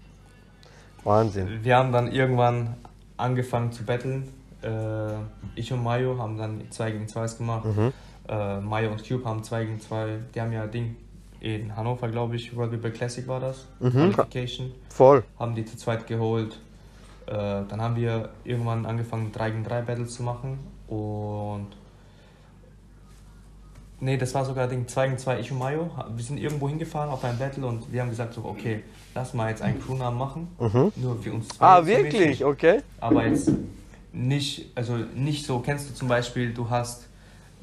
Wahnsinn. 1.04 1.64
Wir 1.64 1.78
haben 1.78 1.92
dann 1.92 2.12
irgendwann 2.12 2.76
angefangen 3.18 3.72
zu 3.72 3.84
battlen. 3.84 4.28
Äh, 4.62 5.14
ich 5.56 5.72
und 5.72 5.82
Mayo 5.82 6.18
haben 6.20 6.38
dann 6.38 6.70
2 6.70 6.92
gegen 6.92 7.08
2 7.08 7.28
gemacht. 7.38 7.66
Mhm. 7.66 7.94
Äh, 8.28 8.60
Mayo 8.60 8.92
und 8.92 9.08
Cube 9.08 9.26
haben 9.26 9.44
2 9.44 9.66
gegen 9.66 9.80
2. 9.80 10.20
Die 10.36 10.42
haben 10.42 10.52
ja 10.52 10.68
Ding 10.68 10.98
in 11.42 11.76
Hannover, 11.76 12.08
glaube 12.08 12.36
ich, 12.36 12.56
Rugby 12.56 12.92
Classic 12.92 13.28
war 13.28 13.40
das. 13.40 13.68
Mhm. 13.80 14.14
Qualification. 14.14 14.72
Voll. 14.90 15.24
Haben 15.40 15.56
die 15.56 15.66
zu 15.66 15.76
zweit 15.76 16.08
geholt. 16.08 16.60
Äh, 17.26 17.34
dann 17.68 17.82
haben 17.82 17.96
wir 17.96 18.30
irgendwann 18.44 18.86
angefangen, 18.86 19.32
3 19.32 19.50
gegen 19.50 19.64
3 19.64 19.82
Battles 19.82 20.14
zu 20.14 20.24
machen. 20.24 20.60
Und. 20.88 21.68
Nee, 24.00 24.18
das 24.18 24.34
war 24.34 24.46
sogar 24.46 24.68
Ding 24.68 24.88
2 24.88 25.08
gegen 25.08 25.18
2, 25.18 25.40
ich 25.40 25.52
und 25.52 25.60
Mayo. 25.60 25.90
Wir 26.16 26.24
sind 26.24 26.38
irgendwo 26.38 26.70
hingefahren 26.70 27.10
auf 27.10 27.24
ein 27.24 27.38
Battle 27.38 27.66
und 27.66 27.92
wir 27.92 28.02
haben 28.02 28.10
gesagt, 28.10 28.34
so, 28.34 28.46
okay, 28.46 28.84
lass 29.14 29.34
mal 29.34 29.50
jetzt 29.50 29.62
einen 29.62 29.80
Crewnamen 29.82 30.18
machen. 30.18 30.48
Nur 30.96 31.18
für 31.22 31.34
uns 31.34 31.50
zwei. 31.50 31.66
Ah, 31.66 31.78
so 31.78 31.86
mäßig. 31.86 32.04
wirklich? 32.14 32.46
Okay. 32.46 32.82
Aber 33.00 33.26
jetzt 33.26 33.52
nicht, 34.12 34.72
also 34.76 34.98
nicht 35.16 35.46
so, 35.46 35.60
kennst 35.60 35.90
du 35.90 35.94
zum 35.94 36.08
Beispiel, 36.08 36.54
du 36.54 36.70
hast, 36.70 37.08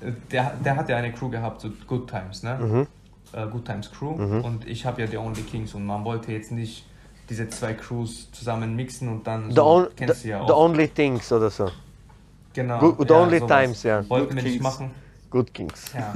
äh, 0.00 0.12
der, 0.30 0.54
der 0.64 0.76
hat 0.76 0.88
ja 0.88 0.96
eine 0.96 1.12
Crew 1.12 1.28
gehabt, 1.28 1.60
so 1.60 1.70
Good 1.86 2.08
Times, 2.08 2.42
ne? 2.42 2.58
Mhm. 2.60 2.86
Äh, 3.32 3.46
Good 3.46 3.64
Times 3.66 3.90
Crew 3.90 4.10
und 4.42 4.66
ich 4.66 4.84
habe 4.86 5.00
ja 5.02 5.06
The 5.06 5.18
Only 5.18 5.42
Kings 5.42 5.74
und 5.74 5.84
man 5.86 6.04
wollte 6.04 6.32
jetzt 6.32 6.50
nicht 6.52 6.86
diese 7.28 7.48
zwei 7.50 7.74
Crews 7.74 8.30
zusammen 8.32 8.74
mixen 8.74 9.08
und 9.08 9.26
dann 9.26 9.50
The, 9.50 9.56
so, 9.56 9.64
on, 9.66 9.86
kennst 9.96 10.22
the, 10.22 10.28
du 10.28 10.28
ja 10.34 10.46
the 10.46 10.52
auch. 10.52 10.64
only 10.64 10.88
things 10.88 11.30
oder 11.32 11.50
so. 11.50 11.70
genau. 12.54 12.78
Good- 12.78 13.06
the 13.08 13.14
only 13.14 13.38
sowas. 13.38 13.50
times, 13.62 13.82
ja. 13.82 14.08
Wollten 14.08 14.28
Good 14.28 14.36
wir 14.36 14.42
nicht 14.42 14.52
Kings. 14.54 14.62
machen. 14.62 14.90
Good 15.30 15.52
Kings. 15.52 15.92
Ja. 15.92 16.14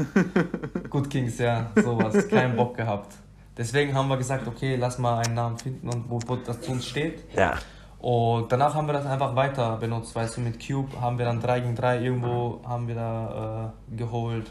Good 0.89 1.11
Kings, 1.11 1.39
ja, 1.39 1.71
sowas. 1.77 2.27
Keinen 2.29 2.57
Bock 2.57 2.77
gehabt. 2.79 3.15
Deswegen 3.59 3.93
haben 3.95 4.09
wir 4.09 4.17
gesagt, 4.17 4.49
okay, 4.49 4.77
lass 4.77 4.99
mal 4.99 5.19
einen 5.19 5.35
Namen 5.35 5.59
finden 5.59 5.87
und 5.91 6.09
wo, 6.09 6.19
wo 6.27 6.37
das 6.37 6.63
zu 6.63 6.73
uns 6.73 6.87
steht. 6.87 7.23
Ja. 7.37 7.57
Und 7.99 8.51
danach 8.51 8.75
haben 8.75 8.87
wir 8.87 8.95
das 8.95 9.05
einfach 9.05 9.37
weiter 9.37 9.77
benutzt, 9.77 10.15
weißt 10.17 10.39
du, 10.39 10.41
mit 10.41 10.67
Cube 10.67 10.89
haben 10.99 11.19
wir 11.19 11.27
dann 11.27 11.41
3 11.41 11.61
gegen 11.61 11.77
3 11.77 12.01
irgendwo 12.03 12.61
haben 12.67 12.89
wir 12.89 12.95
da 12.95 13.73
äh, 13.93 13.97
geholt 13.97 14.51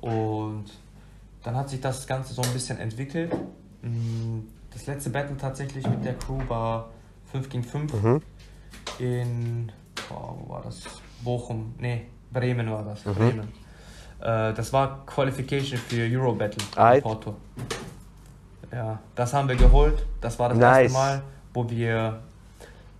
und 0.00 0.64
dann 1.42 1.56
hat 1.56 1.68
sich 1.68 1.80
das 1.80 2.06
Ganze 2.06 2.34
so 2.34 2.42
ein 2.42 2.52
bisschen 2.52 2.78
entwickelt. 2.78 3.32
Mm, 3.82 4.40
Das 4.72 4.86
letzte 4.86 5.10
Battle 5.10 5.36
tatsächlich 5.36 5.84
mit 5.88 6.04
der 6.04 6.14
Crew 6.14 6.38
war 6.46 6.90
5 7.32 7.48
gegen 7.48 7.64
5 7.64 7.92
Mhm. 7.92 8.22
in, 9.00 9.72
boah, 10.08 10.36
wo 10.38 10.48
war 10.52 10.62
das? 10.62 10.82
Bochum, 11.24 11.74
nee, 11.78 12.06
Bremen 12.32 12.70
war 12.70 12.82
Mhm. 12.82 12.86
das, 12.86 13.02
Bremen. 13.02 13.48
Äh, 14.20 14.52
das 14.54 14.72
war 14.72 15.04
Qualification 15.06 15.78
für 15.78 16.02
Euro 16.16 16.34
Battle 16.34 16.62
in 16.94 17.02
Porto. 17.02 17.34
Ja, 18.72 19.00
das 19.16 19.32
haben 19.34 19.48
wir 19.48 19.56
geholt. 19.56 20.06
Das 20.20 20.38
war 20.38 20.50
das 20.50 20.58
Nice. 20.58 20.82
erste 20.92 20.92
Mal, 20.98 21.22
wo 21.52 21.68
wir, 21.68 22.20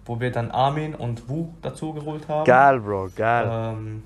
wo 0.05 0.19
wir 0.19 0.33
dann 0.33 0.51
Armin 0.51 0.95
und 0.97 1.29
Wu 1.29 1.51
dazu 1.63 1.93
geholt 1.93 2.27
haben. 2.29 2.45
Geil, 2.47 2.81
Bro, 2.81 3.11
geil. 3.15 3.49
Ähm, 3.49 4.03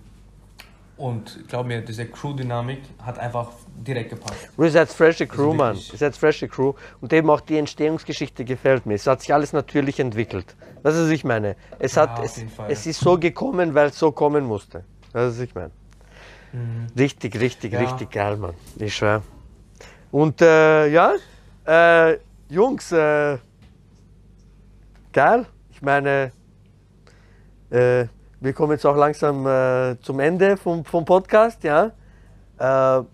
und 0.96 1.48
glaub 1.48 1.66
mir, 1.66 1.80
diese 1.80 2.06
Crew-Dynamik 2.06 2.80
hat 3.02 3.18
einfach 3.18 3.50
direkt 3.76 4.10
gepasst. 4.10 4.48
Ihr 4.56 4.70
seid 4.70 4.88
frische 4.90 5.26
Crew, 5.26 5.46
Also 5.50 5.54
Mann. 5.56 5.76
Ihr 5.76 5.98
seid 5.98 6.16
frische 6.16 6.48
Crew. 6.48 6.74
Und 7.00 7.12
eben 7.12 7.28
auch 7.30 7.40
die 7.40 7.58
Entstehungsgeschichte 7.58 8.44
gefällt 8.44 8.86
mir. 8.86 8.94
Es 8.94 9.06
hat 9.06 9.20
sich 9.20 9.34
alles 9.34 9.52
natürlich 9.52 9.98
entwickelt. 9.98 10.54
Das 10.82 10.94
ist, 10.94 11.04
was 11.04 11.10
ich 11.10 11.24
meine. 11.24 11.56
Es, 11.78 11.96
Ja, 11.96 12.02
hat, 12.02 12.24
es, 12.24 12.44
es 12.68 12.86
ist 12.86 13.00
so 13.00 13.18
gekommen, 13.18 13.74
weil 13.74 13.88
es 13.88 13.98
so 13.98 14.12
kommen 14.12 14.44
musste. 14.44 14.84
Das 15.12 15.32
ist, 15.32 15.38
was 15.40 15.44
ich 15.48 15.54
meine. 15.54 15.70
Richtig, 16.96 17.40
richtig, 17.40 17.72
Ja. 17.72 17.80
richtig 17.80 18.10
geil, 18.12 18.36
Mann. 18.36 18.54
Ich 18.76 18.94
schwör. 18.94 19.22
Und 20.12 20.40
äh, 20.40 20.86
ja, 20.88 21.14
äh, 21.66 22.18
Jungs, 22.48 22.92
äh, 22.92 23.38
geil. 25.12 25.46
Ich 25.72 25.82
meine, 25.82 26.30
äh, 27.70 28.06
wir 28.44 28.52
kommen 28.52 28.72
jetzt 28.72 28.84
auch 28.84 28.96
langsam 28.96 29.46
äh, 29.46 29.98
zum 30.02 30.20
Ende 30.20 30.58
vom, 30.58 30.84
vom 30.84 31.06
Podcast, 31.06 31.64
ja. 31.64 31.86
Äh, 32.58 33.04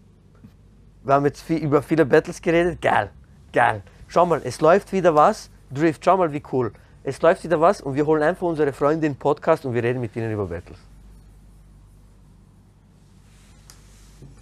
wir 1.03 1.15
haben 1.15 1.25
jetzt 1.25 1.43
viel, 1.43 1.59
über 1.59 1.83
viele 1.83 2.05
Battles 2.05 2.43
geredet. 2.43 2.83
Geil, 2.83 3.11
geil. 3.53 3.83
Schau 4.09 4.27
mal, 4.27 4.41
es 4.43 4.61
läuft 4.61 4.93
wieder 4.93 5.15
was. 5.15 5.49
Drift, 5.71 6.05
schau 6.05 6.17
mal, 6.17 6.33
wie 6.33 6.43
cool. 6.53 6.73
Es 7.05 7.23
läuft 7.23 7.45
wieder 7.45 7.61
was 7.61 7.81
und 7.81 7.95
wir 7.95 8.05
holen 8.05 8.25
einfach 8.25 8.47
unsere 8.47 8.73
Freunde 8.73 9.07
in 9.07 9.13
den 9.13 9.19
Podcast 9.19 9.65
und 9.65 9.73
wir 9.73 9.85
reden 9.85 10.01
mit 10.01 10.17
ihnen 10.17 10.33
über 10.33 10.47
Battles. 10.47 10.90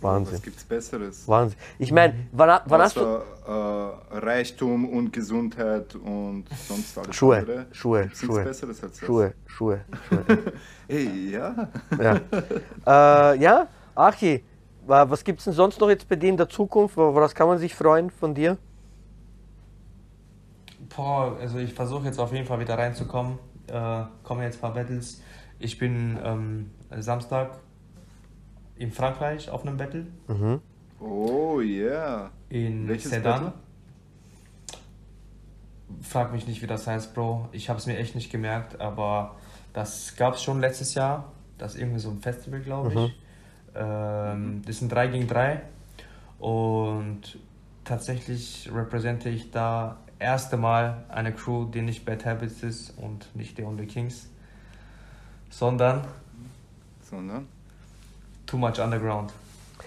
Wahnsinn. 0.01 0.35
Was 0.35 0.43
gibt's 0.43 0.65
Besseres? 0.65 1.27
Wahnsinn. 1.29 1.59
Ich 1.79 1.91
meine, 1.93 2.15
wann, 2.33 2.61
wann 2.67 2.81
hast 2.81 2.97
du. 2.97 3.01
Äh, 3.01 4.19
Reichtum 4.19 4.89
und 4.91 5.13
Gesundheit 5.13 5.95
und 5.95 6.45
sonst 6.69 6.97
alles 6.99 7.17
Schuhe, 7.17 7.37
andere. 7.39 7.67
Schuhe, 7.73 8.03
Gibt's 8.03 8.21
Schuhe. 8.21 8.45
Besseres 8.45 8.83
als 8.83 8.93
das? 8.99 9.07
Schuhe, 9.07 9.35
Schuhe, 9.47 9.81
Schuhe. 10.09 10.25
Ey, 10.89 11.31
ja. 11.31 11.69
Ja, 12.01 13.33
äh, 13.33 13.39
ja 13.41 13.69
Achi, 13.95 14.45
wa- 14.87 15.09
was 15.09 15.25
gibt 15.25 15.39
es 15.41 15.45
denn 15.47 15.55
sonst 15.55 15.81
noch 15.81 15.89
jetzt 15.89 16.09
bei 16.09 16.17
dir 16.17 16.29
in 16.29 16.37
der 16.37 16.49
Zukunft? 16.49 16.97
Woraus 16.97 17.35
kann 17.35 17.49
man 17.49 17.59
sich 17.59 17.75
freuen 17.75 18.11
von 18.11 18.35
dir? 18.35 18.57
Boah, 20.95 21.37
also 21.41 21.59
ich 21.59 21.73
versuche 21.75 22.07
jetzt 22.07 22.19
auf 22.19 22.33
jeden 22.33 22.47
Fall 22.47 22.61
wieder 22.61 22.77
reinzukommen. 22.79 23.39
Äh, 23.67 24.03
kommen 24.23 24.43
jetzt 24.43 24.57
ein 24.57 24.61
paar 24.61 24.75
Battles. 24.75 25.21
Ich 25.59 25.79
bin 25.79 26.19
ähm, 26.25 26.71
Samstag 26.99 27.59
in 28.79 28.93
Frankreich 28.93 29.51
auf 29.51 29.67
einem 29.67 29.77
Battle 29.77 30.07
Oh, 31.01 31.61
yeah. 31.61 32.31
in 32.49 32.89
Welches 32.89 33.11
Sedan. 33.11 33.23
Battle? 33.45 33.53
Frag 36.03 36.33
mich 36.33 36.47
nicht, 36.47 36.63
wie 36.63 36.67
das 36.67 36.87
heißt, 36.87 37.15
Bro. 37.15 37.49
Ich 37.53 37.69
habe 37.69 37.79
es 37.79 37.87
mir 37.87 37.97
echt 37.99 38.15
nicht 38.15 38.31
gemerkt, 38.31 38.81
aber 38.81 39.37
das 39.73 40.17
gab 40.17 40.35
es 40.35 40.43
schon 40.43 40.61
letztes 40.61 40.95
Jahr. 40.95 41.33
Das 41.57 41.75
ist 41.75 41.81
irgendwie 41.81 41.99
so 42.01 42.11
ein 42.11 42.19
Festival, 42.21 42.61
glaube 42.61 42.93
ich. 42.95 43.21
Ähm, 43.75 44.63
das 44.67 44.79
sind 44.79 44.93
3 44.93 45.09
gegen 45.09 45.27
3 45.27 45.63
und 46.39 47.39
tatsächlich 47.85 48.71
repräsentiere 48.73 49.35
ich 49.35 49.51
da 49.51 49.99
erste 50.19 50.57
Mal 50.57 51.05
eine 51.09 51.33
Crew, 51.33 51.65
die 51.67 51.83
nicht 51.83 52.05
Bad 52.05 52.25
Habits 52.27 52.63
ist 52.63 52.91
und 52.99 53.35
nicht 53.35 53.57
The 53.57 53.65
Only 53.65 53.87
Kings, 53.87 54.29
sondern 55.51 56.05
Sondern? 57.03 57.47
Too 58.49 58.57
Much 58.57 58.79
Underground. 58.81 59.31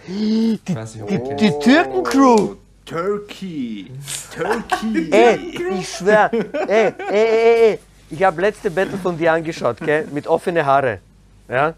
Oh, 0.07 0.57
kennt. 0.65 1.39
Die 1.39 1.51
Türken-Crew! 1.59 2.55
Turkey! 2.85 3.91
Turkey! 4.33 5.11
Ey, 5.11 5.79
ich 5.79 5.89
schwör, 5.89 6.29
ey, 6.33 6.41
ey, 6.67 6.93
ey, 7.09 7.69
ey. 7.71 7.79
Ich 8.09 8.23
habe 8.23 8.41
letzte 8.41 8.69
Battle 8.69 8.97
von 8.97 9.17
dir 9.17 9.33
angeschaut, 9.33 9.77
gell? 9.77 10.07
Mit 10.11 10.27
offene 10.27 10.65
Haare. 10.65 10.99
Ja? 11.47 11.73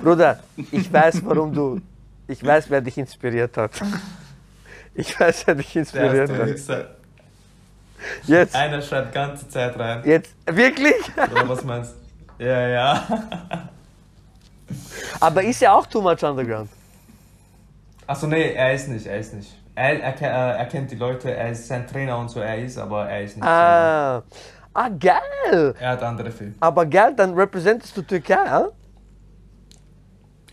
Bruder, 0.00 0.38
ich 0.70 0.92
weiß, 0.92 1.24
warum 1.24 1.52
du. 1.52 1.80
Ich 2.28 2.44
weiß, 2.44 2.70
wer 2.70 2.80
dich 2.80 2.96
inspiriert 2.96 3.56
hat. 3.56 3.72
Ich 4.94 5.18
weiß, 5.18 5.46
wer 5.46 5.54
dich 5.56 5.72
Der 5.72 5.80
inspiriert 5.82 6.30
hat. 6.30 6.48
Jetzt, 8.26 8.54
Einer 8.54 8.80
schreibt 8.80 9.12
ganze 9.12 9.48
Zeit 9.48 9.78
rein. 9.78 10.02
jetzt, 10.04 10.32
wirklich? 10.46 10.94
Oder 11.16 11.48
was 11.48 11.64
meinst 11.64 11.94
du? 12.38 12.44
Ja, 12.44 12.68
ja. 12.68 13.68
Aber 15.20 15.42
ist 15.42 15.60
ja 15.60 15.72
auch 15.72 15.86
Too 15.86 16.00
Much 16.00 16.22
Underground. 16.22 16.70
Achso, 18.06 18.26
nee, 18.26 18.52
er 18.54 18.74
ist 18.74 18.88
nicht, 18.88 19.06
er 19.06 19.18
ist 19.18 19.34
nicht. 19.34 19.56
Er, 19.74 20.00
er, 20.00 20.20
äh, 20.20 20.58
er 20.58 20.66
kennt 20.66 20.90
die 20.90 20.96
Leute, 20.96 21.34
er 21.34 21.50
ist 21.50 21.68
sein 21.68 21.86
Trainer 21.86 22.18
und 22.18 22.28
so, 22.28 22.40
er 22.40 22.58
ist, 22.58 22.76
aber 22.76 23.08
er 23.08 23.22
ist 23.22 23.36
nicht. 23.36 23.46
Ah, 23.46 24.22
ah, 24.74 24.88
geil. 24.88 25.74
Er 25.78 25.90
hat 25.90 26.02
andere 26.02 26.30
Filme. 26.30 26.54
Aber 26.60 26.86
geil, 26.86 27.14
dann 27.16 27.34
repräsentierst 27.34 27.96
du 27.96 28.02
Türkei, 28.02 28.34
ja? 28.34 28.68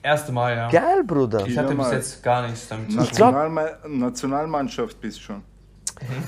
Erste 0.04 0.32
Mal, 0.32 0.56
ja. 0.56 0.70
Geil, 0.70 1.04
Bruder. 1.04 1.46
Ich 1.46 1.58
hatte 1.58 1.76
bis 1.76 1.92
jetzt 1.92 2.24
gar 2.24 2.44
nichts 2.44 2.68
damit 2.68 2.92
zu 2.92 3.04
tun. 3.12 3.60
Nationalmannschaft 4.00 5.02
bist 5.02 5.22
schon. 5.22 5.44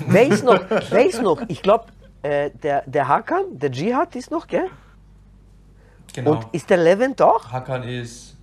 Wer 0.08 0.28
ist 0.28 0.44
noch? 0.44 0.60
Wer 0.90 1.06
ist 1.06 1.22
noch? 1.22 1.42
Ich 1.48 1.62
glaube, 1.62 1.86
äh, 2.22 2.50
der, 2.50 2.84
der 2.86 3.08
Hakan, 3.08 3.44
der 3.52 3.72
Jihad 3.72 4.16
ist 4.16 4.32
noch, 4.32 4.48
gell? 4.48 4.70
Genau. 6.24 6.32
Und 6.38 6.46
ist 6.52 6.70
der 6.70 6.78
Levent 6.78 7.22
auch? 7.22 7.52
Hakan 7.52 7.84
ist. 7.84 8.36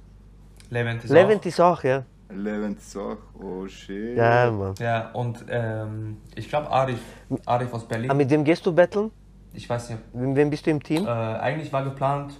Levent 0.70 1.04
ist 1.04 1.10
Levent 1.10 1.42
auch. 1.42 1.46
ist 1.46 1.60
auch, 1.60 1.84
ja. 1.84 2.02
Levent 2.28 2.78
ist 2.78 2.96
auch. 2.96 3.16
Oh 3.40 3.66
shit. 3.68 4.16
Geil, 4.16 4.50
Mann. 4.52 4.74
Ja, 4.78 5.10
und 5.12 5.44
ähm, 5.48 6.16
ich 6.34 6.48
glaube 6.48 6.70
Arif. 6.70 6.98
Arif 7.44 7.72
aus 7.72 7.82
Ah, 7.84 7.86
Berlin. 7.88 8.16
mit 8.16 8.30
wem 8.30 8.42
gehst 8.44 8.64
du 8.66 8.72
battlen? 8.74 9.10
Ich 9.52 9.68
weiß 9.70 9.90
nicht. 9.90 10.14
Mit 10.14 10.36
wem 10.36 10.50
bist 10.50 10.66
du 10.66 10.70
im 10.70 10.82
Team? 10.82 11.06
Äh, 11.06 11.10
eigentlich 11.10 11.72
war 11.72 11.84
geplant, 11.84 12.34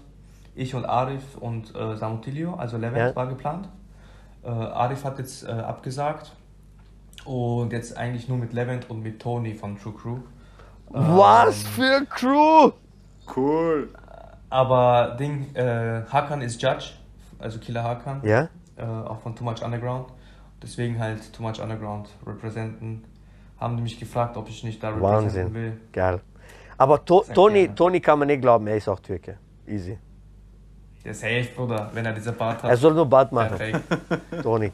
ich 0.55 0.75
und 0.75 0.85
Arif 0.85 1.23
und 1.39 1.75
äh, 1.75 1.97
Samutilio, 1.97 2.55
also 2.55 2.77
Levent 2.77 3.11
Ja. 3.11 3.17
war 3.17 3.27
geplant. 3.29 3.69
Äh, 4.45 4.49
Arif 4.49 5.05
hat 5.05 5.19
jetzt 5.19 5.45
äh, 5.45 5.51
abgesagt. 5.53 6.33
Und 7.25 7.73
jetzt 7.73 7.97
eigentlich 7.97 8.29
nur 8.29 8.39
mit 8.39 8.53
Levent 8.53 8.89
und 8.91 9.03
mit 9.03 9.21
Tony 9.21 9.55
von 9.55 9.79
True 9.79 9.93
Crew. 10.01 10.19
Was 10.91 11.63
für 11.65 12.05
Crew! 12.09 12.71
Cool. 13.35 13.89
Aber 14.51 15.17
Ding, 15.19 15.55
äh, 15.55 16.03
Hakan 16.11 16.41
ist 16.41 16.61
Judge, 16.63 16.93
also 17.39 17.59
Killer 17.59 17.83
Hakan, 17.83 18.21
Ja? 18.25 18.49
äh, 18.77 18.83
auch 18.85 19.19
von 19.21 19.35
Too 19.35 19.45
Much 19.45 19.63
Underground. 19.65 20.07
Deswegen 20.63 20.99
halt 20.99 21.33
Too 21.33 21.43
Much 21.43 21.61
Underground 21.61 22.09
representen. 22.27 23.05
Haben 23.59 23.77
die 23.77 23.83
mich 23.83 23.99
gefragt, 23.99 24.37
ob 24.37 24.49
ich 24.49 24.63
nicht 24.65 24.83
da 24.83 24.91
representen 24.91 25.55
will. 25.55 25.71
Wahnsinn. 25.71 25.81
Geil. 25.93 26.21
Aber 26.79 27.05
to 27.05 27.23
gerne. 27.23 27.75
Toni 27.75 28.01
kann 28.01 28.19
man 28.19 28.29
nicht 28.29 28.43
glauben, 28.43 28.67
er 28.67 28.77
ist 28.77 28.89
auch 28.89 29.01
Türke. 29.01 29.39
Easy. 29.67 29.99
Der 31.07 31.13
ist 31.13 31.21
safe, 31.21 31.47
Bruder, 31.55 31.89
wenn 31.93 32.05
er 32.05 32.13
diese 32.13 32.33
Bart 32.33 32.65
hat. 32.65 32.69
Er 32.71 32.77
soll 32.77 32.93
nur 32.93 33.07
Bart 33.07 33.31
machen. 33.31 33.57
Perfekt. 33.57 33.81
Toni. 34.43 34.73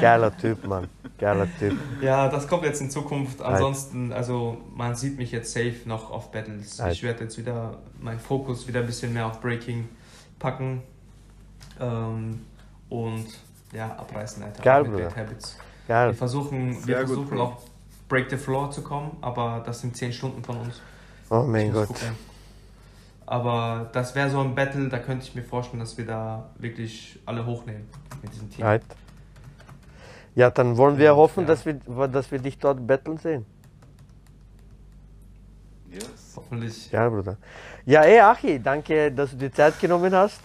Geiler 0.00 0.34
Typ, 0.34 0.66
Mann. 0.66 0.88
Geiler 1.18 1.46
Typ. 1.58 1.76
Ja, 2.00 2.26
das 2.26 2.48
kommt 2.48 2.64
jetzt 2.64 2.80
in 2.80 2.88
Zukunft. 2.88 3.42
Ansonsten, 3.42 4.10
also 4.10 4.56
man 4.74 4.94
sieht 4.94 5.18
mich 5.18 5.30
jetzt 5.30 5.52
safe 5.52 5.74
noch 5.84 6.10
auf 6.10 6.30
Battles. 6.30 6.80
Halt. 6.80 6.94
Ich 6.94 7.02
werde 7.02 7.24
jetzt 7.24 7.36
wieder 7.36 7.76
meinen 8.00 8.18
Fokus 8.18 8.66
wieder 8.66 8.80
ein 8.80 8.86
bisschen 8.86 9.12
mehr 9.12 9.26
auf 9.26 9.42
Breaking 9.42 9.86
packen. 10.38 10.82
Ähm, 11.78 12.40
und 12.88 13.26
ja, 13.74 13.94
abreißen, 13.94 14.42
Alter. 14.42 14.62
Geil, 14.62 14.80
Auch 14.80 14.86
mit 14.86 14.94
Bruder. 14.94 15.26
Geil. 15.86 16.06
Wir 16.08 16.14
versuchen, 16.14 16.80
Sehr 16.80 16.86
wir 16.86 16.96
gut, 17.00 17.06
versuchen 17.08 17.36
Bro. 17.36 17.42
auf 17.44 17.62
Break 18.08 18.30
the 18.30 18.38
Floor 18.38 18.70
zu 18.70 18.80
kommen, 18.80 19.18
aber 19.20 19.62
das 19.66 19.82
sind 19.82 19.94
10 19.94 20.14
Stunden 20.14 20.42
von 20.42 20.56
uns. 20.60 20.80
Oh 21.28 21.42
mein 21.42 21.70
Gott. 21.70 21.88
gucken. 21.88 22.33
Aber 23.26 23.88
das 23.92 24.14
wäre 24.14 24.28
so 24.30 24.40
ein 24.40 24.54
Battle, 24.54 24.88
da 24.88 24.98
könnte 24.98 25.24
ich 25.24 25.34
mir 25.34 25.42
vorstellen, 25.42 25.80
dass 25.80 25.96
wir 25.96 26.04
da 26.06 26.50
wirklich 26.58 27.18
alle 27.24 27.44
hochnehmen 27.46 27.86
mit 28.22 28.32
diesem 28.32 28.50
Team. 28.50 28.64
Right. 28.64 28.82
Ja, 30.34 30.50
dann 30.50 30.76
wollen 30.76 30.98
wir 30.98 31.14
hoffen, 31.16 31.42
Ja. 31.42 31.46
dass, 31.48 31.64
wir, 31.64 31.74
dass 32.08 32.30
wir 32.30 32.38
dich 32.38 32.58
dort 32.58 32.86
battlen 32.86 33.18
sehen. 33.18 33.46
Yes. 35.90 36.34
Hoffentlich. 36.36 36.90
Ja, 36.90 37.08
Bruder. 37.08 37.36
Ja, 37.86 38.02
ey, 38.02 38.18
Achi, 38.20 38.58
danke, 38.60 39.12
dass 39.12 39.30
du 39.30 39.36
dir 39.36 39.52
Zeit 39.52 39.78
genommen 39.80 40.12
hast. 40.14 40.40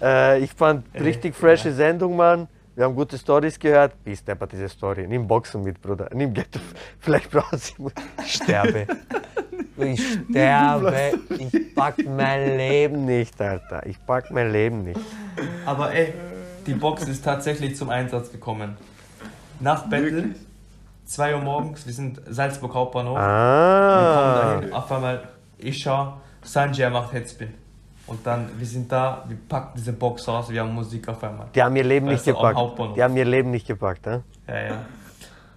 Äh, 0.00 0.38
ich 0.40 0.52
fand 0.52 0.86
Ey, 0.94 1.02
richtig 1.02 1.34
frische 1.34 1.70
ja. 1.70 1.74
Sendung, 1.74 2.16
Mann. 2.16 2.46
Wir 2.78 2.84
haben 2.84 2.94
gute 2.94 3.18
Stories 3.18 3.58
gehört. 3.58 3.94
Wie 4.04 4.14
steppert 4.16 4.52
diese 4.52 4.68
Story? 4.68 5.04
Nimm 5.08 5.26
Boxen 5.26 5.64
mit, 5.64 5.82
Bruder. 5.82 6.08
Nimm 6.14 6.32
Ghetto. 6.32 6.60
Vielleicht 7.00 7.28
brauchst 7.28 7.76
du. 7.76 7.90
Ich 8.24 8.34
sterbe. 8.34 8.86
Ich 9.80 10.00
sterbe. 10.28 11.12
Ich 11.38 11.74
pack 11.76 12.04
mein 12.04 12.56
Leben 12.56 13.04
nicht, 13.04 13.40
Alter. 13.40 13.86
Ich 13.86 13.96
pack 14.04 14.28
mein 14.32 14.50
Leben 14.50 14.82
nicht. 14.82 14.98
Aber 15.66 15.92
ey, 15.94 16.12
die 16.66 16.74
Box 16.74 17.06
ist 17.06 17.24
tatsächlich 17.24 17.76
zum 17.76 17.88
Einsatz 17.88 18.32
gekommen. 18.32 18.76
Nach 19.60 19.84
Battle, 19.84 20.12
Wirklich? 20.16 20.36
2 21.06 21.34
Uhr 21.36 21.40
morgens, 21.42 21.86
wir 21.86 21.92
sind 21.92 22.20
Salzburg 22.28 22.74
Hauptbahnhof. 22.74 23.16
Wir 23.18 23.22
kommen 23.22 23.30
Ah. 23.30 24.54
dahin, 24.56 24.72
auf 24.72 24.90
einmal, 24.90 25.28
ich 25.58 25.78
schau, 25.78 26.14
Sanjay 26.42 26.90
macht 26.90 27.12
Headspin. 27.12 27.54
Und 28.08 28.26
dann, 28.26 28.48
wir 28.58 28.66
sind 28.66 28.90
da, 28.90 29.24
wir 29.28 29.36
packen 29.48 29.72
diese 29.76 29.92
Box 29.92 30.26
aus, 30.28 30.48
wir 30.50 30.60
haben 30.62 30.74
Musik 30.74 31.06
auf 31.08 31.22
einmal. 31.22 31.46
Die 31.54 31.62
haben 31.62 31.76
ihr 31.76 31.84
Leben 31.84 32.06
nicht 32.06 32.26
Weißt 32.26 32.28
du, 32.28 32.38
am 32.38 32.70
gepackt. 32.70 32.96
Die 32.96 33.02
haben 33.02 33.16
ihr 33.16 33.24
Leben 33.24 33.50
nicht 33.50 33.66
gepackt, 33.66 34.06
ne? 34.06 34.22
Ja, 34.46 34.60
ja. 34.60 34.84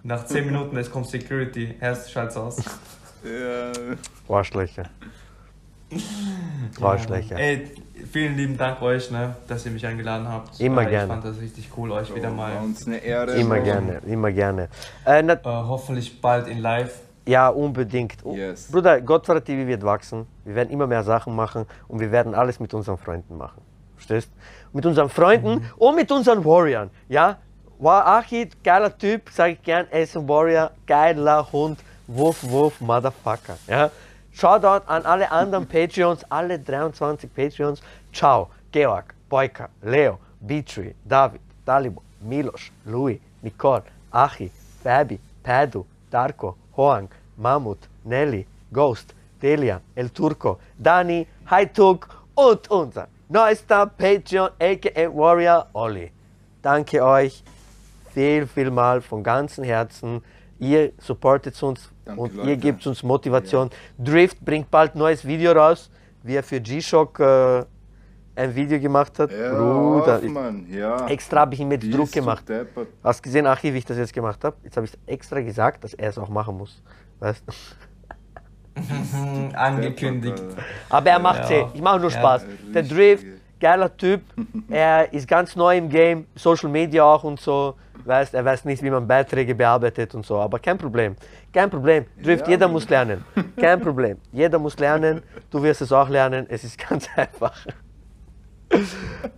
Nach 0.02 0.26
10 0.26 0.46
Minuten, 0.46 0.76
es 0.76 0.90
kommt 0.90 1.06
Security, 1.06 1.74
Herz, 1.78 2.10
schalt's 2.10 2.36
aus. 2.36 2.56
Ja. 3.24 3.72
Arschlöcher. 4.28 4.84
Arschlöcher. 6.80 7.38
Ey, 7.38 7.70
vielen 8.10 8.36
lieben 8.36 8.56
Dank 8.56 8.82
euch, 8.82 9.10
ne, 9.10 9.36
dass 9.46 9.64
ihr 9.64 9.72
mich 9.72 9.86
eingeladen 9.86 10.28
habt. 10.28 10.58
Immer 10.60 10.82
Äh, 10.82 10.90
gerne. 10.90 11.04
Ich 11.04 11.08
fand 11.08 11.24
das 11.24 11.40
richtig 11.40 11.70
cool, 11.76 11.92
euch 11.92 12.14
wieder 12.14 12.30
mal. 12.30 12.54
War 12.54 12.62
uns 12.62 12.86
eine 12.86 12.98
Ehre. 12.98 13.32
Immer 13.34 13.60
gerne, 13.60 14.00
immer 14.06 14.32
gerne. 14.32 14.68
Äh, 15.04 15.22
Äh, 15.22 15.36
hoffentlich 15.44 16.20
bald 16.20 16.48
in 16.48 16.58
live. 16.58 17.00
Ja, 17.26 17.48
unbedingt. 17.48 18.16
Yes. 18.24 18.70
Bruder, 18.70 19.00
Gottfried 19.00 19.44
TV 19.44 19.66
wird 19.66 19.84
wachsen. 19.84 20.26
Wir 20.44 20.54
werden 20.54 20.70
immer 20.70 20.86
mehr 20.86 21.02
Sachen 21.02 21.34
machen 21.34 21.66
und 21.88 22.00
wir 22.00 22.10
werden 22.10 22.34
alles 22.34 22.58
mit 22.58 22.74
unseren 22.74 22.98
Freunden 22.98 23.36
machen. 23.36 23.62
Verstehst? 23.94 24.30
Mit 24.72 24.84
unseren 24.84 25.08
Freunden 25.08 25.70
und 25.76 25.94
mit 25.94 26.10
unseren 26.10 26.44
Warriors. 26.44 26.90
Ja? 27.08 27.38
War 27.78 28.06
Achid, 28.06 28.62
geiler 28.64 28.96
Typ, 28.96 29.30
sage 29.30 29.52
ich 29.52 29.62
gern. 29.62 29.86
Er 29.90 30.02
ist 30.02 30.16
ein 30.16 30.28
Warrior, 30.28 30.70
geiler 30.86 31.46
Hund. 31.52 31.78
Wuff, 32.06 32.42
wuff, 32.42 32.80
Motherfucker. 32.80 33.56
Ja? 33.68 33.90
Shoutout 34.32 34.86
an 34.86 35.04
alle 35.04 35.30
anderen 35.30 35.66
Patreons, 35.68 36.24
alle 36.28 36.58
23 36.58 37.32
Patreons. 37.32 37.80
Ciao, 38.12 38.48
Georg, 38.72 39.14
Boyka, 39.28 39.68
Leo, 39.82 40.18
Beatree, 40.40 40.94
David, 41.04 41.40
Dalibo, 41.64 42.02
Milos, 42.20 42.70
Louis, 42.84 43.20
Nicole, 43.42 43.82
Achi, 44.10 44.50
Fabi, 44.82 45.18
Padu, 45.42 45.84
Darko, 46.10 46.56
Hoang, 46.76 47.08
Mammut, 47.36 47.78
Nelly, 48.04 48.46
Ghost, 48.72 49.14
Delia, 49.40 49.80
El 49.94 50.10
Turco, 50.10 50.58
Dani, 50.78 51.26
Haituk 51.50 52.08
und 52.34 52.70
unser 52.70 53.08
neuester 53.28 53.86
Patreon, 53.86 54.50
aka 54.60 55.08
Warrior, 55.14 55.66
Olli. 55.72 56.10
danke 56.62 57.02
euch 57.04 57.42
viel, 58.12 58.46
viel 58.46 58.70
mal 58.70 59.00
von 59.00 59.22
ganzem 59.22 59.64
Herzen. 59.64 60.22
Ihr 60.58 60.92
supportet 60.98 61.60
uns 61.62 61.90
Danke, 62.04 62.20
und 62.20 62.34
ihr 62.34 62.44
Leute. 62.44 62.56
gebt 62.58 62.86
uns 62.86 63.02
Motivation. 63.02 63.70
Drift 63.98 64.38
bringt 64.44 64.70
bald 64.70 64.94
neues 64.94 65.24
Video 65.24 65.52
raus, 65.52 65.90
wie 66.22 66.36
er 66.36 66.42
für 66.42 66.60
G-Shock 66.60 67.18
äh, 67.20 67.64
ein 68.34 68.54
Video 68.54 68.80
gemacht 68.80 69.18
hat. 69.18 69.30
Ja, 69.30 69.50
Bruder, 69.54 70.16
auf, 70.16 70.22
Mann. 70.24 70.66
Ja. 70.70 71.06
extra 71.08 71.40
habe 71.40 71.54
ich 71.54 71.60
ihm 71.60 71.70
jetzt 71.72 71.82
Die 71.84 71.90
Druck 71.90 72.08
so 72.08 72.20
gemacht. 72.20 72.48
deppert. 72.48 72.88
Hast 73.04 73.22
gesehen, 73.22 73.46
Achi, 73.46 73.72
wie 73.74 73.78
ich 73.78 73.84
das 73.84 73.98
jetzt 73.98 74.12
gemacht 74.12 74.42
habe? 74.44 74.56
Jetzt 74.64 74.76
habe 74.76 74.86
ich 74.86 74.92
extra 75.06 75.40
gesagt, 75.40 75.84
dass 75.84 75.94
er 75.94 76.10
es 76.10 76.18
auch 76.18 76.28
machen 76.28 76.56
muss. 76.56 76.82
Weißt? 77.20 77.42
du? 77.46 77.52
Angekündigt. 79.54 80.42
Aber 80.88 81.10
er 81.10 81.18
macht 81.18 81.50
Ja. 81.50 81.56
eh. 81.56 81.66
Ich 81.74 81.82
mache 81.82 82.00
nur 82.00 82.10
Ja, 82.10 82.18
Spaß. 82.18 82.46
Der 82.74 82.82
richtig. 82.82 82.96
Drift, 82.96 83.26
geiler 83.60 83.94
Typ. 83.96 84.22
Er 84.70 85.12
ist 85.12 85.28
ganz 85.28 85.54
neu 85.54 85.76
im 85.76 85.88
Game, 85.88 86.26
Social 86.34 86.70
Media 86.70 87.04
auch 87.04 87.24
und 87.24 87.38
so. 87.38 87.74
Weißt, 88.04 88.34
er 88.34 88.44
weiß 88.44 88.64
nicht, 88.64 88.82
wie 88.82 88.90
man 88.90 89.06
Beiträge 89.06 89.54
bearbeitet 89.54 90.14
und 90.14 90.24
so. 90.26 90.38
Aber 90.40 90.58
kein 90.58 90.76
Problem. 90.78 91.14
Kein 91.52 91.70
Problem. 91.70 92.06
Drift, 92.20 92.46
Ja, 92.46 92.52
jeder 92.52 92.66
muss 92.66 92.88
lernen. 92.88 93.24
Kein 93.60 93.80
Problem. 93.80 94.16
Jeder 94.32 94.58
muss 94.58 94.76
lernen. 94.78 95.22
Du 95.50 95.62
wirst 95.62 95.82
es 95.82 95.92
auch 95.92 96.08
lernen. 96.08 96.46
Es 96.48 96.64
ist 96.64 96.78
ganz 96.88 97.08
einfach. 97.14 97.54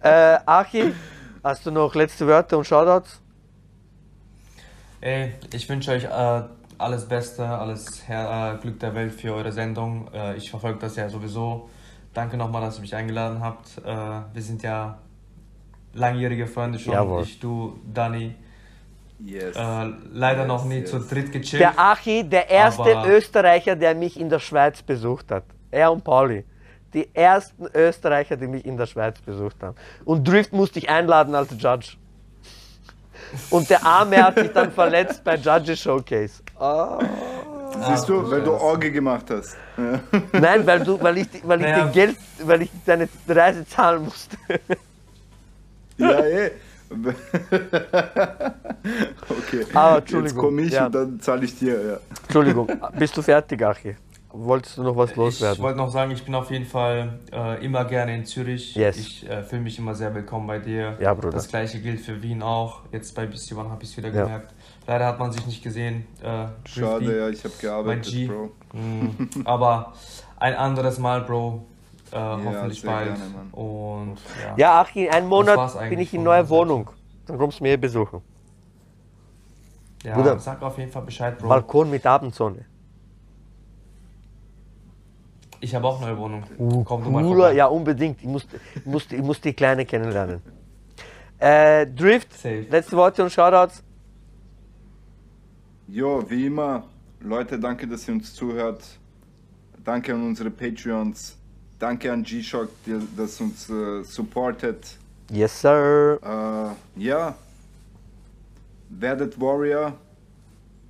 Äh, 0.02 0.38
Achi, 0.46 0.92
hast 1.42 1.66
du 1.66 1.70
noch 1.70 1.94
letzte 1.94 2.26
Wörter 2.26 2.58
und 2.58 2.64
Shoutouts? 2.64 3.20
Ey, 5.00 5.34
ich 5.52 5.68
wünsche 5.68 5.92
euch 5.92 6.04
äh, 6.04 6.42
alles 6.78 7.06
Beste, 7.06 7.46
alles 7.46 8.08
Her 8.08 8.54
äh, 8.54 8.62
Glück 8.62 8.80
der 8.80 8.94
Welt 8.94 9.12
für 9.12 9.34
eure 9.34 9.52
Sendung. 9.52 10.08
Äh, 10.12 10.36
ich 10.36 10.50
verfolge 10.50 10.78
das 10.78 10.96
ja 10.96 11.08
sowieso. 11.08 11.68
Danke 12.12 12.36
nochmal, 12.36 12.62
dass 12.62 12.78
ihr 12.78 12.82
mich 12.82 12.94
eingeladen 12.94 13.40
habt. 13.40 13.78
Äh, 13.84 13.84
wir 14.32 14.42
sind 14.42 14.62
ja 14.62 14.98
langjährige 15.92 16.46
Freunde 16.46 16.78
schon. 16.78 16.92
Jawohl. 16.92 17.22
Ich, 17.22 17.38
du, 17.38 17.78
Dani. 17.92 18.34
Yes. 19.18 19.56
Äh, 19.56 19.92
leider 20.12 20.40
Yes, 20.40 20.48
noch 20.48 20.64
nie 20.64 20.80
yes. 20.80 20.90
zu 20.90 21.00
dritt 21.00 21.32
gechillt. 21.32 21.60
Der 21.60 21.78
Achi, 21.78 22.28
der 22.28 22.50
erste 22.50 23.04
Österreicher, 23.06 23.76
der 23.76 23.94
mich 23.94 24.18
in 24.18 24.28
der 24.28 24.40
Schweiz 24.40 24.82
besucht 24.82 25.30
hat. 25.30 25.44
Er 25.70 25.92
und 25.92 26.02
Pauli. 26.02 26.44
Die 26.94 27.08
ersten 27.14 27.66
Österreicher, 27.74 28.36
die 28.36 28.46
mich 28.46 28.64
in 28.64 28.76
der 28.76 28.86
Schweiz 28.86 29.20
besucht 29.20 29.56
haben. 29.62 29.76
Und 30.04 30.26
Drift 30.26 30.52
musste 30.52 30.78
ich 30.78 30.88
einladen 30.88 31.34
als 31.34 31.50
Judge. 31.58 31.96
Und 33.50 33.68
der 33.68 33.84
Arme 33.84 34.22
hat 34.22 34.38
sich 34.38 34.52
dann 34.52 34.70
verletzt 34.70 35.22
bei 35.24 35.36
Judges 35.36 35.80
Showcase. 35.80 36.42
Ah. 36.58 36.98
Siehst 37.88 38.08
du, 38.08 38.30
weil 38.30 38.42
du 38.42 38.52
Orge 38.52 38.90
gemacht 38.92 39.26
hast. 39.30 39.56
Nein, 40.32 40.64
weil, 40.64 40.80
du, 40.84 41.00
weil 41.02 41.18
ich, 41.18 41.26
weil 41.42 41.60
ich 41.60 41.66
Naja. 41.66 41.86
dir 41.86 41.92
Geld, 41.92 42.16
weil 42.44 42.62
ich 42.62 42.70
deine 42.86 43.08
Reise 43.28 43.66
zahlen 43.66 44.04
musste. 44.04 44.36
Ja, 45.96 46.20
eh. 46.24 46.50
okay. 49.28 49.66
Aber 49.72 49.94
Jetzt 49.96 50.02
Entschuldigung, 50.02 50.44
komme 50.44 50.62
ich 50.62 50.72
ja. 50.72 50.86
und 50.86 50.94
dann 50.94 51.20
zahle 51.20 51.44
ich 51.44 51.58
dir. 51.58 51.84
Ja. 51.84 51.98
Entschuldigung, 52.22 52.68
bist 52.98 53.16
du 53.16 53.22
fertig, 53.22 53.62
Achi? 53.64 53.96
Wolltest 54.36 54.76
du 54.78 54.82
noch 54.82 54.96
was 54.96 55.10
Ich 55.12 55.16
loswerden? 55.16 55.62
wollte 55.62 55.78
noch 55.78 55.90
sagen, 55.90 56.10
ich 56.10 56.24
bin 56.24 56.34
auf 56.34 56.50
jeden 56.50 56.66
Fall 56.66 57.20
äh, 57.32 57.64
immer 57.64 57.84
gerne 57.84 58.16
in 58.16 58.24
Zürich. 58.26 58.74
Yes. 58.74 58.96
Ich 58.96 59.28
äh, 59.30 59.44
fühle 59.44 59.62
mich 59.62 59.78
immer 59.78 59.94
sehr 59.94 60.12
willkommen 60.12 60.48
bei 60.48 60.58
dir. 60.58 60.96
Ja, 61.00 61.14
Bruder. 61.14 61.30
Das 61.30 61.46
gleiche 61.46 61.78
gilt 61.80 62.00
für 62.00 62.20
Wien 62.20 62.42
auch. 62.42 62.80
Jetzt 62.90 63.14
bei 63.14 63.26
BC 63.26 63.56
One 63.56 63.70
habe 63.70 63.84
ich 63.84 63.90
es 63.90 63.96
wieder 63.96 64.08
Ja. 64.08 64.24
gemerkt. 64.24 64.52
Leider 64.88 65.06
hat 65.06 65.20
man 65.20 65.30
sich 65.30 65.46
nicht 65.46 65.62
gesehen. 65.62 66.06
Äh, 66.20 66.46
Drifty. 66.64 66.80
Schade, 66.80 67.16
ja, 67.18 67.28
ich 67.28 67.44
habe 67.44 67.84
Mein 67.84 68.02
G. 68.02 68.26
gearbeitet, 68.26 68.28
Bro. 68.28 68.50
Mm, 68.72 69.46
aber 69.46 69.92
ein 70.40 70.54
anderes 70.56 70.98
Mal, 70.98 71.20
Bro. 71.20 71.64
Äh, 72.10 72.16
hoffentlich 72.18 72.80
sehr 72.80 72.90
bald. 72.90 73.14
gerne, 73.14 73.30
Mann. 73.34 73.50
Und 73.52 74.16
ja. 74.44 74.54
Ja, 74.56 74.80
Achi, 74.80 75.06
in 75.06 75.12
einem 75.12 75.28
Monat 75.28 75.88
bin 75.88 76.00
ich 76.00 76.12
in 76.12 76.24
neuer. 76.24 76.48
Wohnung. 76.48 76.90
Dann 77.26 77.38
kommst 77.38 77.60
du 77.60 77.62
mir 77.62 77.68
hier 77.70 77.80
besuchen. 77.80 78.20
ja 80.02 80.14
Bruder. 80.16 80.40
sag 80.40 80.60
auf 80.60 80.76
jeden 80.76 80.90
Fall 80.90 81.02
Bescheid, 81.02 81.38
Bro. 81.38 81.48
Balkon 81.48 81.88
mit 81.88 82.04
Abendsonne. 82.04 82.64
Ich 85.64 85.74
habe 85.74 85.88
auch 85.88 85.96
eine 86.02 86.10
neue 86.10 86.18
Wohnung. 86.18 86.84
Komm 86.84 87.04
du 87.04 87.10
mal 87.10 87.24
vorbei. 87.24 87.54
ja, 87.54 87.66
unbedingt. 87.66 88.20
Ich 88.20 88.28
muss, 88.28 88.46
ich 88.74 88.84
muss, 88.84 89.10
ich 89.10 89.22
muss 89.22 89.40
die 89.40 89.54
Kleine 89.54 89.86
kennenlernen. 89.86 90.42
Äh, 91.38 91.86
Drift, 91.86 92.30
Safe. 92.34 92.66
letzte 92.70 92.94
Worte 92.98 93.22
und 93.22 93.30
Shoutouts. 93.30 93.82
Jo, 95.88 96.22
wie 96.28 96.46
immer, 96.46 96.84
Leute, 97.20 97.58
danke, 97.58 97.86
dass 97.86 98.06
ihr 98.06 98.12
uns 98.12 98.34
zuhört. 98.34 98.82
Danke 99.82 100.12
an 100.12 100.22
unsere 100.26 100.50
Patreons. 100.50 101.38
Danke 101.78 102.12
an 102.12 102.22
G-Shock, 102.22 102.68
der 102.86 103.00
das 103.16 103.40
uns 103.40 103.70
äh, 103.70 104.02
supportet. 104.02 104.98
Yes, 105.30 105.62
sir. 105.62 106.18
Äh, 106.22 107.02
ja, 107.02 107.34
werdet 108.90 109.40
Warrior, 109.40 109.94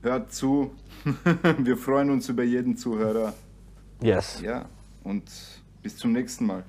hört 0.02 0.32
zu. 0.32 0.72
Wir 1.59 1.76
freuen 1.76 2.10
uns 2.10 2.28
über 2.28 2.42
jeden 2.42 2.76
Zuhörer. 2.76 3.34
Yes. 4.02 4.40
Ja, 4.40 4.66
und 5.02 5.24
bis 5.82 5.96
zum 5.96 6.12
nächsten 6.12 6.46
Mal. 6.46 6.62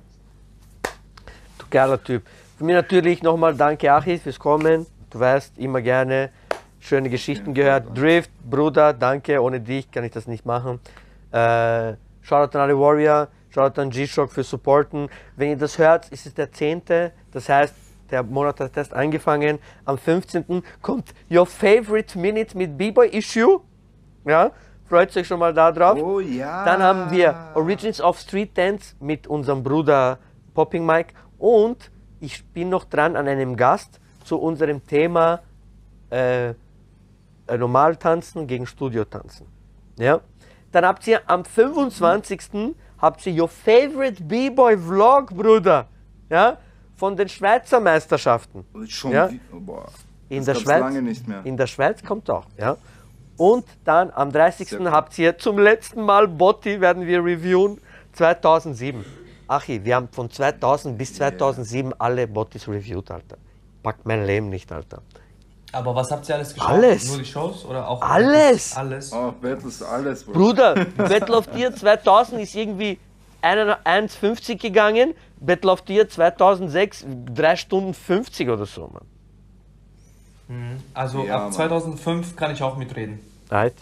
Du 1.58 1.66
geiler 1.70 2.02
Typ. 2.02 2.24
Von 2.58 2.68
mir 2.68 2.76
natürlich 2.76 3.22
nochmal 3.24 3.56
danke, 3.56 3.92
Achis, 3.92 4.22
fürs 4.22 4.40
Kommen. 4.40 4.86
Du 5.10 5.20
weißt, 5.20 5.58
immer 5.58 5.82
gerne 5.82 6.30
schöne 6.80 7.10
Geschichten 7.10 7.48
jeden 7.48 7.54
gehört. 7.54 7.86
Fall, 7.86 7.94
Drift, 7.96 8.32
Bruder, 8.50 8.94
danke. 8.94 9.42
Ohne 9.42 9.60
dich 9.60 9.90
kann 9.92 10.04
ich 10.04 10.12
das 10.12 10.28
nicht 10.28 10.46
machen. 10.46 10.80
Äh, 11.32 11.94
Shoutout 12.22 12.58
an 12.58 12.64
alle 12.64 12.80
Warrior. 12.80 13.28
Shoutout 13.50 13.82
an 13.82 13.90
G-Shock 13.90 14.32
für 14.32 14.44
Supporten. 14.44 15.10
Wenn 15.36 15.50
ihr 15.50 15.58
das 15.58 15.78
hört, 15.78 16.10
ist 16.10 16.26
es 16.26 16.34
der 16.34 16.52
10. 16.52 16.82
Das 17.32 17.50
heißt, 17.50 17.74
der 18.12 18.24
Monat 18.24 18.60
hat 18.60 18.78
erst 18.78 18.94
angefangen. 18.94 19.60
Am 19.86 19.98
15. 19.98 20.64
kommt 20.82 21.14
Your 21.32 21.46
Favorite 21.46 22.18
Minute 22.18 22.58
mit 22.58 22.78
B-Boy 22.78 23.10
Issue. 23.10 23.62
Ja, 24.26 24.52
freut 24.88 25.16
euch 25.16 25.28
schon 25.28 25.40
mal 25.40 25.54
da 25.54 25.72
drauf. 25.72 26.00
Oh 26.02 26.20
ja. 26.20 26.64
Dann 26.66 26.82
haben 26.82 27.12
wir 27.12 27.36
Origins 27.56 28.02
of 28.02 28.20
Street 28.20 28.58
Dance 28.58 28.96
mit 29.00 29.28
unserem 29.28 29.64
Bruder 29.64 30.18
Popping 30.54 30.86
Mike 30.86 31.14
und 31.38 31.92
ich 32.20 32.46
bin 32.48 32.70
noch 32.70 32.86
dran 32.86 33.16
an 33.16 33.28
einem 33.28 33.56
Gast 33.56 34.00
zu 34.24 34.38
unserem 34.40 34.86
Thema 34.86 35.42
äh, 36.12 36.50
äh, 36.50 36.56
Normaltanzen 37.58 38.48
gegen 38.48 38.66
Studiotanzen. 38.66 39.48
Ja? 39.98 40.22
Dann 40.72 40.86
habt 40.86 41.06
ihr 41.08 41.22
am 41.30 41.46
25. 41.46 42.76
habt 43.00 43.26
ihr 43.28 43.42
Your 43.44 43.48
Favorite 43.50 44.24
B-Boy 44.24 44.78
Vlog, 44.78 45.36
Bruder. 45.36 45.88
Ja? 46.30 46.58
Von 46.96 47.16
den 47.16 47.28
Schweizer 47.30 47.80
Meisterschaften. 47.80 48.66
Schon 48.88 49.12
Ja. 49.12 49.30
wie, 49.30 49.40
boah, 49.52 49.86
In 50.30 50.44
der 50.46 50.56
Schweiz. 50.56 50.80
lange 50.80 51.02
nicht 51.02 51.28
mehr. 51.28 51.46
In 51.46 51.58
der 51.58 51.68
Schweiz 51.68 52.04
kommt 52.04 52.30
auch, 52.30 52.46
ja. 52.58 52.78
Und 53.38 53.66
dann 53.84 54.12
am 54.12 54.32
30. 54.32 54.70
Sehr 54.70 54.92
habt 54.92 55.18
ihr 55.18 55.38
zum 55.38 55.60
letzten 55.60 56.02
Mal 56.02 56.28
Botti 56.28 56.80
werden 56.80 57.06
wir 57.06 57.20
reviewen 57.24 57.80
2007. 58.14 59.04
Achi, 59.48 59.84
wir 59.84 59.96
haben 59.96 60.08
von 60.12 60.30
2000 60.30 60.98
bis 60.98 61.14
2007 61.16 61.94
alle 62.00 62.28
Bottis 62.28 62.68
reviewed, 62.68 63.12
Alter. 63.12 63.38
Packt 63.84 64.06
mein 64.06 64.26
Leben 64.26 64.50
nicht, 64.50 64.72
Alter. 64.72 65.02
Aber 65.72 65.94
was 65.94 66.10
habt 66.10 66.28
ihr 66.30 66.36
alles 66.36 66.54
geschaut? 66.54 66.70
Alles. 66.70 67.08
Nur 67.10 67.18
die 67.18 67.26
Shows 67.26 67.66
oder 67.66 67.88
auch 67.88 68.02
Alles. 68.02 68.76
Alles. 68.76 69.12
Auch 69.12 69.34
Battles, 69.34 69.84
alles. 69.84 70.24
Bro. 70.24 70.34
Bruder, 70.34 70.86
Battle 70.98 71.36
of 71.36 71.48
Tier 71.48 71.76
2000 71.76 72.42
ist 72.42 72.56
irgendwie 72.56 72.98
1,50 73.44 74.58
gegangen. 74.58 75.14
Battle 75.40 75.72
of 75.72 75.82
Tier 75.82 76.08
2006 76.08 77.06
3 77.36 77.56
Stunden 77.58 77.94
50 77.94 78.50
oder 78.50 78.66
so, 78.66 78.88
Mann. 78.88 79.06
Also 80.94 81.24
Ja, 81.26 81.36
ab 81.38 81.42
Mann. 81.44 81.52
2005 81.54 82.36
kann 82.36 82.52
ich 82.52 82.62
auch 82.62 82.78
mitreden. 82.78 83.20
Right. 83.50 83.74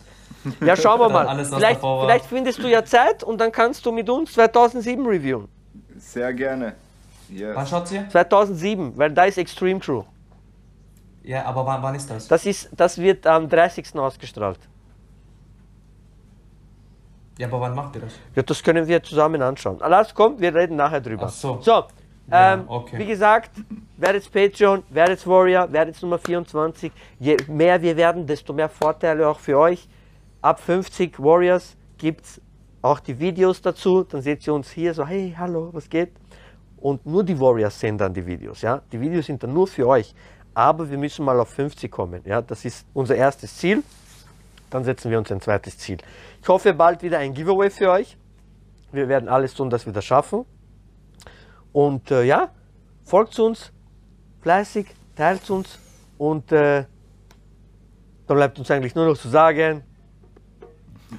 Ja, 0.61 0.75
schauen 0.75 0.99
wir 0.99 1.09
mal. 1.17 1.45
vielleicht, 1.45 1.79
vielleicht 1.81 2.25
findest 2.25 2.59
du 2.59 2.67
ja 2.69 2.83
Zeit 2.85 3.23
und 3.23 3.39
dann 3.39 3.51
kannst 3.51 3.85
du 3.85 3.91
mit 3.91 4.09
uns 4.09 4.33
2007 4.33 5.05
reviewen. 5.05 5.47
Sehr 5.97 6.33
gerne. 6.33 6.73
Yes. 7.29 7.55
Wann 7.55 7.67
schaut's 7.67 7.91
ihr? 7.91 8.07
2007, 8.09 8.97
weil 8.97 9.11
da 9.11 9.23
ist 9.25 9.37
Extreme 9.37 9.79
Crew. 9.79 10.03
Ja, 11.23 11.45
aber 11.45 11.65
wann, 11.65 11.81
wann 11.81 11.95
ist 11.95 12.09
das? 12.09 12.27
Das, 12.27 12.45
ist, 12.45 12.69
das 12.75 12.97
wird 12.97 13.25
am 13.25 13.47
30. 13.47 13.95
ausgestrahlt. 13.97 14.59
Ja, 17.37 17.47
aber 17.47 17.61
wann 17.61 17.73
macht 17.73 17.95
ihr 17.95 18.01
das? 18.01 18.13
Ja, 18.35 18.43
das 18.43 18.61
können 18.61 18.87
wir 18.87 19.01
zusammen 19.01 19.41
anschauen. 19.41 19.81
Alles 19.81 20.13
kommt, 20.13 20.39
wir 20.39 20.53
reden 20.53 20.75
nachher 20.75 21.01
drüber. 21.01 21.25
Ach 21.27 21.29
so. 21.29 21.59
So, 21.61 21.85
Ja, 22.29 22.53
ähm, 22.53 22.63
okay. 22.67 22.97
wie 22.99 23.05
gesagt, 23.05 23.51
werdet 23.97 24.31
Patreon, 24.31 24.83
werdet 24.89 25.25
Warrior, 25.27 25.71
werdet 25.71 26.01
Nummer 26.01 26.17
24. 26.17 26.91
Je 27.19 27.37
mehr 27.47 27.81
wir 27.81 27.97
werden, 27.97 28.25
desto 28.25 28.53
mehr 28.53 28.69
Vorteile 28.69 29.27
auch 29.27 29.39
für 29.39 29.57
euch. 29.57 29.87
Ab 30.41 30.59
50 30.59 31.19
Warriors 31.19 31.75
gibt 31.97 32.25
es 32.25 32.41
auch 32.81 32.99
die 32.99 33.17
Videos 33.19 33.61
dazu. 33.61 34.03
Dann 34.03 34.21
seht 34.21 34.45
ihr 34.47 34.53
uns 34.53 34.71
hier 34.71 34.93
so, 34.93 35.05
hey, 35.05 35.35
hallo, 35.37 35.69
was 35.73 35.89
geht? 35.89 36.11
Und 36.77 37.05
nur 37.05 37.23
die 37.23 37.39
Warriors 37.39 37.79
sehen 37.79 37.97
dann 37.97 38.13
die 38.13 38.25
Videos. 38.25 38.61
Ja? 38.61 38.81
Die 38.91 38.99
Videos 38.99 39.25
sind 39.25 39.41
dann 39.41 39.53
nur 39.53 39.67
für 39.67 39.87
euch. 39.87 40.13
Aber 40.53 40.89
wir 40.89 40.97
müssen 40.97 41.23
mal 41.23 41.39
auf 41.39 41.49
50 41.49 41.89
kommen. 41.89 42.21
Ja? 42.25 42.41
Das 42.41 42.65
ist 42.65 42.85
unser 42.93 43.15
erstes 43.15 43.57
Ziel. 43.57 43.83
Dann 44.69 44.83
setzen 44.83 45.09
wir 45.09 45.17
uns 45.17 45.31
ein 45.31 45.39
zweites 45.39 45.77
Ziel. 45.77 45.97
Ich 46.41 46.47
hoffe 46.47 46.73
bald 46.73 47.01
wieder 47.03 47.19
ein 47.19 47.33
Giveaway 47.33 47.69
für 47.69 47.89
euch. 47.89 48.17
Wir 48.91 49.07
werden 49.07 49.29
alles 49.29 49.53
tun, 49.53 49.69
dass 49.69 49.85
wir 49.85 49.93
das 49.93 50.03
schaffen. 50.03 50.45
Und 51.73 52.09
äh, 52.11 52.23
ja, 52.23 52.49
folgt 53.03 53.37
uns 53.39 53.71
fleißig, 54.41 54.87
teilt 55.15 55.49
uns 55.49 55.77
und 56.17 56.51
äh, 56.51 56.85
dann 58.27 58.37
bleibt 58.37 58.57
uns 58.59 58.71
eigentlich 58.71 58.95
nur 58.95 59.05
noch 59.07 59.17
zu 59.17 59.27
sagen, 59.29 59.83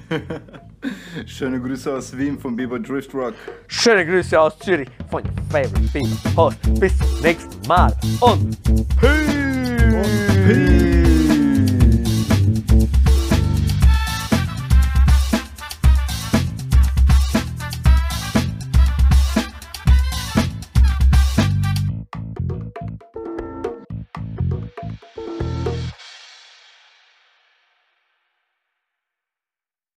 Schöne 1.25 1.59
Grüße 1.59 1.93
aus 1.93 2.15
Wien 2.17 2.37
von 2.39 2.55
Biber 2.55 2.79
Drift 2.79 3.13
Rock. 3.13 3.33
schöne 3.67 4.05
Grüße 4.05 4.39
aus 4.39 4.57
Zürich 4.59 4.89
von 5.09 5.23
favorite 5.49 5.89
people. 5.91 6.35
Host. 6.35 6.57
Bis 6.79 6.97
zum 6.97 7.21
nächsten 7.21 7.67
Mal 7.67 7.95
und 8.19 8.61
Peace! 8.99 10.07
Peace! 10.45 11.04